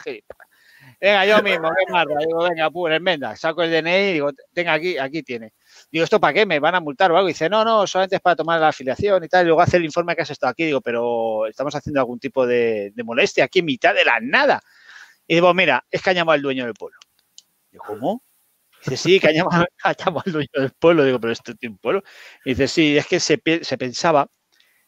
venga, 0.99 1.25
yo 1.25 1.43
mismo, 1.43 1.69
qué 1.69 1.91
marra. 1.91 2.15
Digo, 2.19 2.43
venga, 2.43 2.71
pues, 2.71 2.95
enmenda. 2.95 3.35
Saco 3.35 3.61
el 3.61 3.71
DNI 3.71 4.09
y 4.09 4.13
digo, 4.13 4.31
tenga 4.53 4.73
aquí, 4.73 4.97
aquí 4.97 5.21
tiene. 5.21 5.53
Digo, 5.93 6.05
¿esto 6.05 6.19
para 6.19 6.33
qué? 6.33 6.43
¿Me 6.47 6.59
van 6.59 6.73
a 6.73 6.79
multar 6.79 7.11
o 7.11 7.17
algo? 7.17 7.27
Dice, 7.27 7.47
no, 7.47 7.63
no, 7.63 7.85
solamente 7.85 8.15
es 8.15 8.21
para 8.23 8.35
tomar 8.35 8.59
la 8.59 8.69
afiliación 8.69 9.23
y 9.23 9.27
tal. 9.27 9.45
Y 9.45 9.47
luego 9.49 9.61
hace 9.61 9.77
el 9.77 9.85
informe 9.85 10.15
que 10.15 10.23
has 10.23 10.29
estado 10.31 10.49
aquí. 10.49 10.65
Digo, 10.65 10.81
pero 10.81 11.45
estamos 11.45 11.75
haciendo 11.75 11.99
algún 11.99 12.19
tipo 12.19 12.47
de, 12.47 12.91
molestia 13.05 13.43
aquí 13.43 13.59
en 13.59 13.65
mitad 13.65 13.93
de 13.93 14.03
la 14.03 14.19
nada. 14.19 14.59
Y 15.27 15.35
digo, 15.35 15.53
mira, 15.53 15.85
es 15.91 16.01
que 16.01 16.09
ha 16.09 16.13
llamado 16.13 16.33
al 16.33 16.41
dueño 16.41 16.65
del 16.65 16.73
pueblo. 16.73 16.97
Digo, 17.69 17.83
¿cómo? 17.85 18.23
Dice, 18.83 18.97
sí, 18.97 19.19
que 19.19 19.27
ha 19.27 19.31
llamado, 19.33 19.67
al 20.25 20.31
dueño 20.31 20.49
del 20.51 20.71
pueblo. 20.71 21.03
Digo, 21.03 21.19
pero 21.19 21.31
esto 21.31 21.53
tiene 21.53 21.73
un 21.73 21.79
pueblo. 21.79 22.01
Dice, 22.43 22.67
sí, 22.67 22.97
es 22.97 23.05
que 23.05 23.19
se, 23.19 23.39
se 23.61 23.77
pensaba 23.77 24.31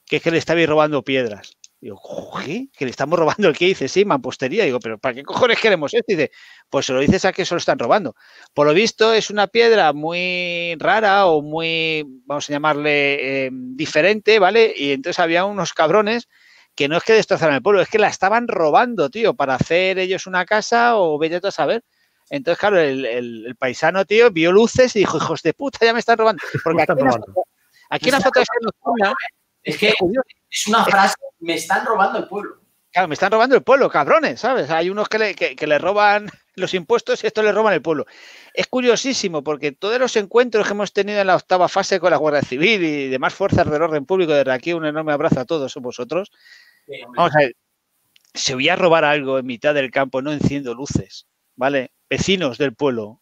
que 0.07 0.15
es 0.15 0.23
que 0.23 0.31
le 0.31 0.39
estabais 0.39 0.67
robando 0.67 1.03
piedras. 1.03 1.55
Digo, 1.85 2.01
¿qué? 2.43 2.67
¿Que 2.75 2.85
le 2.85 2.89
estamos 2.89 3.19
robando 3.19 3.47
el 3.47 3.55
que 3.55 3.65
dice? 3.65 3.87
Sí, 3.87 4.05
mampostería. 4.05 4.65
Digo, 4.65 4.79
¿pero 4.79 4.97
para 4.97 5.13
qué 5.13 5.21
cojones 5.21 5.59
queremos 5.59 5.93
esto? 5.93 6.13
Y 6.13 6.15
dice, 6.15 6.31
pues 6.67 6.87
se 6.87 6.93
lo 6.93 6.99
dices 6.99 7.25
a 7.25 7.31
que 7.31 7.45
se 7.45 7.53
lo 7.53 7.59
están 7.59 7.77
robando. 7.77 8.15
Por 8.55 8.65
lo 8.65 8.73
visto 8.73 9.13
es 9.13 9.29
una 9.29 9.45
piedra 9.45 9.93
muy 9.93 10.75
rara 10.79 11.27
o 11.27 11.43
muy, 11.43 12.03
vamos 12.25 12.49
a 12.49 12.53
llamarle, 12.53 13.45
eh, 13.45 13.49
diferente, 13.53 14.39
¿vale? 14.39 14.73
Y 14.75 14.93
entonces 14.93 15.19
había 15.19 15.45
unos 15.45 15.73
cabrones 15.73 16.27
que 16.73 16.87
no 16.87 16.97
es 16.97 17.03
que 17.03 17.13
destrozaran 17.13 17.53
el 17.53 17.61
pueblo, 17.61 17.81
es 17.81 17.87
que 17.87 17.99
la 17.99 18.07
estaban 18.07 18.47
robando, 18.47 19.11
tío, 19.11 19.35
para 19.35 19.53
hacer 19.53 19.99
ellos 19.99 20.25
una 20.25 20.43
casa 20.43 20.97
o 20.97 21.19
vete 21.19 21.39
a 21.47 21.51
saber. 21.51 21.83
Entonces, 22.31 22.57
claro, 22.57 22.79
el, 22.79 23.55
paisano, 23.59 24.05
tío, 24.05 24.31
vio 24.31 24.51
luces 24.51 24.95
y 24.95 24.99
dijo, 24.99 25.17
hijos 25.17 25.43
de 25.43 25.53
puta, 25.53 25.85
ya 25.85 25.93
me 25.93 25.99
están 25.99 26.17
robando. 26.17 26.41
Porque 26.63 26.81
aquí, 27.91 28.09
fotografía 28.09 28.59
nocturna 28.63 29.13
es 29.61 29.77
que 29.77 29.93
es 30.55 30.67
una 30.67 30.85
frase, 30.85 31.15
me 31.39 31.55
están 31.55 31.85
robando 31.85 32.17
el 32.17 32.27
pueblo. 32.27 32.61
Claro, 32.91 33.09
me 33.09 33.13
están 33.15 33.29
robando 33.29 33.57
el 33.57 33.61
pueblo, 33.61 33.89
cabrones, 33.89 34.39
¿sabes? 34.39 34.69
Hay 34.69 34.89
unos 34.89 35.09
que 35.09 35.35
le, 35.67 35.79
roban 35.79 36.29
los 36.55 36.73
impuestos 36.73 37.21
y 37.23 37.27
estos 37.27 37.43
le 37.43 37.51
roban 37.51 37.73
el 37.73 37.81
pueblo. 37.81 38.05
Es 38.53 38.67
curiosísimo 38.67 39.43
porque 39.43 39.73
todos 39.73 39.99
los 39.99 40.15
encuentros 40.15 40.65
que 40.65 40.71
hemos 40.71 40.93
tenido 40.93 41.19
en 41.19 41.27
la 41.27 41.35
octava 41.35 41.67
fase 41.67 41.99
con 41.99 42.11
la 42.11 42.17
Guardia 42.17 42.41
Civil 42.41 42.81
y 42.85 43.09
demás 43.09 43.33
fuerzas 43.33 43.69
del 43.69 43.81
orden 43.81 44.05
público, 44.05 44.31
desde 44.31 44.51
aquí 44.51 44.71
un 44.71 44.85
enorme 44.85 45.11
abrazo 45.11 45.41
a 45.41 45.45
todos 45.45 45.75
vosotros. 45.75 46.31
Vamos 47.17 47.35
a 47.35 47.39
ver, 47.39 47.55
si 48.33 48.53
voy 48.53 48.69
a 48.69 48.77
robar 48.77 49.03
algo 49.03 49.39
en 49.39 49.45
mitad 49.45 49.73
del 49.73 49.91
campo, 49.91 50.21
no 50.21 50.31
enciendo 50.31 50.73
luces, 50.73 51.27
¿vale? 51.57 51.91
Vecinos 52.09 52.57
del 52.57 52.73
pueblo, 52.73 53.21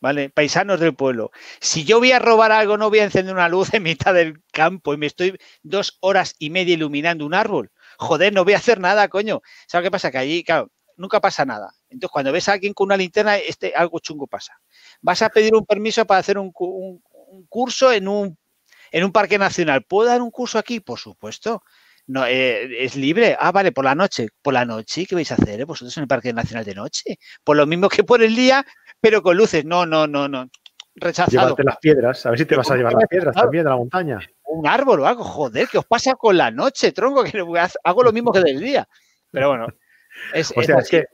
¿vale? 0.00 0.30
Paisanos 0.30 0.80
del 0.80 0.94
pueblo. 0.94 1.30
Si 1.60 1.84
yo 1.84 1.98
voy 1.98 2.12
a 2.12 2.18
robar 2.18 2.52
algo, 2.52 2.76
no 2.76 2.88
voy 2.90 3.00
a 3.00 3.04
encender 3.04 3.34
una 3.34 3.48
luz 3.48 3.72
en 3.74 3.82
mitad 3.82 4.14
del 4.14 4.42
campo 4.52 4.94
y 4.94 4.96
me 4.96 5.06
estoy 5.06 5.36
dos 5.62 5.98
horas 6.00 6.34
y 6.38 6.50
media 6.50 6.74
iluminando 6.74 7.26
un 7.26 7.34
árbol. 7.34 7.70
Joder, 7.98 8.32
no 8.32 8.44
voy 8.44 8.54
a 8.54 8.58
hacer 8.58 8.80
nada, 8.80 9.08
coño. 9.08 9.42
¿Sabes 9.66 9.86
qué 9.86 9.90
pasa? 9.90 10.10
Que 10.10 10.18
allí, 10.18 10.44
claro, 10.44 10.70
nunca 10.96 11.20
pasa 11.20 11.44
nada. 11.44 11.72
Entonces, 11.88 12.12
cuando 12.12 12.32
ves 12.32 12.48
a 12.48 12.52
alguien 12.52 12.74
con 12.74 12.86
una 12.86 12.96
linterna, 12.96 13.38
este, 13.38 13.72
algo 13.74 13.98
chungo 14.00 14.26
pasa. 14.26 14.60
Vas 15.00 15.22
a 15.22 15.30
pedir 15.30 15.54
un 15.54 15.64
permiso 15.64 16.04
para 16.04 16.20
hacer 16.20 16.38
un, 16.38 16.52
curso 17.48 17.92
en 17.92 18.08
un, 18.08 18.38
en 18.90 19.04
un 19.04 19.12
parque 19.12 19.38
nacional. 19.38 19.84
¿Puedo 19.84 20.08
dar 20.08 20.22
un 20.22 20.30
curso 20.30 20.58
aquí? 20.58 20.80
Por 20.80 20.98
supuesto. 20.98 21.62
No, 22.06 22.24
eh, 22.24 22.84
es 22.84 22.96
libre. 22.96 23.36
Ah, 23.38 23.52
vale, 23.52 23.70
por 23.72 23.84
la 23.84 23.94
noche. 23.94 24.28
Por 24.42 24.54
la 24.54 24.64
noche, 24.64 25.06
¿qué 25.06 25.14
vais 25.14 25.30
a 25.30 25.34
hacer 25.34 25.64
vosotros 25.66 25.96
en 25.98 26.02
el 26.04 26.08
Parque 26.08 26.32
Nacional 26.32 26.64
de 26.64 26.74
noche? 26.74 27.18
Por 27.44 27.56
lo 27.56 27.66
mismo 27.66 27.88
que 27.90 28.02
por 28.02 28.22
el 28.22 28.34
día, 28.34 28.64
pero 29.00 29.22
con 29.22 29.36
luces. 29.36 29.64
No, 29.64 29.86
no, 29.86 30.06
no, 30.06 30.28
no. 30.28 30.48
Rechazado. 30.94 31.46
Llévate 31.46 31.64
las 31.64 31.78
piedras, 31.78 32.26
a 32.26 32.30
ver 32.30 32.38
si 32.40 32.44
te 32.44 32.56
vas 32.56 32.70
a 32.70 32.76
llevar 32.76 32.94
las 32.94 33.06
piedras 33.06 33.34
también 33.34 33.64
de 33.64 33.70
la 33.70 33.76
montaña. 33.76 34.18
Un 34.44 34.66
árbol 34.66 35.00
o 35.00 35.06
algo, 35.06 35.22
joder, 35.22 35.68
¿qué 35.68 35.78
os 35.78 35.86
pasa 35.86 36.14
con 36.14 36.36
la 36.36 36.50
noche, 36.50 36.92
tronco? 36.92 37.22
Que 37.22 37.44
hago 37.84 38.02
lo 38.02 38.12
mismo 38.12 38.32
que 38.32 38.40
del 38.40 38.58
día. 38.58 38.88
Pero 39.30 39.50
bueno. 39.50 39.68
Es, 40.34 40.52
o 40.56 40.62
sea, 40.62 40.78
es 40.78 40.88
que 40.88 41.04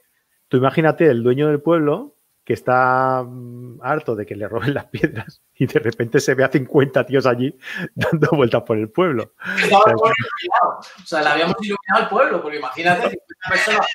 tú 0.49 0.57
imagínate 0.57 1.07
el 1.07 1.23
dueño 1.23 1.49
del 1.49 1.61
pueblo 1.61 2.15
que 2.45 2.53
está 2.53 3.23
mm, 3.27 3.81
harto 3.83 4.15
de 4.15 4.27
que 4.27 4.37
le 4.37 4.47
roben 4.47 4.75
las 4.75 4.87
piedras 4.87 5.43
y 5.55 5.67
de 5.67 5.81
repente 5.81 6.21
se 6.21 6.35
ve 6.35 6.45
a 6.45 6.51
50 6.51 7.07
tíos 7.07 7.27
allí 7.27 7.57
dando 7.95 8.29
vueltas 8.33 8.63
por 8.63 8.77
el 8.79 8.91
pueblo. 8.91 9.35
O 9.43 11.07
sea, 11.07 11.23
le 11.23 11.29
habíamos 11.29 11.57
iluminado 11.61 12.03
al 12.03 12.09
pueblo, 12.09 12.43
porque 12.43 12.59
imagínate 12.59 13.03
50 13.51 13.51
personas 13.51 13.87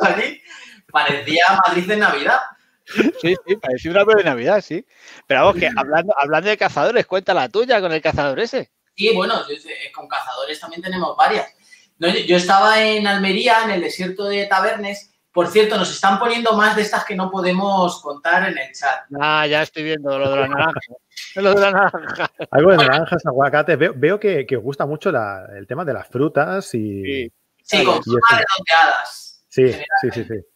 allí, 0.00 0.40
parecía 0.90 1.44
Madrid 1.66 1.86
de 1.86 1.96
Navidad. 1.96 2.40
Sí, 3.20 3.34
sí, 3.46 3.56
parecía 3.56 3.90
una 3.90 4.04
de 4.04 4.24
Navidad, 4.24 4.60
sí. 4.60 4.84
Pero 5.26 5.44
vamos, 5.44 5.60
que 5.60 5.70
hablando, 5.74 6.14
hablando 6.18 6.50
de 6.50 6.56
cazadores, 6.56 7.06
cuenta 7.06 7.34
la 7.34 7.48
tuya 7.48 7.80
con 7.80 7.92
el 7.92 8.02
cazador 8.02 8.38
ese. 8.40 8.70
Sí, 8.96 9.14
bueno, 9.14 9.34
con 9.94 10.08
cazadores 10.08 10.60
también 10.60 10.82
tenemos 10.82 11.16
varias. 11.16 11.48
yo 11.98 12.36
estaba 12.36 12.82
en 12.82 13.06
Almería, 13.06 13.64
en 13.64 13.70
el 13.70 13.80
desierto 13.80 14.26
de 14.26 14.46
Tabernes, 14.46 15.14
por 15.34 15.48
cierto, 15.48 15.76
nos 15.76 15.90
están 15.90 16.20
poniendo 16.20 16.52
más 16.52 16.76
de 16.76 16.82
estas 16.82 17.04
que 17.04 17.16
no 17.16 17.28
podemos 17.28 18.00
contar 18.00 18.48
en 18.48 18.56
el 18.56 18.72
chat. 18.72 19.04
Ah, 19.20 19.44
ya 19.48 19.62
estoy 19.62 19.82
viendo 19.82 20.16
lo 20.16 20.30
de 20.30 20.36
la 20.36 20.46
naranja. 20.46 20.80
lo 21.34 21.54
de 21.54 21.60
la 21.60 21.70
naranja. 21.72 22.30
Algo 22.52 22.70
de 22.70 22.76
naranjas, 22.76 23.26
aguacates. 23.26 23.76
Veo, 23.96 24.20
que, 24.20 24.46
os 24.56 24.62
gusta 24.62 24.86
mucho 24.86 25.10
el 25.10 25.66
tema 25.66 25.84
de 25.84 25.92
las 25.92 26.06
frutas 26.06 26.72
y. 26.74 27.32
Sí, 27.60 27.84
con 27.84 28.00
formas 28.04 28.30
redondeadas. 28.30 29.44
Sí, 29.48 29.72
sí, 29.72 30.08
sí, 30.12 30.24
sí. 30.24 30.53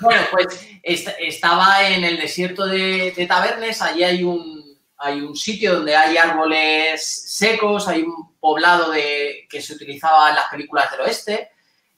Bueno, 0.00 0.22
pues 0.30 0.46
estaba 0.82 1.88
en 1.88 2.04
el 2.04 2.18
desierto 2.18 2.66
de, 2.66 3.26
Tabernes. 3.28 3.82
Allí 3.82 4.04
hay 4.04 4.22
un, 4.22 4.78
hay 4.96 5.20
un 5.20 5.34
sitio 5.36 5.76
donde 5.76 5.96
hay 5.96 6.16
árboles 6.16 7.04
secos, 7.04 7.88
hay 7.88 8.02
un 8.02 8.36
poblado 8.38 8.90
de, 8.90 9.46
que 9.48 9.60
se 9.60 9.74
utilizaba 9.74 10.30
en 10.30 10.36
las 10.36 10.48
películas 10.48 10.90
del 10.90 11.00
oeste. 11.00 11.50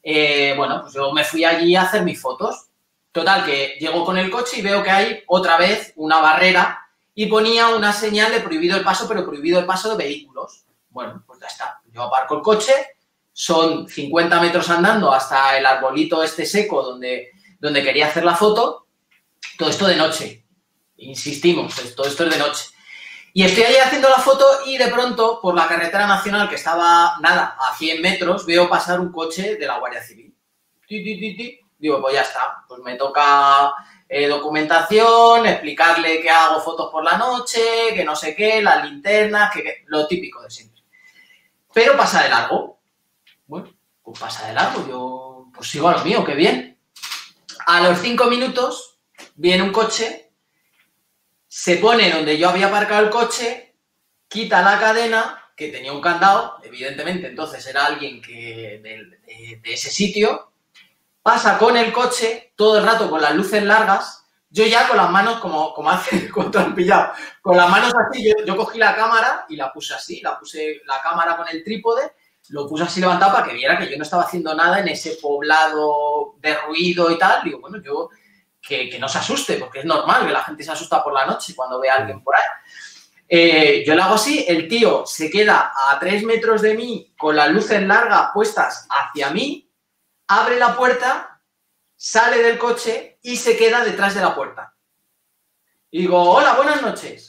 Eh, 0.02 0.54
bueno, 0.56 0.80
pues 0.82 0.94
yo 0.94 1.12
me 1.12 1.24
fui 1.24 1.44
allí 1.44 1.76
a 1.76 1.82
hacer 1.82 2.02
mis 2.02 2.20
fotos. 2.20 2.66
Total, 3.12 3.44
que 3.44 3.76
llego 3.80 4.04
con 4.04 4.16
el 4.18 4.30
coche 4.30 4.58
y 4.58 4.62
veo 4.62 4.82
que 4.82 4.90
hay 4.90 5.22
otra 5.26 5.56
vez 5.56 5.92
una 5.96 6.20
barrera 6.20 6.86
y 7.14 7.26
ponía 7.26 7.68
una 7.68 7.92
señal 7.92 8.30
de 8.30 8.40
prohibido 8.40 8.76
el 8.76 8.84
paso, 8.84 9.08
pero 9.08 9.26
prohibido 9.26 9.58
el 9.58 9.66
paso 9.66 9.90
de 9.90 10.04
vehículos. 10.04 10.64
Bueno, 10.90 11.22
pues 11.26 11.40
ya 11.40 11.48
está. 11.48 11.80
Yo 11.92 12.02
aparco 12.02 12.36
el 12.36 12.42
coche, 12.42 12.72
son 13.32 13.88
50 13.88 14.40
metros 14.40 14.70
andando 14.70 15.12
hasta 15.12 15.58
el 15.58 15.66
arbolito 15.66 16.22
este 16.22 16.46
seco 16.46 16.82
donde, 16.82 17.30
donde 17.60 17.82
quería 17.82 18.08
hacer 18.08 18.24
la 18.24 18.34
foto. 18.34 18.86
Todo 19.56 19.70
esto 19.70 19.86
de 19.86 19.96
noche. 19.96 20.44
Insistimos, 20.96 21.74
todo 21.94 22.06
esto 22.06 22.24
es 22.24 22.30
de 22.30 22.38
noche. 22.38 22.64
Y 23.32 23.44
estoy 23.44 23.62
ahí 23.62 23.76
haciendo 23.76 24.08
la 24.08 24.16
foto 24.16 24.44
y 24.66 24.76
de 24.76 24.88
pronto, 24.88 25.40
por 25.40 25.54
la 25.54 25.68
carretera 25.68 26.06
nacional 26.06 26.48
que 26.48 26.56
estaba, 26.56 27.16
nada, 27.20 27.56
a 27.58 27.76
100 27.76 28.02
metros, 28.02 28.44
veo 28.44 28.68
pasar 28.68 28.98
un 28.98 29.12
coche 29.12 29.56
de 29.56 29.66
la 29.66 29.78
Guardia 29.78 30.02
Civil. 30.02 30.34
Digo, 31.78 32.00
pues 32.00 32.14
ya 32.14 32.22
está, 32.22 32.64
pues 32.66 32.82
me 32.82 32.96
toca 32.96 33.72
eh, 34.08 34.26
documentación, 34.26 35.46
explicarle 35.46 36.20
que 36.20 36.28
hago 36.28 36.60
fotos 36.60 36.90
por 36.90 37.04
la 37.04 37.16
noche, 37.16 37.94
que 37.94 38.04
no 38.04 38.16
sé 38.16 38.34
qué, 38.34 38.60
las 38.60 38.84
linternas, 38.84 39.52
que, 39.52 39.84
lo 39.86 40.06
típico 40.08 40.42
de 40.42 40.50
siempre. 40.50 40.82
Pero 41.72 41.96
pasa 41.96 42.24
de 42.24 42.30
largo. 42.30 42.80
Bueno, 43.46 43.72
pues 44.02 44.18
pasa 44.18 44.48
de 44.48 44.54
largo, 44.54 44.86
yo 44.88 45.46
pues 45.54 45.70
sigo 45.70 45.88
a 45.88 45.98
lo 45.98 46.04
mío, 46.04 46.24
qué 46.24 46.34
bien. 46.34 46.79
A 47.66 47.80
los 47.80 47.98
cinco 47.98 48.26
minutos 48.26 48.98
viene 49.36 49.62
un 49.62 49.72
coche 49.72 50.30
se 51.50 51.78
pone 51.78 52.12
donde 52.12 52.38
yo 52.38 52.48
había 52.48 52.68
aparcado 52.68 53.04
el 53.04 53.10
coche, 53.10 53.74
quita 54.28 54.62
la 54.62 54.78
cadena, 54.78 55.50
que 55.56 55.66
tenía 55.66 55.92
un 55.92 56.00
candado, 56.00 56.58
evidentemente, 56.62 57.26
entonces 57.26 57.66
era 57.66 57.86
alguien 57.86 58.22
que 58.22 58.80
de, 58.80 59.60
ese 59.64 59.90
sitio, 59.90 60.52
pasa 61.24 61.58
con 61.58 61.76
el 61.76 61.92
coche 61.92 62.52
todo 62.54 62.78
el 62.78 62.84
rato 62.84 63.10
con 63.10 63.20
las 63.20 63.34
luces 63.34 63.64
largas, 63.64 64.24
yo 64.48 64.64
ya 64.64 64.86
con 64.86 64.96
las 64.96 65.10
manos, 65.10 65.40
como, 65.40 65.74
como 65.74 65.90
hace 65.90 66.30
cuando 66.32 66.60
han 66.60 66.72
pillado, 66.72 67.14
con 67.42 67.56
las 67.56 67.68
manos 67.68 67.92
así, 67.96 68.24
yo, 68.24 68.44
yo, 68.46 68.56
cogí 68.56 68.78
la 68.78 68.94
cámara 68.94 69.46
y 69.48 69.56
la 69.56 69.72
puse 69.72 69.92
así, 69.92 70.20
la 70.20 70.38
puse 70.38 70.82
la 70.86 71.02
cámara 71.02 71.36
con 71.36 71.48
el 71.48 71.64
trípode, 71.64 72.12
lo 72.50 72.68
puse 72.68 72.84
así 72.84 73.00
levantado 73.00 73.32
para 73.32 73.46
que 73.46 73.54
viera 73.54 73.78
que 73.78 73.90
yo 73.90 73.96
no 73.96 74.02
estaba 74.02 74.24
haciendo 74.24 74.54
nada 74.54 74.80
en 74.80 74.88
ese 74.88 75.18
poblado 75.22 76.34
de 76.38 76.54
ruido 76.56 77.10
y 77.10 77.18
tal. 77.18 77.42
Digo, 77.44 77.60
bueno, 77.60 77.80
yo 77.80 78.10
que, 78.60 78.98
no 78.98 79.08
se 79.08 79.18
asuste, 79.18 79.56
porque 79.56 79.80
es 79.80 79.84
normal 79.84 80.26
que 80.26 80.32
la 80.32 80.44
gente 80.44 80.62
se 80.62 80.72
asusta 80.72 81.02
por 81.02 81.12
la 81.12 81.26
noche 81.26 81.54
cuando 81.54 81.80
ve 81.80 81.90
a 81.90 81.96
alguien 81.96 82.22
por 82.22 82.34
ahí. 82.34 82.42
Eh, 83.28 83.84
yo 83.86 83.94
lo 83.94 84.02
hago 84.02 84.14
así, 84.16 84.44
el 84.48 84.66
tío 84.66 85.06
se 85.06 85.30
queda 85.30 85.72
a 85.88 85.98
tres 86.00 86.24
metros 86.24 86.62
de 86.62 86.74
mí 86.74 87.14
con 87.16 87.36
las 87.36 87.50
luces 87.50 87.80
largas 87.82 88.30
puestas 88.34 88.88
hacia 88.90 89.30
mí, 89.30 89.70
abre 90.26 90.58
la 90.58 90.76
puerta, 90.76 91.40
sale 91.94 92.42
del 92.42 92.58
coche 92.58 93.18
y 93.22 93.36
se 93.36 93.56
queda 93.56 93.84
detrás 93.84 94.16
de 94.16 94.22
la 94.22 94.34
puerta. 94.34 94.74
Y 95.92 96.02
digo, 96.02 96.20
hola, 96.20 96.54
buenas 96.54 96.82
noches. 96.82 97.28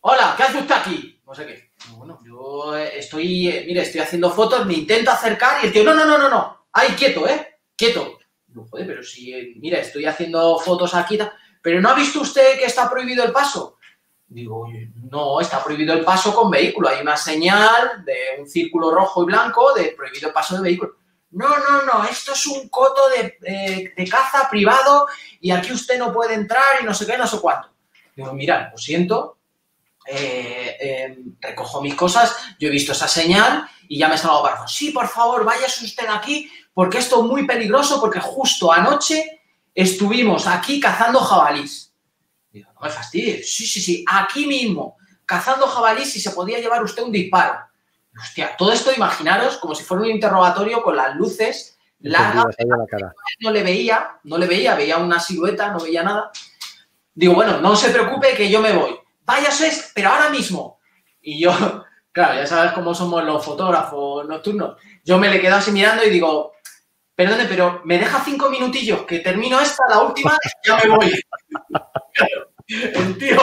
Hola, 0.00 0.34
¿qué 0.36 0.44
hace 0.44 0.58
usted 0.58 0.74
aquí? 0.74 1.20
No 1.26 1.34
sé 1.34 1.46
qué. 1.46 1.65
Bueno, 1.92 2.18
yo 2.24 2.76
estoy, 2.76 3.48
eh, 3.48 3.64
mire, 3.66 3.82
estoy 3.82 4.00
haciendo 4.00 4.30
fotos, 4.30 4.66
me 4.66 4.74
intento 4.74 5.10
acercar 5.10 5.62
y 5.62 5.66
el 5.66 5.72
tío, 5.72 5.84
no, 5.84 5.94
no, 5.94 6.04
no, 6.04 6.18
no, 6.18 6.28
no, 6.28 6.66
ahí 6.72 6.88
quieto, 6.90 7.28
¿eh? 7.28 7.58
Quieto. 7.76 8.18
No, 8.48 8.66
joder, 8.66 8.86
pero 8.86 9.02
si, 9.02 9.32
eh, 9.32 9.54
mira, 9.56 9.78
estoy 9.78 10.06
haciendo 10.06 10.58
fotos 10.58 10.94
aquí, 10.94 11.18
pero 11.62 11.80
¿no 11.80 11.90
ha 11.90 11.94
visto 11.94 12.20
usted 12.20 12.58
que 12.58 12.64
está 12.64 12.88
prohibido 12.88 13.24
el 13.24 13.32
paso? 13.32 13.76
Digo, 14.28 14.66
no, 15.10 15.40
está 15.40 15.62
prohibido 15.62 15.94
el 15.94 16.04
paso 16.04 16.34
con 16.34 16.50
vehículo. 16.50 16.88
Hay 16.88 17.00
una 17.00 17.16
señal 17.16 18.04
de 18.04 18.40
un 18.40 18.48
círculo 18.48 18.90
rojo 18.90 19.22
y 19.22 19.26
blanco 19.26 19.72
de 19.74 19.94
prohibido 19.96 20.28
el 20.28 20.34
paso 20.34 20.56
de 20.56 20.62
vehículo. 20.62 20.96
No, 21.30 21.48
no, 21.48 21.82
no, 21.82 22.04
esto 22.04 22.32
es 22.32 22.46
un 22.46 22.68
coto 22.68 23.02
de, 23.10 23.92
caza 24.10 24.48
privado 24.48 25.06
y 25.40 25.50
aquí 25.50 25.72
usted 25.72 25.98
no 25.98 26.12
puede 26.12 26.34
entrar 26.34 26.80
y 26.80 26.84
no 26.84 26.94
sé 26.94 27.06
qué, 27.06 27.16
no 27.18 27.26
sé 27.26 27.38
cuánto. 27.40 27.68
Digo, 28.16 28.32
mira, 28.32 28.70
lo 28.72 28.78
siento, 28.78 29.35
eh, 30.06 30.76
eh, 30.80 31.18
recojo 31.40 31.80
mis 31.80 31.94
cosas, 31.94 32.36
yo 32.58 32.68
he 32.68 32.70
visto 32.70 32.92
esa 32.92 33.08
señal 33.08 33.68
y 33.88 33.98
ya 33.98 34.08
me 34.08 34.18
salgo 34.18 34.42
para 34.42 34.66
Sí, 34.68 34.90
por 34.90 35.08
favor, 35.08 35.44
váyase 35.44 35.84
usted 35.84 36.06
aquí 36.08 36.50
porque 36.72 36.98
esto 36.98 37.22
es 37.22 37.30
muy 37.30 37.46
peligroso 37.46 38.00
porque 38.00 38.20
justo 38.20 38.72
anoche 38.72 39.42
estuvimos 39.74 40.46
aquí 40.46 40.80
cazando 40.80 41.20
jabalís. 41.20 41.92
Digo, 42.50 42.70
no 42.74 42.80
me 42.80 42.90
fastidies. 42.90 43.52
Sí, 43.52 43.66
sí, 43.66 43.80
sí, 43.80 44.04
aquí 44.08 44.46
mismo, 44.46 44.96
cazando 45.24 45.66
jabalís 45.66 46.14
y 46.16 46.20
se 46.20 46.30
podía 46.30 46.58
llevar 46.58 46.82
usted 46.82 47.02
un 47.02 47.12
disparo. 47.12 47.58
Hostia, 48.18 48.56
todo 48.56 48.72
esto 48.72 48.92
imaginaros 48.94 49.58
como 49.58 49.74
si 49.74 49.84
fuera 49.84 50.02
un 50.02 50.10
interrogatorio 50.10 50.82
con 50.82 50.96
las 50.96 51.14
luces 51.16 51.78
largas. 52.00 52.46
No 53.40 53.50
le 53.50 53.62
veía, 53.62 54.18
no 54.24 54.38
le 54.38 54.46
veía, 54.46 54.74
veía 54.74 54.96
una 54.96 55.20
silueta, 55.20 55.70
no 55.70 55.80
veía 55.80 56.02
nada. 56.02 56.30
Digo, 57.14 57.34
bueno, 57.34 57.60
no 57.60 57.76
se 57.76 57.90
preocupe 57.90 58.34
que 58.34 58.50
yo 58.50 58.60
me 58.60 58.72
voy. 58.72 58.98
Váyase, 59.26 59.90
pero 59.92 60.10
ahora 60.10 60.30
mismo. 60.30 60.80
Y 61.20 61.40
yo, 61.40 61.50
claro, 62.12 62.34
ya 62.34 62.46
sabes 62.46 62.72
cómo 62.72 62.94
somos 62.94 63.24
los 63.24 63.44
fotógrafos 63.44 64.26
nocturnos. 64.26 64.76
Yo 65.04 65.18
me 65.18 65.28
le 65.28 65.40
quedo 65.40 65.56
así 65.56 65.72
mirando 65.72 66.04
y 66.04 66.10
digo, 66.10 66.52
perdone, 67.14 67.46
pero 67.46 67.82
me 67.84 67.98
deja 67.98 68.22
cinco 68.24 68.48
minutillos 68.48 69.02
que 69.02 69.18
termino 69.18 69.60
esta, 69.60 69.84
la 69.88 70.00
última, 70.00 70.38
ya 70.64 70.78
me 70.78 70.90
voy. 70.90 71.20
el 72.68 73.18
tío, 73.18 73.38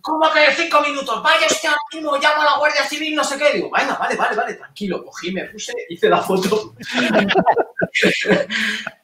¿cómo 0.00 0.32
que 0.32 0.52
cinco 0.54 0.80
minutos? 0.80 1.22
Vaya 1.22 1.46
usted 1.46 1.68
al 1.68 1.76
mismo, 1.92 2.16
llamo 2.16 2.42
a 2.42 2.44
la 2.46 2.56
Guardia 2.58 2.84
Civil, 2.84 3.14
no 3.14 3.24
sé 3.24 3.36
qué. 3.36 3.52
Digo, 3.52 3.70
venga, 3.70 3.94
vale, 3.96 4.16
vale, 4.16 4.36
vale, 4.36 4.54
tranquilo. 4.54 5.04
Cogí, 5.04 5.32
me 5.32 5.44
puse, 5.44 5.74
hice 5.90 6.08
la 6.08 6.22
foto. 6.22 6.74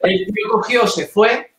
el 0.01 0.27
tío 0.27 0.49
cogió, 0.51 0.87
se 0.87 1.07
fue 1.07 1.52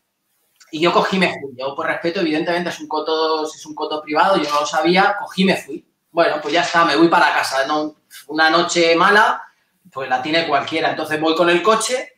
y 0.74 0.80
yo 0.80 0.92
cogí, 0.92 1.20
me 1.20 1.32
fui. 1.40 1.56
Yo, 1.56 1.76
por 1.76 1.86
respeto, 1.86 2.22
evidentemente, 2.22 2.72
es 2.72 2.80
un 2.80 2.88
coto, 2.88 3.46
es 3.46 3.64
un 3.68 3.76
coto 3.76 4.02
privado, 4.02 4.38
yo 4.38 4.50
no 4.50 4.62
lo 4.62 4.66
sabía, 4.66 5.16
cogí, 5.20 5.46
me 5.46 5.56
fui. 5.56 5.86
Bueno, 6.10 6.38
pues 6.42 6.52
ya 6.52 6.62
está, 6.62 6.84
me 6.84 6.96
voy 6.96 7.10
para 7.10 7.32
casa. 7.32 7.68
¿no? 7.68 7.98
Una 8.30 8.50
noche 8.50 8.96
mala, 8.96 9.44
pues 9.92 10.10
la 10.10 10.20
tiene 10.24 10.48
cualquiera. 10.48 10.90
Entonces 10.90 11.22
voy 11.22 11.36
con 11.36 11.48
el 11.52 11.62
coche 11.62 12.14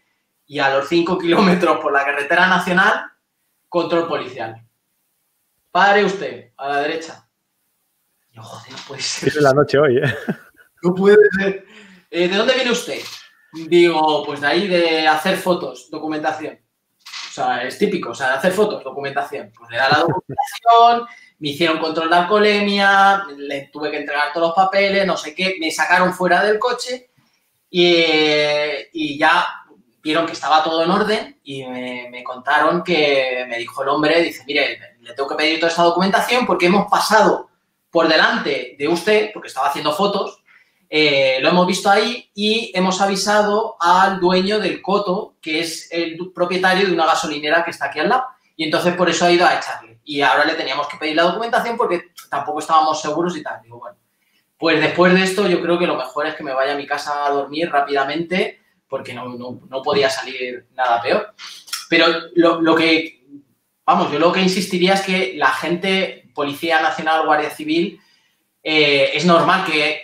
y 0.48 0.60
a 0.60 0.74
los 0.74 0.88
cinco 0.88 1.18
kilómetros 1.18 1.80
por 1.82 1.92
la 1.92 2.06
carretera 2.06 2.48
nacional, 2.48 3.12
control 3.68 4.08
policial 4.08 4.66
Pare 5.70 6.06
usted, 6.06 6.54
a 6.56 6.70
la 6.70 6.80
derecha. 6.80 7.28
Yo, 8.32 8.42
joder, 8.42 8.72
no 8.72 8.78
puede 8.88 9.02
ser. 9.02 9.28
Es 9.28 9.36
la 9.36 9.52
noche 9.52 9.78
hoy, 9.78 9.98
¿eh? 9.98 10.16
No 10.82 10.96
puede 10.96 11.18
ser. 11.38 11.66
Eh, 12.10 12.30
¿De 12.30 12.38
dónde 12.38 12.54
viene 12.54 12.72
usted? 12.72 13.02
Digo, 13.52 14.24
pues 14.26 14.40
de 14.40 14.48
ahí 14.48 14.68
de 14.70 15.06
hacer 15.10 15.36
fotos, 15.36 15.90
documentación. 15.92 16.65
Sea, 17.36 17.64
es 17.64 17.78
típico, 17.78 18.12
o 18.12 18.16
sea, 18.16 18.36
hacer 18.36 18.54
fotos, 18.54 18.84
documentación. 18.84 19.52
Pues 19.58 19.70
le 19.70 19.78
da 19.78 19.90
la 19.90 20.00
documentación, 20.00 21.08
me 21.40 21.50
hicieron 21.50 21.80
control 21.80 22.10
de 22.10 22.16
alcoholemia, 22.16 23.26
le 23.38 23.70
tuve 23.74 23.92
que 23.92 23.98
entregar 23.98 24.32
todos 24.34 24.48
los 24.48 24.56
papeles, 24.56 25.06
no 25.06 25.18
sé 25.18 25.36
qué, 25.36 25.56
me 25.60 25.70
sacaron 25.72 26.14
fuera 26.14 26.44
del 26.44 26.60
coche 26.60 27.10
y, 27.70 28.06
y 28.94 29.18
ya 29.18 29.46
vieron 30.06 30.28
que 30.28 30.34
estaba 30.34 30.64
todo 30.64 30.84
en 30.84 30.92
orden 30.92 31.40
y 31.44 31.66
me, 31.66 32.24
contaron 32.24 32.84
que 32.84 33.44
me 33.50 33.58
dijo 33.58 33.82
el 33.82 33.90
hombre, 33.90 34.22
dice, 34.22 34.44
mire, 34.46 34.80
le 35.02 35.14
tengo 35.14 35.28
que 35.28 35.36
pedir 35.36 35.60
toda 35.60 35.72
esta 35.72 35.82
documentación 35.82 36.46
porque 36.46 36.68
hemos 36.68 36.88
pasado 36.90 37.50
por 37.90 38.08
delante 38.08 38.76
de 38.78 38.88
usted, 38.88 39.32
porque 39.34 39.48
estaba 39.48 39.68
haciendo 39.68 39.92
fotos, 39.94 40.44
eh, 40.90 41.40
lo 41.42 41.50
hemos 41.50 41.68
visto 41.68 41.90
ahí 41.90 42.30
y 42.34 42.72
hemos 42.76 43.02
avisado 43.02 43.76
al 43.80 44.20
dueño 44.20 44.60
del 44.60 44.82
coto, 44.82 45.36
que 45.42 45.60
es 45.60 45.90
el 45.92 46.32
propietario 46.34 46.88
de 46.88 46.94
una 46.94 47.06
gasolinera 47.06 47.64
que 47.64 47.72
está 47.72 47.86
aquí 47.86 48.00
al 48.00 48.10
lado. 48.10 48.26
Y 48.56 48.64
entonces 48.64 48.96
por 48.96 49.10
eso 49.10 49.26
ha 49.26 49.32
ido 49.32 49.46
a 49.46 49.56
echarle. 49.56 50.00
Y 50.04 50.22
ahora 50.22 50.46
le 50.46 50.54
teníamos 50.54 50.88
que 50.88 50.98
pedir 50.98 51.16
la 51.16 51.24
documentación 51.24 51.76
porque 51.76 52.12
tampoco 52.30 52.60
estábamos 52.60 53.02
seguros 53.02 53.36
y 53.36 53.44
tal. 53.44 53.62
Digo, 53.62 53.80
bueno, 53.80 53.98
pues 54.58 54.80
después 54.80 55.14
de 55.14 55.24
esto 55.24 55.48
yo 55.48 55.62
creo 55.62 55.78
que 55.78 55.88
lo 55.88 55.98
mejor 55.98 56.28
es 56.28 56.36
que 56.36 56.44
me 56.44 56.54
vaya 56.54 56.74
a 56.74 56.78
mi 56.78 56.88
casa 56.88 57.26
a 57.26 57.32
dormir 57.32 57.70
rápidamente 57.70 58.62
porque 58.88 59.14
no, 59.14 59.82
podía 59.84 60.10
salir 60.10 60.68
nada 60.74 61.02
peor. 61.02 61.34
Pero 61.90 62.08
lo, 62.36 62.76
que, 62.76 63.26
vamos, 63.86 64.12
yo 64.12 64.20
lo 64.20 64.32
que 64.32 64.42
insistiría 64.42 64.94
es 64.94 65.02
que 65.02 65.34
la 65.36 65.50
gente, 65.50 66.30
Policía 66.34 66.82
Nacional, 66.82 67.26
Guardia 67.26 67.50
Civil, 67.50 68.00
eh, 68.68 69.12
es 69.14 69.26
normal 69.26 69.64
que, 69.64 70.04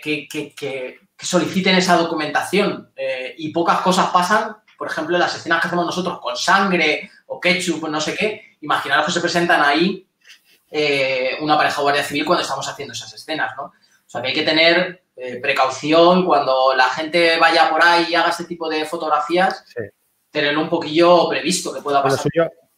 soliciten 1.18 1.74
esa 1.74 1.96
documentación 1.96 2.92
eh, 2.94 3.34
y 3.38 3.52
pocas 3.52 3.80
cosas 3.80 4.10
pasan, 4.10 4.56
por 4.78 4.88
ejemplo, 4.88 5.18
las 5.18 5.34
escenas 5.34 5.60
que 5.60 5.66
hacemos 5.66 5.84
nosotros 5.84 6.20
con 6.20 6.36
sangre 6.36 7.10
o 7.26 7.40
ketchup 7.40 7.82
o 7.82 7.88
no 7.88 8.00
sé 8.00 8.14
qué, 8.14 8.56
imaginaros 8.60 9.06
que 9.06 9.12
se 9.12 9.20
presentan 9.20 9.62
ahí 9.62 10.06
eh, 10.70 11.38
una 11.40 11.56
pareja 11.56 11.82
Guardia 11.82 12.04
Civil 12.04 12.24
cuando 12.24 12.42
estamos 12.42 12.68
haciendo 12.68 12.94
esas 12.94 13.12
escenas, 13.12 13.52
¿no? 13.56 13.64
O 13.64 13.72
sea, 14.06 14.22
que 14.22 14.28
hay 14.28 14.34
que 14.34 14.42
tener 14.42 15.02
eh, 15.16 15.40
precaución 15.42 16.24
cuando 16.24 16.74
la 16.76 16.88
gente 16.90 17.38
vaya 17.38 17.68
por 17.68 17.82
ahí 17.82 18.06
y 18.10 18.14
haga 18.14 18.30
este 18.30 18.44
tipo 18.44 18.68
de 18.68 18.84
fotografías, 18.84 19.64
tenerlo 20.30 20.60
un 20.60 20.68
poquillo 20.68 21.28
previsto 21.28 21.74
que 21.74 21.82
pueda 21.82 22.00
pasar. 22.00 22.30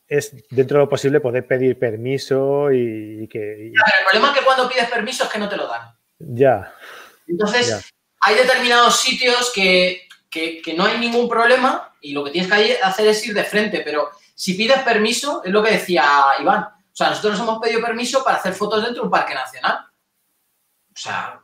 Es, 0.09 0.35
dentro 0.51 0.79
de 0.79 0.85
lo 0.85 0.89
posible, 0.89 1.21
poder 1.21 1.47
pedir 1.47 1.79
permiso 1.79 2.73
y, 2.73 3.27
que... 3.29 3.69
el 3.69 3.73
problema 4.09 4.33
es 4.33 4.39
que 4.39 4.45
cuando 4.45 4.69
pides 4.69 4.89
permiso 4.91 5.25
es 5.25 5.31
que 5.31 5.39
no 5.39 5.49
te 5.49 5.57
lo 5.57 5.67
dan. 5.67 5.95
Ya. 6.19 6.73
Entonces, 7.27 7.93
hay 8.21 8.37
determinados 8.37 9.01
sitios 9.01 9.53
que, 9.55 10.07
no 10.77 10.85
hay 10.85 10.99
ningún 10.99 11.29
problema 11.29 11.95
y 12.01 12.13
lo 12.13 12.25
que 12.25 12.31
tienes 12.31 12.51
que 12.51 12.79
hacer 12.83 13.07
es 13.09 13.27
ir 13.27 13.35
de 13.35 13.45
frente, 13.45 13.81
pero 13.81 14.11
si 14.35 14.55
pides 14.55 14.83
permiso, 14.83 15.43
es 15.45 15.53
lo 15.53 15.63
que 15.63 15.73
decía 15.73 16.05
Iván. 16.41 16.63
O 16.63 16.97
sea, 16.97 17.11
nosotros 17.11 17.39
nos 17.39 17.49
hemos 17.49 17.63
pedido 17.63 17.81
permiso 17.81 18.23
para 18.23 18.39
hacer 18.39 18.53
fotos 18.53 18.83
dentro 18.83 19.03
de 19.03 19.07
un 19.07 19.11
parque 19.11 19.35
nacional. 19.35 19.79
O 20.89 20.97
sea, 20.97 21.41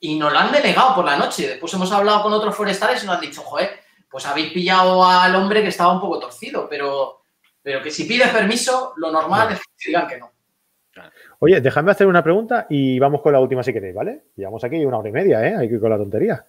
y 0.00 0.16
nos 0.16 0.32
lo 0.32 0.38
han 0.38 0.52
denegado 0.52 0.94
por 0.94 1.04
la 1.04 1.16
noche. 1.16 1.48
Después 1.48 1.72
hemos 1.74 1.90
hablado 1.92 2.22
con 2.22 2.32
otros 2.32 2.54
forestales 2.54 3.02
y 3.02 3.06
nos 3.06 3.16
han 3.16 3.20
dicho, 3.20 3.42
joder, 3.42 3.80
pues 4.10 4.26
habéis 4.26 4.52
pillado 4.52 5.04
al 5.04 5.34
hombre 5.34 5.62
que 5.62 5.68
estaba 5.68 5.92
un 5.92 6.00
poco 6.00 6.18
torcido, 6.18 6.68
pero, 6.68 7.21
pero 7.62 7.82
que 7.82 7.90
si 7.90 8.04
pides 8.04 8.28
permiso, 8.30 8.94
lo 8.96 9.12
normal 9.12 9.52
es 9.52 9.60
que 9.60 9.88
digan 9.88 10.08
que 10.08 10.18
no. 10.18 10.32
Oye, 11.38 11.60
déjame 11.60 11.90
hacer 11.90 12.06
una 12.06 12.22
pregunta 12.22 12.66
y 12.68 12.98
vamos 12.98 13.22
con 13.22 13.32
la 13.32 13.40
última 13.40 13.62
si 13.62 13.72
queréis, 13.72 13.94
¿vale? 13.94 14.24
Llevamos 14.36 14.62
aquí 14.64 14.84
una 14.84 14.98
hora 14.98 15.08
y 15.08 15.12
media, 15.12 15.46
¿eh? 15.46 15.56
Hay 15.56 15.68
que 15.68 15.74
ir 15.74 15.80
con 15.80 15.90
la 15.90 15.96
tontería. 15.96 16.44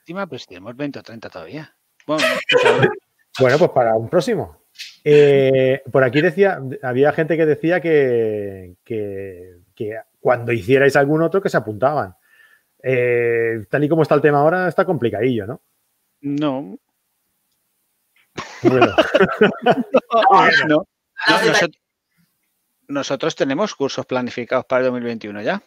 Última, 0.00 0.26
pues 0.26 0.46
tenemos 0.46 0.76
20 0.76 0.98
o 0.98 1.02
30 1.02 1.28
todavía. 1.28 1.74
Bueno, 2.06 2.24
bueno 3.40 3.58
pues 3.58 3.70
para 3.70 3.96
un 3.96 4.08
próximo. 4.08 4.64
Eh, 5.04 5.82
por 5.90 6.04
aquí 6.04 6.20
decía, 6.20 6.60
había 6.82 7.12
gente 7.12 7.36
que 7.36 7.46
decía 7.46 7.80
que, 7.80 8.76
que, 8.84 9.56
que 9.74 9.98
cuando 10.20 10.52
hicierais 10.52 10.96
algún 10.96 11.22
otro 11.22 11.42
que 11.42 11.48
se 11.48 11.56
apuntaban. 11.56 12.14
Eh, 12.82 13.64
tal 13.68 13.84
y 13.84 13.88
como 13.88 14.02
está 14.02 14.14
el 14.14 14.20
tema 14.22 14.40
ahora, 14.40 14.68
está 14.68 14.84
complicadillo, 14.84 15.46
¿no? 15.46 15.60
No. 16.20 16.78
Bueno. 20.30 20.54
no. 20.68 20.86
nosotros, 22.88 23.36
tenemos 23.36 23.74
cursos 23.74 24.06
planificados 24.06 24.64
para 24.64 24.80
el 24.80 24.86
2021 24.86 25.42
ya. 25.42 25.62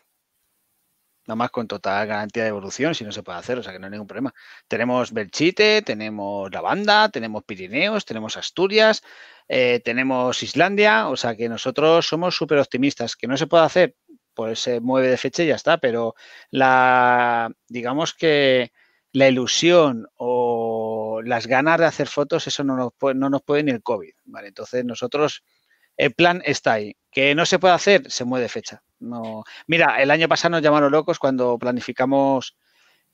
Nada 1.25 1.35
más 1.35 1.51
con 1.51 1.67
total 1.67 2.05
garantía 2.05 2.43
de 2.43 2.49
evolución, 2.49 2.93
si 2.93 3.05
no 3.05 3.11
se 3.13 3.23
puede 3.23 3.39
hacer, 3.39 3.57
o 3.57 3.63
sea 3.63 3.71
que 3.71 3.79
no 3.79 3.85
hay 3.85 3.91
ningún 3.91 4.07
problema. 4.07 4.33
Tenemos 4.67 5.13
Belchite, 5.13 5.81
tenemos 5.81 6.51
La 6.51 6.59
Banda, 6.59 7.07
tenemos 7.09 7.45
Pirineos, 7.45 8.03
tenemos 8.03 8.35
Asturias, 8.35 9.03
eh, 9.47 9.79
tenemos 9.85 10.43
Islandia, 10.43 11.07
o 11.07 11.15
sea 11.15 11.35
que 11.35 11.47
nosotros 11.47 12.05
somos 12.05 12.35
súper 12.35 12.59
optimistas. 12.59 13.15
¿Que 13.15 13.27
no 13.27 13.37
se 13.37 13.47
puede 13.47 13.63
hacer? 13.63 13.95
pues 14.33 14.59
se 14.59 14.79
mueve 14.79 15.09
de 15.09 15.17
fecha 15.17 15.43
y 15.43 15.47
ya 15.47 15.55
está, 15.55 15.77
pero 15.77 16.15
la, 16.49 17.51
digamos 17.67 18.13
que 18.13 18.71
la 19.11 19.27
ilusión 19.27 20.07
o 20.15 20.82
las 21.21 21.47
ganas 21.47 21.79
de 21.79 21.85
hacer 21.85 22.07
fotos, 22.07 22.47
eso 22.47 22.63
no 22.63 22.75
nos 22.75 22.93
puede, 22.97 23.15
no 23.15 23.29
nos 23.29 23.41
puede 23.43 23.63
ni 23.63 23.71
el 23.71 23.83
COVID, 23.83 24.13
¿vale? 24.25 24.47
Entonces 24.47 24.85
nosotros, 24.85 25.43
el 25.97 26.13
plan 26.13 26.41
está 26.45 26.73
ahí. 26.73 26.95
Que 27.11 27.35
no 27.35 27.45
se 27.45 27.59
puede 27.59 27.75
hacer, 27.75 28.09
se 28.09 28.25
mueve 28.25 28.49
fecha. 28.49 28.81
No. 28.99 29.43
Mira, 29.67 30.01
el 30.01 30.09
año 30.11 30.27
pasado 30.27 30.51
nos 30.51 30.61
llamaron 30.61 30.91
locos 30.91 31.19
cuando 31.19 31.57
planificamos 31.59 32.57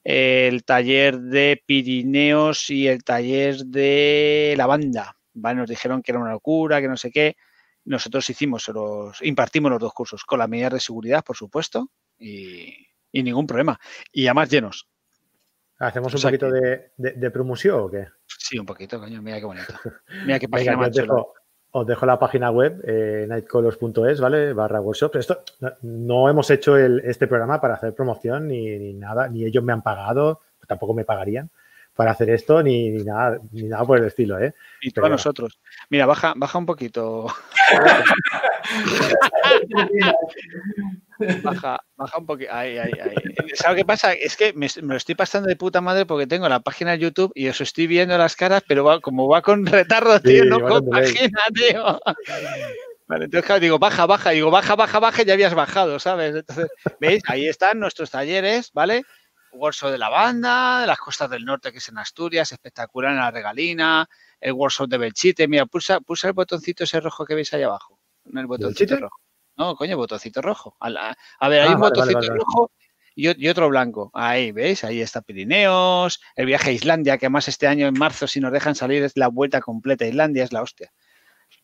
el 0.04 0.64
taller 0.64 1.20
de 1.20 1.62
Pirineos 1.66 2.70
y 2.70 2.88
el 2.88 3.04
taller 3.04 3.58
de 3.66 4.54
la 4.58 4.66
banda. 4.68 5.18
¿vale? 5.34 5.60
Nos 5.60 5.70
dijeron 5.70 6.02
que 6.02 6.12
era 6.12 6.20
una 6.20 6.32
locura, 6.32 6.82
que 6.82 6.88
no 6.88 6.98
sé 6.98 7.12
qué. 7.12 7.36
Nosotros 7.86 8.30
hicimos 8.30 8.68
los, 8.70 9.22
impartimos 9.22 9.72
los 9.72 9.80
dos 9.80 9.94
cursos 9.94 10.24
con 10.24 10.40
las 10.40 10.50
medidas 10.50 10.74
de 10.74 10.80
seguridad, 10.80 11.24
por 11.24 11.36
supuesto, 11.36 11.90
y, 12.18 12.74
y 13.12 13.24
ningún 13.24 13.48
problema. 13.48 13.80
Y 14.12 14.28
además 14.28 14.50
llenos. 14.50 14.88
¿Hacemos 15.80 16.14
O 16.14 16.18
un 16.18 16.22
sea 16.22 16.30
poquito 16.30 16.52
de, 16.52 16.92
de- 16.98 17.14
de 17.14 17.32
promoción 17.32 17.80
o 17.80 17.90
qué? 17.90 18.08
Sí, 18.28 18.60
un 18.60 18.66
poquito, 18.66 19.00
coño. 19.00 19.22
Mira 19.22 19.40
qué 19.40 19.46
bonito. 19.46 19.74
Mira 20.26 20.38
qué 20.40 20.48
Venga, 20.50 20.52
página 20.52 20.72
que 20.72 20.78
más 20.78 20.90
os, 20.90 20.96
dejo, 20.96 21.34
os 21.72 21.88
dejo 21.88 22.06
la 22.06 22.20
página 22.20 22.52
web, 22.52 22.82
eh, 22.86 23.26
nightcolors.es, 23.30 24.20
¿vale? 24.20 24.52
Barra 24.54 24.82
workshop. 24.82 25.16
Esto 25.16 25.42
no, 25.62 25.72
no 25.84 26.30
hemos 26.30 26.50
hecho 26.52 26.76
el- 26.78 27.00
este 27.06 27.28
programa 27.28 27.62
para 27.62 27.76
hacer 27.76 27.96
promoción 27.96 28.48
ni, 28.48 28.78
ni 28.78 28.94
nada, 28.94 29.28
ni 29.30 29.46
ellos 29.46 29.64
me 29.64 29.72
han 29.74 29.82
pagado, 29.82 30.42
tampoco 30.68 30.94
me 30.94 31.06
pagarían 31.06 31.50
para 31.96 32.12
hacer 32.12 32.30
esto, 32.30 32.62
ni, 32.64 32.90
ni 32.92 33.04
nada, 33.04 33.40
ni 33.52 33.64
nada 33.64 33.84
por 33.86 33.98
el 34.00 34.06
estilo, 34.06 34.40
¿eh? 34.40 34.54
Y 34.82 34.92
Pero 34.92 35.04
bueno. 35.04 35.16
nosotros. 35.16 35.60
Mira, 35.90 36.06
baja, 36.06 36.34
baja 36.36 36.58
un 36.58 36.66
poquito. 36.66 37.28
Baja, 41.44 41.80
baja 41.96 42.18
un 42.18 42.26
poquito. 42.26 42.54
Ahí, 42.54 42.78
ahí, 42.78 42.92
ahí. 43.02 43.16
¿Sabes 43.54 43.78
qué 43.78 43.86
pasa? 43.86 44.14
Es 44.14 44.38
que 44.38 44.54
me, 44.54 44.68
me 44.82 44.94
lo 44.94 44.98
estoy 44.98 45.16
pasando 45.16 45.50
de 45.50 45.56
puta 45.56 45.82
madre 45.82 46.06
porque 46.06 46.28
tengo 46.28 46.48
la 46.48 46.62
página 46.62 46.92
de 46.92 47.00
YouTube 47.00 47.32
y 47.36 47.48
os 47.48 47.60
estoy 47.62 47.88
viendo 47.88 48.18
las 48.18 48.36
caras, 48.36 48.64
pero 48.68 48.84
va, 48.84 49.00
como 49.02 49.28
va 49.28 49.42
con 49.42 49.66
retardo, 49.66 50.20
tío, 50.22 50.44
Sí, 50.44 50.50
no 50.50 50.60
con 50.62 50.86
compagina, 50.86 51.40
tío. 51.54 52.00
Vale, 53.08 53.26
entonces, 53.26 53.46
claro, 53.46 53.60
digo, 53.60 53.80
baja, 53.80 54.06
baja, 54.06 54.30
digo, 54.30 54.52
baja, 54.52 54.76
baja, 54.76 55.00
baja, 55.00 55.24
y 55.24 55.26
ya 55.26 55.34
habías 55.34 55.56
bajado, 55.56 56.00
¿sabes? 56.00 56.36
Entonces, 56.36 56.68
¿veis? 57.00 57.24
Ahí 57.28 57.48
están 57.48 57.80
nuestros 57.80 58.12
talleres, 58.12 58.72
¿vale? 58.72 59.04
Workshop 59.52 59.90
de 59.90 59.98
la 59.98 60.10
banda, 60.10 60.82
de 60.82 60.88
las 60.88 61.00
costas 61.00 61.28
del 61.32 61.44
norte, 61.44 61.72
que 61.72 61.80
es 61.80 61.90
en 61.90 61.98
Asturias, 61.98 62.52
espectacular 62.52 63.12
en 63.12 63.18
la 63.18 63.32
regalina, 63.32 64.08
el 64.40 64.54
workshop 64.54 64.88
de 64.88 65.00
Belchite. 65.00 65.48
Mira, 65.48 65.66
pulsa, 65.66 66.00
pulsa 66.02 66.28
el 66.28 66.34
botoncito 66.34 66.84
ese 66.84 67.00
rojo 67.00 67.26
que 67.26 67.34
veis 67.34 67.52
ahí 67.54 67.64
abajo. 67.64 68.00
No 68.26 68.42
el 68.42 68.46
botoncito 68.46 68.92
Belchite? 68.92 69.02
rojo. 69.02 69.20
No, 69.60 69.76
coño, 69.76 69.98
botoncito 69.98 70.42
rojo. 70.42 70.78
A, 70.80 70.90
la- 70.90 71.18
a 71.38 71.50
ver, 71.50 71.62
hay 71.62 71.68
Ah, 71.68 71.76
un 71.76 71.82
vale, 71.82 71.92
vale, 72.00 72.14
botoncito 72.14 72.18
vale, 72.18 72.28
vale. 72.30 72.40
rojo 72.40 72.72
y, 73.14 73.48
otro 73.50 73.68
blanco. 73.68 74.10
Ahí, 74.14 74.54
¿veis? 74.54 74.86
Ahí 74.86 75.02
está 75.02 75.22
Pirineos, 75.22 76.22
el 76.38 76.46
viaje 76.46 76.70
a 76.70 76.74
Islandia, 76.74 77.18
que 77.18 77.26
además 77.26 77.50
este 77.50 77.68
año 77.68 77.86
en 77.86 78.00
marzo, 78.00 78.26
si 78.26 78.40
nos 78.40 78.54
dejan 78.54 78.76
salir, 78.76 79.04
es 79.04 79.18
la 79.18 79.28
vuelta 79.28 79.60
completa 79.60 80.06
a 80.06 80.08
Islandia, 80.08 80.46
es 80.46 80.54
la 80.54 80.62
hostia. 80.62 80.94
Qué 81.50 81.58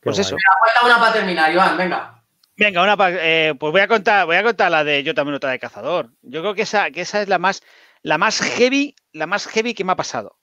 Pues 0.00 0.16
guay. 0.16 0.26
eso. 0.26 0.36
Cuenta 0.62 0.86
una 0.86 0.98
para 0.98 1.12
terminar, 1.12 1.52
Iván, 1.52 1.76
venga. 1.76 2.24
Venga, 2.56 2.82
una 2.82 2.96
pa- 2.96 3.10
eh, 3.12 3.54
pues 3.60 3.70
voy 3.70 3.82
a 3.82 3.88
contar, 3.88 4.24
voy 4.24 4.36
a 4.36 4.42
contar 4.42 4.70
la 4.70 4.82
de 4.82 5.02
yo 5.02 5.14
también 5.14 5.34
otra 5.34 5.50
de 5.50 5.58
cazador. 5.58 6.10
Yo 6.22 6.40
creo 6.40 6.54
que 6.54 6.62
esa, 6.62 6.90
que 6.90 7.02
esa 7.02 7.20
es 7.20 7.28
la 7.28 7.38
más, 7.38 7.62
la 8.00 8.16
más 8.16 8.40
heavy, 8.40 8.94
la 9.12 9.26
más 9.26 9.46
heavy 9.46 9.74
que 9.74 9.84
me 9.84 9.92
ha 9.92 9.96
pasado. 9.96 10.38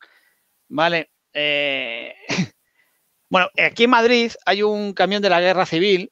Vale. 0.68 1.10
eh, 1.34 2.14
bueno, 3.30 3.50
aquí 3.66 3.86
en 3.86 3.90
Madrid 3.90 4.32
hay 4.46 4.62
un 4.62 4.94
camión 4.94 5.24
de 5.24 5.30
la 5.30 5.42
guerra 5.42 5.66
civil, 5.66 6.12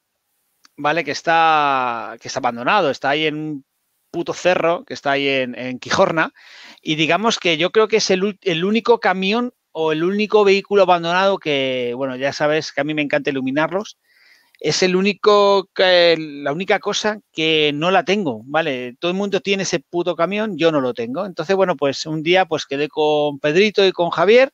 ¿vale? 0.78 1.04
Que 1.04 1.12
está, 1.12 2.18
que 2.22 2.28
está 2.28 2.40
abandonado, 2.40 2.90
está 2.90 3.10
ahí 3.10 3.26
en 3.26 3.36
un 3.36 3.66
puto 4.12 4.34
cerro, 4.34 4.86
que 4.86 4.94
está 4.94 5.12
ahí 5.12 5.28
en, 5.28 5.58
en 5.58 5.80
Quijorna. 5.80 6.34
Y 6.82 6.95
digamos 6.95 7.40
que 7.40 7.58
yo 7.58 7.72
creo 7.72 7.88
que 7.88 7.98
es 7.98 8.10
el, 8.10 8.38
el 8.41 8.64
único 8.66 8.99
camión 8.99 9.54
o 9.72 9.91
el 9.91 10.04
único 10.04 10.44
vehículo 10.44 10.84
abandonado 10.84 11.38
que, 11.38 11.94
bueno, 11.95 12.16
ya 12.16 12.34
sabes 12.34 12.72
que 12.72 12.82
a 12.82 12.84
mí 12.84 12.94
me 12.94 13.02
encanta 13.02 13.30
iluminarlos 13.30 13.98
es 14.60 14.82
el 14.84 14.95
único, 14.95 15.70
la 15.78 16.52
única 16.52 16.80
cosa 16.80 17.20
que 17.32 17.72
no 17.74 17.91
la 17.91 18.04
tengo, 18.04 18.41
¿vale? 18.45 18.95
Todo 18.99 19.12
el 19.12 19.18
mundo 19.18 19.40
tiene 19.41 19.64
ese 19.64 19.80
puto 19.80 20.16
camión, 20.16 20.58
yo 20.58 20.72
no 20.72 20.82
lo 20.82 20.94
tengo. 20.94 21.26
Entonces, 21.26 21.56
bueno, 21.56 21.76
pues 21.76 22.06
un 22.06 22.24
día 22.24 22.45
pues 22.45 22.66
quedé 22.66 22.88
con 22.88 23.40
Pedrito 23.40 23.86
y 23.86 23.91
con 23.91 24.10
Javier 24.10 24.52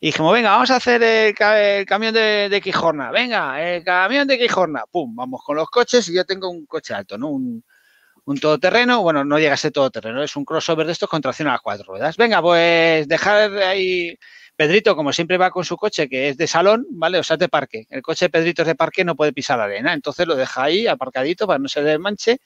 y 0.00 0.06
dijimos, 0.08 0.32
venga, 0.32 0.50
vamos 0.50 0.70
a 0.70 0.76
hacer 0.76 1.02
el, 1.02 1.34
ca- 1.34 1.60
el 1.62 1.86
camión 1.86 2.14
de, 2.14 2.48
de 2.50 2.60
Quijorna, 2.60 3.10
venga, 3.10 3.62
el 3.62 3.84
camión 3.84 4.26
de 4.26 4.38
Quijorna, 4.38 4.84
pum, 4.90 5.14
vamos 5.14 5.42
con 5.44 5.56
los 5.56 5.68
coches 5.70 6.08
y 6.08 6.14
yo 6.14 6.24
tengo 6.24 6.48
un 6.50 6.66
coche 6.66 6.94
alto, 6.94 7.18
¿no? 7.18 7.28
Un, 7.28 7.62
un 8.24 8.38
todoterreno, 8.38 9.02
bueno, 9.02 9.24
no 9.24 9.38
llega 9.38 9.54
a 9.54 9.56
ser 9.56 9.72
todoterreno, 9.72 10.22
es 10.22 10.36
un 10.36 10.44
crossover 10.44 10.86
de 10.86 10.92
estos 10.92 11.08
con 11.08 11.20
tracción 11.22 11.48
a 11.48 11.52
las 11.52 11.60
cuatro 11.62 11.86
ruedas. 11.86 12.16
Venga, 12.16 12.40
pues 12.42 13.08
dejar 13.08 13.52
ahí 13.58 14.16
Pedrito, 14.56 14.94
como 14.94 15.12
siempre 15.12 15.38
va 15.38 15.50
con 15.50 15.64
su 15.64 15.76
coche, 15.76 16.08
que 16.08 16.28
es 16.28 16.36
de 16.36 16.46
salón, 16.46 16.86
¿vale? 16.90 17.18
O 17.18 17.22
sea, 17.24 17.34
es 17.34 17.40
de 17.40 17.48
parque. 17.48 17.86
El 17.90 18.02
coche 18.02 18.26
de 18.26 18.30
Pedrito 18.30 18.62
es 18.62 18.68
de 18.68 18.74
parque, 18.74 19.04
no 19.04 19.16
puede 19.16 19.32
pisar 19.32 19.58
arena. 19.60 19.94
Entonces 19.94 20.26
lo 20.26 20.36
deja 20.36 20.64
ahí 20.64 20.86
aparcadito 20.86 21.46
para 21.46 21.58
no 21.58 21.68
se 21.68 21.80
le 21.82 21.98
manche. 21.98 22.38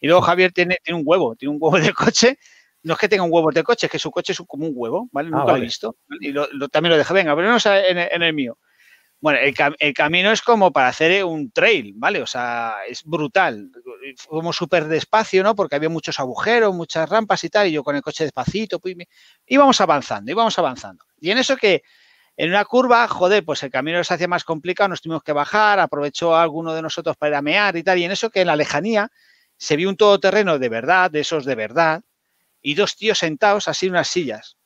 Y 0.00 0.06
luego 0.08 0.20
Javier 0.22 0.52
tiene, 0.52 0.78
tiene 0.82 0.98
un 0.98 1.04
huevo, 1.06 1.36
tiene 1.36 1.52
un 1.54 1.58
huevo 1.60 1.78
de 1.78 1.92
coche. 1.92 2.38
No 2.82 2.94
es 2.94 2.98
que 2.98 3.08
tenga 3.08 3.22
un 3.24 3.30
huevo 3.32 3.50
de 3.52 3.62
coche, 3.62 3.86
es 3.86 3.92
que 3.92 3.98
su 3.98 4.10
coche 4.10 4.32
es 4.32 4.40
como 4.46 4.66
un 4.66 4.72
huevo, 4.74 5.08
¿vale? 5.12 5.28
Ah, 5.32 5.38
Nunca 5.38 5.52
lo 5.52 5.58
he 5.58 5.60
visto. 5.66 5.96
¿vale? 6.08 6.26
Y 6.28 6.32
lo- 6.32 6.48
lo- 6.52 6.68
también 6.68 6.90
lo 6.92 6.96
deja, 6.98 7.12
venga, 7.14 7.34
pero 7.36 7.48
no 7.50 7.58
en, 7.64 7.98
el- 7.98 8.08
en 8.12 8.22
el 8.22 8.32
mío. 8.34 8.58
Bueno, 9.22 9.38
el, 9.38 9.54
cam- 9.54 9.76
el 9.78 9.92
camino 9.92 10.32
es 10.32 10.40
como 10.40 10.72
para 10.72 10.88
hacer 10.88 11.10
eh, 11.12 11.22
un 11.24 11.50
trail, 11.52 11.92
¿vale? 11.96 12.22
O 12.22 12.26
sea, 12.26 12.76
es 12.88 13.04
brutal. 13.04 13.70
Fuimos 14.16 14.56
súper 14.56 14.86
despacio, 14.86 15.42
¿no? 15.42 15.54
Porque 15.54 15.76
había 15.76 15.90
muchos 15.90 16.18
agujeros, 16.18 16.74
muchas 16.74 17.06
rampas 17.08 17.44
y 17.44 17.50
tal, 17.50 17.68
y 17.68 17.72
yo 17.72 17.82
con 17.84 17.96
el 17.96 18.02
coche 18.02 18.24
despacito, 18.24 18.80
pues, 18.80 18.94
íbamos 19.46 19.78
avanzando, 19.82 20.30
íbamos 20.30 20.58
avanzando. 20.58 21.04
Y 21.20 21.30
en 21.30 21.36
eso 21.38 21.56
que 21.58 21.82
en 22.38 22.48
una 22.48 22.64
curva, 22.64 23.06
joder, 23.08 23.44
pues 23.44 23.62
el 23.62 23.70
camino 23.70 24.02
se 24.02 24.14
hacía 24.14 24.26
más 24.26 24.44
complicado, 24.44 24.88
nos 24.88 25.02
tuvimos 25.02 25.22
que 25.22 25.32
bajar, 25.32 25.78
aprovechó 25.80 26.34
alguno 26.34 26.72
de 26.72 26.80
nosotros 26.80 27.14
para 27.18 27.30
ir 27.30 27.34
a 27.36 27.42
mear 27.42 27.76
y 27.76 27.82
tal, 27.82 27.98
y 27.98 28.04
en 28.04 28.12
eso 28.12 28.30
que 28.30 28.40
en 28.40 28.46
la 28.46 28.56
lejanía 28.56 29.10
se 29.58 29.76
vio 29.76 29.90
un 29.90 29.96
todoterreno 29.98 30.58
de 30.58 30.68
verdad, 30.70 31.10
de 31.10 31.20
esos 31.20 31.44
de 31.44 31.54
verdad, 31.54 32.00
y 32.62 32.74
dos 32.74 32.96
tíos 32.96 33.18
sentados 33.18 33.68
así 33.68 33.86
en 33.86 33.92
unas 33.92 34.08
sillas. 34.08 34.56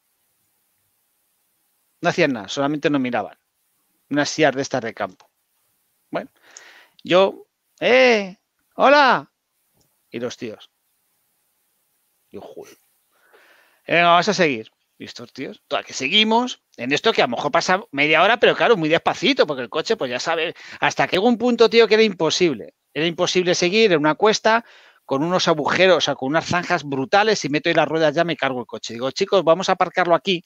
No 2.01 2.11
hacían 2.11 2.33
nada, 2.33 2.49
solamente 2.49 2.91
nos 2.91 3.01
miraban. 3.01 3.39
Unas 4.11 4.29
sillas 4.29 4.55
de 4.55 4.63
estas 4.63 4.83
de 4.83 4.95
campo. 4.95 5.31
Bueno, 6.11 6.31
yo, 7.03 7.47
¡eh! 7.81 8.37
¡Hola! 8.75 9.33
Y 10.11 10.21
los 10.21 10.37
tíos. 10.37 10.71
Yo, 12.31 12.41
joder. 12.41 12.77
Venga, 13.87 14.11
vamos 14.11 14.29
a 14.29 14.35
seguir. 14.35 14.71
Y 14.97 15.07
tíos, 15.07 15.63
toda 15.67 15.83
que 15.83 15.93
seguimos, 15.93 16.63
en 16.77 16.93
esto 16.93 17.13
que 17.13 17.21
a 17.21 17.27
lo 17.27 17.37
mejor 17.37 17.51
pasa 17.51 17.83
media 17.91 18.23
hora, 18.23 18.39
pero 18.39 18.55
claro, 18.55 18.77
muy 18.77 18.89
despacito, 18.89 19.47
porque 19.47 19.63
el 19.63 19.69
coche, 19.69 19.97
pues 19.97 20.11
ya 20.11 20.21
sabe, 20.21 20.55
hasta 20.81 21.09
que 21.09 21.17
llegó 21.17 21.29
un 21.29 21.37
punto, 21.37 21.69
tío, 21.69 21.89
que 21.89 21.95
era 21.95 22.03
imposible. 22.05 22.75
Era 22.95 23.07
imposible 23.07 23.55
seguir 23.57 23.93
en 23.93 23.99
una 23.99 24.15
cuesta 24.15 24.65
con 25.05 25.23
unos 25.23 25.49
agujeros, 25.49 25.99
o 25.99 26.01
sea, 26.01 26.15
con 26.15 26.29
unas 26.29 26.47
zanjas 26.47 26.85
brutales, 26.85 27.39
si 27.39 27.49
meto 27.49 27.69
ahí 27.69 27.75
las 27.75 27.89
ruedas 27.89 28.15
ya 28.15 28.25
me 28.25 28.37
cargo 28.37 28.61
el 28.61 28.67
coche. 28.67 28.95
Digo, 28.95 29.11
chicos, 29.11 29.45
vamos 29.45 29.69
a 29.69 29.73
aparcarlo 29.73 30.15
aquí. 30.15 30.45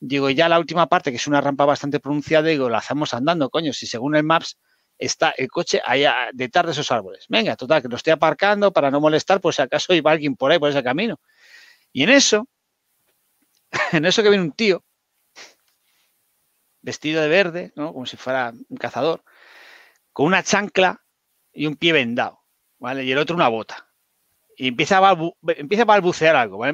Digo, 0.00 0.28
y 0.30 0.34
ya 0.34 0.48
la 0.48 0.58
última 0.58 0.88
parte, 0.88 1.10
que 1.10 1.16
es 1.16 1.26
una 1.28 1.40
rampa 1.40 1.64
bastante 1.64 2.00
pronunciada, 2.00 2.48
digo, 2.48 2.68
la 2.68 2.78
hacemos 2.78 3.14
andando, 3.14 3.50
coño, 3.50 3.72
si 3.72 3.86
según 3.86 4.16
el 4.16 4.24
Maps 4.24 4.58
está 4.98 5.30
el 5.36 5.48
coche 5.48 5.80
allá 5.84 6.30
detrás 6.32 6.66
de 6.66 6.72
esos 6.72 6.90
árboles. 6.90 7.26
Venga, 7.28 7.56
total, 7.56 7.82
que 7.82 7.88
lo 7.88 7.96
estoy 7.96 8.12
aparcando 8.12 8.72
para 8.72 8.90
no 8.90 9.00
molestar, 9.00 9.40
por 9.40 9.54
si 9.54 9.62
acaso 9.62 9.94
iba 9.94 10.10
alguien 10.10 10.36
por 10.36 10.50
ahí, 10.50 10.58
por 10.58 10.70
ese 10.70 10.82
camino. 10.82 11.20
Y 11.92 12.02
en 12.02 12.10
eso, 12.10 12.48
en 13.92 14.04
eso 14.04 14.22
que 14.22 14.30
viene 14.30 14.44
un 14.44 14.52
tío, 14.52 14.84
vestido 16.80 17.22
de 17.22 17.28
verde, 17.28 17.72
¿no? 17.76 17.92
Como 17.92 18.06
si 18.06 18.16
fuera 18.16 18.52
un 18.68 18.76
cazador, 18.76 19.22
con 20.12 20.26
una 20.26 20.42
chancla 20.42 21.04
y 21.52 21.66
un 21.66 21.76
pie 21.76 21.92
vendado, 21.92 22.40
¿vale? 22.78 23.04
Y 23.04 23.12
el 23.12 23.18
otro 23.18 23.36
una 23.36 23.48
bota. 23.48 23.91
Y 24.62 24.68
empieza 24.68 24.98
a, 24.98 25.00
balbu- 25.00 25.34
empieza 25.56 25.82
a 25.82 25.86
balbucear 25.86 26.36
algo, 26.36 26.58
¿vale? 26.58 26.72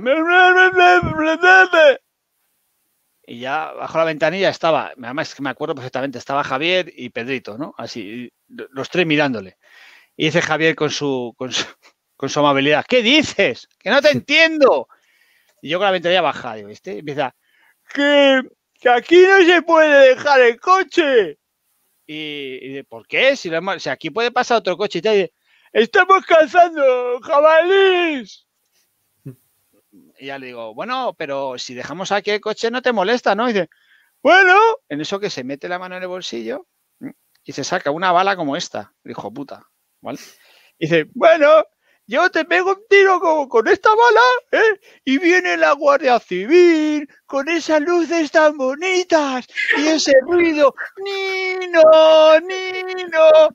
Y 3.27 3.41
ya 3.41 3.73
bajo 3.73 3.97
la 3.97 4.05
ventanilla 4.05 4.51
estaba, 4.51 4.93
además 5.03 5.31
es 5.31 5.35
que 5.35 5.43
me 5.43 5.49
acuerdo 5.49 5.75
perfectamente, 5.75 6.19
estaba 6.19 6.45
Javier 6.45 6.93
y 6.95 7.09
Pedrito, 7.09 7.57
¿no? 7.57 7.75
Así, 7.79 8.31
los 8.47 8.91
tres 8.91 9.07
mirándole. 9.07 9.57
Y 10.19 10.27
dice 10.27 10.43
Javier 10.43 10.75
con 10.75 10.91
su, 10.91 11.33
con 11.39 11.51
su, 11.51 11.65
con 12.15 12.29
su 12.29 12.41
amabilidad, 12.41 12.85
¿qué 12.87 13.01
dices? 13.03 13.67
Que 13.79 13.89
no 13.89 14.03
te 14.03 14.11
entiendo. 14.11 14.87
Y 15.63 15.71
yo 15.71 15.79
con 15.79 15.87
la 15.87 15.93
ventanilla 15.93 16.21
baja, 16.21 16.57
digo, 16.57 16.69
¿viste? 16.69 16.95
Y 16.95 16.99
empieza, 16.99 17.35
que, 17.95 18.43
que 18.75 18.91
aquí 18.91 19.23
no 19.23 19.47
se 19.47 19.63
puede 19.63 20.11
dejar 20.11 20.43
el 20.43 20.61
coche. 20.61 21.39
Y, 22.07 22.59
y 22.61 22.69
dice, 22.69 22.85
¿por 22.85 23.07
qué? 23.07 23.35
Si, 23.35 23.49
lo 23.49 23.57
hemos- 23.57 23.83
si 23.83 23.89
aquí 23.89 24.11
puede 24.11 24.31
pasar 24.31 24.59
otro 24.59 24.77
coche 24.77 24.99
y 24.99 25.03
tal. 25.03 25.15
Y 25.15 25.17
dice, 25.21 25.33
estamos 25.73 26.25
cazando 26.25 27.21
jabalís. 27.21 28.47
Y 30.19 30.27
ya 30.27 30.39
le 30.39 30.47
digo, 30.47 30.75
bueno, 30.75 31.15
pero 31.17 31.59
si 31.59 31.75
dejamos 31.75 32.13
aquí 32.13 32.31
el 32.31 32.41
coche 32.41 32.71
no 32.71 32.83
te 32.83 32.93
molesta, 32.93 33.35
¿no? 33.35 33.47
Dice, 33.47 33.69
bueno, 34.23 34.59
en 34.89 35.01
eso 35.01 35.21
que 35.21 35.31
se 35.31 35.45
mete 35.45 35.69
la 35.69 35.79
mano 35.79 35.97
en 35.97 36.03
el 36.03 36.09
bolsillo 36.09 36.67
y 37.45 37.53
se 37.53 37.65
saca 37.65 37.91
una 37.91 38.13
bala 38.13 38.37
como 38.37 38.57
esta, 38.57 38.93
el 39.05 39.13
hijo 39.13 39.33
puta, 39.33 39.63
¿vale? 40.01 40.19
Dice, 40.79 41.07
bueno, 41.15 41.65
yo 42.07 42.31
te 42.31 42.45
pego 42.45 42.71
un 42.71 42.83
tiro 42.89 43.21
con, 43.21 43.49
con 43.49 43.69
esta 43.69 43.91
bala, 43.91 44.65
¿eh? 44.65 44.81
Y 45.05 45.19
viene 45.19 45.57
la 45.57 45.73
Guardia 45.73 46.19
Civil 46.19 47.09
con 47.27 47.49
esas 47.49 47.81
luces 47.81 48.31
tan 48.31 48.57
bonitas 48.57 49.47
y 49.77 49.87
ese 49.87 50.15
ruido, 50.23 50.75
Nino, 51.05 52.41
Nino. 52.41 53.49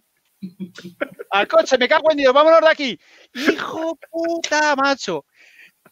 Al 1.31 1.47
coche, 1.47 1.77
me 1.77 1.87
cago 1.87 2.11
en 2.11 2.17
Dios, 2.17 2.33
vámonos 2.33 2.61
de 2.61 2.69
aquí. 2.69 2.99
Hijo 3.33 3.97
puta, 4.11 4.75
macho. 4.75 5.25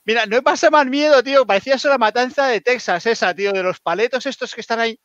Mira, 0.03 0.25
no 0.25 0.37
he 0.37 0.41
pasado 0.41 0.71
más 0.71 0.87
miedo, 0.87 1.21
tío. 1.23 1.45
Parecía 1.45 1.75
eso 1.75 1.89
la 1.89 1.97
matanza 1.97 2.47
de 2.47 2.61
Texas, 2.61 3.05
esa, 3.05 3.33
tío, 3.33 3.51
de 3.51 3.63
los 3.63 3.79
paletos 3.79 4.25
estos 4.25 4.53
que 4.53 4.61
están 4.61 4.79
ahí. 4.79 4.99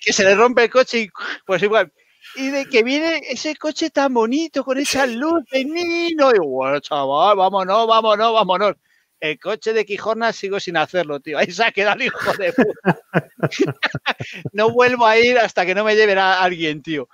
Que 0.00 0.12
se 0.12 0.24
le 0.24 0.34
rompe 0.34 0.64
el 0.64 0.70
coche 0.70 1.00
y 1.00 1.10
pues 1.46 1.62
igual. 1.62 1.92
y 2.36 2.50
de 2.50 2.66
que 2.66 2.82
viene 2.82 3.20
ese 3.28 3.56
coche 3.56 3.90
tan 3.90 4.12
bonito 4.12 4.64
con 4.64 4.78
esa 4.78 5.06
luz 5.06 5.44
de 5.50 5.64
Nino. 5.64 6.30
Y 6.34 6.38
bueno, 6.38 6.80
chaval, 6.80 7.36
vámonos, 7.36 7.86
vámonos, 7.86 8.32
vámonos. 8.32 8.74
El 9.20 9.38
coche 9.38 9.72
de 9.72 9.84
Quijorna 9.84 10.32
sigo 10.32 10.60
sin 10.60 10.76
hacerlo, 10.76 11.20
tío. 11.20 11.38
Ahí 11.38 11.50
se 11.50 11.64
ha 11.64 11.72
quedado 11.72 11.96
el 11.96 12.06
hijo 12.06 12.32
de 12.34 12.52
puta. 12.52 13.02
no 14.52 14.70
vuelvo 14.70 15.06
a 15.06 15.18
ir 15.18 15.38
hasta 15.38 15.64
que 15.64 15.74
no 15.74 15.84
me 15.84 15.96
lleven 15.96 16.18
a 16.18 16.42
alguien, 16.42 16.82
tío. 16.82 17.08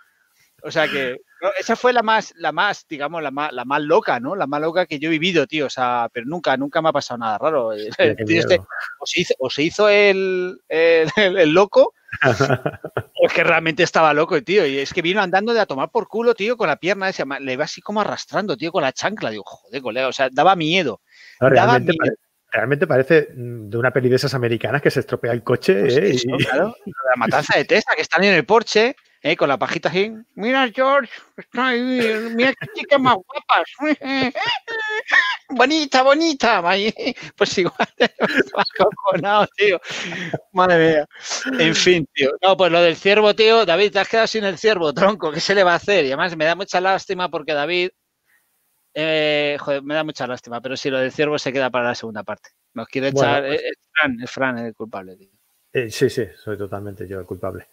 O 0.65 0.71
sea 0.71 0.89
que 0.89 1.19
esa 1.59 1.75
fue 1.75 1.93
la 1.93 2.03
más, 2.03 2.33
la 2.37 2.53
más, 2.53 2.87
digamos, 2.89 3.23
la 3.23 3.31
más, 3.31 3.53
la 3.53 3.65
más 3.65 3.83
loca, 3.83 4.21
¿no? 4.21 4.37
La 4.37 4.47
más 4.47 4.61
loca 4.61 4.87
que 4.87 4.99
yo 4.99 5.09
he 5.09 5.11
vivido, 5.11 5.47
tío. 5.47 5.67
O 5.67 5.71
sea, 5.71 6.09
pero 6.13 6.27
nunca, 6.27 6.57
nunca 6.57 6.81
me 6.81 6.89
ha 6.89 6.93
pasado 6.93 7.19
nada 7.19 7.39
raro. 7.39 7.73
Este, 7.73 8.17
o, 8.99 9.07
se 9.07 9.21
hizo, 9.21 9.35
o, 9.39 9.51
se 9.51 9.63
hizo, 9.63 9.89
el, 9.89 10.61
el, 10.69 11.11
el 11.17 11.51
loco 11.51 11.95
o 13.21 13.27
es 13.27 13.33
que 13.33 13.45
realmente 13.45 13.83
estaba 13.83 14.15
loco, 14.15 14.41
tío. 14.43 14.67
Y 14.67 14.79
es 14.79 14.93
que 14.93 15.03
vino 15.03 15.21
andando 15.21 15.53
de 15.53 15.61
a 15.61 15.67
tomar 15.67 15.91
por 15.91 16.09
culo, 16.09 16.35
tío, 16.35 16.57
con 16.57 16.69
la 16.69 16.77
pierna 16.77 17.09
esa. 17.09 17.25
Le 17.41 17.55
iba 17.55 17.65
así 17.65 17.81
como 17.81 18.01
arrastrando, 18.01 18.57
tío, 18.57 18.71
con 18.71 18.83
la 18.83 18.93
chancla. 18.93 19.31
Digo, 19.31 19.45
joder, 19.45 19.83
colega. 19.83 20.09
O 20.09 20.13
sea, 20.13 20.29
daba 20.31 20.55
miedo. 20.57 21.01
Realmente, 21.51 22.87
parece 22.87 23.29
de 23.31 23.77
una 23.77 23.91
peli 23.91 24.09
de 24.09 24.17
esas 24.17 24.35
americanas 24.35 24.83
que 24.83 24.91
se 24.91 25.01
estropea 25.01 25.33
el 25.33 25.43
coche. 25.43 25.81
Pues 25.81 25.97
¿eh? 25.97 26.17
claro. 26.39 26.75
La 26.87 27.17
matanza 27.17 27.59
de 27.59 27.65
Tessa, 27.65 27.95
que 27.95 28.03
están 28.03 28.25
en 28.25 28.35
el 28.35 28.45
porche 28.45 28.95
¿eh? 29.23 29.37
con 29.37 29.49
la 29.49 29.59
pajita 29.59 29.89
así. 29.89 30.13
Mira, 30.35 30.69
George, 30.75 31.11
está 31.37 31.69
ahí, 31.69 31.81
mira 32.35 32.53
qué 32.59 32.67
chicas 32.75 33.01
más 33.01 33.17
guapas. 33.17 33.65
bonita, 35.51 36.03
bonita. 36.03 36.63
Pues 37.37 37.59
igual, 37.59 37.89
cojonado, 38.79 39.47
tío. 39.57 39.81
Madre 40.53 40.79
mía. 40.79 41.09
En 41.59 41.75
fin, 41.75 42.07
tío. 42.15 42.33
No, 42.43 42.57
pues 42.57 42.73
lo 42.73 42.83
del 42.83 42.97
ciervo, 42.97 43.35
tío. 43.35 43.65
David, 43.65 43.93
te 43.93 44.01
has 44.01 44.09
quedado 44.09 44.27
sin 44.27 44.45
el 44.45 44.59
ciervo, 44.59 44.93
tronco. 44.93 45.33
¿Qué 45.33 45.41
se 45.41 45.55
le 45.55 45.65
va 45.65 45.73
a 45.73 45.77
hacer? 45.77 46.05
Y 46.05 46.09
además 46.09 46.37
me 46.37 46.45
da 46.45 46.55
mucha 46.55 46.81
lástima 46.81 47.31
porque 47.31 47.55
David. 47.55 47.91
Eh, 48.95 49.57
joder, 49.59 49.83
me 49.83 49.95
da 49.95 50.05
mucha 50.05 50.27
lástima, 50.27 50.61
pero 50.61 50.77
si 50.77 50.91
lo 50.91 50.99
del 50.99 51.13
ciervo 51.13 51.39
se 51.39 51.53
queda 51.53 51.71
para 51.71 51.89
la 51.89 51.95
segunda 51.95 52.23
parte. 52.23 52.51
Nos 52.75 52.89
quiere 52.89 53.09
echar. 53.09 53.45
Pues 53.45 53.63
es, 53.63 53.79
Fran, 53.93 54.21
es 54.21 54.31
Fran 54.31 54.59
el 54.59 54.75
culpable, 54.75 55.17
tío. 55.17 55.31
Eh, 55.73 55.91
sí, 55.91 56.11
sí, 56.11 56.27
soy 56.37 56.59
totalmente 56.59 57.07
yo 57.09 57.19
el 57.19 57.27
culpable. 57.27 57.67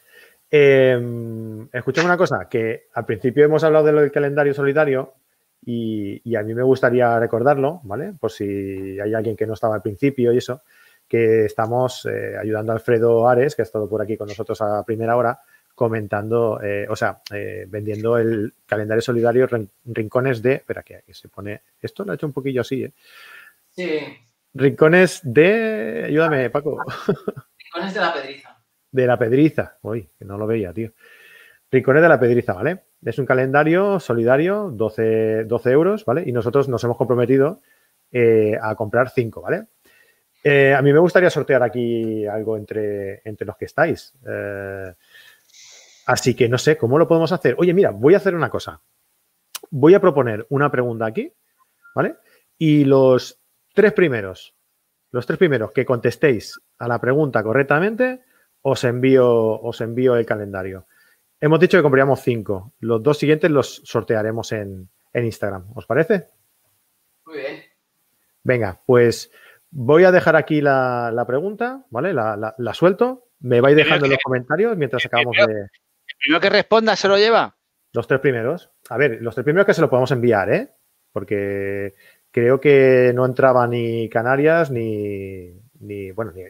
Eh, 0.52 0.98
una 0.98 2.18
cosa, 2.18 2.48
que 2.50 2.88
al 2.94 3.06
principio 3.06 3.46
hemos 3.46 3.64
hablado 3.64 3.86
de 3.86 3.92
lo 3.92 4.02
del 4.02 4.12
calendario 4.12 4.54
solidario 4.54 5.14
y, 5.66 6.36
a 6.36 6.42
mí 6.42 6.56
me 6.56 6.64
gustaría 6.64 7.20
recordarlo, 7.20 7.82
¿vale? 7.84 8.14
Por 8.20 8.32
si 8.32 9.00
hay 9.00 9.14
alguien 9.14 9.36
que 9.36 9.46
no 9.46 9.54
estaba 9.54 9.76
al 9.76 9.82
principio 9.82 10.32
y 10.34 10.38
eso, 10.38 10.64
que 11.08 11.46
estamos 11.46 12.06
eh, 12.06 12.36
ayudando 12.40 12.72
a 12.72 12.76
Alfredo 12.76 13.28
Ares, 13.28 13.56
que 13.56 13.62
ha 13.62 13.64
estado 13.64 13.90
por 13.90 14.02
aquí 14.02 14.16
con 14.16 14.28
nosotros 14.28 14.62
a 14.62 14.84
primera 14.84 15.18
hora, 15.18 15.40
comentando, 15.80 16.60
eh, 16.62 16.86
o 16.90 16.96
sea, 16.98 17.22
eh, 17.34 17.66
vendiendo 17.70 18.18
el 18.18 18.54
calendario 18.66 19.02
solidario 19.02 19.48
rincones 19.86 20.42
de, 20.42 20.56
espera, 20.56 20.84
que, 20.84 21.06
se 21.14 21.30
pone, 21.30 21.62
esto 21.82 22.04
lo 22.04 22.12
ha 22.12 22.16
hecho 22.16 22.28
un 22.28 22.34
poquillo 22.34 22.60
así, 22.60 22.84
¿eh? 22.84 22.92
Sí. 23.70 24.00
Rincones 24.54 25.22
de, 25.24 26.04
ayúdame, 26.08 26.50
Paco. 26.50 26.84
Rincones 27.58 27.94
de 27.94 28.00
la 28.02 28.14
Pedriza. 28.14 28.56
De 28.92 29.06
la 29.06 29.18
Pedriza. 29.20 29.78
Uy, 29.84 30.10
que 30.18 30.26
no 30.26 30.38
lo 30.38 30.48
veía, 30.48 30.74
tío. 30.74 30.92
Rincones 31.72 32.02
de 32.02 32.10
la 32.10 32.20
Pedriza, 32.20 32.54
¿vale? 32.54 32.80
Es 33.06 33.18
un 33.20 33.26
calendario 33.26 34.00
solidario, 34.00 34.72
12, 34.74 35.46
12 35.46 35.72
euros, 35.72 36.06
¿vale? 36.06 36.24
Y 36.26 36.32
nosotros 36.34 36.68
nos 36.68 36.84
hemos 36.84 36.98
comprometido 36.98 37.62
eh, 38.12 38.58
a 38.60 38.76
comprar 38.76 39.12
5, 39.12 39.42
¿vale? 39.42 39.68
A 40.76 40.82
mí 40.82 40.92
me 40.92 41.00
gustaría 41.00 41.30
sortear 41.30 41.62
aquí 41.62 42.26
algo 42.26 42.58
entre, 42.58 43.22
entre 43.24 43.46
los 43.46 43.56
que 43.56 43.66
estáis. 43.66 44.16
Eh, 44.28 44.94
así 46.10 46.34
que 46.34 46.50
no 46.50 46.58
sé, 46.58 46.76
¿cómo 46.76 46.98
lo 46.98 47.08
podemos 47.08 47.32
hacer? 47.32 47.56
Oye, 47.60 47.72
mira, 47.72 47.92
voy 47.92 48.16
a 48.16 48.18
hacer 48.18 48.34
una 48.34 48.50
cosa. 48.50 48.82
Voy 49.70 49.94
a 49.94 50.02
proponer 50.02 50.48
una 50.50 50.72
pregunta 50.72 51.06
aquí, 51.06 51.32
¿vale? 51.94 52.16
Y 52.58 52.84
los 52.84 53.40
tres 53.76 53.94
primeros, 53.94 54.56
los 55.12 55.28
tres 55.28 55.38
primeros 55.38 55.72
que 55.72 55.86
contestéis 55.86 56.60
a 56.80 56.88
la 56.88 57.00
pregunta 57.00 57.44
correctamente, 57.44 58.24
os 58.64 58.84
envío, 58.86 59.62
os 59.62 59.82
envío 59.82 60.16
el 60.16 60.26
calendario. 60.26 60.88
Hemos 61.40 61.60
dicho 61.60 61.78
que 61.78 61.84
compraríamos 61.84 62.22
cinco. 62.22 62.74
Los 62.80 63.04
dos 63.04 63.20
siguientes 63.20 63.52
los 63.52 63.82
sortearemos 63.86 64.52
en, 64.52 64.90
Instagram. 65.14 65.68
¿Os 65.76 65.86
parece? 65.86 66.30
Muy 67.26 67.38
bien. 67.38 67.62
Venga, 68.44 68.82
pues 68.86 69.32
voy 69.70 70.06
a 70.06 70.12
dejar 70.12 70.36
aquí 70.36 70.60
la, 70.60 71.24
pregunta, 71.28 71.86
¿vale? 71.92 72.14
La, 72.14 72.74
suelto. 72.74 73.28
Me 73.42 73.62
vais 73.62 73.76
dejando 73.76 74.06
en 74.06 74.14
los 74.14 74.24
comentarios 74.24 74.76
mientras 74.76 75.06
acabamos 75.06 75.38
de. 75.38 75.68
Primero 76.20 76.42
que 76.42 76.50
responda 76.50 76.96
se 76.96 77.08
lo 77.08 77.18
lleva. 77.18 77.56
Los 77.94 78.08
tres 78.08 78.20
primeros. 78.20 78.70
A 78.90 78.98
ver, 78.98 79.20
los 79.22 79.34
tres 79.34 79.44
primeros 79.44 79.66
que 79.66 79.74
se 79.74 79.82
lo 79.82 79.90
podemos 79.90 80.12
enviar, 80.12 80.54
¿eh? 80.54 80.70
Porque 81.12 81.96
creo 82.32 82.60
que 82.60 83.12
no 83.16 83.26
entraba 83.26 83.68
ni 83.68 84.10
Canarias 84.10 84.70
ni, 84.70 85.50
ni 85.80 86.12
bueno, 86.12 86.32
ni, 86.32 86.44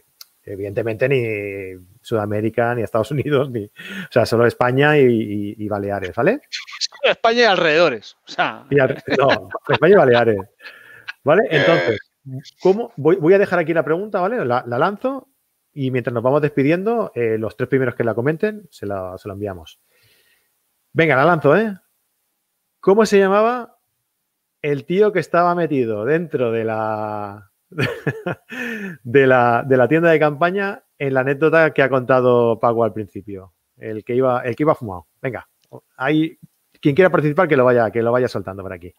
evidentemente 0.43 1.07
ni 1.07 1.85
Sudamérica, 2.01 2.73
ni 2.75 2.81
Estados 2.81 3.11
Unidos, 3.11 3.49
ni, 3.51 3.65
o 3.65 4.11
sea, 4.11 4.25
solo 4.25 4.45
España 4.45 4.97
y, 4.97 5.67
Baleares, 5.67 6.15
¿vale? 6.15 6.41
España 7.03 7.41
y 7.41 7.43
alrededores. 7.43 8.17
O 8.27 8.31
sea. 8.31 8.65
no, 9.17 9.49
España 9.69 9.93
y 9.93 9.97
Baleares. 9.97 10.39
¿Vale? 11.23 11.43
Entonces, 11.49 11.99
¿cómo? 12.61 12.93
Voy, 12.97 13.33
a 13.33 13.37
dejar 13.37 13.59
aquí 13.59 13.73
la 13.73 13.83
pregunta, 13.83 14.19
¿vale? 14.21 14.43
La, 14.45 14.63
lanzo 14.65 15.27
y 15.73 15.91
mientras 15.91 16.13
nos 16.13 16.23
vamos 16.23 16.41
despidiendo, 16.41 17.11
eh, 17.15 17.37
los 17.37 17.55
tres 17.55 17.69
primeros 17.69 17.95
que 17.95 18.03
la 18.03 18.15
comenten, 18.15 18.67
se 18.71 18.85
la, 18.85 19.17
se 19.17 19.27
la 19.27 19.33
enviamos. 19.33 19.79
Venga, 20.93 21.15
la 21.15 21.25
lanzo, 21.25 21.55
¿eh? 21.55 21.77
¿Cómo 22.79 23.05
se 23.05 23.19
llamaba 23.19 23.77
el 24.61 24.85
tío 24.85 25.11
que 25.11 25.19
estaba 25.19 25.55
metido 25.55 26.05
dentro 26.05 26.51
de 26.51 26.65
la 26.65 27.51
de, 29.03 29.27
la, 29.27 29.63
de 29.65 29.77
la 29.77 29.87
tienda 29.87 30.09
de 30.09 30.19
campaña 30.19 30.83
en 30.97 31.13
la 31.13 31.21
anécdota 31.21 31.73
que 31.73 31.81
ha 31.81 31.89
contado 31.89 32.59
Paco 32.59 32.83
al 32.83 32.93
principio. 32.93 33.53
El 33.77 34.03
que 34.03 34.15
iba, 34.15 34.41
el 34.41 34.55
que 34.55 34.63
iba 34.63 34.75
fumado. 34.75 35.07
Venga, 35.21 35.47
hay 35.95 36.37
quien 36.81 36.95
quiera 36.95 37.09
participar 37.09 37.47
que 37.47 37.55
lo 37.55 37.63
vaya, 37.63 37.91
que 37.91 38.01
lo 38.01 38.11
vaya 38.11 38.27
soltando 38.27 38.63
por 38.63 38.73
aquí. 38.73 38.93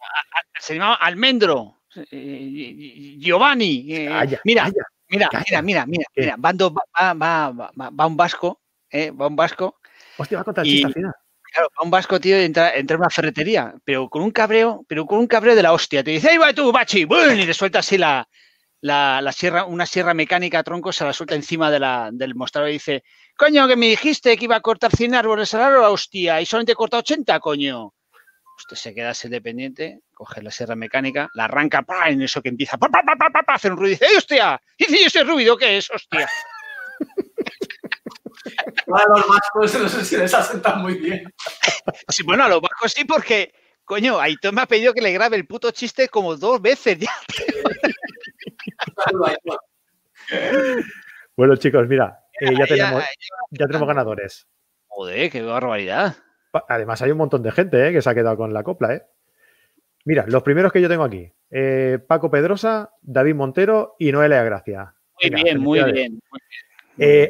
Se 0.59 0.75
llamaba 0.75 0.95
Almendro. 0.95 1.81
Eh, 2.09 3.17
Giovanni. 3.19 3.85
Eh, 3.93 4.39
mira, 4.45 4.71
mira, 5.11 5.29
mira, 5.31 5.61
mira, 5.61 5.85
mira, 5.85 6.05
mira, 6.15 6.35
va, 6.37 7.13
va, 7.13 7.71
va, 7.91 8.05
un 8.07 8.17
vasco, 8.17 8.61
eh, 8.89 9.11
va 9.11 9.27
un 9.27 9.35
vasco. 9.35 9.77
Hostia, 10.17 10.37
va 10.37 10.41
a 10.41 10.45
contar 10.45 10.65
chiste 10.65 10.87
al 10.87 10.93
final. 10.93 11.13
Claro, 11.53 11.69
va 11.77 11.83
un 11.83 11.91
vasco, 11.91 12.19
tío, 12.19 12.37
entra, 12.37 12.73
entra 12.75 12.95
en 12.95 13.01
una 13.01 13.09
ferretería, 13.09 13.75
pero 13.83 14.09
con 14.09 14.21
un 14.21 14.31
cabreo, 14.31 14.85
pero 14.87 15.05
con 15.05 15.19
un 15.19 15.27
cabreo 15.27 15.53
de 15.53 15.63
la 15.63 15.73
hostia. 15.73 16.01
Te 16.03 16.11
dice, 16.11 16.29
ahí 16.29 16.37
va 16.37 16.53
tú, 16.53 16.71
bachi, 16.71 17.01
y 17.01 17.45
le 17.45 17.53
suelta 17.53 17.79
así 17.79 17.97
la, 17.97 18.25
la, 18.81 19.31
sierra, 19.31 19.65
una 19.65 19.85
sierra 19.85 20.13
mecánica 20.13 20.63
tronco 20.63 20.91
se 20.91 21.05
la 21.05 21.13
suelta 21.13 21.35
encima 21.35 21.69
de 21.69 21.79
la, 21.79 22.09
del 22.11 22.35
mostrador 22.35 22.69
y 22.69 22.73
dice, 22.73 23.03
coño, 23.37 23.67
que 23.67 23.75
me 23.75 23.87
dijiste 23.87 24.37
que 24.37 24.45
iba 24.45 24.55
a 24.55 24.61
cortar 24.61 24.95
100 24.95 25.13
árboles 25.15 25.53
al 25.53 25.61
aro, 25.61 25.91
hostia, 25.91 26.41
y 26.41 26.45
solamente 26.45 26.75
corta 26.75 26.97
80, 26.97 27.39
coño. 27.39 27.93
Usted 28.61 28.75
se 28.75 28.93
queda 28.93 29.09
así 29.09 29.27
dependiente, 29.27 30.01
coge 30.13 30.41
la 30.43 30.51
sierra 30.51 30.75
mecánica, 30.75 31.31
la 31.33 31.45
arranca, 31.45 31.83
en 32.07 32.21
eso 32.21 32.43
que 32.43 32.49
empieza, 32.49 32.77
¡pah, 32.77 32.89
pah, 32.89 33.01
pah, 33.03 33.43
hace 33.47 33.69
un 33.69 33.77
ruido 33.77 33.87
y 33.87 33.97
dice, 33.99 34.05
hostia! 34.15 34.61
Y 34.77 34.85
dice, 34.85 35.05
ese 35.07 35.23
ruido 35.23 35.57
qué 35.57 35.77
es, 35.77 35.89
hostia? 35.89 36.29
A 38.93 39.07
los 39.07 39.27
vascos 39.27 39.79
no 39.79 39.89
sé 39.89 40.05
si 40.05 40.17
les 40.17 40.33
ha 40.33 40.75
muy 40.75 40.95
bien. 40.95 41.33
Sí, 42.09 42.23
bueno, 42.23 42.43
a 42.43 42.49
los 42.49 42.61
vascos 42.61 42.91
sí, 42.91 43.05
porque, 43.05 43.53
coño, 43.83 44.19
Aitor 44.19 44.53
me 44.53 44.61
ha 44.61 44.65
pedido 44.67 44.93
que 44.93 45.01
le 45.01 45.11
grabe 45.11 45.37
el 45.37 45.47
puto 45.47 45.71
chiste 45.71 46.09
como 46.09 46.35
dos 46.35 46.61
veces 46.61 46.99
ya. 46.99 47.11
bueno, 51.35 51.55
chicos, 51.55 51.87
mira, 51.87 52.19
eh, 52.39 52.53
ya, 52.57 52.65
tenemos, 52.65 53.03
ya 53.49 53.67
tenemos 53.67 53.87
ganadores. 53.87 54.47
Joder, 54.87 55.31
qué 55.31 55.41
barbaridad. 55.41 56.15
Además, 56.67 57.01
hay 57.01 57.11
un 57.11 57.17
montón 57.17 57.43
de 57.43 57.51
gente 57.51 57.87
eh, 57.87 57.91
que 57.91 58.01
se 58.01 58.09
ha 58.09 58.15
quedado 58.15 58.37
con 58.37 58.53
la 58.53 58.63
copla, 58.63 58.93
¿eh? 58.93 59.03
Mira, 60.05 60.25
los 60.27 60.43
primeros 60.43 60.71
que 60.71 60.81
yo 60.81 60.89
tengo 60.89 61.03
aquí. 61.03 61.31
Eh, 61.49 61.99
Paco 62.07 62.31
Pedrosa, 62.31 62.91
David 63.01 63.35
Montero 63.35 63.95
y 63.99 64.11
Noelia 64.11 64.43
Gracia. 64.43 64.93
Muy 65.21 65.43
bien, 65.43 65.59
muy 65.59 65.91
bien. 65.91 66.19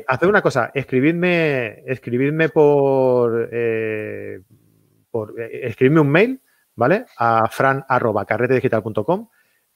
haced 0.07 0.27
una 0.27 0.41
cosa, 0.41 0.72
escribidme, 0.73 1.84
escribidme 1.85 2.49
por, 2.49 3.49
por 5.11 5.41
escribidme 5.41 5.99
un 5.99 6.10
mail, 6.10 6.41
¿vale? 6.76 7.06
A 7.18 7.49
fran.carretedigital.com 7.49 9.27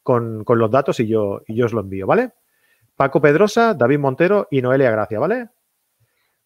con, 0.05 0.45
los 0.47 0.69
datos 0.69 0.99
y 0.99 1.07
yo, 1.07 1.41
y 1.47 1.55
yo 1.55 1.65
os 1.65 1.73
lo 1.73 1.81
envío, 1.81 2.05
¿vale? 2.05 2.33
Paco 2.95 3.19
Pedrosa, 3.19 3.73
David 3.73 3.97
Montero 3.97 4.47
y 4.51 4.61
Noelia 4.61 4.91
Gracia, 4.91 5.19
¿vale? 5.19 5.49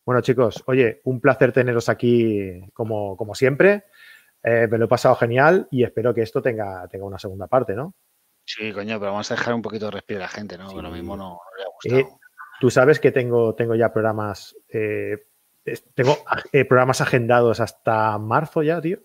Bueno, 0.10 0.23
chicos, 0.23 0.64
oye, 0.65 1.02
un 1.03 1.22
placer 1.22 1.52
teneros 1.52 1.88
aquí 1.88 2.68
como, 2.73 3.15
como 3.15 3.36
siempre. 3.36 3.84
Eh, 4.41 4.68
me 4.68 4.80
lo 4.80 4.86
he 4.86 4.88
pasado 4.88 5.14
genial 5.14 5.68
y 5.69 5.84
espero 5.84 6.15
que 6.15 6.23
esto 6.23 6.41
tenga, 6.41 6.88
tenga 6.88 7.06
una 7.06 7.19
segunda 7.19 7.45
parte, 7.45 7.76
¿no? 7.76 7.94
Sí, 8.44 8.73
coño, 8.73 8.99
pero 8.99 9.11
vamos 9.11 9.30
a 9.30 9.36
dejar 9.36 9.53
un 9.53 9.61
poquito 9.61 9.86
de 9.86 9.91
respirar 9.91 10.23
a 10.23 10.26
la 10.26 10.31
gente, 10.31 10.57
¿no? 10.57 10.81
lo 10.81 10.90
mismo 10.90 11.15
no, 11.15 11.40
le 11.56 11.64
ha 11.64 11.68
gustado. 11.99 12.19
tú 12.60 12.72
sabes 12.72 12.99
que 12.99 13.11
tengo, 13.11 13.53
tengo 13.53 13.76
ya 13.76 13.94
programas 13.94 14.56
eh, 14.69 15.27
tengo 15.94 16.18
eh, 16.53 16.65
programas 16.65 17.02
agendados 17.02 17.60
hasta 17.60 18.18
marzo 18.18 18.64
ya, 18.64 18.81
tío. 18.81 18.98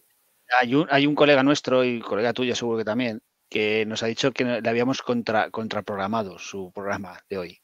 Hay 0.58 0.74
un, 0.74 0.86
hay 0.90 1.06
un 1.06 1.14
colega 1.14 1.42
nuestro 1.42 1.84
y 1.84 2.00
colega 2.00 2.32
tuyo 2.32 2.54
seguro 2.54 2.78
que 2.78 2.84
también, 2.86 3.20
que 3.50 3.84
nos 3.84 4.02
ha 4.02 4.06
dicho 4.06 4.32
que 4.32 4.62
le 4.62 4.70
habíamos 4.70 5.02
contra, 5.02 5.50
contraprogramado 5.50 6.38
su 6.38 6.72
programa 6.72 7.20
de 7.28 7.36
hoy. 7.36 7.58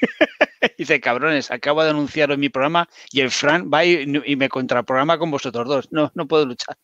Dice, 0.78 1.00
cabrones, 1.00 1.50
acabo 1.50 1.82
de 1.84 1.90
anunciarlo 1.90 2.34
en 2.34 2.40
mi 2.40 2.48
programa 2.48 2.88
y 3.10 3.20
el 3.20 3.30
Fran 3.30 3.70
va 3.72 3.84
y, 3.84 4.04
y 4.24 4.36
me 4.36 4.48
contraprograma 4.48 5.18
con 5.18 5.30
vosotros 5.30 5.68
dos. 5.68 5.92
No, 5.92 6.10
no 6.14 6.26
puedo 6.26 6.46
luchar. 6.46 6.76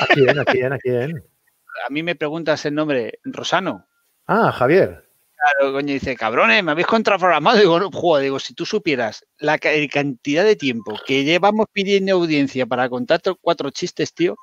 ¿A 0.00 0.06
quién? 0.06 0.38
¿A 0.38 0.44
quién? 0.44 0.72
¿A 0.72 0.78
quién? 0.78 1.24
A 1.86 1.90
mí 1.90 2.02
me 2.02 2.16
preguntas 2.16 2.64
el 2.66 2.74
nombre, 2.74 3.20
Rosano. 3.24 3.86
Ah, 4.26 4.52
Javier. 4.52 5.08
Claro, 5.36 5.72
coño, 5.72 5.94
dice, 5.94 6.14
cabrones, 6.16 6.62
me 6.62 6.72
habéis 6.72 6.86
contraprogramado. 6.86 7.58
Digo, 7.58 7.80
no, 7.80 7.90
joder, 7.90 8.24
digo, 8.24 8.38
si 8.38 8.52
tú 8.52 8.66
supieras 8.66 9.24
la 9.38 9.56
ca- 9.58 9.70
cantidad 9.90 10.44
de 10.44 10.56
tiempo 10.56 10.98
que 11.06 11.24
llevamos 11.24 11.66
pidiendo 11.72 12.12
audiencia 12.12 12.66
para 12.66 12.88
contar 12.90 13.22
cuatro 13.40 13.70
chistes, 13.70 14.12
tío, 14.12 14.36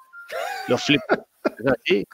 lo 0.68 0.78
flipo. 0.78 1.04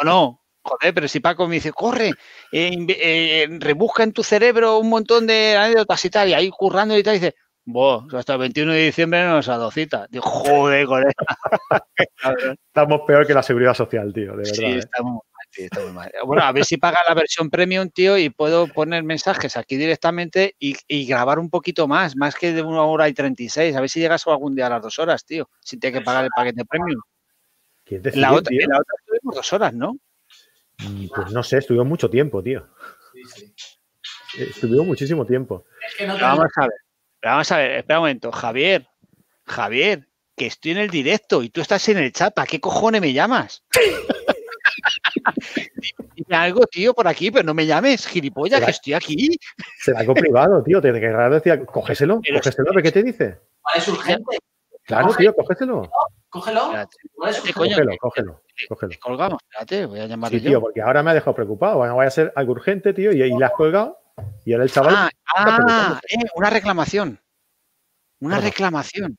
O 0.00 0.04
no, 0.04 0.37
joder, 0.68 0.94
pero 0.94 1.08
si 1.08 1.20
Paco 1.20 1.48
me 1.48 1.56
dice, 1.56 1.72
corre, 1.72 2.10
eh, 2.52 2.86
eh, 2.88 3.48
rebusca 3.58 4.02
en 4.02 4.12
tu 4.12 4.22
cerebro 4.22 4.78
un 4.78 4.88
montón 4.90 5.26
de 5.26 5.56
anécdotas 5.56 6.04
y 6.04 6.10
tal, 6.10 6.28
y 6.28 6.34
ahí 6.34 6.50
currando 6.50 6.96
y 6.96 7.02
tal, 7.02 7.16
y 7.16 7.18
dice, 7.18 7.34
Buah, 7.70 8.06
hasta 8.14 8.32
el 8.32 8.38
21 8.38 8.72
de 8.72 8.86
diciembre 8.86 9.22
no 9.24 9.34
nos 9.34 9.48
ha 9.50 9.58
dado 9.58 9.70
cita. 9.70 10.06
Digo, 10.08 10.24
joder, 10.24 10.86
colega. 10.86 11.12
Estamos 12.66 13.02
peor 13.06 13.26
que 13.26 13.34
la 13.34 13.42
seguridad 13.42 13.74
social, 13.74 14.10
tío, 14.10 14.30
de 14.30 14.36
verdad. 14.38 14.52
Sí, 14.54 14.64
¿eh? 14.64 14.78
está 14.78 15.02
muy 15.02 15.12
mal, 15.12 15.46
tío, 15.50 15.64
está 15.66 15.80
muy 15.80 15.92
mal. 15.92 16.10
Bueno, 16.24 16.44
a 16.44 16.52
ver 16.52 16.64
si 16.64 16.78
paga 16.78 17.00
la 17.06 17.14
versión 17.14 17.50
premium, 17.50 17.90
tío, 17.90 18.16
y 18.16 18.30
puedo 18.30 18.68
poner 18.68 19.02
mensajes 19.04 19.58
aquí 19.58 19.76
directamente 19.76 20.54
y, 20.58 20.76
y 20.86 21.04
grabar 21.06 21.38
un 21.38 21.50
poquito 21.50 21.86
más, 21.86 22.16
más 22.16 22.36
que 22.36 22.54
de 22.54 22.62
una 22.62 22.84
hora 22.84 23.06
y 23.06 23.12
36. 23.12 23.76
A 23.76 23.80
ver 23.82 23.90
si 23.90 24.00
llegas 24.00 24.26
algún 24.26 24.54
día 24.54 24.68
a 24.68 24.70
las 24.70 24.82
dos 24.82 24.98
horas, 24.98 25.26
tío, 25.26 25.50
sin 25.60 25.78
tener 25.78 25.98
que 26.00 26.04
pagar 26.06 26.24
el 26.24 26.30
paquete 26.34 26.64
premium. 26.64 27.02
¿Quién 27.84 27.98
En 27.98 28.02
decide, 28.04 28.22
la 28.22 28.32
otra, 28.32 28.48
tío? 28.48 28.66
la 28.66 28.78
otra 28.78 28.94
dos 29.22 29.52
horas, 29.52 29.74
¿no? 29.74 29.94
Pues 31.14 31.32
no 31.32 31.42
sé, 31.42 31.58
estuvimos 31.58 31.86
mucho 31.86 32.08
tiempo, 32.08 32.42
tío. 32.42 32.66
Sí, 33.12 33.22
sí. 33.24 33.54
Eh, 34.38 34.48
Estuvimos 34.50 34.86
muchísimo 34.86 35.26
tiempo. 35.26 35.64
Es 35.86 35.96
que 35.96 36.06
no 36.06 36.14
Pero 36.14 36.26
vamos 36.26 36.46
a 36.56 36.60
ver, 36.62 36.72
vamos 37.22 37.52
a 37.52 37.56
ver, 37.56 37.70
espera 37.72 37.98
un 37.98 38.04
momento. 38.04 38.30
Javier, 38.30 38.86
Javier, 39.46 40.08
que 40.36 40.46
estoy 40.46 40.72
en 40.72 40.78
el 40.78 40.90
directo 40.90 41.42
y 41.42 41.50
tú 41.50 41.60
estás 41.60 41.88
en 41.88 41.98
el 41.98 42.12
chat, 42.12 42.34
¿para 42.34 42.46
qué 42.46 42.60
cojones 42.60 43.00
me 43.00 43.12
llamas? 43.12 43.64
Dime 46.14 46.36
algo, 46.36 46.66
tío, 46.66 46.94
por 46.94 47.08
aquí, 47.08 47.30
pero 47.30 47.44
no 47.44 47.54
me 47.54 47.66
llames, 47.66 48.06
gilipollas, 48.06 48.64
que 48.64 48.70
estoy 48.70 48.92
aquí. 48.92 49.38
Será 49.78 50.00
algo 50.00 50.14
privado, 50.14 50.62
tío. 50.62 50.80
Te 50.80 50.92
querrá 50.92 51.28
decir, 51.30 51.64
cógeselo, 51.66 52.20
Pero 52.22 52.38
cógeselo, 52.38 52.70
a 52.70 52.74
ver 52.74 52.84
qué 52.84 52.92
te 52.92 53.02
dice. 53.02 53.38
Es 53.74 53.88
urgente. 53.88 54.38
Claro, 54.88 55.14
tío, 55.14 55.34
cógeselo. 55.34 55.82
Cógelo. 56.30 56.60
Cógelo, 56.62 57.42
que- 57.44 57.52
cógelo, 57.52 57.96
cógelo. 57.98 58.90
que 58.90 58.98
colgamos, 58.98 59.38
espérate, 59.42 59.84
voy 59.86 60.00
a 60.00 60.06
llamarle 60.06 60.38
Sí, 60.38 60.44
yo. 60.44 60.50
tío, 60.50 60.60
porque 60.62 60.80
ahora 60.82 61.02
me 61.02 61.10
ha 61.10 61.14
dejado 61.14 61.34
preocupado. 61.34 61.76
Bueno, 61.78 61.94
voy 61.94 62.06
a 62.06 62.10
ser 62.10 62.32
algo 62.34 62.52
urgente, 62.52 62.92
tío, 62.94 63.12
y, 63.12 63.22
y 63.22 63.38
le 63.38 63.44
has 63.44 63.52
colgado. 63.52 63.98
Y 64.44 64.52
ahora 64.52 64.64
el 64.64 64.72
chaval. 64.72 64.94
Ah, 64.96 65.10
ah, 65.36 66.00
eh, 66.10 66.24
una 66.34 66.50
reclamación. 66.50 67.20
Una 68.20 68.40
reclamación. 68.40 69.16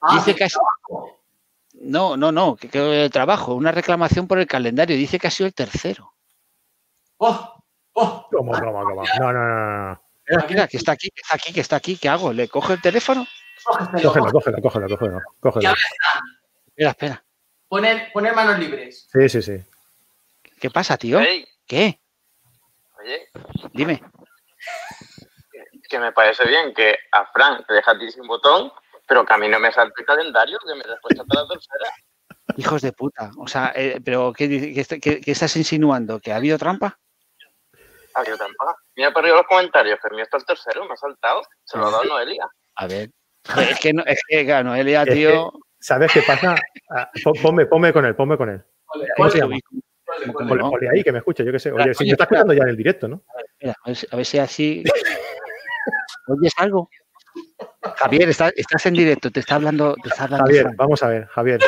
Ah, 0.00 0.14
Dice 0.14 0.34
que 0.34 0.44
ha 0.44 0.48
sido- 0.48 0.62
No, 1.74 2.16
no, 2.16 2.32
no, 2.32 2.56
que, 2.56 2.68
que 2.68 2.80
de 2.80 3.10
trabajo. 3.10 3.54
Una 3.54 3.70
reclamación 3.72 4.26
por 4.26 4.38
el 4.38 4.46
calendario. 4.46 4.96
Dice 4.96 5.18
que 5.18 5.26
ha 5.28 5.30
sido 5.30 5.46
el 5.46 5.54
tercero. 5.54 6.14
Oh, 7.18 7.62
oh. 7.92 8.26
¿Cómo, 8.30 8.52
cómo, 8.52 8.72
cómo? 8.72 9.02
No, 9.20 9.32
no, 9.32 9.32
no, 9.32 9.32
no, 9.32 9.88
no. 9.90 10.02
Espera, 10.24 10.40
espera, 10.40 10.68
que 10.68 10.76
está 10.78 10.92
aquí, 10.92 11.08
que 11.10 11.20
está 11.22 11.34
aquí, 11.36 11.52
que 11.52 11.60
está 11.60 11.76
aquí. 11.76 11.96
¿Qué 11.96 12.08
hago? 12.08 12.32
¿Le 12.32 12.48
cojo 12.48 12.72
el 12.72 12.80
teléfono? 12.82 13.26
Cógelo, 13.68 14.32
cógelo, 14.32 14.62
cógelo. 14.62 15.20
cógelo. 15.40 15.60
Ya. 15.62 15.74
Espera, 16.66 16.90
espera. 16.90 17.24
Poner, 17.68 18.10
poner 18.12 18.34
manos 18.34 18.58
libres. 18.58 19.08
Sí, 19.12 19.28
sí, 19.28 19.42
sí. 19.42 19.62
¿Qué 20.60 20.70
pasa, 20.70 20.96
tío? 20.96 21.20
Ey, 21.20 21.46
¿Qué? 21.66 22.00
oye, 23.00 23.28
Dime. 23.72 24.02
que 25.88 25.98
me 25.98 26.12
parece 26.12 26.46
bien 26.46 26.72
que 26.74 26.96
a 27.12 27.26
Frank 27.32 27.64
le 27.68 27.76
deja 27.76 27.90
a 27.92 27.98
ti 27.98 28.10
sin 28.10 28.26
botón, 28.26 28.72
pero 29.06 29.24
que 29.24 29.34
a 29.34 29.38
mí 29.38 29.48
no 29.48 29.58
me 29.58 29.72
salte 29.72 30.00
el 30.00 30.06
calendario, 30.06 30.58
que 30.66 30.74
me 30.74 30.84
después 30.84 31.18
hasta 31.18 31.42
la 31.42 31.46
tercera. 31.48 31.90
Hijos 32.56 32.82
de 32.82 32.92
puta. 32.92 33.30
O 33.38 33.46
sea, 33.46 33.72
eh, 33.74 34.00
pero 34.04 34.32
¿qué, 34.32 34.48
qué 34.48 35.00
qué- 35.00 35.20
qué 35.20 35.30
estás 35.30 35.54
insinuando? 35.56 36.18
¿Que 36.20 36.32
ha 36.32 36.36
habido 36.36 36.58
trampa? 36.58 36.98
Ah, 38.14 38.24
yo 38.26 38.36
tampoco. 38.36 38.74
Mira 38.96 39.12
por 39.12 39.22
arriba 39.22 39.36
los 39.38 39.46
comentarios, 39.46 39.98
que 40.00 40.08
el 40.08 40.14
mío 40.14 40.24
está 40.24 40.38
el 40.38 40.44
tercero, 40.44 40.84
me 40.86 40.94
ha 40.94 40.96
saltado. 40.96 41.42
Se 41.64 41.78
lo 41.78 41.86
ha 41.86 41.90
dado 41.90 42.04
Noelia. 42.04 42.48
A 42.76 42.86
ver. 42.86 43.10
Es 43.70 43.78
que, 43.80 43.92
no, 43.92 44.02
es 44.06 44.20
que 44.28 44.44
claro, 44.44 44.68
Noelia, 44.70 45.02
Es 45.04 45.14
tío. 45.14 45.52
¿Sabes 45.80 46.12
qué 46.12 46.22
pasa? 46.22 46.56
Ah, 46.90 47.10
pon- 47.22 47.34
Ponme, 47.40 47.66
ponme 47.66 47.92
con 47.92 48.04
él, 48.04 48.14
ponme 48.16 48.36
con 48.36 48.50
él. 48.50 48.62
¿Cómo 49.16 49.30
se 49.30 49.38
llama? 49.38 49.56
ahí, 50.92 51.04
que 51.04 51.12
me 51.12 51.18
escuche, 51.18 51.44
yo 51.44 51.52
qué 51.52 51.58
sé. 51.58 51.70
Oye, 51.70 51.94
si 51.94 52.02
oye, 52.04 52.10
me 52.10 52.12
está 52.12 52.24
espera. 52.24 52.40
escuchando 52.40 52.54
ya 52.54 52.62
en 52.64 52.68
el 52.70 52.76
directo, 52.76 53.08
¿no? 53.08 53.22
Espera, 53.52 53.74
a 53.84 53.86
ver, 53.88 53.96
si- 53.96 54.06
a 54.10 54.16
ver 54.16 54.26
si 54.26 54.38
así. 54.38 54.84
¿Oyes 56.28 56.52
algo? 56.58 56.90
Javier, 57.96 58.28
estás, 58.28 58.52
estás 58.56 58.84
en 58.86 58.94
directo, 58.94 59.30
te 59.30 59.40
está 59.40 59.54
hablando. 59.54 59.94
Te 60.02 60.08
está 60.08 60.24
hablando 60.24 60.46
Javier, 60.46 60.66
vamos 60.76 61.02
a 61.02 61.08
ver, 61.08 61.26
Javier. 61.28 61.60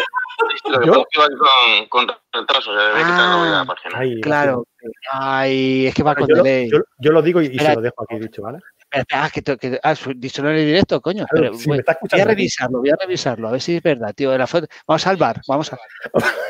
Lo 0.69 0.78
que 0.81 0.87
¿Yo? 0.87 1.05
con, 1.05 1.87
con 2.07 2.16
retraso, 2.32 2.73
ya 2.74 2.81
debe 2.89 3.01
Ah, 3.03 3.49
la 3.51 3.65
página. 3.65 3.99
Ahí, 3.99 4.20
Claro. 4.20 4.66
Ay, 5.11 5.87
es 5.87 5.95
que 5.95 6.03
va 6.03 6.15
con 6.15 6.28
yo, 6.28 6.37
lo, 6.37 6.43
delay. 6.43 6.70
yo- 6.70 6.82
yo 6.99 7.12
lo 7.12 7.23
digo 7.23 7.41
y, 7.43 7.47
y 7.47 7.59
se 7.59 7.74
lo 7.74 7.81
dejo 7.81 8.03
aquí 8.03 8.19
dicho, 8.19 8.43
¿vale? 8.43 8.59
Espera, 8.93 9.24
ah, 9.24 9.31
que, 9.31 9.43
que- 9.43 9.81
ah, 9.82 9.95
en 10.05 10.47
el 10.47 10.66
directo, 10.66 11.01
coño. 11.01 11.24
Claro, 11.27 11.51
pero 11.53 11.55
si 11.55 11.70
está 11.73 11.99
voy 12.11 12.20
a 12.20 12.24
revisarlo, 12.24 12.78
voy 12.81 12.91
a 12.91 12.97
revisarlo, 12.97 13.49
a 13.49 13.53
ver 13.53 13.61
si 13.61 13.77
es 13.77 13.82
verdad, 13.82 14.12
tío. 14.15 14.31
de 14.32 14.39
La 14.39 14.47
foto. 14.47 14.66
Vamos 14.87 15.07
al 15.07 15.16
bar, 15.16 15.41
vamos 15.47 15.73
a, 15.73 15.78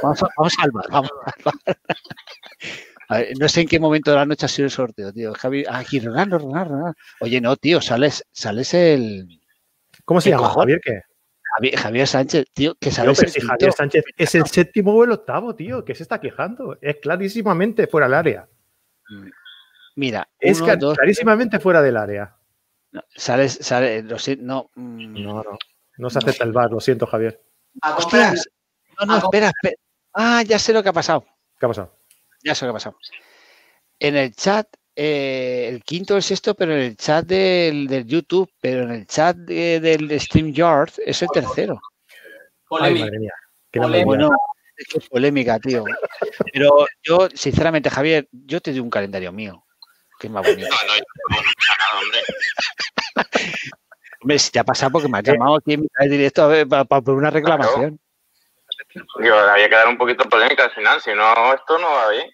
vamos 0.03 0.23
a, 0.23 0.28
vamos 0.37 0.55
al 0.59 0.70
bar, 0.70 0.85
vamos 0.91 1.11
al 1.27 1.32
bar. 1.45 1.77
A 3.09 3.16
ver, 3.19 3.28
no 3.39 3.49
sé 3.49 3.62
en 3.62 3.69
qué 3.69 3.81
momento 3.81 4.11
de 4.12 4.16
la 4.19 4.24
noche 4.24 4.47
ha 4.47 4.49
sido 4.49 4.66
el 4.66 4.70
sorteo, 4.70 5.12
tío. 5.12 5.35
Javi, 5.35 5.65
ah, 5.69 5.78
aquí, 5.78 5.99
Ronaldo, 6.01 6.39
Ronaldo, 6.39 6.74
Ronaldo. 6.74 6.99
Oye, 7.20 7.41
no, 7.41 7.57
tío, 7.57 7.81
sales, 7.81 8.24
sales 8.32 8.73
el. 8.74 9.41
¿Cómo 10.05 10.20
se 10.20 10.31
¿Qué 10.31 10.37
llama? 10.37 10.51
Javier, 10.51 10.81
¿qué? 10.82 11.01
Javier, 11.56 11.77
Javier 11.78 12.06
Sánchez, 12.06 12.44
tío, 12.52 12.74
que 12.74 12.90
Tío, 12.90 12.93
sales 12.93 13.18
pero 13.18 13.27
el 13.28 13.32
si 13.32 13.40
quinto. 13.40 13.52
Javier 13.52 13.72
Sánchez 13.72 14.05
es 14.16 14.35
el 14.35 14.47
séptimo 14.47 14.94
o 14.94 15.05
el 15.05 15.12
octavo, 15.12 15.55
tío, 15.55 15.85
que 15.85 15.94
se 15.94 16.02
está 16.05 16.20
quejando. 16.20 16.78
Es 16.81 16.97
clarísimamente 16.97 17.86
fuera 17.86 18.06
del 18.06 18.14
área. 18.14 18.48
Mira, 19.97 20.28
Es 20.39 20.60
uno, 20.60 20.72
cla- 20.72 20.78
dos, 20.78 20.97
clarísimamente 20.97 21.59
fuera 21.59 21.82
del 21.82 21.97
área. 21.97 22.36
no, 22.93 23.02
sales, 23.14 23.59
sales, 23.60 24.05
lo 24.05 24.18
sé, 24.18 24.36
no. 24.36 24.70
mm, 24.74 25.22
No, 25.22 25.43
no. 25.43 25.59
No 25.98 26.09
se 26.10 26.18
acepta 26.18 26.44
el 26.44 26.52
bar, 26.52 26.70
lo 26.70 26.81
siento, 26.81 27.06
Javier. 27.06 27.43
Hostias. 27.97 28.48
No, 28.98 29.06
no, 29.06 29.18
espera, 29.18 29.48
espera. 29.48 29.77
Ah, 30.14 30.43
ya 30.43 30.59
sé 30.59 30.72
lo 30.72 30.82
que 30.82 30.89
ha 30.89 30.93
pasado. 30.94 31.24
¿Qué 31.59 31.66
ha 31.66 31.68
pasado? 31.68 31.94
Ya 32.43 32.55
sé 32.55 32.64
lo 32.64 32.68
que 32.68 32.77
ha 32.77 32.78
pasado. 32.78 32.97
En 33.98 34.16
el 34.16 34.35
chat, 34.35 34.66
eh, 34.97 35.67
el 35.69 35.83
quinto 35.85 36.15
o 36.15 36.17
el 36.17 36.23
sexto, 36.23 36.55
pero 36.55 36.73
en 36.75 36.81
el 36.81 36.97
chat 36.97 37.25
del, 37.27 37.87
del 37.87 38.07
YouTube, 38.07 38.51
pero 38.61 38.83
en 38.85 38.91
el 38.93 39.07
chat 39.07 39.37
de- 39.37 39.81
del 39.81 40.21
StreamYard 40.21 40.93
es 41.05 41.23
el 41.23 41.29
tercero. 41.31 41.75
Ay, 41.75 42.69
Polémica. 42.69 43.05
madre 43.07 43.19
mía. 43.19 43.33
Qué 43.71 43.81
Polémica. 43.81 44.07
barbaridad. 44.07 44.29
Bueno, 44.29 44.43
es 44.77 44.87
que 44.87 44.99
es 44.99 45.09
polémica, 45.09 45.59
tío. 45.59 45.85
Pero 46.53 46.87
yo, 47.03 47.29
sinceramente, 47.35 47.91
Javier, 47.91 48.29
yo 48.33 48.61
te 48.61 48.71
doy 48.71 48.81
un 48.81 48.91
calendario 48.91 49.31
mío, 49.33 49.65
que 50.19 50.27
es 50.29 50.33
más 50.33 50.43
bonito. 50.47 50.69
No, 50.69 50.77
no, 50.89 50.95
yo 50.97 51.03
no 51.29 51.37
nada, 51.37 52.01
hombre. 52.03 52.21
Hombre, 54.23 54.39
si 54.39 54.51
te 54.51 54.59
ha 54.59 54.65
pasado 54.65 54.93
porque 54.93 55.09
me 55.09 55.17
has 55.19 55.25
llamado 55.25 55.57
aquí 55.57 55.73
en 55.73 55.81
de 55.99 56.09
directo 56.09 56.43
a 56.43 56.49
ver, 56.49 56.69
para, 56.69 56.85
para 56.85 57.01
por 57.01 57.15
una 57.15 57.31
reclamación. 57.31 57.99
Digo, 59.19 59.35
había 59.35 59.67
que 59.69 59.75
dar 59.75 59.89
un 59.89 59.97
poquito 59.97 60.29
polémica 60.29 60.65
al 60.65 60.73
final, 60.73 61.01
si 61.01 61.15
no, 61.15 61.55
esto 61.55 61.79
no 61.79 61.89
va 61.91 62.11
bien. 62.11 62.31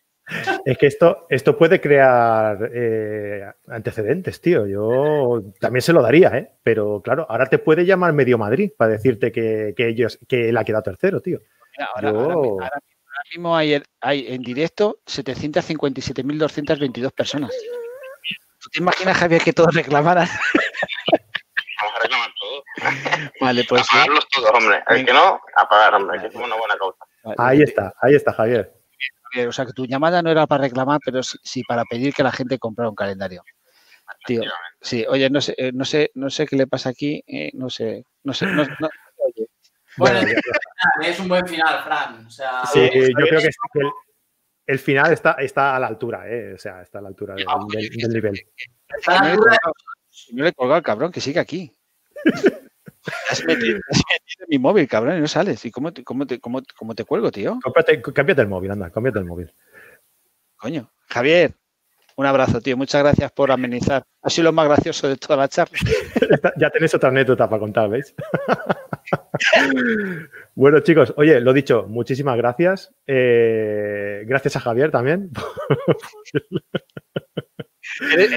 Es 0.64 0.76
que 0.78 0.86
esto, 0.86 1.26
esto 1.30 1.56
puede 1.56 1.80
crear 1.80 2.58
eh, 2.74 3.44
antecedentes, 3.68 4.40
tío. 4.40 4.66
Yo 4.66 5.40
también 5.60 5.82
se 5.82 5.92
lo 5.92 6.02
daría, 6.02 6.28
¿eh? 6.36 6.50
Pero 6.64 7.00
claro, 7.02 7.24
ahora 7.28 7.46
te 7.46 7.58
puede 7.58 7.86
llamar 7.86 8.12
Medio 8.12 8.36
Madrid 8.36 8.72
para 8.76 8.90
decirte 8.92 9.30
que, 9.30 9.72
que 9.76 9.88
ellos, 9.88 10.18
que 10.28 10.48
él 10.48 10.56
ha 10.56 10.64
quedado 10.64 10.82
tercero, 10.82 11.20
tío. 11.20 11.38
Mira, 11.78 11.90
ahora, 11.94 12.10
Yo- 12.10 12.18
ahora- 12.18 12.34
ahora- 12.34 12.64
ahora 12.64 12.80
mismo 13.32 13.56
hay, 13.56 13.80
hay 14.00 14.26
en 14.34 14.42
directo 14.42 14.98
757.222 15.06 17.12
personas. 17.12 17.52
¿Tú 18.60 18.68
te 18.70 18.80
imaginas, 18.80 19.16
Javier, 19.16 19.42
que 19.42 19.52
todos 19.52 19.74
reclamaran? 19.74 20.26
Vamos 21.82 21.94
a 21.94 22.02
reclamar 22.02 22.30
todo. 22.40 22.62
Vale, 23.40 23.64
pues. 23.68 23.82
Apagarlos 23.82 24.26
todos, 24.30 24.50
hombre. 24.54 24.82
El 24.88 25.04
que 25.06 25.12
no, 25.12 25.40
apagar, 25.56 25.94
hombre, 25.94 26.20
que 26.20 26.26
es 26.28 26.34
una 26.34 26.56
buena 26.56 26.76
causa. 26.78 26.98
Ahí 27.38 27.62
está, 27.62 27.92
ahí 28.00 28.14
está, 28.14 28.32
Javier. 28.32 28.72
O 29.48 29.52
sea, 29.52 29.66
que 29.66 29.72
tu 29.72 29.84
llamada 29.86 30.22
no 30.22 30.30
era 30.30 30.46
para 30.46 30.62
reclamar, 30.64 30.98
pero 31.04 31.22
sí, 31.22 31.36
sí 31.42 31.62
para 31.64 31.84
pedir 31.84 32.14
que 32.14 32.22
la 32.22 32.32
gente 32.32 32.58
comprara 32.58 32.88
un 32.88 32.96
calendario. 32.96 33.42
Tío, 34.24 34.42
sí, 34.80 35.04
oye, 35.08 35.28
no 35.30 35.40
sé, 35.40 35.54
eh, 35.58 35.72
no 35.74 35.84
sé, 35.84 36.10
no 36.14 36.30
sé 36.30 36.46
qué 36.46 36.56
le 36.56 36.66
pasa 36.66 36.90
aquí, 36.90 37.22
eh, 37.26 37.50
no 37.54 37.68
sé, 37.68 38.04
no 38.22 38.32
sé, 38.32 38.46
no, 38.46 38.64
no- 38.78 38.88
oye, 39.18 39.48
Bueno, 39.96 40.20
Bueno, 40.20 40.40
es 41.02 41.20
un 41.20 41.28
buen 41.28 41.46
final, 41.46 41.82
Fran. 41.84 42.26
O 42.26 42.30
sea, 42.30 42.62
Sí, 42.66 42.80
yo 42.92 43.26
creo 43.26 43.40
que, 43.40 43.48
es- 43.48 43.56
que 43.72 43.80
el, 43.80 43.90
el 44.66 44.78
final 44.78 45.12
está, 45.12 45.32
está 45.32 45.74
a 45.76 45.80
la 45.80 45.86
altura, 45.88 46.28
¿eh? 46.30 46.54
O 46.54 46.58
sea, 46.58 46.82
está 46.82 46.98
a 47.00 47.02
la 47.02 47.08
altura 47.08 47.34
del, 47.34 47.46
del- 47.68 47.88
del 47.90 48.10
nivel. 48.12 48.40
está 48.96 49.18
a 49.20 49.24
la 49.24 49.30
altura 49.32 49.56
no 50.32 50.42
le 50.44 50.48
he 50.50 50.52
colgado 50.54 50.76
al 50.76 50.82
cabrón, 50.82 51.12
que 51.12 51.20
sigue 51.20 51.40
aquí. 51.40 51.70
Has 53.30 53.44
metido, 53.44 53.78
has 53.90 53.98
metido 54.10 54.40
en 54.40 54.46
mi 54.48 54.58
móvil, 54.58 54.88
cabrón, 54.88 55.18
y 55.18 55.20
no 55.20 55.28
sales. 55.28 55.64
¿Y 55.64 55.70
cómo 55.70 55.92
te, 55.92 56.02
cómo 56.04 56.26
te, 56.26 56.40
cómo, 56.40 56.62
cómo 56.76 56.94
te 56.94 57.04
cuelgo, 57.04 57.30
tío? 57.30 57.58
Cómprate- 57.62 58.00
cámbiate 58.12 58.42
el 58.42 58.48
móvil, 58.48 58.70
anda, 58.72 58.90
cámbiate 58.90 59.18
el 59.18 59.24
móvil. 59.24 59.54
Coño. 60.56 60.90
Javier, 61.08 61.52
un 62.16 62.26
abrazo, 62.26 62.60
tío. 62.60 62.76
Muchas 62.76 63.02
gracias 63.02 63.30
por 63.32 63.52
amenizar. 63.52 64.04
Ha 64.22 64.30
sido 64.30 64.44
lo 64.44 64.52
más 64.52 64.66
gracioso 64.66 65.08
de 65.08 65.16
toda 65.16 65.36
la 65.36 65.48
charla. 65.48 65.78
Ya 66.56 66.70
tenéis 66.70 66.94
otra 66.94 67.10
anécdota 67.10 67.48
para 67.48 67.60
contar, 67.60 67.88
¿veis? 67.88 68.14
bueno, 70.54 70.80
chicos, 70.80 71.14
oye, 71.16 71.40
lo 71.40 71.52
dicho, 71.52 71.86
muchísimas 71.88 72.36
gracias. 72.36 72.92
Eh, 73.06 74.24
gracias 74.26 74.56
a 74.56 74.60
Javier 74.60 74.90
también. 74.90 75.30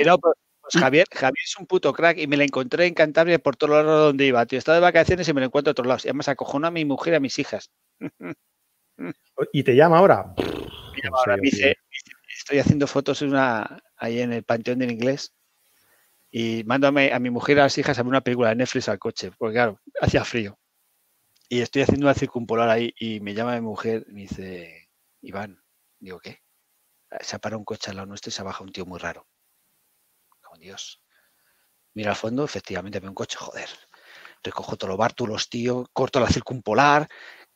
No, 0.06 0.18
pero, 0.20 0.34
pues 0.72 0.84
Javier, 0.84 1.08
Javier 1.12 1.44
es 1.44 1.58
un 1.58 1.66
puto 1.66 1.94
crack 1.94 2.18
y 2.18 2.28
me 2.28 2.38
la 2.38 2.44
encontré 2.44 2.86
en 2.86 2.94
Cantabria 2.94 3.40
por 3.40 3.56
todos 3.56 3.84
lados 3.84 4.08
donde 4.08 4.26
iba, 4.26 4.46
tío. 4.46 4.60
Estaba 4.60 4.76
de 4.76 4.82
vacaciones 4.82 5.28
y 5.28 5.34
me 5.34 5.42
lo 5.42 5.48
encuentro 5.48 5.70
a 5.70 5.74
otros 5.74 5.88
lados. 5.88 6.06
Y 6.06 6.10
además 6.10 6.30
acojonó 6.30 6.68
a 6.68 6.72
mi 6.72 6.86
mujer 6.86 7.14
y 7.14 7.16
a 7.16 7.20
mis 7.20 7.40
hijas. 7.40 7.72
¿Y 9.54 9.64
te 9.64 9.76
llama 9.76 9.98
ahora? 9.98 10.34
Ahora 11.12 11.38
me 11.38 11.44
dice, 11.44 11.78
dice, 11.90 12.12
estoy 12.38 12.60
haciendo 12.60 12.88
fotos 12.88 13.22
en 13.22 13.30
una, 13.30 13.82
ahí 13.96 14.20
en 14.20 14.34
el 14.34 14.44
Panteón 14.44 14.80
del 14.80 14.92
Inglés 14.92 15.34
y 16.30 16.64
mando 16.66 16.88
a 16.88 16.92
mi, 16.92 17.10
a 17.10 17.20
mi 17.20 17.30
mujer 17.30 17.58
y 17.58 17.60
a 17.62 17.64
las 17.64 17.78
hijas 17.78 17.98
a 17.98 18.04
ver 18.04 18.10
una 18.10 18.22
película 18.22 18.50
de 18.50 18.56
Netflix 18.56 18.90
al 18.90 19.00
coche, 19.00 19.32
porque 19.38 19.54
claro, 19.54 19.80
hacía 20.02 20.24
frío. 20.26 20.60
Y 21.48 21.62
estoy 21.62 21.82
haciendo 21.82 22.06
una 22.06 22.14
circumpolar 22.14 22.70
ahí 22.70 22.94
y 23.00 23.22
me 23.22 23.34
llama 23.34 23.56
mi 23.56 23.62
mujer 23.62 24.06
y 24.08 24.14
me 24.14 24.22
dice, 24.22 24.90
Iván, 25.22 25.64
digo, 26.00 26.20
¿qué? 26.20 26.42
Se 27.22 27.36
ha 27.36 27.40
parado 27.40 27.60
un 27.60 27.66
coche 27.66 27.90
al 27.90 27.96
lado 27.96 28.08
nuestro 28.08 28.30
y 28.30 28.34
se 28.34 28.42
ha 28.42 28.46
bajado 28.46 28.66
un 28.66 28.72
tío 28.72 28.86
muy 28.86 29.00
raro. 29.00 29.26
Dios. 30.60 31.02
Mira 31.94 32.12
al 32.12 32.16
fondo, 32.16 32.44
efectivamente, 32.44 33.00
veo 33.00 33.10
un 33.10 33.16
coche, 33.16 33.38
joder. 33.38 33.70
Recojo 34.44 34.78
todos 34.78 34.90
los 34.90 34.98
bártulos, 34.98 35.50
tío, 35.50 35.90
corto 35.92 36.20
la 36.20 36.28
circumpolar, 36.28 37.10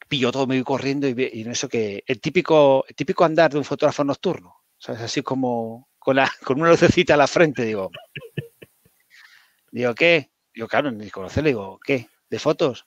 pillo 0.10 0.32
todo, 0.32 0.48
me 0.48 0.56
voy 0.56 0.64
corriendo 0.64 1.08
y, 1.08 1.16
y 1.34 1.48
eso 1.48 1.70
que 1.70 2.04
el 2.06 2.20
típico, 2.20 2.86
el 2.88 2.96
típico 2.96 3.24
andar 3.24 3.52
de 3.52 3.58
un 3.58 3.64
fotógrafo 3.64 4.04
nocturno, 4.04 4.56
¿sabes? 4.78 5.02
Así 5.02 5.22
como 5.22 5.90
con, 5.98 6.18
la, 6.18 6.30
con 6.44 6.60
una 6.60 6.72
lucecita 6.72 7.14
a 7.14 7.18
la 7.18 7.28
frente, 7.28 7.64
digo. 7.64 7.90
Digo, 9.72 9.96
¿qué? 9.96 10.32
Digo, 10.54 10.68
claro, 10.68 10.92
ni 10.92 11.10
conocerle, 11.10 11.50
digo, 11.50 11.80
¿qué? 11.84 12.10
¿De 12.30 12.38
fotos? 12.38 12.86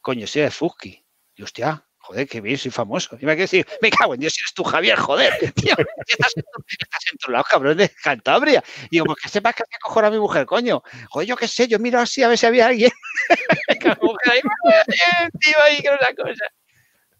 Coño, 0.00 0.26
sí, 0.26 0.40
de 0.40 0.50
Fusky. 0.50 1.04
Y 1.34 1.42
hostia, 1.42 1.84
joder, 2.02 2.28
qué 2.28 2.40
bien, 2.40 2.58
soy 2.58 2.70
famoso. 2.70 3.16
Y 3.20 3.24
me 3.26 3.34
quedé 3.34 3.44
así, 3.44 3.64
me 3.80 3.90
cago 3.90 4.14
en 4.14 4.20
Dios, 4.20 4.32
si 4.34 4.42
eres 4.42 4.54
tú, 4.54 4.64
Javier, 4.64 4.98
joder, 4.98 5.32
tío, 5.54 5.74
estás 6.06 6.36
en, 6.36 6.44
estás 6.68 7.04
en 7.12 7.18
tu 7.18 7.30
lado, 7.30 7.44
cabrón, 7.48 7.76
de 7.78 7.88
Cantabria. 8.02 8.62
Digo, 8.90 9.06
pues 9.06 9.18
que 9.22 9.28
sepas 9.28 9.54
que 9.54 9.64
te 9.64 9.76
acojona 9.76 10.08
a 10.08 10.10
mi 10.10 10.18
mujer, 10.18 10.44
coño. 10.46 10.82
Joder, 11.10 11.28
yo 11.28 11.36
qué 11.36 11.48
sé, 11.48 11.66
yo 11.68 11.78
miro 11.78 11.98
así 11.98 12.22
a 12.22 12.28
ver 12.28 12.38
si 12.38 12.46
había 12.46 12.66
alguien. 12.66 12.90
Que 13.80 13.88
la 13.88 13.98
mujer 14.00 14.32
ahí, 14.32 14.38
"Eh, 14.40 15.28
tío, 15.40 15.54
ahí, 15.64 15.76
que 15.80 15.88
una 15.88 16.14
cosa. 16.14 16.44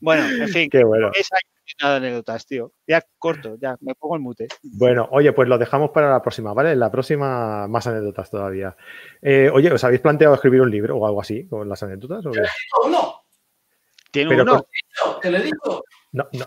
Bueno, 0.01 0.27
en 0.45 0.49
fin, 0.49 0.69
Qué 0.71 0.85
bueno. 0.85 1.11
esa 1.15 1.37
nada 1.81 1.99
de 2.01 2.07
anécdotas, 2.07 2.47
tío. 2.47 2.73
Ya 2.87 3.03
corto, 3.19 3.57
ya, 3.61 3.77
me 3.81 3.95
pongo 3.95 4.17
el 4.17 4.21
mute. 4.21 4.49
Bueno, 4.63 5.09
oye, 5.11 5.33
pues 5.33 5.49
lo 5.49 5.59
dejamos 5.59 5.91
para 5.91 6.11
la 6.11 6.21
próxima, 6.21 6.53
¿vale? 6.53 6.77
La 6.77 6.91
próxima, 6.91 7.67
más 7.69 7.87
anécdotas 7.87 8.31
todavía. 8.31 8.77
Eh, 9.23 9.49
oye, 9.53 9.73
¿os 9.73 9.83
habéis 9.85 10.01
planteado 10.01 10.35
escribir 10.35 10.61
un 10.61 10.71
libro 10.71 10.97
o 10.97 11.07
algo 11.07 11.21
así 11.21 11.47
con 11.49 11.69
las 11.69 11.83
anécdotas? 11.83 12.27
o 12.27 12.31
qué? 12.31 12.41
Uno, 12.87 13.22
Tiene 14.13 14.31
Pero 14.31 14.43
uno. 14.45 14.53
con- 15.05 15.21
te 15.21 15.31
lo 15.31 15.39
he 15.39 15.43
dicho. 15.43 15.85
No, 16.13 16.29
no. 16.33 16.47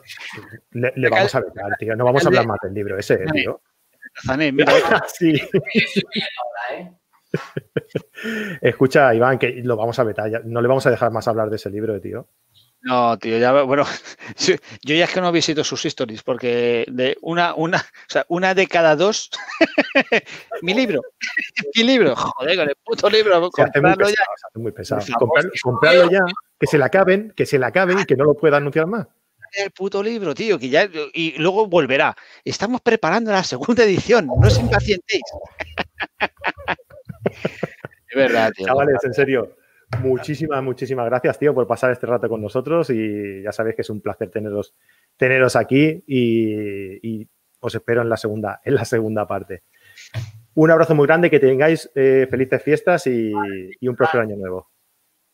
Le, 0.72 0.94
le 0.96 1.10
vamos 1.10 1.36
a 1.36 1.40
vetar, 1.42 1.76
tío. 1.78 1.96
No 1.96 2.06
vamos 2.06 2.24
a 2.24 2.28
hablar 2.28 2.48
más 2.48 2.60
del 2.64 2.74
libro 2.74 2.98
ese, 2.98 3.18
Vale. 3.18 3.32
tío. 3.42 3.62
Zané, 4.26 4.52
mira, 4.54 4.72
Sí. 5.14 5.34
Ahora, 5.42 6.80
¿eh? 6.80 6.92
Escucha, 8.62 9.14
Iván, 9.14 9.38
que 9.40 9.50
lo 9.64 9.76
vamos 9.76 9.98
a 10.00 10.04
vetar. 10.04 10.30
ya- 10.30 10.42
No 10.46 10.62
le 10.62 10.68
vamos 10.68 10.86
a 10.86 10.92
dejar 10.92 11.12
más 11.12 11.28
hablar 11.28 11.50
de 11.50 11.56
ese 11.58 11.70
libro, 11.70 12.00
tío. 12.00 12.28
No, 12.82 13.18
tío, 13.18 13.40
ya, 13.40 13.52
bueno, 13.64 13.84
yo 14.38 14.56
ya 14.96 15.06
es 15.06 15.12
que 15.12 15.20
no 15.20 15.32
visito 15.32 15.64
sus 15.64 15.84
stories, 15.86 16.22
porque 16.22 16.86
de 16.88 17.18
una, 17.22 17.56
una, 17.56 17.78
o 17.80 17.82
sea, 18.08 18.26
una 18.30 18.54
de 18.54 18.68
cada 18.68 18.96
dos, 18.96 19.32
mi 20.62 20.76
libro, 20.76 21.02
mi 21.76 21.84
libro, 21.84 22.16
joder, 22.16 22.56
con 22.58 22.70
el 22.70 22.76
puto 22.84 23.10
libro, 23.10 23.50
Se 23.56 23.64
hace 23.64 23.82
muy 23.82 23.90
comprarlo 23.96 24.06
ya. 24.10 24.12
pesado, 24.14 24.36
se 24.38 24.48
hace 24.48 24.60
muy 24.60 24.72
pesado. 24.72 25.02
Por 25.02 25.10
favor, 25.10 25.20
Comprarlo, 25.28 25.52
tío. 25.52 25.62
comprarlo 25.64 26.12
ya, 26.12 26.20
que 26.60 26.68
se 26.68 26.78
le 26.78 26.86
acaben, 26.86 27.34
que 27.36 27.46
se 27.46 27.60
le 27.60 27.66
acaben 27.66 28.00
y 28.00 28.06
que 28.06 28.16
no 28.16 28.24
lo 28.26 28.34
pueda 28.36 28.58
anunciar 28.58 28.88
más. 28.88 29.08
el 29.58 29.72
puto 29.72 30.04
libro, 30.04 30.34
tío, 30.36 30.60
que 30.60 30.70
ya, 30.70 30.90
y 31.14 31.38
luego 31.38 31.68
volverá. 31.68 32.16
Estamos 32.44 32.82
preparando 32.82 33.32
la 33.32 33.44
segunda 33.44 33.84
edición, 33.84 34.28
no 34.28 34.48
os 34.48 34.60
impacientéis. 34.60 35.24
Es 38.08 38.16
verdad, 38.16 38.52
tío. 38.56 38.66
Chavales, 38.68 39.04
en 39.04 39.14
serio, 39.14 39.58
muchísimas, 40.00 40.64
muchísimas 40.64 41.06
gracias, 41.08 41.38
tío, 41.40 41.54
por 41.54 41.68
pasar 41.68 41.92
este 41.92 42.06
rato 42.06 42.30
con 42.30 42.42
nosotros 42.42 42.90
y 42.90 43.42
ya 43.44 43.52
sabéis 43.52 43.76
que 43.76 43.82
es 43.82 43.90
un 43.90 44.00
placer 44.00 44.30
teneros, 44.30 44.74
teneros 45.18 45.56
aquí 45.56 46.04
y, 46.08 47.00
y 47.06 47.28
os 47.60 47.76
espero 47.76 48.02
en 48.04 48.10
la 48.10 48.18
segunda, 48.18 48.62
en 48.64 48.76
la 48.76 48.86
segunda 48.86 49.28
parte. 49.28 49.64
Un 50.54 50.72
abrazo 50.72 50.96
muy 50.96 51.08
grande, 51.08 51.30
que 51.30 51.40
tengáis 51.40 51.92
eh, 51.96 52.28
felices 52.30 52.64
fiestas 52.64 53.08
y, 53.08 53.34
y 53.80 53.88
un 53.88 53.96
próspero 53.96 54.24
año 54.24 54.38
nuevo. 54.38 54.70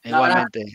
Igualmente. 0.03 0.73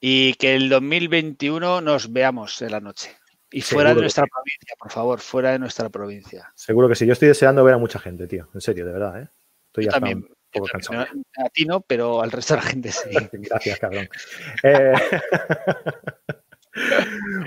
Y 0.00 0.34
que 0.34 0.54
el 0.54 0.68
2021 0.68 1.80
nos 1.80 2.12
veamos 2.12 2.60
en 2.62 2.72
la 2.72 2.80
noche. 2.80 3.16
Y 3.50 3.62
fuera 3.62 3.90
Seguro 3.90 3.94
de 3.94 4.00
nuestra 4.02 4.26
provincia, 4.26 4.74
por 4.78 4.90
favor, 4.90 5.20
fuera 5.20 5.52
de 5.52 5.58
nuestra 5.58 5.88
provincia. 5.88 6.52
Seguro 6.54 6.88
que 6.88 6.94
sí. 6.94 7.06
Yo 7.06 7.14
estoy 7.14 7.28
deseando 7.28 7.64
ver 7.64 7.74
a 7.74 7.78
mucha 7.78 7.98
gente, 7.98 8.26
tío. 8.26 8.48
En 8.54 8.60
serio, 8.60 8.84
de 8.84 8.92
verdad, 8.92 9.22
¿eh? 9.22 9.28
Estoy 9.68 9.84
Yo 9.84 9.90
ya 9.90 9.94
también. 9.94 10.18
un 10.18 10.28
poco 10.52 10.66
cansado. 10.66 11.06
No, 11.14 11.44
a 11.46 11.48
ti 11.48 11.64
no, 11.64 11.80
pero 11.80 12.22
al 12.22 12.30
resto 12.30 12.54
de 12.54 12.60
la 12.60 12.66
gente 12.66 12.92
sí. 12.92 13.08
Gracias, 13.32 13.78
cabrón. 13.78 14.08
Eh, 14.62 14.92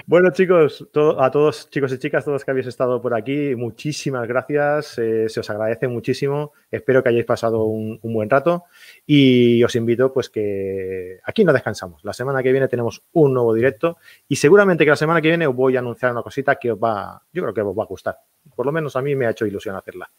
bueno, 0.06 0.32
chicos, 0.32 0.88
a 1.18 1.32
todos, 1.32 1.70
chicos 1.70 1.94
y 1.94 1.98
chicas, 1.98 2.26
todos 2.26 2.44
que 2.44 2.52
habéis 2.52 2.68
estado 2.68 3.02
por 3.02 3.14
aquí, 3.14 3.56
muchísimas 3.56 4.28
gracias. 4.28 4.98
eh, 4.98 5.30
se 5.30 5.40
os 5.40 5.50
agradece 5.50 5.88
muchísimo. 5.88 6.54
Espero 6.70 7.04
que 7.04 7.10
hayáis 7.10 7.26
pasado 7.26 7.66
un, 7.66 8.00
un 8.02 8.14
buen 8.14 8.30
rato 8.30 8.66
y 9.06 9.64
os 9.64 9.76
invito, 9.76 10.12
pues 10.14 10.30
que 10.30 11.20
aquí 11.24 11.44
no 11.44 11.54
descansamos. 11.54 12.04
La 12.04 12.14
semana 12.14 12.42
que 12.44 12.52
viene 12.52 12.68
tenemos 12.68 13.04
un 13.14 13.34
nuevo 13.34 13.54
directo 13.54 13.98
y 14.28 14.36
seguramente 14.36 14.84
que 14.84 14.92
la 14.92 14.96
semana 14.96 15.22
que 15.22 15.30
viene 15.30 15.48
os 15.48 15.56
voy 15.56 15.76
a 15.76 15.80
anunciar 15.80 16.12
una 16.12 16.22
cosita 16.22 16.56
que 16.56 16.72
os 16.72 16.80
va, 16.80 17.22
yo 17.32 17.42
creo 17.44 17.54
que 17.54 17.62
os 17.62 17.78
va 17.78 17.84
a 17.84 17.88
gustar. 17.88 18.18
Por 18.56 18.66
lo 18.66 18.72
menos 18.72 18.96
a 18.96 19.02
mí 19.02 19.16
me 19.16 19.28
ha 19.28 19.32
hecho 19.32 19.46
ilusión 19.46 19.76
hacerla. 19.76 20.10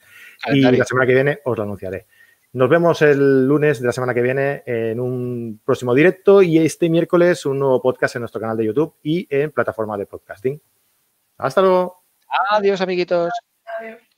Y 0.53 0.61
la 0.61 0.85
semana 0.85 1.07
que 1.07 1.15
viene 1.15 1.41
os 1.45 1.57
lo 1.57 1.65
anunciaré. 1.65 2.07
Nos 2.55 2.69
vemos 2.69 3.01
el 3.01 3.47
lunes 3.47 3.81
de 3.81 3.87
la 3.87 3.93
semana 3.93 4.13
que 4.13 4.21
viene 4.21 4.63
en 4.67 5.01
un 5.01 5.61
próximo 5.65 5.95
directo 5.95 6.43
y 6.43 6.59
este 6.59 6.91
miércoles 6.91 7.47
un 7.47 7.59
nuevo 7.59 7.81
podcast 7.81 8.17
en 8.17 8.21
nuestro 8.23 8.43
canal 8.43 8.59
de 8.59 8.67
YouTube 8.67 8.95
y 9.03 9.27
en 9.31 9.51
plataforma 9.53 9.97
de 9.97 10.05
podcasting. 10.05 10.61
Hasta 11.39 11.63
luego. 11.63 12.05
Adiós, 12.51 12.83
amiguitos. 12.83 13.31
Adiós. 13.79 14.12